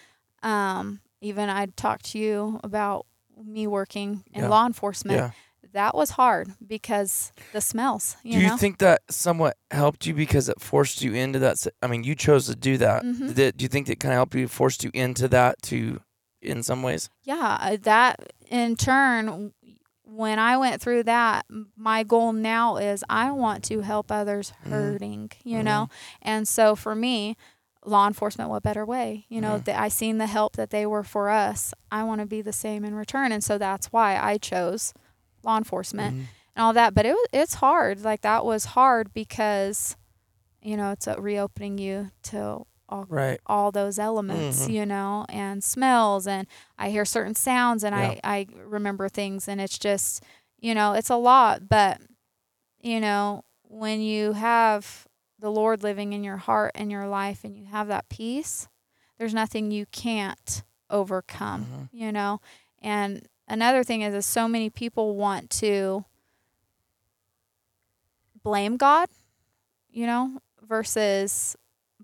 Um, 0.42 1.00
even 1.22 1.50
I 1.50 1.68
talked 1.68 2.06
to 2.12 2.20
you 2.20 2.60
about 2.64 3.06
me 3.44 3.66
working 3.68 4.24
in 4.34 4.42
Yeah. 4.44 4.50
law 4.50 4.66
enforcement. 4.66 5.18
Yeah. 5.20 5.32
That 5.72 5.96
was 5.96 6.12
hard 6.12 6.54
because 6.68 7.32
the 7.52 7.60
smells. 7.60 8.16
You 8.22 8.34
do 8.34 8.40
you 8.42 8.48
know? 8.50 8.58
think 8.58 8.78
that 8.78 9.02
somewhat 9.10 9.58
helped 9.72 10.06
you 10.06 10.14
because 10.14 10.48
it 10.48 10.62
forced 10.62 11.02
you 11.02 11.14
into 11.16 11.40
that? 11.40 11.66
I 11.82 11.88
mean, 11.88 12.04
you 12.04 12.14
chose 12.14 12.46
to 12.46 12.56
do 12.56 12.78
that. 12.78 13.04
Mhm. 13.04 13.34
Did 13.34 13.58
do 13.58 13.64
you 13.64 13.70
think 13.70 13.90
it 13.90 14.00
kind 14.00 14.12
of 14.14 14.18
helped 14.18 14.36
you, 14.36 14.48
forced 14.48 14.84
you 14.84 14.92
into 14.94 15.28
that 15.30 15.60
to, 15.64 16.00
in 16.44 16.64
some 16.64 16.84
ways? 16.84 17.10
yeah 17.24 17.58
uh, 17.60 17.78
that 17.82 18.34
in 18.50 18.76
turn 18.76 19.54
when 20.04 20.38
i 20.40 20.58
went 20.58 20.82
through 20.82 21.04
that 21.04 21.46
my 21.76 22.04
goal 22.04 22.34
now 22.34 22.78
is 22.78 23.04
i 23.10 23.32
want 23.32 23.64
to 23.64 23.82
help 23.82 24.12
others 24.12 24.52
mm-hmm. 24.62 24.72
hurting 24.72 25.32
you 25.44 25.58
mm-hmm. 25.58 25.66
know? 25.66 25.90
And 26.22 26.48
so 26.48 26.76
for 26.76 26.94
me 26.96 27.36
law 27.86 28.08
enforcement 28.08 28.50
what 28.50 28.64
better 28.64 28.86
way? 28.86 29.26
You 29.28 29.42
know 29.42 29.56
mm-hmm. 29.56 29.64
that 29.64 29.80
i 29.80 29.88
seen 29.88 30.18
the 30.18 30.28
help 30.28 30.56
that 30.56 30.70
they 30.70 30.86
were 30.86 31.04
for 31.04 31.30
us 31.30 31.74
i 31.92 32.04
want 32.04 32.22
to 32.22 32.28
be 32.28 32.42
the 32.42 32.54
same 32.54 32.86
in 32.86 32.96
return 32.96 33.32
and 33.32 33.44
so 33.44 33.58
that's 33.58 33.88
why 33.88 34.18
i 34.18 34.38
chose 34.38 34.94
law 35.44 35.58
enforcement 35.58 36.28
and 36.56 36.64
all 36.64 36.74
that. 36.74 36.94
But 36.94 37.06
it 37.06 37.14
was 37.14 37.28
it's 37.34 37.56
hard 37.56 38.04
like 38.04 38.22
that 38.22 38.46
was 38.46 38.66
hard 38.66 39.14
because 39.14 39.96
you 40.62 40.78
know 40.78 40.92
it's 40.92 41.08
reopening 41.18 41.78
you 41.78 42.12
to 42.24 42.66
all 42.90 43.06
Right. 43.10 43.40
all 43.46 43.72
those 43.72 43.98
elements, 43.98 44.64
mm-hmm. 44.64 44.72
you 44.72 44.86
know, 44.86 45.26
and 45.30 45.64
smells 45.64 46.28
and 46.28 46.48
I 46.78 46.90
hear 46.90 47.06
certain 47.06 47.36
sounds 47.36 47.84
and 47.84 47.96
I, 47.96 48.20
I 48.24 48.48
remember 48.66 49.10
things 49.10 49.48
and 49.48 49.60
it's 49.60 49.78
just, 49.78 50.24
you 50.60 50.76
know, 50.76 50.94
it's 50.94 51.10
a 51.10 51.16
lot, 51.16 51.68
but 51.70 52.00
you 52.82 53.00
know, 53.00 53.44
when 53.64 54.02
you 54.02 54.34
have 54.34 55.08
the 55.40 55.50
Lord 55.50 55.84
living 55.84 56.14
in 56.14 56.24
your 56.24 56.38
heart 56.38 56.72
and 56.76 56.92
your 56.92 57.08
life 57.08 57.44
and 57.44 57.56
you 57.58 57.66
have 57.66 57.88
that 57.88 58.10
peace, 58.10 58.68
there's 59.18 59.34
nothing 59.34 59.72
you 59.72 59.86
can't 59.88 60.64
overcome, 60.90 61.66
mm-hmm. 61.66 61.84
you 61.92 62.12
know. 62.12 62.40
And 62.82 63.28
another 63.48 63.84
thing 63.84 64.02
is, 64.02 64.14
is 64.14 64.26
so 64.26 64.48
many 64.48 64.70
people 64.70 65.16
want 65.16 65.50
to 65.52 66.06
blame 68.44 68.78
God, 68.78 69.10
you 69.90 70.06
know, 70.06 70.40
versus 70.62 71.56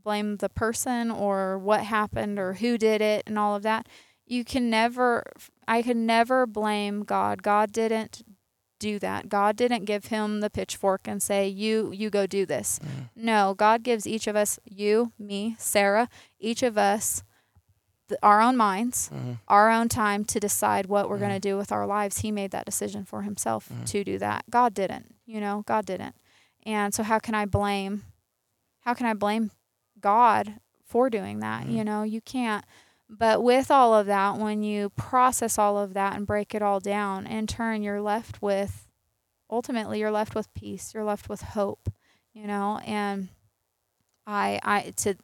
blame 0.04 0.38
the 0.38 0.50
person 0.50 1.12
or 1.12 1.58
what 1.58 1.82
happened 1.82 2.40
or 2.40 2.54
who 2.54 2.78
did 2.78 3.02
it 3.02 3.24
and 3.28 3.38
all 3.38 3.56
of 3.56 3.64
that. 3.64 3.88
You 4.26 4.44
can 4.44 4.70
never, 4.70 5.24
I 5.68 5.82
could 5.82 5.98
never 5.98 6.46
blame 6.46 7.04
God. 7.04 7.42
God 7.42 7.72
didn't 7.72 8.24
do 8.80 8.98
that. 9.00 9.30
God 9.30 9.56
didn't 9.56 9.86
give 9.86 10.06
him 10.06 10.40
the 10.40 10.50
pitchfork 10.50 11.02
and 11.08 11.22
say, 11.22 11.48
"You, 11.48 11.92
you 11.94 12.10
go 12.10 12.26
do 12.26 12.46
this." 12.46 12.80
Mm. 12.80 13.10
No, 13.16 13.54
God 13.54 13.84
gives 13.84 14.08
each 14.08 14.26
of 14.26 14.36
us, 14.36 14.58
you, 14.64 15.12
me, 15.20 15.56
Sarah, 15.60 16.10
each 16.40 16.64
of 16.64 16.78
us, 16.78 17.24
th- 18.08 18.20
our 18.24 18.42
own 18.42 18.56
minds, 18.58 19.10
mm-hmm. 19.14 19.34
our 19.48 19.70
own 19.70 19.90
time 19.90 20.24
to 20.26 20.40
decide 20.40 20.88
what 20.88 21.10
we're 21.10 21.20
going 21.20 21.32
to 21.32 21.38
mm. 21.38 21.52
do 21.52 21.58
with 21.58 21.72
our 21.72 21.86
lives. 21.86 22.20
He 22.20 22.32
made 22.32 22.52
that 22.52 22.66
decision 22.66 23.06
for 23.06 23.24
himself 23.24 23.70
mm. 23.70 23.86
to 23.86 24.04
do 24.04 24.18
that. 24.20 24.46
God 24.50 24.74
didn't. 24.74 25.16
You 25.26 25.42
know, 25.42 25.64
God 25.68 25.86
didn't. 25.86 26.16
And 26.66 26.94
so, 26.94 27.04
how 27.04 27.20
can 27.20 27.36
I 27.36 27.46
blame? 27.46 28.04
How 28.82 28.94
can 28.94 29.06
I 29.06 29.14
blame 29.14 29.52
God 30.02 30.60
for 30.84 31.10
doing 31.10 31.40
that? 31.40 31.68
You 31.68 31.84
know, 31.84 32.04
you 32.04 32.22
can't. 32.22 32.66
But 33.10 33.42
with 33.44 33.72
all 33.72 33.94
of 33.96 34.06
that, 34.06 34.38
when 34.38 34.62
you 34.64 34.90
process 34.92 35.58
all 35.58 35.78
of 35.80 35.94
that 35.96 36.16
and 36.16 36.28
break 36.28 36.54
it 36.54 36.62
all 36.62 36.80
down, 36.80 37.26
in 37.26 37.48
turn, 37.48 37.82
you're 37.82 38.02
left 38.02 38.42
with 38.42 38.88
ultimately 39.50 40.00
you're 40.00 40.12
left 40.12 40.36
with 40.36 40.54
peace. 40.54 40.94
You're 40.94 41.04
left 41.04 41.28
with 41.28 41.42
hope, 41.42 41.90
you 42.34 42.46
know. 42.46 42.80
And 42.86 43.30
I, 44.28 44.60
I 44.64 44.94
to 44.98 45.16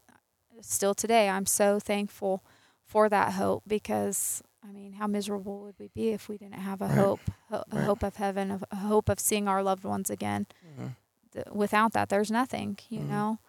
still 0.62 0.96
today, 0.96 1.30
I'm 1.30 1.46
so 1.46 1.80
thankful 1.80 2.44
for 2.84 3.08
that 3.10 3.34
hope 3.34 3.64
because 3.68 4.42
I 4.68 4.72
mean, 4.72 4.94
how 4.94 5.06
miserable 5.06 5.60
would 5.62 5.76
we 5.78 5.90
be 5.94 6.10
if 6.10 6.28
we 6.28 6.40
didn't 6.40 6.56
have 6.56 6.82
a 6.82 6.88
Right. 6.88 6.96
hope, 6.98 7.20
ho- 7.52 7.64
a 7.72 7.76
Right. 7.76 7.86
hope 7.86 8.02
of 8.02 8.16
heaven, 8.16 8.50
of- 8.50 8.64
a 8.72 8.78
hope 8.78 9.10
of 9.10 9.20
seeing 9.20 9.48
our 9.48 9.62
loved 9.62 9.84
ones 9.84 10.10
again? 10.10 10.48
Mhm. 10.80 10.96
Th- 11.34 11.46
without 11.52 11.94
that, 11.94 12.10
there's 12.10 12.32
nothing, 12.32 12.80
you 12.90 13.02
Mhm. 13.02 13.10
know. 13.10 13.40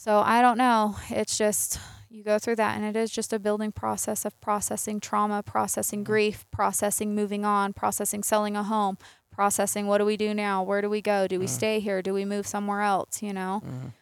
So 0.00 0.20
I 0.20 0.40
don't 0.40 0.56
know. 0.56 0.96
It's 1.10 1.36
just 1.36 1.78
you 2.08 2.24
go 2.24 2.38
through 2.38 2.56
that, 2.56 2.74
and 2.74 2.86
it 2.86 2.96
is 2.98 3.10
just 3.10 3.34
a 3.34 3.38
building 3.38 3.70
process 3.70 4.24
of 4.24 4.40
processing 4.40 4.98
trauma, 4.98 5.42
processing 5.42 6.04
grief, 6.04 6.46
processing 6.50 7.14
moving 7.14 7.44
on, 7.44 7.74
processing 7.74 8.22
selling 8.22 8.56
a 8.56 8.62
home, 8.62 8.96
processing 9.30 9.86
what 9.86 9.98
do 9.98 10.06
we 10.06 10.16
do 10.16 10.32
now? 10.32 10.62
Where 10.62 10.80
do 10.80 10.88
we 10.88 11.02
go? 11.02 11.26
Do 11.28 11.38
we 11.38 11.44
Mm. 11.44 11.50
stay 11.50 11.80
here? 11.80 12.00
Do 12.00 12.14
we 12.14 12.24
move 12.24 12.46
somewhere 12.46 12.80
else? 12.80 13.20
You 13.22 13.34
know. 13.34 13.60
Mhm. 13.62 13.92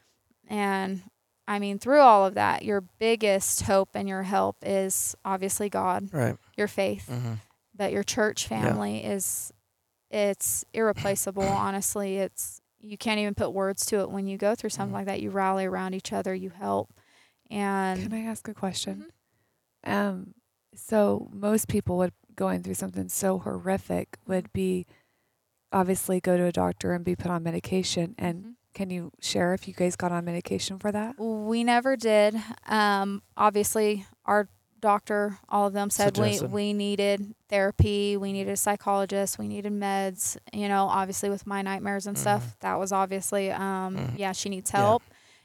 And 0.46 1.02
I 1.48 1.58
mean, 1.58 1.80
through 1.80 2.00
all 2.00 2.24
of 2.24 2.34
that, 2.34 2.64
your 2.64 2.80
biggest 2.80 3.62
hope 3.62 3.88
and 3.94 4.08
your 4.08 4.22
help 4.22 4.56
is 4.62 5.16
obviously 5.24 5.68
God, 5.68 6.12
Right. 6.14 6.36
your 6.56 6.68
faith, 6.68 7.08
hmm 7.08 7.34
but 7.74 7.90
your 7.92 8.04
church 8.04 8.46
family 8.46 9.04
is 9.04 9.52
it's 10.10 10.64
irreplaceable. 10.72 11.42
honestly, 11.42 12.18
it's 12.18 12.60
you 12.80 12.96
can't 12.98 13.18
even 13.20 13.34
put 13.34 13.52
words 13.52 13.84
to 13.86 14.00
it 14.00 14.10
when 14.10 14.26
you 14.26 14.36
go 14.38 14.54
through 14.54 14.70
something 14.70 14.90
Mhm. 14.92 14.98
like 14.98 15.06
that. 15.06 15.20
You 15.20 15.30
rally 15.30 15.64
around 15.66 15.94
each 15.94 16.12
other, 16.12 16.34
you 16.34 16.50
help, 16.50 16.92
and 17.50 18.00
Can 18.02 18.12
I 18.12 18.22
ask 18.24 18.46
a 18.48 18.54
question? 18.54 19.06
Mm-hmm. 19.84 19.92
Um, 19.92 20.34
so 20.74 21.28
most 21.32 21.68
people 21.68 21.96
would 21.98 22.12
going 22.34 22.62
through 22.62 22.74
something 22.74 23.08
so 23.08 23.38
horrific 23.38 24.16
would 24.26 24.52
be 24.52 24.86
obviously 25.72 26.20
go 26.20 26.36
to 26.36 26.44
a 26.44 26.52
doctor 26.52 26.92
and 26.92 27.04
be 27.04 27.16
put 27.16 27.30
on 27.30 27.42
medication. 27.42 28.14
And 28.18 28.44
Mhm. 28.44 28.54
can 28.74 28.90
you 28.90 29.10
share 29.20 29.54
if 29.54 29.66
you 29.66 29.74
guys 29.74 29.96
got 29.96 30.12
on 30.12 30.24
medication 30.24 30.78
for 30.78 30.92
that? 30.92 31.18
We 31.18 31.64
never 31.64 31.96
did. 31.96 32.36
Um, 32.66 33.22
obviously, 33.36 34.06
our 34.24 34.48
doctor, 34.80 35.38
all 35.48 35.66
of 35.66 35.72
them 35.72 35.90
said 35.90 36.16
we, 36.18 36.32
Suggested. 36.32 36.52
we 36.52 36.72
needed 36.72 37.34
therapy, 37.48 38.16
we 38.16 38.32
needed 38.32 38.52
a 38.52 38.56
psychologist, 38.56 39.38
we 39.38 39.48
needed 39.48 39.72
meds. 39.72 40.36
You 40.52 40.68
know, 40.68 40.86
obviously 40.88 41.30
with 41.30 41.46
my 41.46 41.62
nightmares 41.62 42.06
and 42.06 42.16
stuff, 42.16 42.56
that 42.60 42.78
was 42.78 42.92
obviously, 42.92 43.50
um, 43.50 43.96
Mhm. 43.96 44.18
yeah, 44.18 44.32
she 44.32 44.48
needs 44.48 44.70
Yeah. 44.72 44.78
help. 44.80 45.02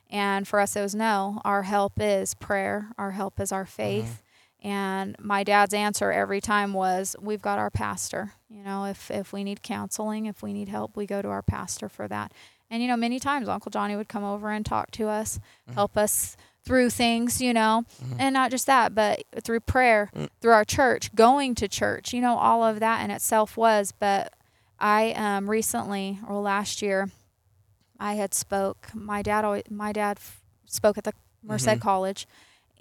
And 0.10 0.47
for 0.47 0.60
us, 0.60 0.76
it 0.76 0.81
was 0.81 0.93
no. 0.93 1.41
Our 1.43 1.64
help 1.64 1.93
is 1.99 2.34
prayer. 2.35 2.89
Our 2.97 3.11
help 3.11 3.39
is 3.39 3.51
our 3.51 3.65
faith. 3.65 4.22
And 4.61 5.15
my 5.19 5.43
dad's 5.43 5.73
answer 5.73 6.11
every 6.11 6.39
time 6.39 6.72
was, 6.73 7.15
"We've 7.19 7.41
got 7.41 7.60
our 7.60 7.69
pastor. 7.69 8.34
You 8.49 8.64
know, 8.64 8.85
if 8.85 9.11
if 9.11 9.34
we 9.34 9.43
need 9.43 9.61
counseling, 9.64 10.26
if 10.26 10.41
we 10.41 10.53
need 10.53 10.69
help, 10.69 10.95
we 10.95 11.05
go 11.05 11.22
to 11.22 11.30
our 11.30 11.41
pastor 11.41 11.89
for 11.89 12.07
that." 12.07 12.31
And 12.69 12.81
you 12.81 12.88
know, 12.88 12.95
many 12.95 13.19
times 13.19 13.49
Uncle 13.49 13.72
Johnny 13.72 13.95
would 13.95 14.07
come 14.07 14.23
over 14.23 14.51
and 14.51 14.65
talk 14.65 14.89
to 14.91 15.10
us, 15.10 15.39
Mhm. 15.69 15.73
help 15.73 15.97
us 15.97 16.38
through 16.65 16.90
things, 16.90 17.41
you 17.41 17.53
know, 17.53 17.84
Mhm. 18.02 18.15
and 18.19 18.34
not 18.34 18.49
just 18.52 18.65
that, 18.68 18.95
but 18.95 19.23
through 19.44 19.60
prayer, 19.60 20.10
Mm. 20.15 20.30
through 20.41 20.53
our 20.53 20.64
church, 20.65 21.14
going 21.14 21.56
to 21.56 21.68
church, 21.68 22.14
you 22.14 22.22
know, 22.22 22.38
all 22.38 22.64
of 22.64 22.80
that 22.80 23.03
in 23.03 23.11
itself 23.11 23.57
was. 23.57 23.91
But 23.91 24.34
I 24.80 25.11
um, 25.11 25.49
recently 25.49 26.19
or 26.27 26.40
last 26.41 26.81
year, 26.81 27.10
I 27.99 28.14
had 28.15 28.34
spoke. 28.34 28.90
My 28.94 29.22
dad, 29.22 29.45
always, 29.45 29.64
my 29.69 29.91
dad 29.91 30.19
spoke 30.65 30.98
at 30.98 31.03
the 31.03 31.14
Merced 31.44 31.68
Mhm. 31.68 31.81
College, 31.81 32.27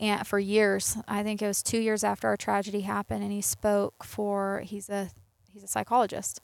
and 0.01 0.27
for 0.27 0.39
years, 0.39 0.97
I 1.09 1.23
think 1.23 1.43
it 1.43 1.47
was 1.47 1.63
two 1.63 1.79
years 1.79 2.03
after 2.05 2.29
our 2.29 2.37
tragedy 2.37 2.83
happened, 2.83 3.23
and 3.23 3.33
he 3.33 3.43
spoke 3.43 4.05
for. 4.05 4.61
He's 4.65 4.89
a 4.89 5.11
he's 5.53 5.63
a 5.65 5.69
psychologist, 5.69 6.41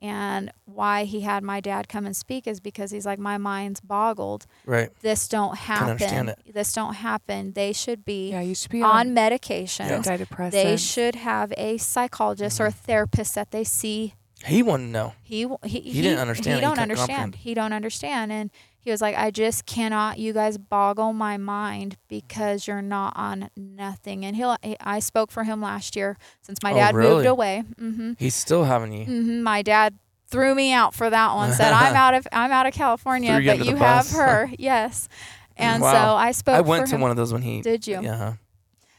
and 0.00 0.52
why 0.64 1.04
he 1.04 1.22
had 1.22 1.42
my 1.42 1.60
dad 1.60 1.88
come 1.88 2.06
and 2.06 2.16
speak 2.16 2.46
is 2.46 2.60
because 2.60 2.90
he's 2.90 3.04
like 3.06 3.18
my 3.18 3.36
mind's 3.38 3.80
boggled. 3.80 4.46
Right. 4.64 4.90
This 5.00 5.28
don't 5.28 5.56
happen. 5.56 5.90
understand 5.90 6.28
it. 6.30 6.38
This 6.52 6.72
don't 6.72 6.94
happen. 6.94 7.52
They 7.52 7.72
should 7.72 8.04
be 8.04 8.30
Yeah, 8.30 8.40
you 8.40 8.54
should 8.54 8.70
be 8.70 8.82
on 8.82 8.90
on 9.08 9.14
medication. 9.14 9.86
antidepressants. 9.88 10.50
They 10.52 10.76
should 10.76 11.14
have 11.16 11.52
a 11.56 11.78
psychologist 11.78 12.60
or 12.60 12.66
a 12.66 12.70
mm-hmm. 12.70 12.78
therapist 12.86 13.34
that 13.34 13.50
they 13.50 13.64
see. 13.64 14.14
He 14.44 14.62
wanted 14.62 14.86
to 14.86 14.90
know. 14.90 15.14
He 15.22 15.42
w- 15.42 15.58
he, 15.64 15.80
He 15.80 16.00
didn't 16.02 16.20
understand. 16.20 16.54
He 16.54 16.54
He 16.56 16.60
don't 16.60 16.70
couldn't 16.70 16.82
understand. 16.82 17.08
comprehend. 17.08 17.34
He 17.36 17.54
don't 17.54 17.72
understand. 17.72 18.32
And 18.32 18.50
he 18.88 18.92
was 18.92 19.02
like, 19.02 19.16
I 19.18 19.30
just 19.30 19.66
cannot. 19.66 20.18
You 20.18 20.32
guys 20.32 20.56
boggle 20.56 21.12
my 21.12 21.36
mind 21.36 21.98
because 22.08 22.66
you're 22.66 22.80
not 22.80 23.12
on 23.16 23.50
nothing. 23.54 24.24
And 24.24 24.34
he'll. 24.34 24.56
he- 24.62 24.76
I 24.80 24.98
spoke 24.98 25.30
for 25.30 25.44
him 25.44 25.60
last 25.60 25.94
year 25.94 26.16
since 26.40 26.62
my 26.62 26.72
Oh, 26.72 26.76
dad 26.76 26.94
really? 26.94 27.16
moved 27.16 27.26
away. 27.26 27.64
hmm 27.78 28.12
He's 28.18 28.34
still 28.34 28.64
having 28.64 28.92
you. 28.92 29.04
hmm 29.04 29.42
My 29.42 29.60
dad 29.62 29.98
threw 30.28 30.54
me 30.54 30.72
out 30.72 30.94
for 30.94 31.10
that 31.10 31.34
one. 31.34 31.52
Said 31.52 31.72
I'm 31.72 31.94
out 32.04 32.14
of 32.14 32.26
I'm 32.32 32.50
out 32.50 32.66
of 32.66 32.72
California, 32.72 33.38
you 33.38 33.46
but 33.50 33.66
you 33.66 33.76
have 33.76 34.06
bus. 34.06 34.12
her. 34.12 34.50
yes. 34.58 35.08
And 35.56 35.82
so 35.82 35.88
I 35.88 36.32
spoke. 36.32 36.54
I 36.56 36.60
went 36.62 36.86
to 36.88 36.94
him. 36.94 37.00
one 37.02 37.10
of 37.10 37.16
those 37.18 37.32
when 37.32 37.42
he. 37.42 37.60
Did 37.60 37.86
you? 37.86 38.00
Yeah. 38.02 38.34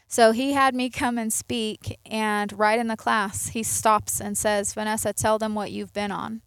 So 0.06 0.32
he 0.32 0.52
had 0.52 0.74
me 0.74 0.90
come 0.90 1.18
and 1.18 1.32
speak, 1.32 1.98
and 2.04 2.52
right 2.58 2.78
in 2.78 2.86
the 2.88 2.96
class, 2.96 3.48
he 3.48 3.62
stops 3.62 4.20
and 4.20 4.36
says, 4.36 4.74
"Vanessa, 4.74 5.12
tell 5.12 5.38
them 5.38 5.54
what 5.54 5.70
you've 5.72 5.92
been 5.92 6.10
on. 6.10 6.42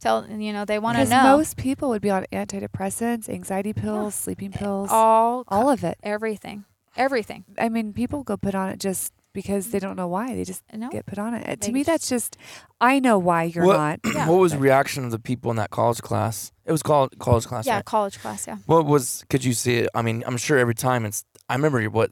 Tell 0.00 0.26
you 0.28 0.52
know 0.52 0.64
they 0.64 0.78
want 0.78 0.96
to 0.96 1.00
because 1.04 1.10
know 1.10 1.36
most 1.36 1.56
people 1.56 1.90
would 1.90 2.02
be 2.02 2.10
on 2.10 2.24
antidepressants, 2.32 3.28
anxiety 3.28 3.72
pills, 3.72 4.14
sleeping 4.14 4.52
eh, 4.54 4.58
pills, 4.58 4.88
all 4.90 5.44
all 5.48 5.68
of 5.70 5.84
it. 5.84 5.98
everything, 6.02 6.64
everything. 6.96 7.44
I 7.58 7.68
mean, 7.68 7.92
people 7.92 8.22
go 8.22 8.36
put 8.36 8.54
on 8.54 8.70
it 8.70 8.80
just 8.80 9.12
because 9.32 9.70
they 9.70 9.78
don't 9.78 9.96
know 9.96 10.08
why. 10.08 10.34
They 10.34 10.44
just 10.44 10.62
No, 10.74 10.88
get 10.88 11.06
put 11.06 11.18
on 11.18 11.34
it. 11.34 11.42
Eh, 11.46 11.50
they 11.60 11.66
to 11.66 11.72
me, 11.72 11.82
that's 11.82 12.08
just. 12.08 12.36
I 12.80 12.98
know 12.98 13.18
why 13.18 13.44
you're 13.44 13.64
what, 13.66 13.76
not. 13.76 14.00
Yeah. 14.14 14.26
what 14.28 14.38
was 14.38 14.52
the 14.52 14.58
reaction 14.58 15.04
of 15.04 15.10
the 15.10 15.18
people 15.18 15.50
in 15.50 15.56
that 15.58 15.70
college 15.70 16.00
class? 16.02 16.50
It 16.64 16.72
was 16.72 16.82
called 16.82 17.18
college 17.18 17.46
class. 17.46 17.66
yeah, 17.66 17.76
Right? 17.76 17.84
college 17.84 18.18
class, 18.20 18.46
yeah. 18.46 18.56
What 18.66 18.86
was? 18.86 19.24
Could 19.28 19.44
you 19.44 19.52
see 19.52 19.76
it? 19.78 19.88
I 19.94 20.02
mean, 20.02 20.24
I'm 20.26 20.36
sure 20.38 20.58
every 20.58 20.74
time 20.74 21.04
it's. 21.04 21.24
I 21.48 21.54
remember 21.54 21.82
what. 21.90 22.10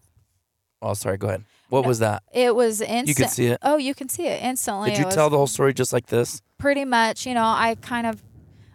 Oh, 0.83 0.95
sorry. 0.95 1.17
Go 1.17 1.29
ahead. 1.29 1.45
What 1.71 1.83
No, 1.83 1.89
was 1.89 1.99
that? 1.99 2.23
It 2.33 2.55
was 2.55 2.81
instant. 2.81 3.09
You 3.09 3.15
could 3.15 3.31
see 3.31 3.47
it. 3.47 3.59
Oh, 3.63 3.77
you 3.79 3.95
can 3.95 4.09
see 4.09 4.27
it 4.27 4.43
instantly. 4.43 4.91
Did 4.91 4.97
It 4.97 5.01
you 5.01 5.07
was 5.07 5.15
tell 5.15 5.29
the 5.31 5.37
whole 5.37 5.47
story 5.47 5.75
just 5.75 5.93
like 5.93 6.07
this? 6.07 6.41
Pretty 6.59 6.85
much? 6.85 7.27
You 7.27 7.35
know, 7.35 7.45
I 7.45 7.77
kind 7.81 8.07
of 8.07 8.23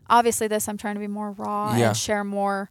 obviously 0.10 0.48
this 0.48 0.68
I'm 0.68 0.78
trying 0.78 0.96
to 0.96 1.00
be 1.00 1.08
more 1.08 1.32
raw 1.32 1.76
Yeah. 1.76 1.88
and 1.90 1.98
share 1.98 2.24
more 2.24 2.70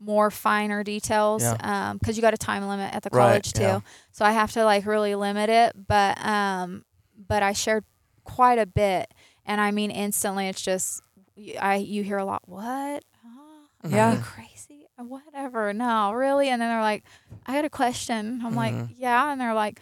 more 0.00 0.30
finer 0.30 0.84
details 0.84 1.42
Yeah. 1.42 1.56
um 1.90 1.96
because 1.98 2.16
you 2.16 2.20
got 2.20 2.34
a 2.34 2.36
time 2.38 2.66
limit 2.68 2.92
at 2.94 3.02
the 3.04 3.10
Right, 3.10 3.28
college 3.28 3.52
too 3.54 3.62
yeah. 3.62 3.80
so 4.12 4.24
i 4.24 4.32
have 4.32 4.52
to 4.52 4.64
like 4.64 4.84
really 4.84 5.14
limit 5.14 5.48
it 5.48 5.72
but 5.86 6.22
um 6.22 6.84
but 7.16 7.42
i 7.42 7.52
shared 7.52 7.84
quite 8.24 8.58
a 8.58 8.66
bit 8.66 9.14
and 9.46 9.60
i 9.62 9.70
mean 9.70 9.90
instantly 9.90 10.48
it's 10.48 10.60
just 10.60 11.00
i 11.58 11.76
you 11.76 12.02
hear 12.02 12.18
a 12.18 12.24
lot 12.24 12.42
what 12.46 13.02
Huh? 13.24 13.88
Yeah. 13.88 14.20
Crazy 14.22 14.86
whatever 14.98 15.72
no 15.72 16.12
really 16.12 16.48
and 16.50 16.60
then 16.60 16.68
they're 16.68 16.82
like 16.82 17.04
i 17.46 17.54
got 17.54 17.64
a 17.64 17.70
question 17.70 18.42
i'm 18.44 18.54
like 18.54 18.74
Mhm. 18.74 18.88
yeah 18.98 19.30
and 19.32 19.40
they're 19.40 19.54
like 19.54 19.80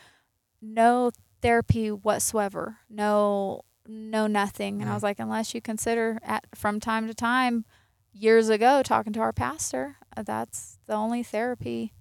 no 0.60 1.10
therapy 1.40 1.90
whatsoever 1.90 2.76
no 2.88 3.62
no 3.86 4.26
nothing. 4.26 4.80
And 4.80 4.90
i 4.90 4.94
was 4.94 5.02
like 5.02 5.18
unless 5.18 5.54
you 5.54 5.60
consider 5.60 6.18
at 6.22 6.44
from 6.54 6.80
time 6.80 7.06
to 7.08 7.14
time 7.14 7.64
years 8.12 8.48
ago 8.48 8.82
talking 8.82 9.12
to 9.14 9.20
our 9.20 9.32
pastor 9.32 9.96
uh, 10.16 10.22
that's 10.22 10.78
the 10.86 10.94
only 10.94 11.22
therapy 11.22 11.92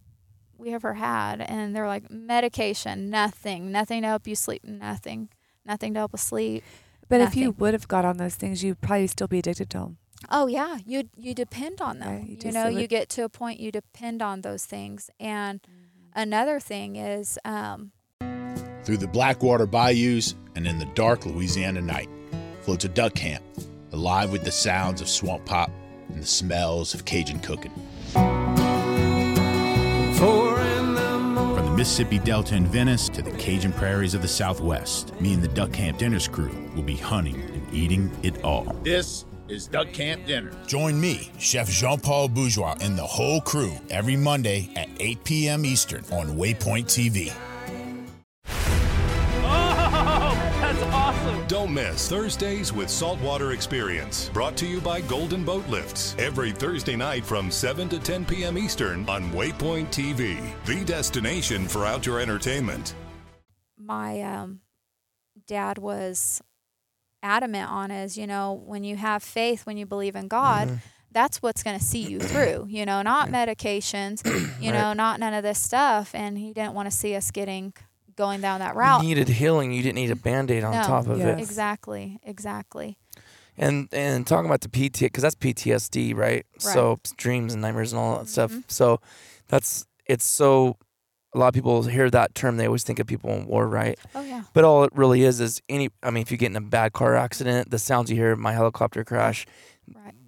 we 0.57 0.73
ever 0.73 0.93
had. 0.95 1.41
And 1.41 1.75
they're 1.75 1.87
like 1.87 2.11
medication 2.11 3.09
nothing 3.09 3.71
nothing 3.71 4.01
to 4.03 4.07
help 4.07 4.27
you 4.27 4.35
sleep 4.35 4.63
nothing 4.63 5.29
nothing 5.65 5.93
to 5.93 5.99
help 6.01 6.13
us 6.13 6.21
sleep 6.23 6.63
But 7.09 7.21
if 7.21 7.35
you 7.35 7.51
would 7.51 7.73
have 7.73 7.87
got 7.87 8.05
on 8.05 8.17
those 8.17 8.35
things, 8.35 8.63
you'd 8.63 8.79
probably 8.81 9.07
still 9.07 9.27
be 9.27 9.39
addicted 9.39 9.69
to 9.71 9.77
them. 9.79 9.97
oh 10.29 10.47
yeah 10.47 10.77
you 10.85 11.09
you 11.17 11.33
depend 11.33 11.81
on 11.81 11.99
them. 11.99 12.09
Right, 12.09 12.27
you 12.29 12.37
you, 12.43 12.51
know 12.51 12.67
you 12.67 12.87
get 12.87 13.09
to 13.09 13.23
a 13.23 13.29
point 13.29 13.59
you 13.59 13.71
depend 13.71 14.21
on 14.21 14.41
those 14.41 14.65
things. 14.65 15.09
And 15.19 15.61
another 16.13 16.59
thing 16.59 16.95
is 16.95 17.39
um 17.43 17.91
Through 18.83 18.97
the 18.97 19.07
Blackwater 19.07 19.67
bayous 19.67 20.35
and 20.55 20.65
in 20.65 20.79
the 20.79 20.85
dark 20.85 21.25
Louisiana 21.25 21.81
night 21.81 22.09
floats 22.61 22.83
a 22.85 22.89
duck 22.89 23.13
camp, 23.13 23.43
alive 23.91 24.31
with 24.31 24.43
the 24.43 24.51
sounds 24.51 25.01
of 25.01 25.09
swamp 25.09 25.45
pop 25.45 25.71
and 26.09 26.21
the 26.21 26.27
smells 26.27 26.93
of 26.93 27.05
Cajun 27.05 27.39
cooking. 27.39 27.71
From 28.11 28.55
the 31.65 31.73
Mississippi 31.77 32.19
Delta 32.19 32.55
in 32.55 32.65
Venice 32.65 33.07
to 33.09 33.21
the 33.21 33.31
Cajun 33.31 33.71
prairies 33.73 34.13
of 34.13 34.23
the 34.23 34.27
Southwest, 34.27 35.19
me 35.21 35.33
and 35.33 35.43
the 35.43 35.47
Duck 35.47 35.71
Camp 35.71 35.99
Dinners 35.99 36.27
crew 36.27 36.51
will 36.75 36.83
be 36.83 36.97
hunting 36.97 37.39
and 37.39 37.73
eating 37.73 38.11
it 38.23 38.43
all. 38.43 38.63
This 38.83 39.25
is 39.47 39.67
Duck 39.67 39.91
Camp 39.93 40.25
Dinner. 40.25 40.51
Join 40.65 40.99
me, 40.99 41.31
Chef 41.37 41.69
Jean 41.69 41.99
Paul 41.99 42.29
Bourgeois, 42.29 42.75
and 42.81 42.97
the 42.97 43.03
whole 43.03 43.41
crew 43.41 43.73
every 43.89 44.15
Monday 44.15 44.71
at 44.75 44.89
8 44.99 45.23
p.m. 45.23 45.65
Eastern 45.65 46.03
on 46.11 46.35
Waypoint 46.37 46.85
TV. 46.85 47.31
Don't 51.51 51.61
Don't 51.67 51.73
miss 51.73 52.07
Thursdays 52.09 52.71
with 52.71 52.89
Saltwater 52.89 53.51
Experience, 53.51 54.29
brought 54.29 54.55
to 54.55 54.65
you 54.65 54.79
by 54.79 55.01
Golden 55.01 55.43
Boat 55.43 55.67
Lifts, 55.67 56.15
every 56.17 56.53
Thursday 56.53 56.95
night 56.95 57.25
from 57.25 57.51
7 57.51 57.89
to 57.89 57.99
10 57.99 58.23
p.m. 58.25 58.57
Eastern 58.57 59.07
on 59.09 59.29
Waypoint 59.31 59.87
TV, 59.87 60.39
the 60.65 60.85
destination 60.85 61.67
for 61.67 61.85
outdoor 61.85 62.21
entertainment. 62.21 62.95
my 63.77 64.21
um, 64.21 64.61
dad 65.45 65.77
was 65.77 66.41
adamant 67.21 67.69
on 67.69 67.91
is 67.91 68.17
you 68.17 68.25
know 68.27 68.53
when 68.65 68.85
you 68.85 68.95
have 68.95 69.21
faith 69.21 69.65
when 69.65 69.75
you 69.77 69.85
believe 69.85 70.15
in 70.15 70.27
god 70.29 70.67
Mm-hmm. 70.69 70.77
that's 71.11 71.41
what's 71.41 71.61
going 71.63 71.77
to 71.77 71.83
see 71.83 72.01
you 72.01 72.19
through 72.19 72.65
you 72.69 72.85
know 72.85 73.01
not 73.03 73.27
medications 73.29 74.25
you 74.59 74.71
Right. 74.71 74.79
know 74.79 74.93
not 74.93 75.19
none 75.19 75.33
of 75.33 75.43
this 75.43 75.59
stuff 75.59 76.15
and 76.15 76.37
he 76.37 76.53
didn't 76.53 76.73
want 76.73 76.89
to 76.89 76.95
see 76.97 77.13
us 77.15 77.29
getting 77.29 77.73
going 78.21 78.39
down 78.41 78.59
that 78.59 78.75
route. 78.75 79.01
You 79.01 79.09
needed 79.09 79.29
healing. 79.29 79.71
You 79.73 79.81
didn't 79.81 79.95
need 79.95 80.11
a 80.11 80.15
band 80.15 80.51
aid 80.51 80.63
on 80.63 80.73
no, 80.73 80.83
top 80.83 81.07
of 81.07 81.19
it. 81.19 81.39
exactly 81.39 82.19
exactly 82.23 82.89
And 83.57 83.89
and 83.91 84.27
talking 84.27 84.45
about 84.51 84.61
the 84.61 84.69
PT 84.69 84.99
because 85.09 85.23
that's 85.23 85.35
PTSD, 85.35 86.15
right? 86.15 86.19
right? 86.21 86.45
So 86.75 86.99
dreams 87.17 87.53
and 87.53 87.61
nightmares 87.63 87.91
and 87.93 87.99
all 87.99 88.19
that 88.19 88.29
stuff. 88.29 88.51
Mm-hmm. 88.51 88.61
So 88.67 88.99
that's 89.47 89.85
it's 90.05 90.25
so 90.25 90.77
a 91.33 91.37
lot 91.39 91.47
of 91.47 91.53
people 91.53 91.83
hear 91.83 92.09
that 92.11 92.35
term 92.35 92.57
they 92.57 92.65
always 92.67 92.83
think 92.83 92.99
of 92.99 93.07
people 93.07 93.29
in 93.31 93.45
war, 93.47 93.65
right? 93.67 93.97
Oh, 94.13 94.21
yeah. 94.21 94.43
But 94.53 94.65
all 94.65 94.83
it 94.83 94.91
really 94.93 95.23
is 95.23 95.39
is 95.41 95.61
any 95.67 95.89
I 96.03 96.11
mean 96.11 96.21
if 96.21 96.31
you 96.31 96.37
get 96.37 96.51
in 96.51 96.55
a 96.57 96.61
bad 96.77 96.93
car 96.93 97.15
accident, 97.15 97.71
the 97.71 97.79
sounds 97.79 98.09
you 98.11 98.17
hear, 98.17 98.35
my 98.35 98.53
helicopter 98.53 99.03
crash, 99.03 99.45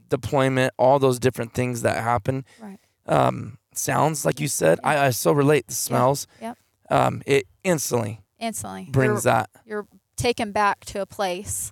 deployment, 0.10 0.74
all 0.78 0.98
those 1.00 1.20
different 1.20 1.54
things 1.54 1.82
that 1.84 2.02
happen. 2.04 2.46
Right. 2.60 2.80
Um 3.06 3.58
sounds 3.76 4.26
like 4.26 4.40
you 4.40 4.48
said. 4.48 4.80
I, 4.84 5.08
I 5.08 5.10
so 5.12 5.32
relate 5.32 5.68
the 5.68 5.74
smells. 5.76 6.28
Yep. 6.42 6.58
Um 6.90 7.22
it 7.26 7.46
instantly 7.64 8.22
instantly 8.40 8.88
brings 8.92 9.26
you're, 9.26 9.34
that 9.34 9.50
you're 9.66 9.88
taken 10.18 10.52
back 10.52 10.84
to 10.86 11.02
a 11.02 11.06
place 11.06 11.72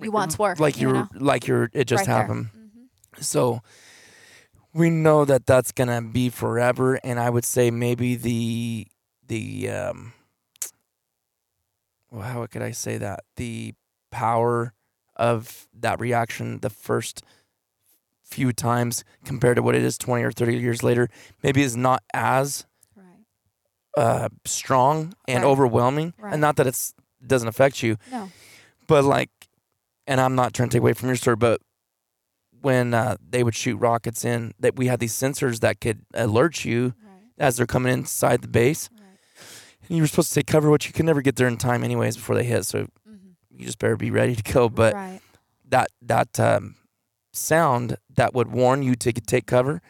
you 0.00 0.10
once 0.12 0.38
were 0.38 0.54
like 0.58 0.76
you 0.76 0.82
you're 0.82 0.94
know? 0.94 1.08
like 1.14 1.46
you're 1.46 1.70
it 1.72 1.84
just 1.86 2.00
Right 2.02 2.06
there. 2.06 2.16
happened 2.16 2.48
so 3.20 3.60
we 4.72 4.90
know 4.90 5.24
that 5.24 5.44
that's 5.44 5.72
gonna 5.72 6.00
be 6.00 6.28
forever 6.28 6.94
and 7.02 7.18
i 7.18 7.28
would 7.28 7.44
say 7.44 7.70
maybe 7.70 8.14
the 8.14 8.86
the 9.26 9.68
um 9.70 10.12
well 12.10 12.22
how 12.22 12.46
could 12.46 12.62
i 12.62 12.70
say 12.70 12.96
that 12.96 13.24
the 13.36 13.74
power 14.12 14.72
of 15.16 15.66
that 15.74 15.98
reaction 16.00 16.60
the 16.60 16.70
first 16.70 17.22
few 18.22 18.52
times 18.52 19.04
compared 19.24 19.56
to 19.56 19.62
what 19.62 19.74
it 19.74 19.82
is 19.82 19.98
20 19.98 20.22
or 20.22 20.30
30 20.30 20.56
years 20.58 20.82
later 20.82 21.08
maybe 21.42 21.62
is 21.62 21.76
not 21.76 22.02
as 22.14 22.66
uh 23.96 24.28
strong 24.44 25.14
and 25.26 25.42
Right. 25.42 25.48
overwhelming 25.50 26.14
Right. 26.18 26.32
and 26.32 26.40
not 26.40 26.56
that 26.56 26.66
it's 26.66 26.94
doesn't 27.26 27.48
affect 27.48 27.82
you 27.82 27.96
No. 28.12 28.30
but 28.86 29.04
like 29.04 29.30
and 30.06 30.20
i'm 30.20 30.34
not 30.34 30.54
trying 30.54 30.68
to 30.68 30.74
take 30.74 30.80
away 30.82 30.92
from 30.92 31.08
your 31.08 31.16
story 31.16 31.36
but 31.36 31.60
when 32.60 32.92
uh, 32.94 33.16
they 33.28 33.42
would 33.44 33.54
shoot 33.54 33.76
rockets 33.76 34.24
in 34.24 34.52
that 34.58 34.76
we 34.76 34.86
had 34.88 34.98
these 35.00 35.12
sensors 35.14 35.60
that 35.60 35.80
could 35.80 36.02
alert 36.14 36.64
you 36.64 36.94
as 37.38 37.56
they're 37.56 37.66
coming 37.66 37.92
inside 37.92 38.42
the 38.42 38.48
base 38.48 38.88
and 39.88 39.96
you 39.96 40.02
were 40.02 40.06
supposed 40.08 40.28
to 40.30 40.34
take 40.34 40.46
cover 40.46 40.70
which 40.70 40.86
you 40.86 40.92
could 40.92 41.04
never 41.06 41.22
get 41.22 41.36
there 41.36 41.48
in 41.48 41.56
time 41.56 41.82
anyways 41.84 42.16
before 42.16 42.34
they 42.36 42.44
hit 42.44 42.64
so 42.66 42.86
you 43.50 43.64
just 43.64 43.78
better 43.78 43.96
be 43.96 44.10
ready 44.10 44.34
to 44.36 44.42
go 44.52 44.68
but 44.68 44.94
Right. 44.94 45.20
that 45.68 45.88
that 46.02 46.38
um, 46.40 46.76
sound 47.32 47.96
that 48.14 48.34
would 48.34 48.48
warn 48.48 48.82
you 48.82 48.94
to 48.96 49.12
take 49.12 49.46
cover 49.46 49.80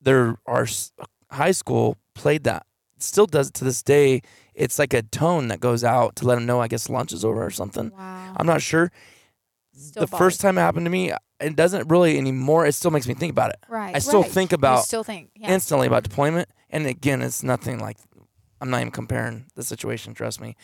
there 0.00 0.36
are 0.46 0.62
s- 0.64 0.92
high 1.30 1.52
school 1.52 1.96
played 2.14 2.44
that 2.44 2.66
still 2.98 3.26
does 3.26 3.48
it 3.48 3.54
to 3.54 3.64
this 3.64 3.82
day 3.82 4.22
it's 4.54 4.78
like 4.78 4.94
a 4.94 5.02
tone 5.02 5.48
that 5.48 5.60
goes 5.60 5.84
out 5.84 6.16
to 6.16 6.26
let 6.26 6.34
them 6.36 6.46
know 6.46 6.60
i 6.60 6.68
guess 6.68 6.88
lunch 6.88 7.12
is 7.12 7.24
over 7.24 7.44
or 7.44 7.50
something. 7.50 7.90
Wow. 7.90 8.34
I'm 8.38 8.46
not 8.46 8.62
sure. 8.62 8.90
Still 9.78 10.00
the 10.06 10.06
first 10.16 10.40
time 10.40 10.56
it 10.56 10.62
happened 10.62 10.86
to 10.86 10.90
me 10.90 11.12
it 11.38 11.54
doesn't 11.54 11.88
really 11.90 12.16
anymore 12.16 12.64
it 12.66 12.72
still 12.72 12.90
makes 12.90 13.06
me 13.06 13.12
think 13.14 13.30
about 13.30 13.50
it. 13.50 13.58
Right, 13.68 13.94
i 13.94 13.98
still 13.98 14.22
right. 14.22 14.30
think 14.30 14.52
You 14.52 14.56
about 14.56 14.84
still 14.84 15.04
think, 15.04 15.30
yeah. 15.36 15.52
instantly 15.52 15.86
about 15.86 16.02
deployment 16.02 16.48
and 16.70 16.86
again 16.86 17.20
it's 17.20 17.42
nothing 17.42 17.78
like 17.78 17.98
i'm 18.62 18.70
not 18.70 18.80
even 18.80 18.90
comparing 18.90 19.44
the 19.54 19.62
situation 19.62 20.14
trust 20.14 20.40
me. 20.40 20.56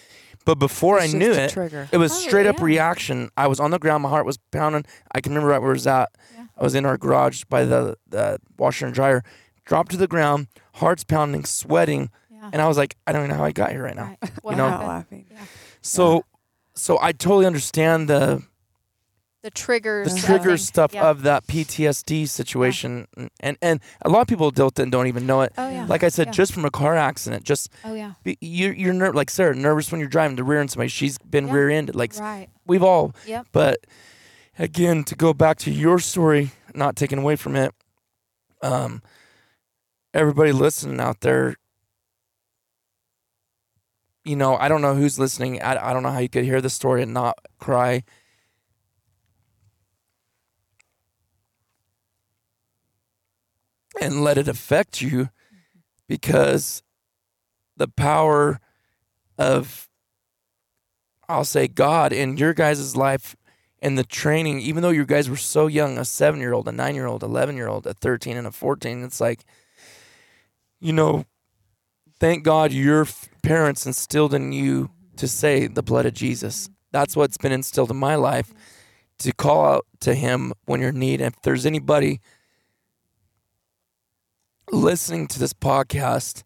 But 0.46 0.54
before 0.56 0.98
It's 0.98 1.12
i 1.14 1.18
knew 1.18 1.30
it 1.32 1.50
trigger. 1.50 1.88
it 1.92 1.98
was 1.98 2.10
Oh, 2.12 2.14
straight 2.14 2.46
up 2.46 2.60
reaction. 2.60 3.30
I 3.36 3.46
was 3.46 3.60
on 3.60 3.70
the 3.70 3.78
ground 3.78 4.02
my 4.02 4.08
heart 4.08 4.24
was 4.26 4.38
pounding. 4.50 4.84
I 5.14 5.20
can 5.20 5.32
remember 5.32 5.50
right 5.50 5.60
where 5.60 5.70
it 5.72 5.74
was 5.74 5.86
at. 5.86 6.08
Yeah. 6.34 6.46
i 6.56 6.62
was 6.64 6.74
in 6.74 6.86
our 6.86 6.96
garage 6.96 7.44
by 7.44 7.64
the, 7.66 7.96
the 8.08 8.38
washer 8.56 8.86
and 8.86 8.94
dryer. 8.94 9.22
Dropped 9.66 9.90
to 9.92 9.96
the 9.98 10.08
ground 10.08 10.48
heart's 10.76 11.04
pounding 11.04 11.44
sweating 11.44 12.10
and 12.52 12.60
i 12.60 12.66
was 12.68 12.76
like 12.76 12.96
i 13.06 13.12
don't 13.12 13.22
even 13.22 13.30
know 13.30 13.36
how 13.36 13.44
i 13.44 13.52
got 13.52 13.70
here 13.70 13.82
right 13.82 13.96
now 13.96 14.16
What 14.42 14.52
you 14.52 14.56
know 14.56 14.68
happened? 14.68 14.88
laughing. 14.88 15.26
so 15.80 16.24
so 16.74 16.98
i 17.00 17.12
totally 17.12 17.46
understand 17.46 18.08
the 18.08 18.42
the 19.42 19.50
triggers 19.50 20.08
the 20.08 20.14
of 20.18 20.24
trigger 20.24 20.50
things. 20.50 20.66
stuff 20.66 20.94
Yeah. 20.94 21.10
of 21.10 21.22
that 21.22 21.48
PTSD 21.48 22.28
situation, 22.28 23.08
and 23.40 23.58
and 23.60 23.80
a 24.02 24.08
lot 24.08 24.20
of 24.20 24.28
people 24.28 24.52
deal 24.52 24.66
with 24.66 24.78
it 24.78 24.82
and 24.84 24.92
don't 24.92 25.08
even 25.08 25.26
know 25.26 25.40
it. 25.40 25.52
Oh, 25.58 25.68
yeah. 25.68 25.84
Like 25.86 26.04
I 26.04 26.10
said, 26.10 26.28
Yeah. 26.28 26.30
just 26.32 26.52
from 26.54 26.64
a 26.64 26.70
car 26.70 26.94
accident, 26.96 27.42
just 27.42 27.68
Oh, 27.84 27.92
yeah. 27.92 28.12
you're 28.40 28.72
you're 28.72 28.92
ner- 28.92 29.12
like 29.12 29.30
Sarah, 29.30 29.52
nervous 29.56 29.90
when 29.90 29.98
you're 29.98 30.08
driving 30.08 30.36
to 30.36 30.44
rear 30.44 30.60
end 30.60 30.70
somebody. 30.70 30.90
She's 30.90 31.18
been 31.18 31.48
Yeah. 31.48 31.54
rear-ended. 31.54 31.96
Like 31.96 32.16
Right. 32.20 32.50
we've 32.68 32.84
all. 32.84 33.16
Yep. 33.26 33.48
But 33.50 33.78
again, 34.60 35.02
to 35.02 35.16
go 35.16 35.34
back 35.34 35.58
to 35.58 35.72
your 35.72 35.98
story, 35.98 36.52
not 36.72 36.94
taken 36.94 37.18
away 37.18 37.34
from 37.34 37.56
it. 37.56 37.74
Um, 38.62 39.02
everybody 40.14 40.52
listening 40.52 41.00
out 41.00 41.20
there. 41.22 41.56
You 44.24 44.36
know, 44.36 44.56
I 44.56 44.68
don't 44.68 44.82
know 44.82 44.94
who's 44.94 45.18
listening. 45.18 45.60
I, 45.62 45.90
I 45.90 45.92
don't 45.92 46.02
know 46.02 46.10
how 46.10 46.20
you 46.20 46.28
could 46.28 46.44
hear 46.44 46.60
the 46.60 46.70
story 46.70 47.02
and 47.02 47.12
not 47.12 47.36
cry. 47.58 48.04
and 54.00 54.22
let 54.22 54.38
it 54.38 54.48
affect 54.48 55.00
you 55.00 55.30
because 56.08 56.82
the 57.76 57.88
power 57.88 58.60
of 59.38 59.88
I'll 61.28 61.44
say 61.44 61.68
God 61.68 62.12
in 62.12 62.36
your 62.36 62.52
guys' 62.52 62.96
life 62.96 63.36
and 63.80 63.96
the 63.96 64.04
training, 64.04 64.60
even 64.60 64.82
though 64.82 64.90
you 64.90 65.06
guys 65.06 65.30
were 65.30 65.36
so 65.36 65.66
young, 65.66 65.98
a 65.98 66.04
seven 66.04 66.40
year 66.40 66.52
old, 66.52 66.68
a 66.68 66.72
nine 66.72 66.94
year 66.94 67.06
old, 67.06 67.22
eleven 67.22 67.56
year 67.56 67.68
old, 67.68 67.86
a 67.86 67.94
thirteen 67.94 68.36
and 68.36 68.46
a 68.46 68.52
fourteen, 68.52 69.02
it's 69.02 69.20
like 69.20 69.44
you 70.80 70.92
know, 70.92 71.24
thank 72.18 72.42
God 72.44 72.72
your 72.72 73.02
f- 73.02 73.28
parents 73.42 73.86
instilled 73.86 74.34
in 74.34 74.52
you 74.52 74.90
to 75.16 75.28
say 75.28 75.66
the 75.66 75.82
blood 75.82 76.06
of 76.06 76.14
Jesus. 76.14 76.70
That's 76.90 77.16
what's 77.16 77.36
been 77.36 77.52
instilled 77.52 77.90
in 77.90 77.96
my 77.96 78.14
life 78.14 78.52
to 79.18 79.32
call 79.32 79.64
out 79.64 79.86
to 80.00 80.14
him 80.14 80.52
when 80.64 80.80
you're 80.80 80.90
in 80.90 80.98
need. 80.98 81.20
If 81.20 81.40
there's 81.42 81.66
anybody 81.66 82.20
listening 84.70 85.26
to 85.28 85.38
this 85.38 85.52
podcast 85.52 86.42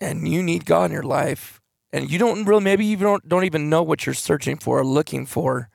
and 0.00 0.28
you 0.28 0.42
need 0.42 0.64
God 0.64 0.86
in 0.86 0.92
your 0.92 1.02
life 1.02 1.60
and 1.92 2.10
you 2.10 2.18
don't 2.18 2.44
really 2.44 2.64
maybe 2.64 2.84
you 2.84 2.96
don't 2.96 3.28
don't 3.28 3.44
even 3.44 3.70
know 3.70 3.82
what 3.82 4.06
you're 4.06 4.14
searching 4.14 4.56
for 4.56 4.80
or 4.80 4.84
looking 4.84 5.26
for, 5.26 5.68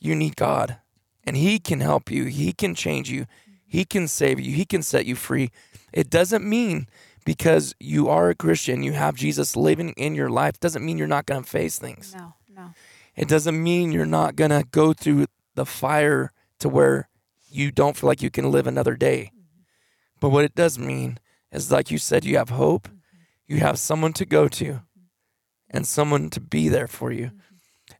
you 0.00 0.14
need 0.14 0.36
God. 0.36 0.78
And 1.24 1.36
he 1.36 1.58
can 1.58 1.80
help 1.80 2.10
you. 2.10 2.24
He 2.24 2.52
can 2.52 2.74
change 2.74 3.10
you. 3.10 3.26
He 3.66 3.84
can 3.84 4.08
save 4.08 4.40
you. 4.40 4.54
He 4.54 4.64
can 4.64 4.82
set 4.82 5.06
you 5.06 5.14
free. 5.14 5.50
It 5.92 6.10
doesn't 6.10 6.44
mean 6.44 6.88
because 7.24 7.74
you 7.78 8.08
are 8.08 8.30
a 8.30 8.34
Christian, 8.34 8.82
you 8.82 8.92
have 8.92 9.14
Jesus 9.14 9.56
living 9.56 9.90
in 9.90 10.14
your 10.14 10.30
life, 10.30 10.60
doesn't 10.60 10.84
mean 10.84 10.98
you're 10.98 11.06
not 11.06 11.26
going 11.26 11.42
to 11.42 11.48
face 11.48 11.78
things. 11.78 12.14
No, 12.16 12.34
no. 12.54 12.74
It 13.14 13.28
doesn't 13.28 13.62
mean 13.62 13.92
you're 13.92 14.06
not 14.06 14.36
going 14.36 14.50
to 14.50 14.64
go 14.70 14.92
through 14.92 15.26
the 15.54 15.66
fire 15.66 16.32
to 16.58 16.68
where 16.68 17.08
you 17.50 17.70
don't 17.70 17.96
feel 17.96 18.08
like 18.08 18.22
you 18.22 18.30
can 18.30 18.50
live 18.50 18.66
another 18.66 18.96
day. 18.96 19.30
Mm-hmm. 19.34 19.62
But 20.20 20.30
what 20.30 20.44
it 20.44 20.54
does 20.54 20.78
mean 20.78 21.18
is, 21.50 21.70
like 21.70 21.90
you 21.90 21.98
said, 21.98 22.24
you 22.24 22.38
have 22.38 22.50
hope, 22.50 22.88
mm-hmm. 22.88 22.96
you 23.46 23.58
have 23.58 23.78
someone 23.78 24.14
to 24.14 24.24
go 24.24 24.48
to, 24.48 24.64
mm-hmm. 24.64 25.00
and 25.70 25.86
someone 25.86 26.30
to 26.30 26.40
be 26.40 26.68
there 26.68 26.88
for 26.88 27.12
you, 27.12 27.32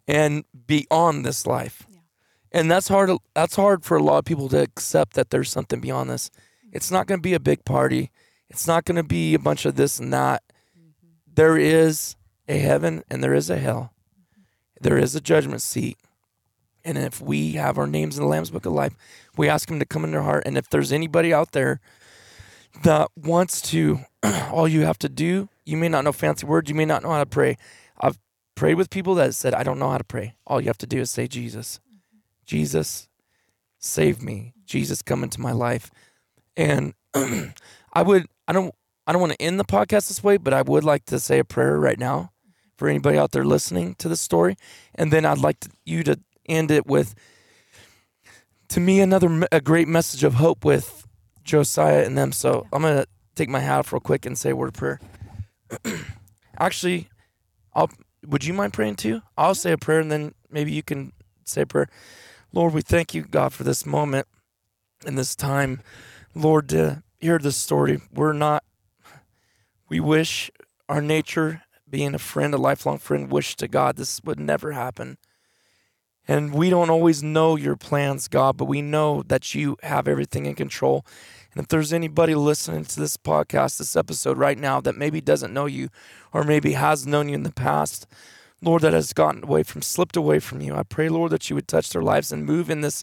and 0.08 0.44
beyond 0.66 1.24
this 1.24 1.46
life. 1.46 1.86
And 2.50 2.70
that's 2.70 2.88
hard. 2.88 3.10
That's 3.34 3.56
hard 3.56 3.84
for 3.84 3.96
a 3.96 4.02
lot 4.02 4.18
of 4.18 4.24
people 4.24 4.48
to 4.50 4.60
accept 4.60 5.14
that 5.14 5.30
there's 5.30 5.50
something 5.50 5.80
beyond 5.80 6.10
this. 6.10 6.30
It's 6.70 6.90
not 6.90 7.06
going 7.06 7.18
to 7.18 7.22
be 7.22 7.34
a 7.34 7.40
big 7.40 7.64
party. 7.64 8.10
It's 8.52 8.66
not 8.66 8.84
going 8.84 8.96
to 8.96 9.02
be 9.02 9.32
a 9.32 9.38
bunch 9.38 9.64
of 9.64 9.76
this 9.76 9.98
and 9.98 10.12
that. 10.12 10.42
Mm-hmm. 10.78 11.08
There 11.34 11.56
is 11.56 12.16
a 12.46 12.58
heaven 12.58 13.02
and 13.08 13.24
there 13.24 13.32
is 13.32 13.48
a 13.48 13.56
hell. 13.56 13.94
Mm-hmm. 14.14 14.42
There 14.82 14.98
is 14.98 15.16
a 15.16 15.22
judgment 15.22 15.62
seat. 15.62 15.96
And 16.84 16.98
if 16.98 17.18
we 17.18 17.52
have 17.52 17.78
our 17.78 17.86
names 17.86 18.18
in 18.18 18.24
the 18.24 18.28
Lamb's 18.28 18.50
Book 18.50 18.66
of 18.66 18.72
Life, 18.72 18.94
we 19.38 19.48
ask 19.48 19.70
Him 19.70 19.78
to 19.78 19.86
come 19.86 20.04
in 20.04 20.10
their 20.10 20.22
heart. 20.22 20.42
And 20.44 20.58
if 20.58 20.68
there's 20.68 20.92
anybody 20.92 21.32
out 21.32 21.52
there 21.52 21.80
that 22.84 23.10
wants 23.16 23.62
to, 23.70 24.00
all 24.52 24.68
you 24.68 24.82
have 24.82 24.98
to 24.98 25.08
do, 25.08 25.48
you 25.64 25.78
may 25.78 25.88
not 25.88 26.04
know 26.04 26.12
fancy 26.12 26.44
words, 26.44 26.68
you 26.68 26.74
may 26.74 26.84
not 26.84 27.02
know 27.02 27.10
how 27.10 27.20
to 27.20 27.26
pray. 27.26 27.56
I've 27.98 28.18
prayed 28.54 28.74
with 28.74 28.90
people 28.90 29.14
that 29.14 29.34
said, 29.34 29.54
I 29.54 29.62
don't 29.62 29.78
know 29.78 29.90
how 29.90 29.98
to 29.98 30.04
pray. 30.04 30.34
All 30.46 30.60
you 30.60 30.66
have 30.66 30.78
to 30.78 30.86
do 30.86 31.00
is 31.00 31.10
say, 31.10 31.26
Jesus, 31.26 31.80
mm-hmm. 31.88 32.18
Jesus, 32.44 33.08
save 33.78 34.22
me. 34.22 34.52
Jesus, 34.66 35.00
come 35.00 35.22
into 35.22 35.40
my 35.40 35.52
life. 35.52 35.90
And 36.54 36.92
I 37.92 38.02
would, 38.02 38.26
I 38.48 38.52
don't, 38.52 38.74
I 39.06 39.12
don't 39.12 39.20
want 39.20 39.32
to 39.32 39.42
end 39.42 39.58
the 39.58 39.64
podcast 39.64 40.08
this 40.08 40.22
way, 40.22 40.36
but 40.36 40.52
I 40.52 40.62
would 40.62 40.84
like 40.84 41.04
to 41.06 41.18
say 41.18 41.38
a 41.38 41.44
prayer 41.44 41.78
right 41.78 41.98
now 41.98 42.32
for 42.76 42.88
anybody 42.88 43.18
out 43.18 43.32
there 43.32 43.44
listening 43.44 43.94
to 43.96 44.08
the 44.08 44.16
story, 44.16 44.56
and 44.94 45.12
then 45.12 45.24
I'd 45.24 45.38
like 45.38 45.60
to, 45.60 45.70
you 45.84 46.02
to 46.04 46.18
end 46.48 46.70
it 46.70 46.86
with, 46.86 47.14
to 48.68 48.80
me, 48.80 49.00
another 49.00 49.46
a 49.52 49.60
great 49.60 49.88
message 49.88 50.24
of 50.24 50.34
hope 50.34 50.64
with 50.64 51.06
Josiah 51.44 52.04
and 52.04 52.16
them. 52.16 52.32
So 52.32 52.66
I'm 52.72 52.82
gonna 52.82 53.06
take 53.34 53.48
my 53.48 53.60
hat 53.60 53.80
off 53.80 53.92
real 53.92 54.00
quick 54.00 54.24
and 54.24 54.38
say 54.38 54.50
a 54.50 54.56
word 54.56 54.68
of 54.68 54.74
prayer. 54.74 55.00
Actually, 56.58 57.08
I'll. 57.74 57.90
Would 58.26 58.44
you 58.44 58.54
mind 58.54 58.72
praying 58.72 58.96
too? 58.96 59.20
I'll 59.36 59.54
say 59.54 59.72
a 59.72 59.78
prayer, 59.78 60.00
and 60.00 60.10
then 60.10 60.34
maybe 60.48 60.72
you 60.72 60.82
can 60.82 61.12
say 61.44 61.62
a 61.62 61.66
prayer. 61.66 61.88
Lord, 62.52 62.72
we 62.72 62.82
thank 62.82 63.14
you, 63.14 63.22
God, 63.22 63.52
for 63.52 63.64
this 63.64 63.84
moment 63.84 64.26
and 65.04 65.18
this 65.18 65.34
time. 65.34 65.80
Lord, 66.34 66.68
to 66.70 67.02
hear 67.22 67.38
this 67.38 67.56
story, 67.56 68.00
we're 68.12 68.32
not. 68.32 68.64
We 69.88 70.00
wish 70.00 70.50
our 70.88 71.00
nature, 71.00 71.62
being 71.88 72.14
a 72.14 72.18
friend, 72.18 72.52
a 72.52 72.58
lifelong 72.58 72.98
friend, 72.98 73.30
wish 73.30 73.54
to 73.56 73.68
God 73.68 73.96
this 73.96 74.20
would 74.24 74.40
never 74.40 74.72
happen. 74.72 75.18
And 76.26 76.52
we 76.52 76.70
don't 76.70 76.90
always 76.90 77.22
know 77.22 77.56
your 77.56 77.76
plans, 77.76 78.28
God, 78.28 78.56
but 78.56 78.66
we 78.66 78.82
know 78.82 79.22
that 79.26 79.54
you 79.54 79.76
have 79.82 80.06
everything 80.08 80.46
in 80.46 80.54
control. 80.54 81.04
And 81.52 81.62
if 81.62 81.68
there's 81.68 81.92
anybody 81.92 82.34
listening 82.34 82.84
to 82.84 83.00
this 83.00 83.16
podcast, 83.16 83.78
this 83.78 83.96
episode 83.96 84.38
right 84.38 84.58
now 84.58 84.80
that 84.80 84.96
maybe 84.96 85.20
doesn't 85.20 85.52
know 85.52 85.66
you 85.66 85.88
or 86.32 86.44
maybe 86.44 86.72
has 86.72 87.06
known 87.06 87.28
you 87.28 87.34
in 87.34 87.42
the 87.42 87.52
past, 87.52 88.06
Lord, 88.60 88.82
that 88.82 88.92
has 88.92 89.12
gotten 89.12 89.44
away 89.44 89.62
from, 89.62 89.82
slipped 89.82 90.16
away 90.16 90.38
from 90.38 90.60
you, 90.60 90.74
I 90.74 90.84
pray, 90.84 91.08
Lord, 91.08 91.32
that 91.32 91.50
you 91.50 91.56
would 91.56 91.68
touch 91.68 91.90
their 91.90 92.02
lives 92.02 92.32
and 92.32 92.46
move 92.46 92.70
in 92.70 92.80
this, 92.80 93.02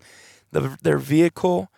the, 0.52 0.78
their 0.82 0.98
vehicle, 0.98 1.70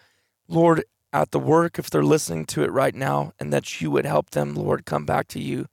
Lord, 0.48 0.84
at 1.14 1.32
the 1.32 1.40
work, 1.40 1.78
if 1.78 1.90
they're 1.90 2.04
listening 2.04 2.46
to 2.46 2.64
it 2.64 2.72
right 2.72 2.96
now, 2.96 3.34
and 3.40 3.52
that 3.52 3.82
you 3.82 3.92
would 3.92 4.06
help 4.06 4.32
them, 4.32 4.56
Lord, 4.56 4.86
come 4.86 5.06
back 5.06 5.28
to 5.30 5.40
you. 5.40 5.68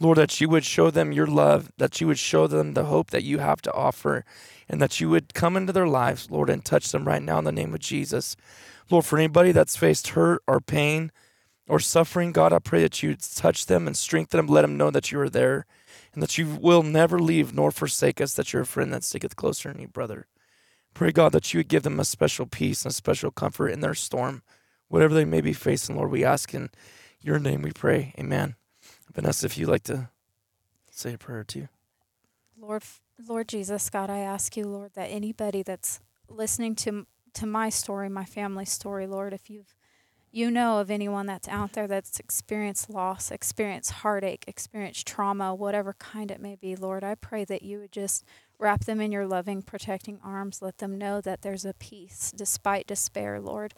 Lord, 0.00 0.18
that 0.18 0.40
you 0.40 0.48
would 0.48 0.64
show 0.64 0.90
them 0.90 1.12
your 1.12 1.26
love, 1.26 1.70
that 1.78 2.00
you 2.00 2.06
would 2.06 2.18
show 2.18 2.46
them 2.46 2.74
the 2.74 2.86
hope 2.86 3.10
that 3.10 3.22
you 3.22 3.38
have 3.38 3.62
to 3.62 3.72
offer, 3.72 4.24
and 4.68 4.80
that 4.80 5.00
you 5.00 5.08
would 5.08 5.34
come 5.34 5.56
into 5.56 5.72
their 5.72 5.86
lives, 5.86 6.30
Lord, 6.30 6.50
and 6.50 6.64
touch 6.64 6.90
them 6.90 7.06
right 7.06 7.22
now 7.22 7.38
in 7.38 7.44
the 7.44 7.52
name 7.52 7.74
of 7.74 7.80
Jesus. 7.80 8.36
Lord, 8.90 9.04
for 9.04 9.18
anybody 9.18 9.52
that's 9.52 9.76
faced 9.76 10.08
hurt 10.08 10.42
or 10.46 10.60
pain 10.60 11.12
or 11.68 11.78
suffering, 11.78 12.32
God, 12.32 12.52
I 12.52 12.58
pray 12.58 12.82
that 12.82 13.02
you 13.02 13.14
touch 13.14 13.66
them 13.66 13.86
and 13.86 13.96
strengthen 13.96 14.38
them, 14.38 14.48
let 14.48 14.62
them 14.62 14.76
know 14.76 14.90
that 14.90 15.12
you 15.12 15.20
are 15.20 15.30
there 15.30 15.66
and 16.12 16.22
that 16.22 16.36
you 16.36 16.58
will 16.60 16.82
never 16.82 17.18
leave 17.18 17.54
nor 17.54 17.70
forsake 17.70 18.20
us, 18.20 18.34
that 18.34 18.52
you're 18.52 18.62
a 18.62 18.66
friend 18.66 18.92
that 18.92 19.04
sticketh 19.04 19.36
closer 19.36 19.72
than 19.72 19.80
you, 19.80 19.88
brother. 19.88 20.26
Pray, 20.94 21.12
God, 21.12 21.32
that 21.32 21.54
you 21.54 21.58
would 21.58 21.68
give 21.68 21.84
them 21.84 22.00
a 22.00 22.04
special 22.04 22.46
peace 22.46 22.84
and 22.84 22.90
a 22.90 22.94
special 22.94 23.30
comfort 23.30 23.68
in 23.68 23.80
their 23.80 23.94
storm, 23.94 24.42
whatever 24.92 25.14
they 25.14 25.24
may 25.24 25.40
be 25.40 25.54
facing, 25.54 25.96
Lord. 25.96 26.10
We 26.10 26.22
ask 26.22 26.52
in 26.52 26.68
your 27.22 27.38
name 27.38 27.62
we 27.62 27.72
pray. 27.72 28.12
Amen. 28.18 28.56
Vanessa, 29.14 29.46
if 29.46 29.56
you'd 29.56 29.70
like 29.70 29.84
to 29.84 30.10
say 30.90 31.14
a 31.14 31.18
prayer 31.18 31.44
too. 31.44 31.68
Lord, 32.60 32.82
Lord 33.26 33.48
Jesus, 33.48 33.88
God, 33.88 34.10
I 34.10 34.18
ask 34.18 34.54
you, 34.54 34.64
Lord, 34.64 34.90
that 34.92 35.06
anybody 35.06 35.62
that's 35.62 36.00
listening 36.28 36.74
to 36.76 37.06
to 37.32 37.46
my 37.46 37.70
story, 37.70 38.10
my 38.10 38.26
family 38.26 38.66
story, 38.66 39.06
Lord, 39.06 39.32
if 39.32 39.48
you've 39.48 39.74
you 40.30 40.50
know 40.50 40.78
of 40.78 40.90
anyone 40.90 41.24
that's 41.24 41.48
out 41.48 41.72
there 41.72 41.86
that's 41.86 42.20
experienced 42.20 42.90
loss, 42.90 43.30
experienced 43.30 43.90
heartache, 43.90 44.44
experienced 44.46 45.06
trauma, 45.06 45.54
whatever 45.54 45.94
kind 45.94 46.30
it 46.30 46.40
may 46.40 46.56
be, 46.56 46.76
Lord, 46.76 47.02
I 47.02 47.14
pray 47.14 47.46
that 47.46 47.62
you 47.62 47.78
would 47.78 47.92
just 47.92 48.24
wrap 48.58 48.84
them 48.84 49.00
in 49.00 49.10
your 49.10 49.26
loving, 49.26 49.62
protecting 49.62 50.20
arms. 50.22 50.60
Let 50.60 50.78
them 50.78 50.98
know 50.98 51.22
that 51.22 51.40
there's 51.40 51.64
a 51.64 51.72
peace 51.74 52.30
despite 52.36 52.86
despair, 52.86 53.40
Lord. 53.40 53.72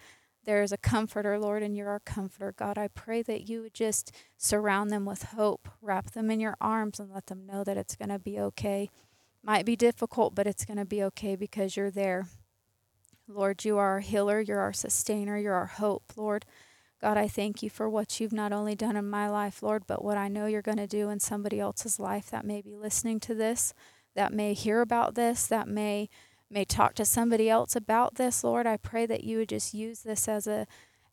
There 0.45 0.63
is 0.63 0.73
a 0.73 0.77
comforter, 0.77 1.39
Lord, 1.39 1.63
and 1.63 1.77
you're 1.77 1.89
our 1.89 2.01
comforter. 2.01 2.53
God, 2.53 2.77
I 2.77 2.89
pray 2.89 3.23
that 3.23 3.49
you 3.49 3.63
would 3.63 3.75
just 3.75 4.13
surround 4.37 4.91
them 4.91 5.07
with 5.07 5.23
hope, 5.23 5.69
wrap 5.81 6.11
them 6.11 6.31
in 6.31 6.39
your 6.39 6.57
arms, 6.61 7.01
and 7.01 7.11
let 7.11 7.27
them 7.27 7.47
know 7.47 7.65
that 7.65 7.79
it's 7.79 7.97
going 7.97 8.11
to 8.11 8.19
be 8.19 8.39
okay. 8.39 8.91
Might 9.43 9.65
be 9.65 9.77
difficult, 9.77 10.35
but 10.35 10.47
it's 10.47 10.65
going 10.65 10.77
to 10.77 10.85
be 10.85 11.03
okay 11.05 11.35
because 11.35 11.77
you're 11.77 11.91
there. 11.91 12.27
Lord, 13.27 13.65
you 13.65 13.79
are 13.79 13.93
our 13.93 14.01
healer, 14.01 14.41
you're 14.41 14.61
our 14.61 14.73
sustainer, 14.73 15.39
you're 15.39 15.55
our 15.55 15.67
hope, 15.67 16.13
Lord. 16.17 16.45
God, 17.01 17.17
I 17.17 17.27
thank 17.29 17.63
you 17.63 17.71
for 17.71 17.89
what 17.89 18.21
you've 18.21 18.33
not 18.33 18.53
only 18.53 18.75
done 18.75 18.97
in 18.97 19.09
my 19.09 19.29
life, 19.29 19.63
Lord, 19.63 19.85
but 19.87 20.05
what 20.05 20.19
I 20.19 20.29
know 20.29 20.47
you're 20.47 20.63
going 20.63 20.79
to 20.79 20.87
do 20.87 21.09
in 21.09 21.21
somebody 21.21 21.59
else's 21.59 21.99
life 21.99 22.31
that 22.31 22.45
may 22.45 22.61
be 22.61 22.77
listening 22.77 23.21
to 23.21 23.35
this, 23.35 23.73
that 24.15 24.33
may 24.33 24.53
hear 24.55 24.81
about 24.81 25.15
this, 25.15 25.47
that 25.47 25.69
may 25.69 26.09
may 26.51 26.65
talk 26.65 26.95
to 26.95 27.05
somebody 27.05 27.49
else 27.49 27.75
about 27.75 28.17
this, 28.17 28.45
Lord. 28.45 28.67
I 28.67 28.77
pray 28.77 29.07
that 29.07 29.25
you 29.25 29.39
would 29.39 29.49
just 29.49 29.75
use 29.75 30.01
this 30.01 30.29
as 30.29 30.47
a 30.47 30.67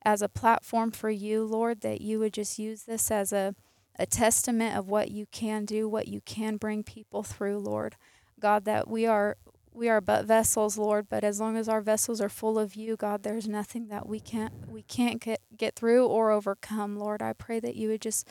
as 0.03 0.21
a 0.21 0.29
platform 0.29 0.91
for 0.91 1.11
you, 1.11 1.43
Lord, 1.43 1.81
that 1.81 2.01
you 2.01 2.17
would 2.19 2.33
just 2.33 2.57
use 2.57 2.83
this 2.83 3.11
as 3.11 3.31
a 3.31 3.55
a 3.97 4.05
testament 4.05 4.75
of 4.75 4.87
what 4.87 5.11
you 5.11 5.27
can 5.31 5.65
do, 5.65 5.87
what 5.87 6.07
you 6.07 6.21
can 6.21 6.57
bring 6.57 6.83
people 6.83 7.23
through, 7.23 7.59
Lord. 7.59 7.95
God, 8.39 8.65
that 8.65 8.87
we 8.87 9.05
are 9.05 9.37
we 9.73 9.87
are 9.89 10.01
but 10.01 10.25
vessels, 10.25 10.77
Lord, 10.77 11.07
but 11.09 11.23
as 11.23 11.39
long 11.39 11.55
as 11.55 11.69
our 11.69 11.81
vessels 11.81 12.19
are 12.19 12.29
full 12.29 12.59
of 12.59 12.75
you, 12.75 12.97
God, 12.97 13.23
there's 13.23 13.47
nothing 13.47 13.87
that 13.87 14.07
we 14.07 14.19
can't 14.19 14.69
we 14.69 14.83
can't 14.83 15.21
get 15.21 15.41
get 15.55 15.75
through 15.75 16.07
or 16.07 16.31
overcome, 16.31 16.97
Lord. 16.97 17.21
I 17.21 17.33
pray 17.33 17.59
that 17.59 17.75
you 17.75 17.89
would 17.89 18.01
just 18.01 18.27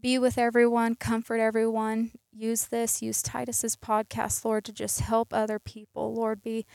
be 0.00 0.18
with 0.18 0.38
everyone, 0.38 0.94
comfort 0.94 1.38
everyone. 1.38 2.12
Use 2.32 2.66
this, 2.66 3.02
use 3.02 3.22
Titus's 3.22 3.76
podcast, 3.76 4.44
Lord, 4.44 4.64
to 4.64 4.72
just 4.72 5.00
help 5.00 5.32
other 5.32 5.58
people. 5.58 6.14
Lord, 6.14 6.42
be 6.42 6.66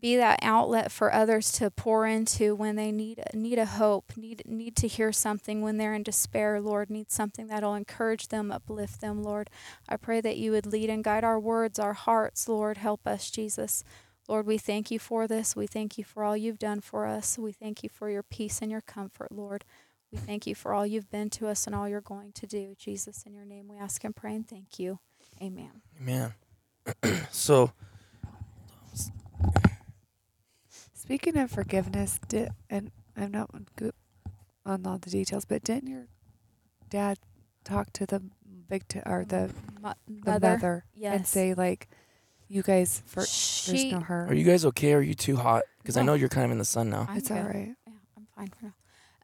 be 0.00 0.16
that 0.16 0.40
outlet 0.42 0.90
for 0.90 1.12
others 1.12 1.52
to 1.52 1.70
pour 1.70 2.06
into 2.06 2.54
when 2.54 2.74
they 2.76 2.90
need 2.90 3.22
need 3.32 3.58
a 3.58 3.66
hope, 3.66 4.16
need 4.16 4.42
need 4.46 4.76
to 4.76 4.88
hear 4.88 5.12
something 5.12 5.62
when 5.62 5.76
they're 5.76 5.94
in 5.94 6.02
despair, 6.02 6.60
Lord, 6.60 6.90
need 6.90 7.10
something 7.10 7.46
that'll 7.46 7.74
encourage 7.74 8.28
them, 8.28 8.50
uplift 8.50 9.00
them, 9.00 9.22
Lord. 9.22 9.50
I 9.88 9.96
pray 9.96 10.20
that 10.20 10.36
you 10.36 10.50
would 10.50 10.66
lead 10.66 10.90
and 10.90 11.04
guide 11.04 11.24
our 11.24 11.38
words, 11.38 11.78
our 11.78 11.92
hearts, 11.92 12.48
Lord. 12.48 12.78
Help 12.78 13.06
us, 13.06 13.30
Jesus. 13.30 13.84
Lord, 14.28 14.46
we 14.46 14.58
thank 14.58 14.90
you 14.90 14.98
for 14.98 15.28
this. 15.28 15.54
We 15.54 15.66
thank 15.66 15.98
you 15.98 16.04
for 16.04 16.24
all 16.24 16.36
you've 16.36 16.58
done 16.58 16.80
for 16.80 17.06
us. 17.06 17.38
We 17.38 17.52
thank 17.52 17.82
you 17.82 17.90
for 17.90 18.08
your 18.08 18.22
peace 18.22 18.62
and 18.62 18.70
your 18.70 18.80
comfort, 18.80 19.30
Lord. 19.30 19.64
We 20.14 20.20
thank 20.20 20.46
you 20.46 20.54
for 20.54 20.72
all 20.72 20.86
you've 20.86 21.10
been 21.10 21.28
to 21.30 21.48
us 21.48 21.66
and 21.66 21.74
all 21.74 21.88
you're 21.88 22.00
going 22.00 22.30
to 22.34 22.46
do. 22.46 22.76
Jesus, 22.78 23.24
in 23.26 23.34
your 23.34 23.44
name 23.44 23.66
we 23.66 23.76
ask 23.78 24.04
and 24.04 24.14
pray 24.14 24.36
and 24.36 24.48
thank 24.48 24.78
you. 24.78 25.00
Amen. 25.42 25.82
Amen. 26.00 26.34
so 27.32 27.72
Speaking 30.94 31.36
of 31.36 31.50
forgiveness, 31.50 32.20
did 32.28 32.50
and 32.70 32.92
I'm 33.16 33.32
not 33.32 33.50
on 34.64 34.86
all 34.86 34.98
the 34.98 35.10
details, 35.10 35.44
but 35.44 35.64
didn't 35.64 35.88
your 35.88 36.06
dad 36.88 37.18
talk 37.64 37.92
to 37.94 38.06
the 38.06 38.22
big 38.68 38.86
t- 38.86 39.00
or 39.04 39.24
the 39.26 39.50
Mo- 39.82 39.94
the 40.06 40.30
mother, 40.30 40.48
mother 40.50 40.84
and 41.02 41.26
say 41.26 41.54
like, 41.54 41.88
you 42.46 42.62
guys 42.62 43.02
for 43.04 43.22
there's 43.66 43.84
no 43.90 43.98
hurt. 44.00 44.30
are 44.30 44.34
you 44.34 44.44
guys 44.44 44.64
okay? 44.66 44.94
Are 44.94 45.02
you 45.02 45.14
too 45.14 45.36
hot? 45.36 45.64
Because 45.82 45.96
I 45.96 46.02
know 46.02 46.14
you're 46.14 46.28
kind 46.28 46.44
of 46.44 46.52
in 46.52 46.58
the 46.58 46.64
sun 46.64 46.88
now. 46.88 47.06
I'm 47.08 47.18
It's 47.18 47.32
all 47.32 47.38
good. 47.38 47.46
right. 47.46 47.74
Yeah, 47.86 47.92
I'm 48.16 48.26
fine 48.36 48.48
for 48.48 48.66
now. 48.66 48.74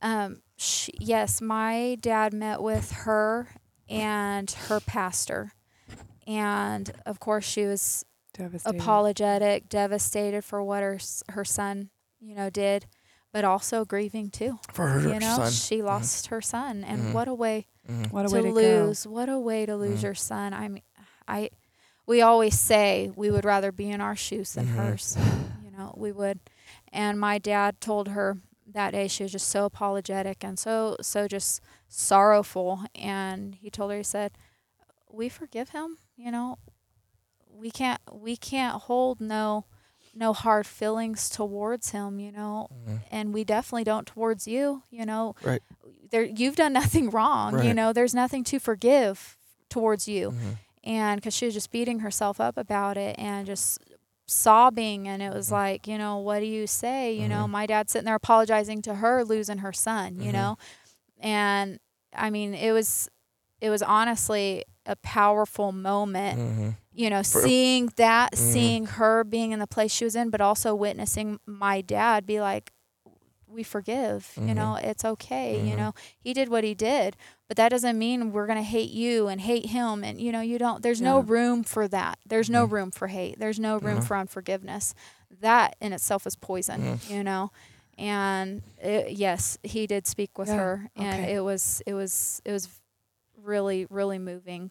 Um, 0.02 0.42
she, 0.60 0.92
yes, 0.98 1.40
my 1.40 1.96
dad 2.00 2.32
met 2.34 2.60
with 2.62 2.92
her 2.92 3.48
and 3.88 4.50
her 4.68 4.78
pastor, 4.80 5.52
and 6.26 6.92
of 7.06 7.18
course 7.18 7.44
she 7.44 7.64
was 7.64 8.04
Devastated. 8.34 8.76
apologetic, 8.76 9.68
devastated 9.68 10.44
for 10.44 10.62
what 10.62 10.82
her 10.82 10.98
her 11.30 11.44
son, 11.44 11.90
you 12.20 12.34
know, 12.34 12.50
did, 12.50 12.86
but 13.32 13.44
also 13.44 13.84
grieving 13.84 14.30
too. 14.30 14.58
For 14.72 14.86
her 14.86 15.00
you 15.08 15.18
know, 15.18 15.36
son. 15.36 15.50
she 15.50 15.82
lost 15.82 16.26
her 16.28 16.40
son, 16.40 16.84
and 16.84 17.04
Mhm. 17.06 17.12
what 17.14 17.26
a 17.28 17.34
way 17.34 17.66
Mhm. 17.88 18.12
What 18.12 18.26
a 18.26 18.28
to 18.28 18.34
way 18.34 18.42
to 18.42 18.48
go. 18.52 18.54
lose! 18.54 19.06
What 19.06 19.28
a 19.28 19.38
way 19.38 19.66
to 19.66 19.76
lose 19.76 20.00
Mhm. 20.00 20.04
your 20.04 20.14
son. 20.14 20.52
I 20.52 20.68
mean, 20.68 20.82
I 21.26 21.50
we 22.06 22.20
always 22.22 22.58
say 22.58 23.10
we 23.16 23.30
would 23.30 23.44
rather 23.44 23.72
be 23.72 23.90
in 23.90 24.00
our 24.00 24.16
shoes 24.16 24.52
than 24.54 24.66
Mhm. 24.66 24.76
hers. 24.76 25.16
You 25.64 25.70
know, 25.70 25.94
we 25.96 26.12
would. 26.12 26.38
And 26.92 27.18
my 27.18 27.38
dad 27.38 27.80
told 27.80 28.08
her 28.08 28.38
that 28.72 28.92
day 28.92 29.08
she 29.08 29.22
was 29.22 29.32
just 29.32 29.48
so 29.48 29.64
apologetic 29.64 30.42
and 30.44 30.58
so 30.58 30.96
so 31.00 31.26
just 31.28 31.60
sorrowful. 31.88 32.84
And 32.94 33.54
he 33.56 33.70
told 33.70 33.90
her 33.90 33.98
he 33.98 34.02
said, 34.02 34.32
"We 35.10 35.28
forgive 35.28 35.70
him. 35.70 35.98
You 36.16 36.30
know, 36.30 36.58
we 37.52 37.70
can't 37.70 38.00
we 38.12 38.36
can't 38.36 38.82
hold 38.82 39.20
no." 39.20 39.64
no 40.12 40.32
hard 40.32 40.66
feelings 40.66 41.30
towards 41.30 41.90
him, 41.92 42.18
you 42.18 42.32
know, 42.32 42.66
Mhm. 42.84 43.00
and 43.12 43.32
we 43.32 43.44
definitely 43.44 43.84
don't 43.84 44.08
towards 44.08 44.48
you, 44.48 44.82
you 44.90 45.06
know. 45.06 45.36
Right. 45.40 45.62
There 46.10 46.24
you've 46.24 46.56
done 46.56 46.72
nothing 46.82 47.10
wrong, 47.10 47.64
you 47.64 47.72
know. 47.72 47.92
There's 47.92 48.12
nothing 48.12 48.42
to 48.44 48.58
forgive 48.58 49.38
towards 49.68 50.08
you. 50.08 50.32
Mhm. 50.32 50.56
And 50.82 51.22
cuz 51.22 51.32
she 51.32 51.44
was 51.44 51.54
just 51.54 51.70
beating 51.70 52.00
herself 52.00 52.40
up 52.40 52.56
about 52.58 52.96
it 52.96 53.14
and 53.20 53.46
just 53.46 53.78
sobbing 54.30 55.08
and 55.08 55.22
it 55.22 55.32
was 55.32 55.48
Mhm. 55.48 55.52
like, 55.52 55.86
you 55.86 55.98
know, 55.98 56.18
what 56.18 56.40
do 56.40 56.46
you 56.46 56.66
say? 56.66 57.12
You 57.12 57.28
know, 57.28 57.44
Mhm. 57.46 57.50
my 57.50 57.66
dad's 57.66 57.92
sitting 57.92 58.06
there 58.06 58.14
apologizing 58.14 58.82
to 58.82 58.94
her 58.96 59.24
losing 59.24 59.58
her 59.58 59.72
son, 59.72 60.20
you 60.20 60.30
Mhm. 60.30 60.32
know. 60.32 60.56
And 61.18 61.78
I 62.14 62.30
mean, 62.30 62.54
it 62.54 62.72
was 62.72 63.08
it 63.60 63.68
was 63.68 63.82
honestly 63.82 64.64
a 64.86 64.96
powerful 64.96 65.70
moment 65.70 66.38
Mhm. 66.38 66.76
you 66.92 67.08
know, 67.10 67.22
For- 67.22 67.42
seeing 67.42 67.86
that, 67.96 68.32
Mhm. 68.32 68.52
seeing 68.52 68.86
her 68.86 69.22
being 69.22 69.52
in 69.52 69.58
the 69.58 69.66
place 69.66 69.92
she 69.92 70.04
was 70.04 70.16
in, 70.16 70.30
but 70.30 70.40
also 70.40 70.74
witnessing 70.74 71.38
my 71.46 71.80
dad 71.82 72.26
be 72.26 72.40
like, 72.40 72.72
we 73.50 73.62
forgive. 73.62 74.32
You 74.36 74.42
Mhm. 74.42 74.54
know, 74.54 74.74
it's 74.76 75.04
okay. 75.04 75.60
You 75.68 75.74
Mhm. 75.74 75.78
know, 75.78 75.94
he 76.18 76.32
did 76.32 76.48
what 76.48 76.62
he 76.64 76.74
did, 76.74 77.16
but 77.48 77.56
that 77.56 77.68
doesn't 77.70 77.98
mean 77.98 78.32
we're 78.32 78.46
gonna 78.46 78.62
hate 78.62 78.90
you 78.90 79.26
and 79.28 79.40
hate 79.40 79.66
him. 79.66 80.04
And 80.04 80.20
you 80.20 80.30
know, 80.32 80.40
you 80.40 80.58
don't. 80.58 80.82
There's 80.82 81.00
no 81.00 81.20
room 81.20 81.64
for 81.64 81.88
that. 81.88 82.18
There's 82.26 82.48
no 82.50 82.66
Mhm. 82.66 82.70
room 82.72 82.90
for 82.90 83.08
hate. 83.08 83.38
There's 83.38 83.58
no 83.58 83.78
room 83.78 83.98
Mhm. 84.00 84.04
for 84.04 84.16
unforgiveness. 84.16 84.94
That 85.40 85.76
in 85.80 85.92
itself 85.92 86.26
is 86.26 86.36
poison. 86.36 86.98
Mhm. 86.98 87.10
You 87.10 87.24
know. 87.24 87.50
And 87.98 88.62
it, 88.78 89.12
yes, 89.12 89.58
he 89.62 89.86
did 89.86 90.06
speak 90.06 90.38
with 90.38 90.48
Yeah, 90.48 90.56
her, 90.56 90.90
and 90.96 91.22
okay. 91.24 91.34
it 91.34 91.40
was 91.40 91.82
it 91.86 91.92
was 91.94 92.40
it 92.44 92.52
was 92.52 92.68
really 93.36 93.86
really 93.90 94.18
moving, 94.18 94.70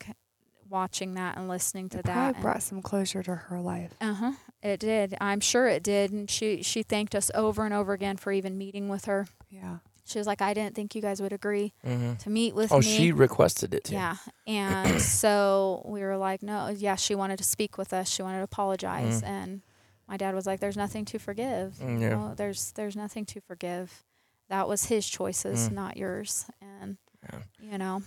watching 0.69 1.13
that 1.15 1.37
and 1.37 1.47
listening 1.47 1.89
to 1.89 1.99
It 1.99 2.05
that. 2.05 2.13
probably 2.13 2.41
brought 2.41 2.63
some 2.63 2.81
closure 2.81 3.21
to 3.23 3.35
her 3.35 3.59
life. 3.59 3.93
uh 4.01 4.13
huh. 4.13 4.31
It 4.61 4.79
did. 4.79 5.15
I'm 5.21 5.39
sure 5.39 5.67
it 5.67 5.83
did. 5.83 6.11
And 6.11 6.29
she 6.29 6.61
she 6.63 6.83
thanked 6.83 7.15
us 7.15 7.31
over 7.33 7.63
and 7.65 7.73
over 7.73 7.93
again 7.93 8.17
for 8.17 8.31
even 8.31 8.57
meeting 8.57 8.89
with 8.89 9.05
her. 9.05 9.27
Yeah. 9.49 9.77
She 10.05 10.17
was 10.17 10.25
like, 10.27 10.41
I 10.41 10.53
didn't 10.55 10.73
think 10.75 10.95
you 10.95 11.01
guys 11.03 11.21
would 11.21 11.31
agree 11.33 11.71
Mhm. 11.85 12.17
to 12.23 12.29
meet 12.31 12.55
with 12.55 12.71
me. 12.71 12.75
Oh, 12.75 12.79
me. 12.79 12.85
she 12.85 13.11
requested 13.11 13.73
it 13.75 13.83
too. 13.85 13.93
yeah. 13.93 14.15
And 14.47 14.99
so 15.21 15.83
we 15.85 16.01
were 16.01 16.17
like, 16.17 16.41
no, 16.41 16.67
yeah, 16.69 16.95
she 16.95 17.13
wanted 17.15 17.37
to 17.37 17.43
speak 17.43 17.77
with 17.77 17.93
us. 17.93 18.09
She 18.09 18.21
wanted 18.23 18.39
to 18.39 18.43
apologize. 18.43 19.21
Mm. 19.21 19.27
And 19.27 19.61
my 20.07 20.17
dad 20.17 20.33
was 20.33 20.47
like, 20.47 20.59
there's 20.59 20.75
nothing 20.77 21.05
to 21.05 21.19
forgive. 21.19 21.75
Mm, 21.79 21.97
You 22.01 22.01
yeah. 22.01 22.09
know, 22.09 22.33
there's 22.35 22.71
there's 22.73 22.95
nothing 22.95 23.23
to 23.25 23.39
forgive. 23.41 24.03
That 24.49 24.67
was 24.67 24.85
his 24.85 25.07
choices, 25.07 25.69
Mm. 25.69 25.73
not 25.73 25.95
yours. 25.95 26.45
And 26.59 26.97
Yeah. 27.31 27.39
you 27.61 27.77
know, 27.77 28.01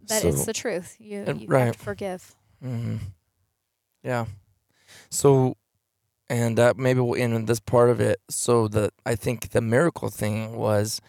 but 0.00 0.22
So- 0.22 0.28
it's 0.28 0.44
the 0.44 0.52
truth. 0.52 0.96
You, 0.98 1.24
you 1.38 1.46
right. 1.46 1.66
have 1.66 1.76
to 1.76 1.78
forgive. 1.78 2.34
hmm 2.60 2.96
Yeah. 4.02 4.26
So, 5.08 5.56
and 6.32 6.56
that 6.56 6.78
maybe 6.78 7.00
we'll 7.00 7.20
end 7.20 7.34
in 7.34 7.44
this 7.44 7.60
part 7.60 7.90
of 7.90 8.00
it. 8.00 8.18
So 8.30 8.66
the 8.66 8.90
I 9.04 9.14
think 9.14 9.50
the 9.50 9.60
miracle 9.60 10.08
thing 10.08 10.56
was 10.56 11.00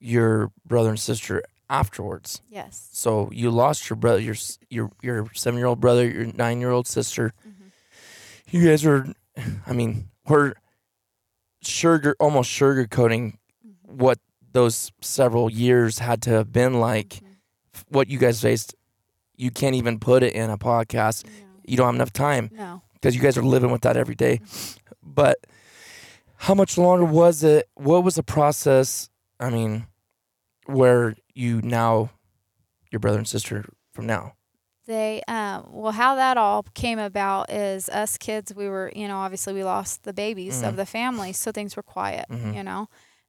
your 0.00 0.50
brother 0.66 0.90
and 0.90 0.98
sister 1.00 1.42
afterwards. 1.70 2.42
Yes. 2.50 2.88
So 2.92 3.30
you 3.32 3.50
lost 3.50 3.88
your 3.88 3.96
brother, 3.96 4.20
your 4.20 4.34
your 4.68 4.90
your 5.02 5.28
seven 5.34 5.58
year 5.58 5.66
old 5.68 5.80
brother, 5.80 6.08
your 6.08 6.26
nine 6.34 6.60
year 6.60 6.70
old 6.70 6.86
sister. 6.88 7.32
Mm-hmm. 7.46 8.56
You 8.56 8.68
guys 8.68 8.84
were, 8.84 9.06
I 9.66 9.72
mean, 9.72 10.08
we're 10.28 10.54
sugar 11.62 12.16
almost 12.18 12.50
sugarcoating 12.50 13.38
Mm-hmm. 13.64 13.98
what 13.98 14.18
those 14.52 14.90
several 15.00 15.48
years 15.50 16.00
had 16.00 16.20
to 16.22 16.30
have 16.30 16.52
been 16.52 16.74
like. 16.80 17.08
Mm-hmm. 17.10 17.28
What 17.90 18.08
you 18.08 18.18
guys 18.18 18.40
faced, 18.42 18.74
you 19.36 19.50
can't 19.52 19.76
even 19.76 20.00
put 20.00 20.22
it 20.24 20.34
in 20.34 20.50
a 20.50 20.58
podcast. 20.58 21.24
You 21.64 21.76
don't 21.76 21.86
have 21.86 21.94
enough 21.94 22.12
time 22.12 22.50
No. 22.52 22.82
Because 23.02 23.16
you 23.16 23.20
guys 23.20 23.36
are 23.36 23.42
living 23.42 23.70
with 23.72 23.82
that 23.82 23.96
every 23.96 24.14
day. 24.14 24.40
But 25.02 25.38
how 26.36 26.54
much 26.54 26.78
longer 26.78 27.04
was 27.04 27.42
it? 27.44 27.68
What 27.74 28.04
was 28.04 28.14
the 28.14 28.22
process? 28.22 29.10
I 29.40 29.50
mean, 29.50 29.86
where 30.66 31.14
you 31.34 31.60
now, 31.62 32.10
your 32.92 33.00
brother 33.00 33.18
and 33.18 33.28
sister 33.28 33.64
from 33.92 34.06
now? 34.06 34.34
they 34.88 35.22
um 35.28 35.64
well 35.70 35.92
how 35.92 36.16
that 36.16 36.36
all 36.36 36.64
came 36.74 36.98
about 36.98 37.48
is 37.52 37.88
us 37.90 38.18
kids 38.18 38.52
we 38.52 38.68
were 38.68 38.90
you 38.96 39.06
know 39.06 39.18
obviously 39.18 39.52
we 39.52 39.62
lost 39.62 40.02
the 40.02 40.12
babies 40.12 40.60
of 40.60 40.74
Mhm. 40.74 40.76
the 40.76 40.84
family 40.86 41.32
so 41.32 41.52
things 41.52 41.76
were 41.76 41.84
quiet 41.84 42.26
Mhm. 42.28 42.52
you 42.56 42.64
know 42.64 42.88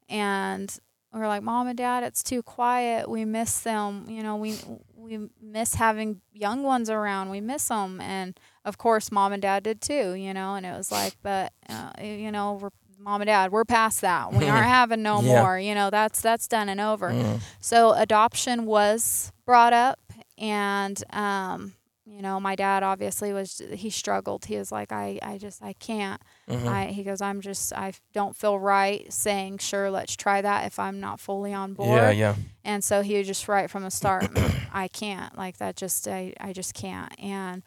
and 0.10 0.76
we 1.14 1.20
are 1.22 1.28
like 1.28 1.44
mom 1.44 1.68
and 1.68 1.78
dad 1.78 2.02
it's 2.04 2.24
too 2.24 2.42
quiet 2.42 3.08
we 3.08 3.24
miss 3.24 3.60
them 3.60 4.08
you 4.10 4.24
know 4.24 4.36
we 4.36 4.58
we 4.96 5.30
miss 5.40 5.76
having 5.76 6.22
young 6.32 6.64
ones 6.64 6.90
around 6.90 7.30
we 7.30 7.40
miss 7.40 7.68
them 7.68 8.02
and 8.02 8.40
of 8.66 8.78
course 8.78 9.12
mom 9.12 9.32
and 9.34 9.42
dad 9.42 9.64
did 9.64 9.82
too 9.82 10.14
you 10.14 10.34
know 10.34 10.56
and 10.56 10.66
it 10.66 10.76
was 10.76 10.92
like 10.92 11.16
but 11.22 11.52
uh, 11.70 11.92
you 12.02 12.32
know 12.32 12.54
we're 12.62 12.70
mom 13.00 13.20
and 13.22 13.28
dad 13.28 13.52
we're 13.52 13.66
past 13.66 14.02
that 14.02 14.32
we 14.34 14.48
aren't 14.48 14.66
having 14.80 15.02
no 15.04 15.22
Yeah. 15.22 15.42
more 15.42 15.60
you 15.60 15.76
know 15.76 15.90
that's 15.90 16.22
that's 16.22 16.48
done 16.48 16.70
and 16.70 16.80
over 16.80 17.10
Mm. 17.10 17.42
so 17.60 17.92
adoption 17.94 18.66
was 18.66 19.32
brought 19.46 19.74
up, 19.74 20.00
and 20.38 21.04
um, 21.14 21.74
you 22.06 22.22
know, 22.22 22.40
my 22.40 22.56
dad 22.56 22.84
obviously 22.84 23.34
was 23.34 23.62
he 23.74 23.90
struggled. 23.90 24.46
He 24.46 24.58
was 24.58 24.72
like, 24.72 24.92
I, 24.92 25.20
I 25.22 25.38
just 25.38 25.64
I 25.64 25.74
can't. 25.74 26.22
Mhm. 26.50 26.68
I 26.68 26.86
he 26.88 27.04
goes, 27.04 27.22
I'm 27.22 27.42
just 27.42 27.74
i 27.74 27.92
don't 28.14 28.36
feel 28.36 28.60
right 28.60 29.12
saying 29.12 29.58
sure, 29.60 29.90
let's 29.90 30.16
try 30.16 30.42
that 30.42 30.66
if 30.66 30.80
I'm 30.80 31.00
not 31.00 31.20
fully 31.20 31.54
on 31.54 31.74
board. 31.74 31.90
Yeah, 31.90 32.12
yeah. 32.12 32.36
And 32.64 32.84
so 32.84 33.02
he 33.02 33.18
was 33.18 33.28
just 33.28 33.48
right 33.48 33.70
from 33.70 33.84
the 33.84 33.92
start. 33.92 34.30
I 34.74 34.88
can't 34.90 35.38
like 35.38 35.58
that. 35.58 35.76
Just 35.76 36.08
I 36.08 36.34
I 36.40 36.54
just 36.54 36.74
can't. 36.74 37.12
And 37.22 37.64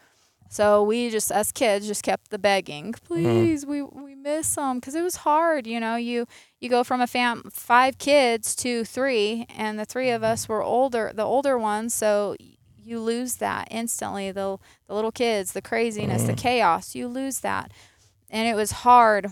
so 0.48 0.82
we 0.82 1.10
just 1.10 1.30
us 1.32 1.52
kids 1.52 1.86
just 1.86 2.02
kept 2.02 2.30
the 2.30 2.38
begging, 2.38 2.92
please, 2.92 3.64
we 3.66 3.82
we 3.82 4.14
miss 4.14 4.54
them 4.54 4.78
because 4.78 4.94
it 4.94 5.02
was 5.02 5.16
hard. 5.16 5.66
You 5.66 5.80
know, 5.80 5.96
you 5.96 6.26
you 6.60 6.68
go 6.68 6.84
from 6.84 7.00
a 7.00 7.06
fam 7.06 7.42
five 7.52 7.98
kids 7.98 8.54
to 8.56 8.84
three, 8.84 9.46
and 9.56 9.78
the 9.78 9.84
three 9.84 10.10
of 10.10 10.22
us 10.22 10.48
were 10.48 10.62
older, 10.62 11.12
the 11.14 11.24
older 11.24 11.58
ones, 11.58 11.94
so 11.94 12.36
you 12.76 13.00
lose 13.00 13.36
that 13.36 13.68
instantly. 13.70 14.30
The 14.32 14.58
the 14.86 14.94
little 14.94 15.12
kids, 15.12 15.52
the 15.52 15.62
craziness, 15.62 16.22
the 16.24 16.32
Mhm. 16.32 16.38
chaos, 16.38 16.94
you 16.94 17.08
lose 17.08 17.40
that, 17.40 17.72
and 18.30 18.48
it 18.48 18.54
was 18.54 18.70
hard 18.86 19.30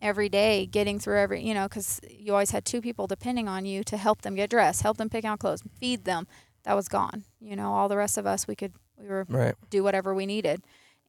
every 0.00 0.28
day 0.28 0.66
getting 0.66 0.98
through 0.98 1.16
every 1.18 1.40
you 1.44 1.54
know 1.54 1.68
because 1.68 2.00
you 2.10 2.32
always 2.32 2.50
had 2.50 2.64
two 2.64 2.80
people 2.80 3.06
depending 3.06 3.48
on 3.48 3.64
you 3.64 3.84
to 3.84 3.96
help 3.96 4.22
them 4.22 4.34
get 4.34 4.50
dressed 4.50 4.82
help 4.82 4.96
them 4.96 5.08
pick 5.08 5.24
out 5.24 5.38
clothes 5.38 5.62
feed 5.78 6.04
them 6.04 6.26
that 6.64 6.74
was 6.74 6.88
gone 6.88 7.22
you 7.40 7.54
know 7.54 7.72
all 7.72 7.88
the 7.88 7.96
rest 7.96 8.18
of 8.18 8.26
us 8.26 8.48
we 8.48 8.56
could 8.56 8.72
we 9.02 9.08
were 9.08 9.26
Right. 9.28 9.54
do 9.70 9.82
whatever 9.82 10.14
we 10.14 10.26
needed. 10.26 10.62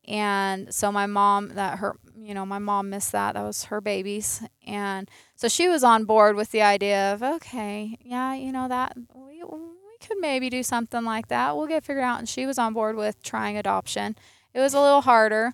And 0.06 0.74
so 0.74 0.91
my 0.91 1.06
mom 1.06 1.49
that 1.56 1.80
her 1.80 1.95
you 2.15 2.34
know 2.34 2.45
my 2.45 2.60
mom 2.60 2.90
missed 2.90 3.11
that. 3.14 3.36
That 3.36 3.44
was 3.44 3.65
her 3.65 3.80
babies. 3.82 4.41
And 4.68 5.10
so 5.36 5.48
she 5.48 5.68
was 5.70 5.84
on 5.84 6.06
board 6.06 6.36
with 6.36 6.52
the 6.52 6.61
idea 6.61 7.14
of 7.14 7.24
okay 7.24 7.98
yeah 8.02 8.34
you 8.34 8.52
know 8.52 8.68
that 8.68 8.98
we, 9.15 9.41
we 9.44 9.98
could 10.07 10.18
maybe 10.20 10.49
do 10.49 10.64
something 10.64 11.03
like 11.06 11.28
that. 11.30 11.56
We'll 11.56 11.68
get 11.68 11.84
figured 11.86 12.03
out. 12.03 12.20
And 12.20 12.28
she 12.28 12.45
was 12.45 12.57
on 12.60 12.74
board 12.74 12.95
with 12.98 13.24
trying 13.24 13.57
adoption. 13.57 14.15
It 14.53 14.60
was 14.60 14.74
a 14.74 14.82
little 14.82 15.02
harder 15.02 15.53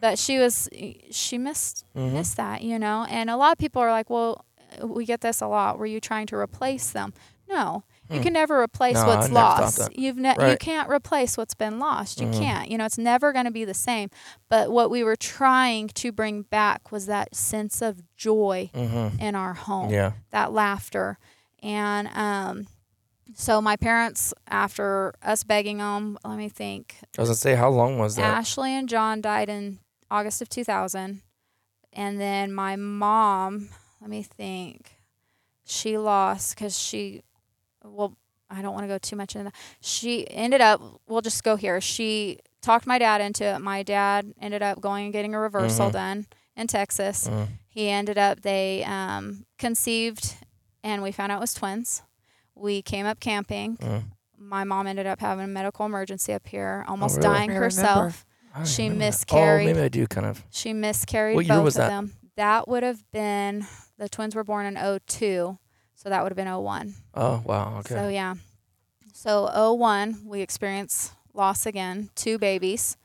but 0.00 0.18
she 0.18 0.38
was 0.38 0.70
she 1.10 1.36
missed 1.36 1.84
Mhm. 1.94 2.12
missed 2.12 2.36
that 2.38 2.62
you 2.62 2.78
know? 2.78 3.04
And 3.10 3.28
a 3.28 3.36
lot 3.36 3.52
of 3.52 3.58
people 3.58 3.82
are 3.82 3.90
like 3.90 4.08
well 4.08 4.44
we 4.82 5.04
get 5.04 5.20
this 5.20 5.42
a 5.42 5.46
lot. 5.46 5.78
Were 5.78 5.84
you 5.84 6.00
trying 6.00 6.26
to 6.28 6.36
replace 6.36 6.90
them? 6.92 7.12
No 7.46 7.84
you 8.10 8.16
Hmm. 8.18 8.22
can 8.24 8.32
never 8.32 8.60
replace 8.60 8.94
No, 8.96 9.06
what's 9.06 9.30
lost 9.30 9.88
you've 9.96 10.16
ne- 10.16 10.50
you 10.50 10.56
can't 10.58 10.90
replace 10.90 11.36
what's 11.38 11.54
been 11.54 11.78
lost 11.78 12.20
you 12.20 12.26
Mhm. 12.26 12.38
can't 12.38 12.70
you 12.70 12.76
know 12.76 12.84
it's 12.84 12.98
never 12.98 13.32
going 13.32 13.44
to 13.44 13.50
be 13.50 13.64
the 13.64 13.74
same 13.74 14.10
but 14.48 14.70
what 14.70 14.90
we 14.90 15.02
were 15.04 15.16
trying 15.16 15.88
to 15.88 16.12
bring 16.12 16.42
back 16.42 16.90
was 16.92 17.06
that 17.06 17.34
sense 17.34 17.80
of 17.80 18.02
joy 18.16 18.70
Mhm. 18.74 19.20
in 19.20 19.34
our 19.34 19.54
home 19.54 19.90
Yeah. 19.90 20.12
that 20.30 20.52
laughter 20.52 21.18
and 21.62 22.08
um 22.16 22.66
so 23.34 23.62
my 23.62 23.76
parents 23.76 24.34
after 24.48 25.14
us 25.22 25.42
begging 25.44 25.78
them 25.78 26.18
let 26.24 26.36
me 26.36 26.48
think 26.48 26.96
I 27.16 27.22
was 27.22 27.28
gonna 27.30 27.36
say, 27.36 27.54
how 27.54 27.70
long 27.70 27.98
was 27.98 28.16
that? 28.16 28.24
Ashley 28.24 28.72
and 28.72 28.88
John 28.88 29.20
died 29.22 29.48
in 29.48 29.78
August 30.10 30.42
of 30.42 30.48
2000. 30.50 31.22
And 31.94 32.20
then 32.20 32.52
my 32.52 32.76
mom, 32.76 33.68
let 34.00 34.10
me 34.10 34.22
think, 34.22 34.96
she 35.64 35.96
lost 35.96 36.54
because 36.54 36.78
she, 36.78 37.22
well, 37.84 38.16
I 38.50 38.60
don't 38.62 38.74
want 38.74 38.84
to 38.84 38.88
go 38.88 38.98
too 38.98 39.16
much 39.16 39.34
into 39.34 39.44
that. 39.44 39.54
She 39.80 40.30
ended 40.30 40.60
up, 40.60 40.80
we'll 41.08 41.22
just 41.22 41.42
go 41.42 41.56
here. 41.56 41.80
She 41.80 42.38
talked 42.60 42.86
my 42.86 42.98
dad 42.98 43.20
into 43.20 43.44
it. 43.44 43.58
My 43.60 43.82
dad 43.82 44.32
ended 44.40 44.62
up 44.62 44.80
going 44.80 45.04
and 45.04 45.12
getting 45.12 45.34
a 45.34 45.38
reversal 45.40 45.90
done 45.90 46.26
in 46.56 46.66
Texas. 46.66 47.26
Mhm. 47.28 47.48
He 47.68 47.88
ended 47.88 48.18
up, 48.18 48.42
they 48.42 48.84
um, 48.84 49.46
conceived 49.58 50.36
and 50.84 51.02
we 51.02 51.12
found 51.12 51.32
out 51.32 51.38
it 51.38 51.40
was 51.40 51.54
twins. 51.54 52.02
We 52.54 52.82
came 52.82 53.06
up 53.06 53.20
camping. 53.20 53.76
Mm. 53.78 54.02
My 54.38 54.64
mom 54.64 54.86
ended 54.86 55.06
up 55.06 55.20
having 55.20 55.44
a 55.44 55.48
medical 55.48 55.86
emergency 55.86 56.32
up 56.34 56.46
here, 56.46 56.84
almost 56.88 57.16
really? 57.18 57.28
dying 57.28 57.50
herself. 57.50 58.26
She 58.66 58.82
remember 58.82 58.98
that. 59.04 59.06
miscarried. 59.06 59.68
Oh, 59.68 59.72
maybe 59.72 59.84
I 59.84 59.88
do 59.88 60.06
kind 60.06 60.26
of. 60.26 60.44
She 60.50 60.72
miscarried 60.74 61.36
What 61.36 61.46
year 61.46 61.54
both 61.56 61.64
was 61.64 61.76
of 61.76 61.82
that? 61.82 61.88
them. 61.88 62.12
That 62.36 62.68
would 62.68 62.82
have 62.82 63.02
been 63.12 63.66
the 63.98 64.08
twins 64.10 64.34
were 64.34 64.44
born 64.44 64.66
in 64.66 64.76
02, 65.06 65.58
so 66.02 66.08
that 66.08 66.22
would 66.22 66.32
have 66.32 66.36
been 66.36 66.48
01. 66.48 66.94
Oh 67.14 67.42
wow. 67.44 67.76
Okay. 67.80 67.94
So 67.94 68.08
yeah. 68.08 68.34
So 69.14 69.46
01, 69.76 70.22
we 70.26 70.40
experience 70.40 71.12
loss 71.34 71.66
again, 71.66 72.10
two 72.14 72.38
babies 72.38 72.96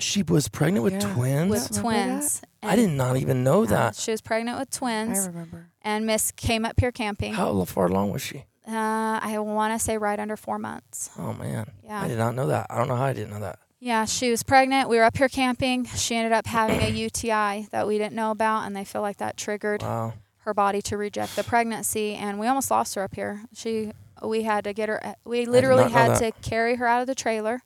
she 0.00 0.22
was 0.22 0.46
pregnant 0.48 0.84
with 0.84 0.92
Yeah. 0.92 1.12
twins. 1.12 1.50
with 1.50 1.80
twins. 1.80 2.40
I 2.62 2.76
did 2.76 2.90
not 2.90 3.16
even 3.16 3.42
know 3.42 3.62
Yeah, 3.64 3.70
that. 3.70 3.96
She 3.96 4.12
was 4.12 4.20
pregnant 4.20 4.58
with 4.60 4.70
twins. 4.70 5.24
I 5.24 5.26
remember. 5.26 5.70
and 5.82 6.06
Miss 6.06 6.30
came 6.30 6.64
up 6.64 6.78
here 6.78 6.92
camping. 6.92 7.34
How 7.34 7.64
far 7.64 7.86
along 7.86 8.12
was 8.12 8.22
she? 8.22 8.44
Uh, 8.64 9.18
I 9.20 9.36
want 9.40 9.74
to 9.74 9.84
say 9.84 9.98
right 9.98 10.20
under 10.20 10.36
4 10.36 10.56
months. 10.58 11.10
Oh 11.18 11.32
man. 11.32 11.72
Yeah. 11.82 12.00
I 12.00 12.06
did 12.06 12.16
not 12.18 12.36
know 12.36 12.46
that. 12.46 12.66
I 12.70 12.78
don't 12.78 12.86
know 12.86 12.94
how 12.96 13.06
I 13.06 13.12
didn't 13.12 13.30
know 13.30 13.40
that. 13.40 13.58
Yeah, 13.80 14.04
she 14.04 14.30
was 14.30 14.42
pregnant. 14.44 14.88
We 14.88 14.98
were 14.98 15.04
up 15.04 15.16
here 15.16 15.28
camping. 15.28 15.84
She 15.86 16.14
ended 16.14 16.32
up 16.32 16.46
having 16.46 16.80
a 16.80 16.88
UTI 16.90 17.66
that 17.70 17.86
we 17.88 17.96
didn't 17.98 18.14
know 18.14 18.30
about, 18.30 18.66
and 18.66 18.76
they 18.76 18.84
feel 18.84 19.02
like 19.02 19.16
that 19.18 19.36
triggered 19.36 19.82
Wow. 19.82 20.14
Her 20.48 20.54
body 20.54 20.80
to 20.82 20.96
reject 20.96 21.36
the 21.36 21.44
pregnancy. 21.44 22.14
And 22.14 22.40
we 22.40 22.46
almost 22.46 22.70
lost 22.70 22.94
her 22.96 23.02
up 23.02 23.14
here. 23.14 23.42
She, 23.54 23.92
we 24.22 24.42
had 24.42 24.64
to 24.64 24.72
get 24.72 24.88
her. 24.88 25.04
Uh, 25.06 25.12
we 25.24 25.44
literally 25.46 25.90
had 25.90 26.18
to 26.18 26.32
carry 26.42 26.76
her 26.76 26.86
out 26.86 27.02
of 27.02 27.06
the 27.06 27.14
trailer, 27.14 27.60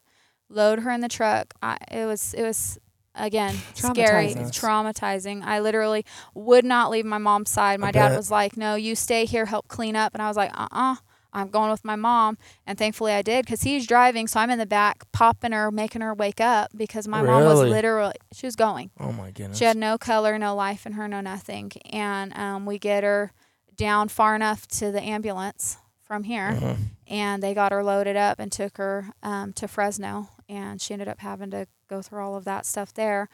load 0.51 0.81
her 0.81 0.91
in 0.91 1.01
the 1.01 1.09
truck. 1.09 1.55
I, 1.63 1.79
it 1.91 2.05
was, 2.07 2.35
it 2.35 2.43
was, 2.43 2.79
again 3.15 3.55
scary 3.75 4.29
Traumatizing. 4.29 4.59
traumatizing 4.59 5.43
i 5.45 5.61
literally 5.61 6.03
would 6.35 6.65
not 6.65 6.91
leave 6.91 7.05
my 7.05 7.19
mom's 7.19 7.51
side 7.51 7.79
my 7.79 7.89
I 7.89 7.93
dad 7.93 8.09
bet. 8.09 8.17
was 8.17 8.31
like 8.31 8.57
no 8.57 8.75
you 8.75 8.95
stay 8.95 9.27
here 9.27 9.45
help 9.45 9.69
clean 9.69 9.97
up 9.97 10.15
and 10.15 10.23
i 10.23 10.29
was 10.29 10.37
like 10.39 10.51
uh-uh 10.59 10.97
i'm 11.33 11.49
going 11.49 11.71
with 11.71 11.85
my 11.85 11.97
mom 11.97 12.37
and 12.67 12.77
thankfully 12.79 13.13
i 13.13 13.23
did 13.23 13.45
because 13.45 13.63
he's 13.63 13.87
driving 13.87 14.27
so 14.27 14.39
i'm 14.41 14.51
in 14.51 14.59
the 14.59 14.67
back 14.67 15.11
popping 15.13 15.53
her 15.53 15.71
making 15.71 16.01
her 16.03 16.15
wake 16.15 16.41
up 16.41 16.71
because 16.77 17.07
my 17.09 17.21
mom 17.23 17.45
was 17.45 17.61
literally 17.71 18.15
she 18.33 18.47
was 18.47 18.57
going 18.57 18.91
Oh 19.01 19.13
my 19.13 19.31
goodness. 19.31 19.59
she 19.59 19.65
had 19.65 19.77
no 19.77 19.99
color 19.99 20.39
no 20.39 20.55
life 20.55 20.87
in 20.87 20.93
her 20.93 21.09
no 21.09 21.21
nothing 21.21 21.73
and 21.91 22.37
um, 22.37 22.67
we 22.67 22.79
get 22.79 23.03
her 23.05 23.33
down 23.77 24.09
far 24.09 24.35
enough 24.35 24.67
to 24.69 24.93
the 24.93 25.01
ambulance 25.03 25.79
from 26.03 26.25
here 26.25 26.53
Mhm. 26.61 26.77
and 27.09 27.43
they 27.43 27.55
got 27.55 27.73
her 27.73 27.83
loaded 27.83 28.17
up 28.17 28.39
and 28.39 28.53
took 28.53 28.77
her 28.77 29.07
um, 29.23 29.53
to 29.55 29.67
Fresno, 29.67 30.29
and 30.49 30.81
she 30.81 30.93
ended 30.95 31.09
up 31.09 31.21
having 31.21 31.51
to 31.51 31.67
go 31.89 32.01
through 32.03 32.23
all 32.23 32.37
of 32.37 32.45
that 32.45 32.65
stuff 32.67 32.93
there. 32.95 33.29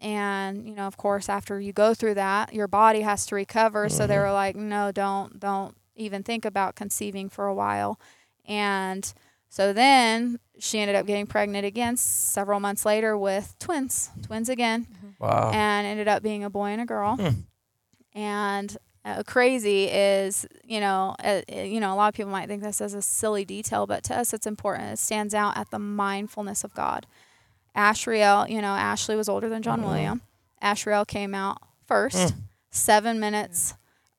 And 0.00 0.66
you 0.68 0.74
know, 0.74 0.86
of 0.86 0.96
course, 0.96 1.28
after 1.28 1.60
you 1.60 1.72
go 1.72 1.94
through 1.94 2.14
that, 2.14 2.52
your 2.52 2.68
body 2.68 3.00
has 3.02 3.26
to 3.26 3.34
recover. 3.34 3.88
So 3.88 4.06
they 4.06 4.14
Mhm. 4.16 4.22
were 4.22 4.32
like, 4.32 4.56
"No, 4.56 4.92
don't, 4.92 5.38
don't 5.40 5.76
even 5.96 6.22
think 6.22 6.44
about 6.44 6.74
conceiving 6.76 7.28
for 7.28 7.46
a 7.46 7.54
while." 7.54 7.98
And 8.46 9.12
so 9.48 9.72
then 9.72 10.38
she 10.58 10.78
ended 10.78 10.94
up 10.96 11.06
getting 11.06 11.26
pregnant 11.26 11.64
again 11.66 11.96
several 11.96 12.60
months 12.60 12.84
later 12.84 13.16
with 13.18 13.54
twins, 13.58 14.10
twins 14.22 14.48
again, 14.48 14.86
Wow. 15.18 15.50
and 15.52 15.86
ended 15.86 16.08
up 16.08 16.22
being 16.22 16.44
a 16.44 16.50
boy 16.50 16.68
and 16.70 16.80
a 16.80 16.86
girl 16.86 17.16
Hmm. 17.16 17.40
and 18.14 18.76
uh, 19.04 19.22
crazy 19.24 19.84
is 19.84 20.46
you 20.64 20.80
know 20.80 21.14
uh, 21.22 21.40
uh, 21.52 21.60
you 21.60 21.78
know 21.80 21.92
a 21.92 21.96
lot 21.96 22.08
of 22.08 22.14
people 22.14 22.32
might 22.32 22.48
think 22.48 22.62
this 22.62 22.80
is 22.80 22.92
a 22.94 23.02
silly 23.02 23.44
detail 23.44 23.86
but 23.86 24.02
to 24.02 24.16
us 24.16 24.32
it's 24.34 24.46
important 24.46 24.90
it 24.92 24.98
stands 24.98 25.32
out 25.34 25.56
at 25.56 25.70
the 25.70 25.78
mindfulness 25.78 26.64
of 26.64 26.74
god 26.74 27.06
ashriel 27.76 28.48
you 28.48 28.60
know 28.60 28.74
ashley 28.74 29.14
was 29.16 29.28
older 29.28 29.48
than 29.48 29.62
john 29.62 29.80
Mhm. 29.80 29.84
william 29.84 30.20
ashriel 30.62 31.06
came 31.06 31.34
out 31.34 31.58
first 31.86 32.34
Mm. 32.34 32.40
seven 32.70 33.20
minutes 33.20 33.74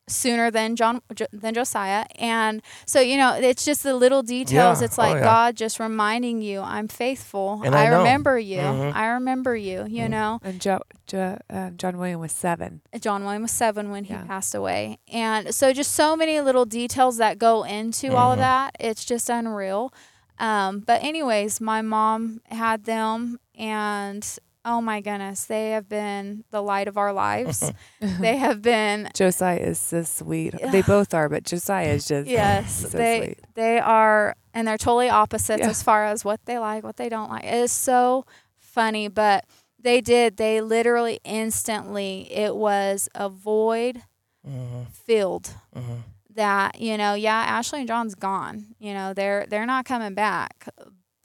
sooner 0.08 0.50
than 0.50 0.74
john 0.76 1.00
than 1.32 1.54
josiah 1.54 2.04
and 2.18 2.62
so 2.86 3.00
you 3.00 3.16
know 3.16 3.34
it's 3.34 3.64
just 3.64 3.82
the 3.82 3.94
little 3.94 4.22
details 4.22 4.80
Yeah. 4.80 4.84
it's 4.86 4.98
Oh, 4.98 5.02
like 5.02 5.14
yeah. 5.16 5.22
god 5.22 5.56
just 5.56 5.78
reminding 5.78 6.42
you 6.42 6.60
i'm 6.60 6.88
faithful 6.88 7.62
And 7.64 7.74
I 7.74 7.88
know. 7.90 7.98
remember 7.98 8.38
you 8.38 8.58
Mhm. 8.58 8.94
i 8.94 9.06
remember 9.08 9.54
you 9.56 9.84
you 9.88 10.04
Mm. 10.06 10.10
know 10.10 10.40
And 10.42 10.60
jo- 10.60 10.82
jo- 11.06 11.38
um, 11.50 11.76
John 11.76 11.98
William 11.98 12.20
was 12.20 12.32
seven. 12.32 12.80
John 13.00 13.24
William 13.24 13.42
was 13.42 13.50
seven 13.52 13.90
when 13.90 14.04
he 14.04 14.12
Yeah. 14.14 14.24
passed 14.24 14.54
away. 14.54 14.98
And 15.12 15.54
so 15.54 15.72
just 15.72 15.92
so 15.94 16.16
many 16.16 16.40
little 16.40 16.64
details 16.64 17.16
that 17.18 17.38
go 17.38 17.62
into 17.64 18.14
all 18.16 18.32
of 18.32 18.38
Mhm. 18.38 18.42
that. 18.42 18.76
It's 18.80 19.04
just 19.04 19.28
unreal. 19.30 19.92
Um, 20.38 20.80
but 20.80 21.02
anyways, 21.02 21.60
my 21.60 21.82
mom 21.82 22.40
had 22.50 22.84
them 22.84 23.38
and 23.58 24.24
oh 24.70 24.80
my 24.80 25.00
goodness, 25.00 25.44
they 25.46 25.70
have 25.70 25.88
been 25.88 26.44
the 26.50 26.62
light 26.62 26.88
of 26.88 26.96
our 26.98 27.12
lives. 27.12 27.72
they 28.00 28.36
have 28.36 28.60
been 28.62 29.08
Josiah 29.14 29.56
is 29.72 29.78
so 29.78 30.02
sweet. 30.02 30.54
They 30.72 30.82
both 30.82 31.14
are, 31.14 31.28
but 31.28 31.42
Josiah 31.44 31.94
is 31.98 32.06
just 32.06 32.28
yes, 32.28 32.82
so 32.90 32.96
they 32.96 33.18
sweet. 33.20 33.38
they 33.54 33.78
are 33.78 34.34
and 34.54 34.66
they're 34.66 34.78
totally 34.78 35.08
opposites 35.08 35.60
Yeah. 35.62 35.70
as 35.70 35.82
far 35.82 36.04
as 36.04 36.24
what 36.24 36.40
they 36.44 36.58
like, 36.58 36.84
what 36.84 36.96
they 36.96 37.08
don't 37.08 37.30
like. 37.30 37.44
It 37.44 37.54
is 37.54 37.72
so 37.72 38.24
funny, 38.56 39.08
but 39.08 39.44
they 39.80 40.00
did. 40.00 40.36
They 40.36 40.60
literally 40.60 41.20
instantly 41.24 42.28
it 42.32 42.54
was 42.56 43.08
a 43.14 43.28
void 43.28 44.02
Mhm. 44.46 44.86
filled 44.92 45.50
Mhm. 45.76 46.02
that 46.34 46.80
you 46.80 46.96
know 46.96 47.14
yeah 47.14 47.42
ashley 47.56 47.80
and 47.80 47.88
john's 47.88 48.14
gone 48.14 48.56
you 48.78 48.94
know 48.94 49.12
they're 49.12 49.44
they're 49.50 49.66
not 49.66 49.84
coming 49.84 50.14
back 50.14 50.68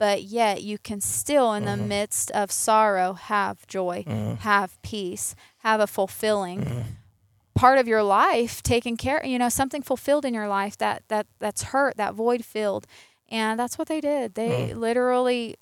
but 0.04 0.22
yet 0.24 0.62
you 0.62 0.76
can 0.88 1.00
still 1.00 1.54
in 1.54 1.64
the 1.64 1.70
Mhm. 1.82 1.88
midst 1.88 2.30
of 2.32 2.52
sorrow 2.52 3.14
have 3.14 3.66
joy 3.66 4.04
Mhm. 4.06 4.38
have 4.40 4.70
peace 4.82 5.34
have 5.68 5.80
a 5.80 5.86
fulfilling 5.86 6.60
Mhm. 6.64 6.84
part 7.54 7.78
of 7.78 7.86
your 7.88 8.02
life 8.02 8.62
taken 8.62 8.96
care 9.04 9.20
you 9.24 9.38
know 9.38 9.48
something 9.48 9.82
fulfilled 9.82 10.24
in 10.26 10.34
your 10.34 10.48
life 10.60 10.76
that 10.76 10.98
that 11.08 11.26
that's 11.38 11.62
hurt 11.72 11.96
that 11.96 12.12
void 12.14 12.44
filled 12.44 12.84
and 13.30 13.58
that's 13.58 13.78
what 13.78 13.88
they 13.88 14.00
did 14.12 14.34
they 14.34 14.54
Mm. 14.72 14.76
literally 14.86 15.56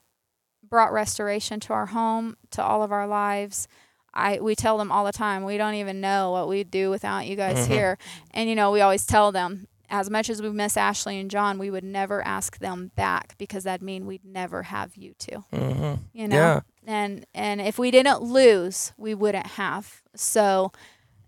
brought 0.73 0.93
restoration 0.93 1.61
to 1.61 1.73
our 1.73 1.87
home 1.99 2.37
to 2.51 2.61
all 2.69 2.83
of 2.83 2.91
our 2.91 3.07
lives 3.07 3.69
I 4.15 4.41
we 4.41 4.55
tell 4.55 4.77
them 4.77 4.91
all 4.93 5.05
the 5.11 5.19
time 5.25 5.45
we 5.45 5.57
don't 5.57 5.75
even 5.83 6.01
know 6.01 6.33
what 6.33 6.49
we'd 6.49 6.71
do 6.71 6.91
without 6.91 7.27
you 7.29 7.37
guys 7.37 7.61
Mhm. 7.67 7.71
here 7.75 7.93
and 8.33 8.49
you 8.51 8.57
know 8.57 8.71
we 8.73 8.81
always 8.81 9.07
tell 9.07 9.31
them 9.33 9.69
as 9.93 10.11
much 10.11 10.29
as 10.31 10.41
we 10.43 10.49
miss 10.51 10.77
Ashley 10.77 11.21
and 11.21 11.31
John 11.31 11.59
we 11.59 11.71
would 11.71 11.85
never 11.85 12.25
ask 12.27 12.59
them 12.59 12.91
back 12.97 13.37
because 13.39 13.63
that'd 13.65 13.83
mean 13.83 14.07
we'd 14.07 14.25
never 14.25 14.65
have 14.65 14.97
you 14.97 15.15
two 15.19 15.45
Mhm. 15.53 15.99
you 16.13 16.27
know 16.27 16.37
Yeah. 16.37 16.61
and 16.87 17.27
and 17.35 17.61
if 17.61 17.79
we 17.79 17.91
didn't 17.93 18.23
lose 18.23 18.93
we 18.97 19.15
wouldn't 19.15 19.47
have 19.47 20.03
so 20.17 20.73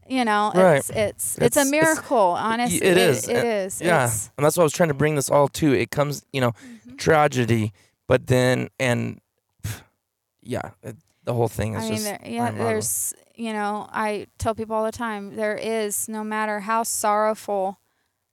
you 0.08 0.24
know 0.24 0.50
Right. 0.54 0.78
it's 0.78 0.90
it's 0.90 0.96
it's, 0.96 1.38
a 1.38 1.44
It's- 1.44 1.66
it's- 1.66 1.70
miracle 1.70 2.18
honestly 2.18 2.82
it 2.82 2.96
is. 2.96 3.28
it 3.28 3.36
and- 3.36 3.46
Yeah. 3.46 4.04
It's- 4.04 4.30
and 4.36 4.44
that's 4.44 4.56
what 4.56 4.62
I 4.62 4.64
was 4.64 4.72
trying 4.72 4.88
to 4.90 4.94
bring 4.94 5.14
this 5.14 5.30
all 5.30 5.48
to. 5.48 5.72
It 5.72 5.90
comes, 5.90 6.24
you 6.32 6.40
know, 6.40 6.52
Mm-hmm. 6.52 6.96
tragedy, 6.96 7.72
but 8.08 8.26
then 8.26 8.68
and 8.80 9.20
yeah, 10.42 10.70
it, 10.82 10.96
the 11.24 11.32
whole 11.32 11.48
thing 11.48 11.74
is 11.74 11.80
I 11.80 11.84
mean, 11.84 11.92
just 11.94 12.04
there, 12.04 12.20
yeah, 12.24 12.50
there's, 12.50 13.14
you 13.34 13.52
know, 13.52 13.88
I 13.92 14.26
tell 14.38 14.54
people 14.54 14.76
all 14.76 14.84
the 14.84 14.92
time, 14.92 15.36
there 15.36 15.56
is, 15.56 16.06
no 16.08 16.22
matter 16.22 16.60
how 16.60 16.82
sorrowful 16.82 17.78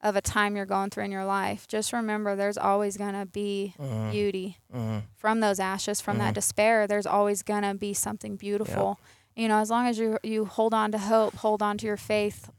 of 0.04 0.16
a 0.16 0.22
time 0.22 0.56
you're 0.56 0.66
going 0.66 0.90
through 0.90 1.04
in 1.04 1.12
your 1.12 1.26
life, 1.26 1.68
just 1.68 1.94
remember 1.94 2.36
there's 2.36 2.58
always 2.58 2.98
going 2.98 3.14
to 3.14 3.26
be 3.26 3.76
Mhm. 3.80 4.12
beauty 4.12 4.58
Mhm. 4.74 5.04
from 5.16 5.40
those 5.42 5.60
ashes, 5.60 6.02
from 6.02 6.18
that 6.18 6.34
despair. 6.34 6.88
There's 6.88 7.06
always 7.06 7.44
going 7.44 7.62
to 7.64 7.74
be 7.76 7.94
something 7.94 8.36
beautiful. 8.36 9.00
You 9.36 9.48
know, 9.48 9.60
as 9.60 9.70
long 9.70 9.88
as 9.88 9.98
you 10.00 10.18
you 10.24 10.46
hold 10.46 10.74
on 10.74 10.92
to 10.92 10.98
hope, 10.98 11.36
hold 11.36 11.62
on 11.62 11.78
to 11.78 11.86
your 11.86 11.98
faith, 11.98 12.50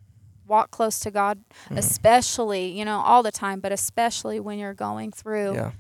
walk 0.46 0.70
close 0.70 0.98
to 1.00 1.10
God, 1.10 1.44
especially, 1.70 2.66
you 2.78 2.84
know, 2.84 3.00
all 3.00 3.22
the 3.22 3.32
time, 3.32 3.60
but 3.60 3.72
especially 3.72 4.40
when 4.40 4.58
you're 4.58 4.74
going 4.74 5.10
through 5.12 5.54
Yeah. 5.54 5.72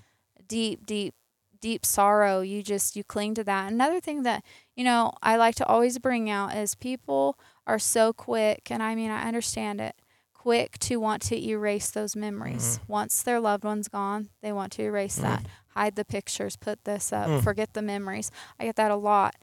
deep, 0.46 0.84
deep, 0.86 1.14
deep 1.60 1.86
sorrow. 1.86 2.40
You 2.40 2.62
just 2.62 2.96
you 2.96 3.04
cling 3.04 3.34
to 3.34 3.44
that. 3.44 3.72
Another 3.72 4.00
thing 4.00 4.24
that 4.24 4.42
you 4.74 4.84
know 4.84 5.12
I 5.22 5.36
like 5.36 5.54
to 5.56 5.66
always 5.66 5.98
bring 5.98 6.28
out 6.28 6.54
is 6.56 6.74
people 6.74 7.38
are 7.66 7.78
so 7.78 8.12
quick, 8.12 8.70
and 8.70 8.82
I 8.82 8.94
mean 8.94 9.10
I 9.10 9.22
understand 9.28 9.80
it, 9.80 9.94
quick 10.42 10.78
to 10.80 10.96
want 10.96 11.22
to 11.22 11.36
erase 11.36 11.90
those 11.90 12.16
memories. 12.16 12.80
Once 12.88 13.22
their 13.22 13.38
loved 13.40 13.64
one's 13.64 13.88
gone, 13.88 14.28
they 14.42 14.52
want 14.52 14.72
to 14.72 14.82
erase 14.82 15.16
that, 15.16 15.44
hide 15.74 15.94
the 15.96 16.04
pictures, 16.04 16.56
put 16.56 16.84
this 16.84 17.12
up, 17.12 17.28
Mm. 17.28 17.42
forget 17.44 17.72
the 17.74 17.82
memories. 17.82 18.30
I 18.58 18.64
get 18.64 18.76
that 18.76 18.90
a 18.90 18.96
lot, 18.96 19.34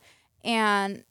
and 0.44 1.04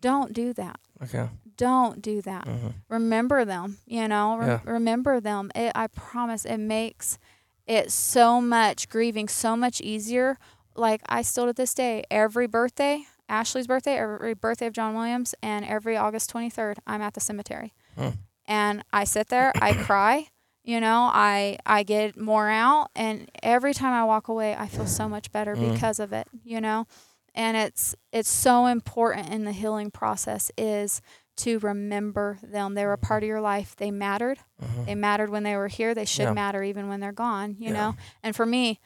don't 0.00 0.32
do 0.32 0.52
that. 0.54 0.78
Okay. 1.02 1.28
Don't 1.56 2.00
do 2.02 2.22
that 2.22 2.44
Mhm. 2.46 2.74
remember 2.88 3.44
them 3.44 3.78
you 3.86 4.06
know 4.08 4.36
Rem- 4.38 4.48
Yeah. 4.48 4.60
remember 4.64 5.20
them 5.20 5.50
it, 5.56 5.72
i 5.74 5.86
promise 5.88 6.44
it 6.44 6.58
makes 6.58 7.18
it 7.66 7.90
so 7.92 8.40
much 8.40 8.88
grieving 8.88 9.26
so 9.28 9.56
much 9.56 9.80
easier 9.80 10.38
like 10.76 11.00
i 11.08 11.20
still 11.22 11.46
to 11.46 11.52
this 11.52 11.74
day 11.74 12.04
every 12.12 12.46
birthday 12.46 13.04
ashley's 13.28 13.66
birthday 13.66 13.96
every 13.98 14.34
birthday 14.34 14.66
of 14.66 14.72
john 14.72 14.94
william's 14.94 15.34
and 15.42 15.64
every 15.64 15.96
august 15.96 16.30
23rd 16.32 16.78
i'm 16.86 17.02
at 17.02 17.14
the 17.14 17.20
cemetery 17.20 17.72
Hmm. 17.96 18.10
And 18.48 18.82
i 18.92 19.04
sit 19.04 19.28
there 19.28 19.52
i 19.62 19.72
cry 19.72 20.26
you 20.64 20.80
know 20.80 21.08
i 21.12 21.56
i 21.64 21.82
get 21.84 22.16
more 22.16 22.48
out 22.48 22.88
and 22.96 23.30
every 23.42 23.72
time 23.72 23.92
i 23.92 24.02
walk 24.04 24.26
away 24.28 24.54
i 24.56 24.66
feel 24.66 24.86
so 24.86 25.08
much 25.08 25.30
better 25.30 25.54
Mm. 25.54 25.72
because 25.74 26.00
of 26.00 26.12
it 26.12 26.26
you 26.42 26.60
know 26.60 26.86
and 27.34 27.56
it's 27.56 27.94
it's 28.12 28.30
so 28.30 28.66
important 28.66 29.28
in 29.32 29.44
the 29.44 29.52
healing 29.52 29.90
process 29.92 30.50
is 30.58 31.00
to 31.36 31.58
remember 31.60 32.38
them 32.42 32.74
they 32.74 32.84
were 32.84 32.92
a 32.94 32.98
part 32.98 33.22
of 33.22 33.28
your 33.28 33.40
life 33.40 33.76
they 33.76 33.90
mattered 33.92 34.38
Mhm. 34.60 34.86
they 34.86 34.94
mattered 34.96 35.30
when 35.30 35.44
they 35.44 35.54
were 35.56 35.68
here 35.68 35.94
they 35.94 36.04
should 36.04 36.22
Yeah. 36.24 36.32
matter 36.32 36.62
even 36.64 36.88
when 36.88 36.98
they're 37.00 37.12
gone 37.12 37.54
you 37.60 37.68
Yeah. 37.68 37.74
know 37.74 37.96
and 38.24 38.34
for 38.34 38.44
me 38.46 38.80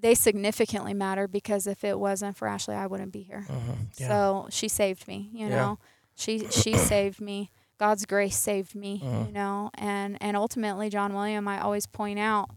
they 0.00 0.14
significantly 0.16 0.94
matter 0.94 1.28
because 1.28 1.68
if 1.68 1.84
it 1.84 1.96
wasn't 1.98 2.36
for 2.36 2.48
ashley 2.48 2.74
i 2.74 2.86
wouldn't 2.88 3.12
be 3.12 3.22
here 3.22 3.46
Mhm. 3.48 3.76
Yeah. 3.98 4.08
so 4.08 4.46
she 4.50 4.66
saved 4.68 5.06
me 5.06 5.30
you 5.32 5.48
know 5.48 5.78
she 6.16 6.48
she 6.50 6.76
saved 6.92 7.20
me 7.20 7.50
god's 7.78 8.04
grace 8.06 8.36
saved 8.36 8.74
me 8.74 9.00
Mhm. 9.02 9.26
you 9.26 9.32
know 9.32 9.70
and 9.74 10.16
and 10.20 10.36
ultimately 10.36 10.88
john 10.90 11.12
william 11.14 11.46
i 11.48 11.60
always 11.60 11.86
point 11.86 12.18
out 12.18 12.50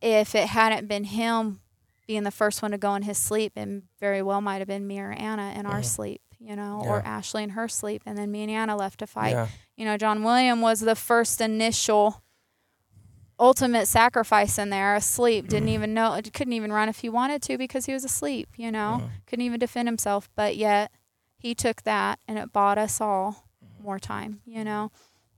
if 0.00 0.34
it 0.34 0.48
hadn't 0.48 0.86
been 0.88 1.04
him 1.04 1.60
being 2.06 2.22
the 2.22 2.30
first 2.30 2.62
one 2.62 2.70
to 2.70 2.78
go 2.78 2.94
in 2.94 3.02
his 3.02 3.18
sleep 3.18 3.52
and 3.56 3.82
very 3.98 4.22
well 4.22 4.40
might 4.40 4.58
have 4.58 4.68
been 4.68 4.86
me 4.86 5.00
or 5.00 5.12
anna 5.12 5.52
in 5.56 5.66
our 5.66 5.80
Mhm. 5.80 5.84
sleep 5.84 6.20
you 6.38 6.54
know 6.54 6.82
or 6.84 7.00
ashley 7.04 7.42
in 7.42 7.50
her 7.50 7.66
sleep 7.66 8.02
and 8.06 8.16
then 8.16 8.30
me 8.30 8.42
and 8.42 8.50
anna 8.50 8.76
left 8.76 9.00
to 9.00 9.06
fight 9.06 9.30
Yeah. 9.32 9.48
you 9.76 9.84
know 9.84 9.96
john 9.96 10.22
william 10.22 10.60
was 10.60 10.80
the 10.80 10.94
first 10.94 11.40
initial 11.40 12.22
ultimate 13.38 13.86
sacrifice 13.86 14.58
in 14.58 14.70
there 14.70 14.94
asleep 14.94 15.48
didn't 15.48 15.68
even 15.70 15.92
know 15.94 16.18
couldn't 16.32 16.52
even 16.52 16.72
run 16.72 16.88
if 16.88 16.98
he 17.00 17.08
wanted 17.08 17.42
to 17.42 17.58
because 17.58 17.86
he 17.86 17.92
was 17.92 18.04
asleep 18.04 18.48
you 18.56 18.70
know 18.70 19.00
Mhm. 19.02 19.10
couldn't 19.26 19.44
even 19.44 19.58
defend 19.60 19.88
himself 19.88 20.28
but 20.36 20.56
yet 20.56 20.90
he 21.38 21.54
took 21.54 21.82
that 21.82 22.18
and 22.28 22.38
it 22.38 22.52
bought 22.52 22.78
us 22.78 23.00
all 23.00 23.45
more 23.86 23.98
time 23.98 24.40
you 24.44 24.62
know 24.64 24.90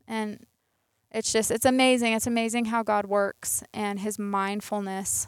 and 0.08 0.44
it's 1.12 1.32
just 1.32 1.50
it's 1.50 1.64
amazing 1.66 2.12
it's 2.14 2.26
amazing 2.26 2.64
how 2.66 2.82
god 2.82 3.06
works 3.06 3.62
and 3.72 4.00
his 4.00 4.18
mindfulness 4.18 5.26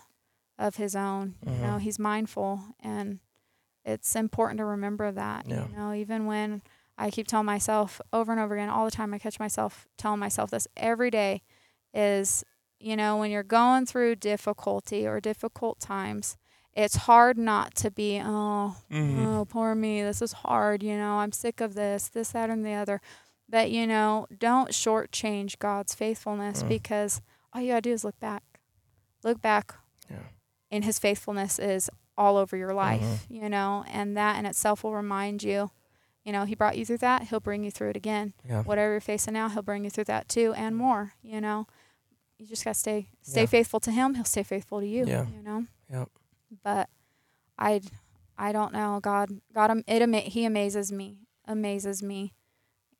of 0.59 0.77
his 0.77 0.97
own 0.97 1.35
you 1.47 1.53
know 1.53 1.77
Mhm. 1.77 1.81
he's 1.83 1.99
mindful 1.99 2.61
and 2.81 3.21
it's 3.85 4.15
important 4.15 4.59
to 4.59 4.65
remember 4.67 5.11
that. 5.11 5.47
Yeah. 5.49 5.67
You 5.69 5.75
know, 5.75 5.95
even 5.95 6.27
when 6.27 6.61
I 6.99 7.09
keep 7.11 7.27
telling 7.27 7.47
myself 7.47 7.99
over 8.13 8.31
and 8.31 8.39
over 8.39 8.55
again, 8.55 8.69
all 8.69 8.85
the 8.85 8.91
time, 8.91 9.15
I 9.15 9.19
catch 9.19 9.41
myself 9.41 9.89
telling 9.97 10.21
myself 10.21 10.51
this 10.51 10.69
every 10.77 11.11
day 11.11 11.41
is, 11.95 12.45
you 12.79 12.95
know, 12.95 13.17
when 13.17 13.31
you're 13.31 13.43
going 13.43 13.87
through 13.87 14.17
difficulty 14.17 15.07
or 15.07 15.19
difficult 15.19 15.81
times, 15.81 16.37
it's 16.75 16.97
hard 16.97 17.37
not 17.37 17.75
to 17.77 17.91
be, 17.91 18.21
oh, 18.25 18.77
Mhm. 18.91 19.27
oh, 19.27 19.45
poor 19.45 19.75
me. 19.75 20.03
This 20.03 20.23
is 20.23 20.33
hard. 20.33 20.83
You 20.83 20.97
know, 20.97 21.15
I'm 21.19 21.33
sick 21.33 21.61
of 21.61 21.75
this, 21.75 22.09
this, 22.09 22.31
that, 22.33 22.49
and 22.51 22.65
the 22.65 22.73
other. 22.75 23.01
But, 23.49 23.71
you 23.71 23.87
know, 23.87 24.27
don't 24.39 24.71
shortchange 24.71 25.59
God's 25.59 25.95
faithfulness 25.95 26.63
Mm. 26.63 26.69
because 26.69 27.21
all 27.53 27.61
you 27.61 27.71
got 27.73 27.77
to 27.77 27.81
do 27.83 27.93
is 27.93 28.05
look 28.05 28.19
back. 28.21 28.45
Look 29.25 29.41
back. 29.43 29.75
Yeah. 30.09 30.19
And 30.71 30.85
his 30.85 30.99
faithfulness 31.01 31.59
is 31.59 31.91
all 32.17 32.37
over 32.37 32.57
your 32.57 32.73
life, 32.73 33.27
Mhm. 33.29 33.43
you 33.43 33.49
know, 33.49 33.85
and 33.89 34.17
that 34.17 34.39
in 34.39 34.47
itself 34.47 34.85
will 34.85 34.95
remind 34.95 35.43
you, 35.43 35.71
you 36.25 36.31
know, 36.33 36.45
he 36.45 36.55
brought 36.55 36.79
you 36.79 36.85
through 36.87 36.99
that, 36.99 37.25
he'll 37.25 37.41
bring 37.41 37.65
you 37.65 37.71
through 37.73 37.91
it 37.91 37.97
again. 37.97 38.35
Yeah. 38.49 38.63
Whatever 38.63 38.93
you're 38.93 39.01
facing 39.01 39.35
now, 39.35 39.49
he'll 39.49 39.63
bring 39.63 39.83
you 39.85 39.91
through 39.91 40.05
that 40.05 40.29
too 40.29 40.53
and 40.55 40.77
more, 40.77 41.15
you 41.23 41.41
know. 41.41 41.67
You 42.39 42.47
just 42.47 42.65
got 42.65 42.75
to 42.75 42.79
stay 42.79 43.09
stay 43.23 43.41
Yeah. 43.43 43.47
faithful 43.47 43.81
to 43.81 43.91
him, 43.91 44.15
he'll 44.15 44.25
stay 44.25 44.43
faithful 44.45 44.81
to 44.81 44.87
you, 44.87 45.07
Yeah. 45.07 45.27
you 45.27 45.43
know. 45.43 45.67
Yep. 45.91 46.09
But 46.63 46.89
I 47.59 47.81
I 48.39 48.53
don't 48.53 48.73
know, 48.73 49.01
God 49.03 49.31
God 49.55 49.83
it 49.87 50.03
ama- 50.03 50.19
he 50.21 50.45
amazes 50.45 50.91
me, 50.93 51.19
amazes 51.47 52.03
me. 52.03 52.33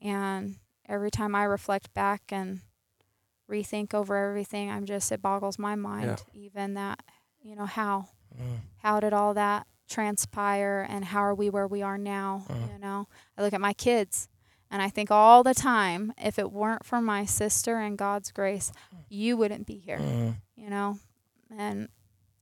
And 0.03 0.57
every 0.89 1.11
time 1.11 1.35
I 1.35 1.45
reflect 1.45 1.93
back 1.95 2.23
and 2.31 2.61
rethink 3.51 3.95
over 3.95 4.17
everything, 4.17 4.71
I'm 4.71 4.85
just 4.87 5.11
it 5.13 5.23
boggles 5.23 5.59
my 5.59 5.75
mind 5.75 6.23
even 6.33 6.75
that, 6.75 7.03
you 7.43 7.55
know, 7.57 7.67
how 7.67 8.09
Mm. 8.39 8.59
how 8.77 9.01
did 9.01 9.13
all 9.13 9.35
that 9.35 9.67
transpire 9.89 10.87
and 10.89 11.05
how 11.07 11.19
are 11.19 11.35
we 11.35 11.51
where 11.51 11.67
we 11.67 11.83
are 11.83 11.99
now 11.99 12.45
Mhm. 12.49 12.73
you 12.73 12.79
know 12.79 13.09
i 13.37 13.43
look 13.43 13.53
at 13.53 13.61
my 13.61 13.73
kids 13.73 14.29
and 14.71 14.81
i 14.81 14.89
think 14.89 15.11
all 15.11 15.43
the 15.43 15.53
time 15.53 16.13
if 16.17 16.39
it 16.39 16.53
weren't 16.53 16.87
for 16.87 17.01
my 17.03 17.25
sister 17.25 17.79
and 17.81 17.99
god's 17.99 18.31
grace 18.31 18.71
you 19.09 19.37
wouldn't 19.37 19.67
be 19.67 19.79
here 19.79 19.99
Mhm. 19.99 20.37
you 20.55 20.71
know 20.71 21.01
and 21.59 21.89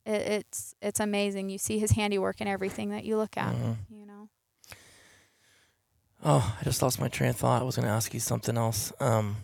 it, 0.09 0.22
it's 0.36 0.74
it's 0.82 1.01
amazing 1.01 1.51
you 1.51 1.59
see 1.59 1.78
his 1.78 1.93
handiwork 1.93 2.40
in 2.40 2.48
everything 2.48 2.90
that 2.90 3.05
you 3.05 3.16
look 3.16 3.36
at 3.36 3.55
Mhm. 3.55 3.76
you 3.90 4.06
know 4.06 4.28
Oh, 6.24 6.56
I 6.60 6.64
just 6.64 6.82
lost 6.82 7.01
my 7.01 7.06
train 7.09 7.30
of 7.30 7.36
thought. 7.36 7.62
I 7.62 7.64
was 7.64 7.76
going 7.76 7.86
to 7.86 7.93
ask 7.94 8.12
you 8.12 8.18
something 8.18 8.56
else. 8.59 8.93
Um, 8.98 9.36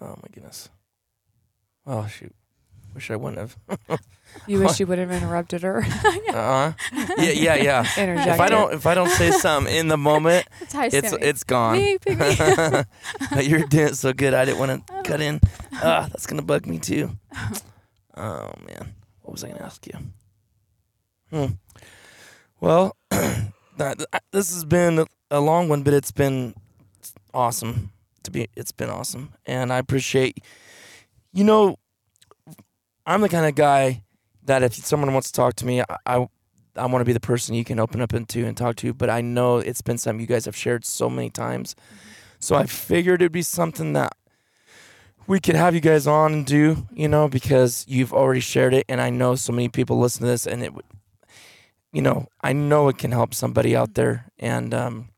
oh 0.00 0.16
my 0.16 0.28
goodness. 0.32 0.70
Oh 1.86 2.06
shoot. 2.06 2.34
Wish 2.94 3.10
I 3.10 3.16
wouldn't 3.16 3.38
have. 3.38 4.00
You 4.46 4.60
wish 4.60 4.80
you 4.80 4.86
would 4.86 4.98
have 4.98 5.10
interrupted 5.10 5.62
her. 5.62 5.78
uh-huh. 5.84 6.72
Yeah, 7.18 7.30
yeah, 7.30 7.54
yeah. 7.54 7.84
If 7.96 8.40
I 8.40 8.48
don't, 8.48 8.72
if 8.74 8.86
I 8.86 8.94
don't 8.94 9.08
say 9.10 9.30
something 9.30 9.74
in 9.74 9.88
the 9.88 9.96
moment, 9.96 10.46
Ty's 10.68 10.92
it's 10.94 11.10
gonna 11.12 11.24
it's 11.24 11.44
gone. 11.44 11.76
"Me, 11.78 11.96
pick 11.98 12.18
me." 12.18 12.34
but 13.30 13.46
you're 13.46 13.64
doing 13.66 13.88
it 13.88 13.96
so 13.96 14.12
good. 14.12 14.34
I 14.34 14.44
didn't 14.44 14.58
want 14.58 14.86
to 14.86 15.02
cut 15.04 15.20
in. 15.20 15.40
Ah, 15.74 16.08
that's 16.10 16.26
gonna 16.26 16.42
bug 16.42 16.66
me 16.66 16.78
too. 16.78 17.10
Oh 18.16 18.50
man, 18.66 18.94
what 19.26 19.32
was 19.32 19.44
I 19.44 19.48
gonna 19.48 19.64
ask 19.64 19.86
you? 19.86 19.98
Hmm. 21.30 21.54
Well, 22.60 22.96
this 23.10 24.54
has 24.54 24.64
been 24.64 25.00
a- 25.00 25.06
a 25.30 25.40
long 25.40 25.68
one, 25.68 25.82
but 25.82 25.92
it's 25.92 26.12
been 26.12 26.54
awesome 27.34 27.90
to 28.22 28.30
be. 28.30 28.48
It's 28.56 28.70
been 28.72 28.88
awesome, 28.88 29.32
and 29.44 29.72
I 29.72 29.78
appreciate. 29.78 30.38
You 31.32 31.42
know, 31.44 31.76
I'm 33.04 33.20
the 33.20 33.28
kind 33.28 33.46
of 33.46 33.54
guy 33.56 34.04
that 34.44 34.62
if 34.62 34.74
someone 34.74 35.12
wants 35.12 35.30
to 35.32 35.36
talk 35.36 35.54
to 35.56 35.66
me, 35.66 35.80
I, 35.82 35.84
I, 36.06 36.28
I 36.76 36.86
want 36.86 37.00
to 37.00 37.04
be 37.04 37.12
the 37.12 37.20
person 37.20 37.54
you 37.56 37.64
can 37.64 37.80
open 37.80 38.00
up 38.00 38.14
into 38.14 38.46
and 38.46 38.56
talk 38.56 38.76
to. 38.76 38.94
But 38.94 39.10
I 39.10 39.20
know 39.20 39.58
it's 39.58 39.82
been 39.82 39.98
something 39.98 40.20
you 40.20 40.26
guys 40.28 40.44
have 40.44 40.56
shared 40.56 40.84
so 40.84 41.10
many 41.10 41.28
times, 41.28 41.74
so 42.38 42.54
I 42.54 42.66
figured 42.66 43.20
it'd 43.20 43.32
be 43.32 43.42
something 43.42 43.92
that 43.94 44.12
we 45.26 45.40
could 45.40 45.56
have 45.56 45.74
you 45.74 45.80
guys 45.80 46.06
on 46.06 46.32
and 46.32 46.46
do. 46.46 46.86
You 46.92 47.08
know, 47.08 47.28
because 47.28 47.84
you've 47.88 48.12
already 48.12 48.40
shared 48.40 48.74
it, 48.74 48.84
and 48.88 49.00
I 49.00 49.10
know 49.10 49.34
so 49.34 49.52
many 49.52 49.68
people 49.68 49.98
listen 49.98 50.22
to 50.22 50.26
this, 50.28 50.46
and 50.46 50.62
it 50.62 50.72
you 51.92 52.02
know, 52.02 52.26
I 52.42 52.52
know 52.52 52.88
it 52.88 52.98
can 52.98 53.12
help 53.12 53.32
somebody 53.32 53.74
out 53.74 53.94
there, 53.94 54.30
and 54.38 54.74
um, 54.74 55.08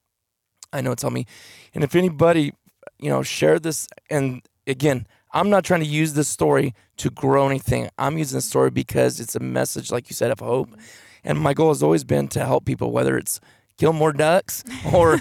I 0.72 0.80
know 0.80 0.93
it's 0.93 1.02
helped 1.02 1.14
me. 1.14 1.26
And 1.74 1.82
if 1.82 1.97
anybody, 1.97 2.52
you 2.98 3.09
know, 3.09 3.22
share 3.22 3.59
this, 3.59 3.89
and 4.09 4.43
again, 4.66 5.06
I'm 5.32 5.51
not 5.51 5.64
trying 5.64 5.80
to 5.80 5.86
use 5.86 6.14
this 6.14 6.28
story 6.28 6.74
to 6.98 7.10
grow 7.10 7.48
anything. 7.48 7.89
I'm 7.98 8.16
using 8.16 8.39
the 8.39 8.43
story 8.43 8.70
because 8.70 9.18
it's 9.20 9.35
a 9.35 9.40
message, 9.40 9.90
like 9.90 10.09
you 10.09 10.14
said, 10.14 10.30
of 10.30 10.40
hope. 10.40 10.70
And 11.24 11.39
my 11.39 11.52
goal 11.52 11.68
has 11.68 11.82
always 11.82 12.05
been 12.05 12.28
to 12.28 12.44
help 12.44 12.64
people, 12.64 12.93
whether 12.93 13.18
it's 13.18 13.40
kill 13.76 13.93
more 13.93 14.12
ducks 14.12 14.64
or 14.93 15.20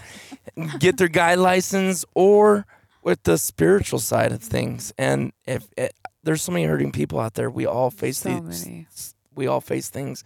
get 0.79 0.97
their 0.97 1.07
guide 1.07 1.39
license 1.39 2.05
or 2.13 2.65
with 3.07 3.23
the 3.23 3.37
spiritual 3.37 3.99
side 3.99 4.33
of 4.33 4.43
things. 4.43 4.91
And 4.97 5.31
if 5.45 5.69
it, 5.77 5.93
there's 6.23 6.41
so 6.41 6.51
many 6.51 6.65
hurting 6.65 6.91
people 6.91 7.21
out 7.21 7.35
there, 7.35 7.49
we 7.49 7.65
all 7.65 7.89
face 7.89 8.17
So 8.17 8.37
these. 8.41 8.65
many. 8.65 8.87
We 9.33 9.47
all 9.47 9.61
face 9.61 9.89
things, 9.89 10.25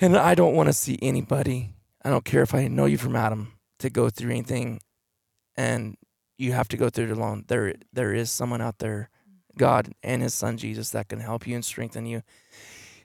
and 0.00 0.16
I 0.16 0.34
don't 0.34 0.56
want 0.56 0.68
to 0.68 0.72
see 0.72 0.98
anybody. 1.00 1.74
I 2.04 2.10
don't 2.10 2.24
care 2.24 2.42
if 2.42 2.54
I 2.54 2.66
know 2.66 2.86
you 2.86 2.98
from 2.98 3.14
Adam 3.14 3.52
to 3.78 3.88
go 3.88 4.10
through 4.10 4.30
anything, 4.30 4.80
and 5.56 5.96
you 6.38 6.52
have 6.52 6.66
to 6.68 6.76
go 6.76 6.90
through 6.90 7.04
it 7.04 7.10
alone. 7.12 7.44
There, 7.46 7.74
there 7.92 8.12
is 8.12 8.32
someone 8.32 8.60
out 8.60 8.78
there, 8.78 9.08
God 9.56 9.92
and 10.02 10.22
His 10.22 10.34
Son 10.34 10.56
Jesus, 10.56 10.90
that 10.90 11.08
can 11.08 11.20
help 11.20 11.46
you 11.46 11.54
and 11.54 11.64
strengthen 11.64 12.04
you, 12.04 12.22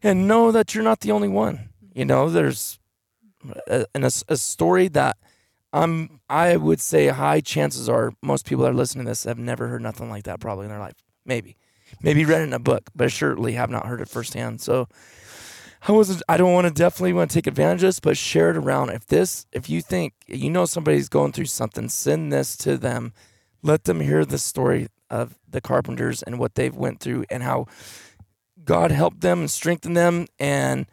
and 0.02 0.28
know 0.28 0.52
that 0.52 0.74
you're 0.74 0.84
not 0.84 1.02
the 1.02 1.12
only 1.12 1.28
one. 1.28 1.70
You 1.94 2.06
know, 2.06 2.30
there's 2.32 2.80
a, 3.68 3.86
and 3.94 4.06
a, 4.06 4.12
a 4.28 4.38
story 4.38 4.88
that 4.88 5.18
I'm. 5.76 6.20
I 6.30 6.56
would 6.56 6.80
say 6.80 7.08
high 7.08 7.42
chances 7.42 7.90
are 7.90 8.14
most 8.22 8.46
people 8.46 8.64
that 8.64 8.72
are 8.72 8.76
listening 8.76 9.06
to 9.06 9.12
this 9.12 9.26
have 9.26 9.38
never 9.38 9.68
heard 9.68 9.82
nothing 9.82 10.10
like 10.10 10.24
that 10.24 10.40
probably 10.40 10.66
in 10.66 10.70
their 10.72 10.80
life. 10.80 10.96
Maybe, 11.26 11.58
maybe 12.02 12.26
read 12.26 12.42
it 12.42 12.46
in 12.46 12.54
a 12.54 12.60
book, 12.60 12.90
but 12.96 13.12
surely 13.12 13.54
have 13.54 13.70
not 13.70 13.86
heard 13.86 14.02
it 14.02 14.10
firsthand. 14.10 14.62
So. 14.62 14.88
I 15.88 15.92
wasn't. 15.92 16.24
I 16.28 16.38
don't 16.38 16.54
want 16.54 16.66
to 16.66 16.74
definitely 16.74 17.14
want 17.14 17.30
to 17.30 17.36
take 17.36 17.46
advantage 17.46 17.84
of 17.84 17.90
this, 17.90 18.00
but 18.00 18.18
share 18.18 18.50
it 18.50 18.58
around. 18.58 18.90
If 18.90 19.06
this, 19.06 19.46
if 19.52 19.70
you 19.70 19.84
think 19.84 20.14
you 20.26 20.50
know 20.50 20.66
somebody's 20.66 21.10
going 21.10 21.32
through 21.32 21.46
something, 21.46 21.90
send 21.90 22.34
this 22.34 22.58
to 22.58 22.76
them. 22.76 23.14
Let 23.62 23.84
them 23.84 24.00
hear 24.00 24.26
the 24.26 24.40
story 24.40 24.88
of 25.12 25.38
the 25.48 25.62
carpenters 25.62 26.24
and 26.24 26.40
what 26.40 26.56
they've 26.56 26.76
went 26.76 27.02
through 27.02 27.26
and 27.30 27.44
how 27.44 27.68
God 28.64 28.90
helped 28.90 29.22
them 29.22 29.42
and 29.42 29.52
strengthened 29.52 29.96
them, 29.96 30.26
and 30.40 30.88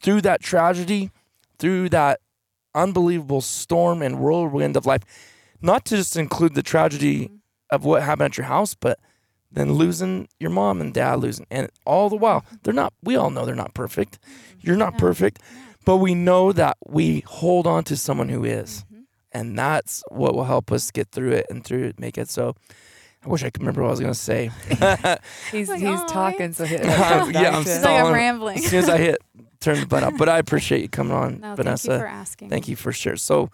through 0.00 0.22
that 0.22 0.42
tragedy, 0.42 1.10
through 1.58 1.90
that 1.90 2.20
unbelievable 2.78 3.40
storm 3.40 4.02
and 4.02 4.18
whirlwind 4.18 4.76
of 4.76 4.86
life, 4.86 5.02
not 5.60 5.84
to 5.86 5.96
just 5.96 6.16
include 6.16 6.54
the 6.54 6.62
tragedy 6.62 7.24
mm-hmm. 7.24 7.36
of 7.70 7.84
what 7.84 8.02
happened 8.02 8.32
at 8.32 8.36
your 8.38 8.46
house, 8.46 8.74
but 8.74 8.98
then 9.50 9.72
losing 9.72 10.28
your 10.38 10.50
mom 10.50 10.80
and 10.80 10.92
dad 10.92 11.16
losing 11.16 11.46
and 11.50 11.70
all 11.86 12.08
the 12.08 12.16
while. 12.16 12.42
Mm-hmm. 12.42 12.56
They're 12.62 12.74
not 12.74 12.92
we 13.02 13.16
all 13.16 13.30
know 13.30 13.44
they're 13.44 13.54
not 13.54 13.74
perfect. 13.74 14.20
Mm-hmm. 14.20 14.58
You're 14.62 14.76
not 14.76 14.98
perfect 14.98 15.40
but 15.88 15.96
we 15.96 16.14
know 16.14 16.52
that 16.52 16.76
we 16.86 17.20
hold 17.20 17.66
on 17.66 17.82
to 17.82 17.96
someone 17.96 18.28
who 18.28 18.44
is. 18.44 18.84
and 19.32 19.58
that's 19.58 20.04
what 20.10 20.34
will 20.34 20.44
help 20.44 20.70
us 20.70 20.90
get 20.90 21.10
through 21.12 21.32
it 21.32 21.46
and 21.48 21.64
through 21.64 21.84
it 21.84 21.98
make 21.98 22.18
it 22.18 22.28
so 22.28 22.54
i 23.24 23.28
wish 23.28 23.42
i 23.42 23.50
could 23.50 23.60
remember 23.62 23.82
what 23.82 23.88
i 23.88 23.90
was 23.90 24.00
going 24.00 24.12
to 24.12 24.18
say. 24.18 24.50
He's 25.52 25.68
Like, 25.68 25.80
he's 25.80 25.88
"Aw, 26.00 26.06
talking, 26.06 26.52
so 26.52 26.64
hit. 26.64 26.84
yeah 26.84 27.50
i'm 27.54 27.62
It's 27.62 27.82
like 27.84 28.02
I'm 28.04 28.12
rambling. 28.12 28.58
as 28.58 28.66
soon 28.66 28.78
as 28.80 28.88
i 28.88 28.96
hit 28.98 29.18
turn 29.60 29.80
the 29.80 29.86
button 29.86 30.08
up. 30.12 30.18
But 30.18 30.28
i 30.28 30.38
appreciate 30.44 30.82
you 30.82 30.88
coming 30.88 31.12
on 31.12 31.40
No, 31.40 31.48
thank 31.48 31.58
you 31.58 31.64
vanessa. 31.64 31.98
for 31.98 32.06
asking. 32.06 32.48
thank 32.50 32.68
you 32.68 32.76
for 32.76 32.92
sure. 32.92 33.16
So 33.16 33.50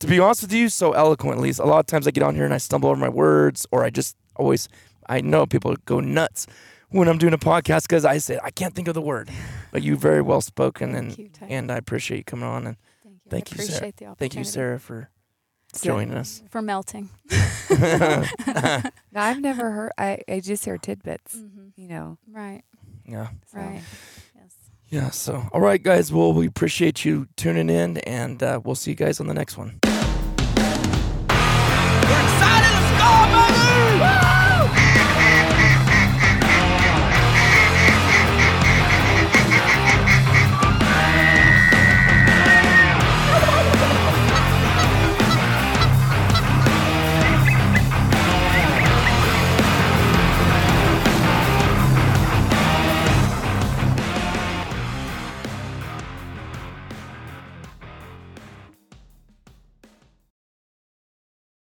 to 0.00 0.06
be 0.06 0.18
honest 0.18 0.42
with 0.42 0.52
you 0.52 0.68
so 0.68 0.92
eloquently 0.92 1.52
a 1.58 1.64
lot 1.66 1.78
of 1.80 1.86
times 1.86 2.06
i 2.06 2.10
get 2.10 2.22
on 2.22 2.34
here 2.34 2.44
and 2.44 2.52
i 2.52 2.58
stumble 2.58 2.90
over 2.90 3.00
my 3.00 3.08
words 3.08 3.66
or 3.70 3.82
i 3.84 3.90
just 3.90 4.16
always 4.36 4.68
i 5.08 5.20
know 5.20 5.46
people 5.46 5.74
go 5.86 6.00
nuts 6.00 6.46
when 6.90 7.08
i'm 7.08 7.16
doing 7.16 7.32
a 7.32 7.38
podcast 7.38 7.82
because 7.82 8.04
i 8.04 8.18
say 8.18 8.38
i 8.42 8.50
can't 8.50 8.74
think 8.74 8.88
of 8.88 8.94
the 8.94 9.00
word. 9.00 9.30
But 9.72 9.82
you 9.82 9.96
very 9.96 10.20
well 10.22 10.40
spoken 10.40 10.94
and 10.94 11.16
you, 11.16 11.28
Ty. 11.28 11.46
and 11.46 11.70
i 11.70 11.76
appreciate 11.76 12.18
you 12.18 12.24
coming 12.24 12.44
on 12.48 12.66
and 12.66 12.76
thank 13.30 13.50
you, 13.50 13.54
appreciate 13.54 13.98
sarah. 13.98 14.10
the 14.10 14.16
thank 14.16 14.34
you 14.34 14.44
sarah 14.44 14.78
for 14.80 15.08
So- 15.78 15.90
joining 15.90 16.14
us 16.14 16.42
for 16.50 16.62
melting. 16.62 17.10
Now, 17.70 18.24
I've 19.14 19.40
never 19.40 19.70
heard. 19.70 19.92
I, 19.98 20.18
I 20.28 20.40
just 20.40 20.64
hear 20.64 20.78
tidbits. 20.78 21.36
You 21.76 21.88
know. 21.88 22.18
Right. 22.30 22.62
yeah 23.06 23.28
So. 23.52 23.58
Right. 23.58 23.80
yeah 24.88 25.10
so 25.10 25.46
all 25.52 25.60
right 25.60 25.82
guys 25.82 26.12
well 26.12 26.32
we 26.32 26.46
appreciate 26.46 27.04
you 27.04 27.26
tuning 27.36 27.68
in 27.68 27.98
and 27.98 28.42
uh, 28.42 28.60
we'll 28.64 28.74
see 28.76 28.92
you 28.92 28.96
guys 28.96 29.20
on 29.20 29.26
the 29.26 29.34
next 29.34 29.56
one 29.58 29.78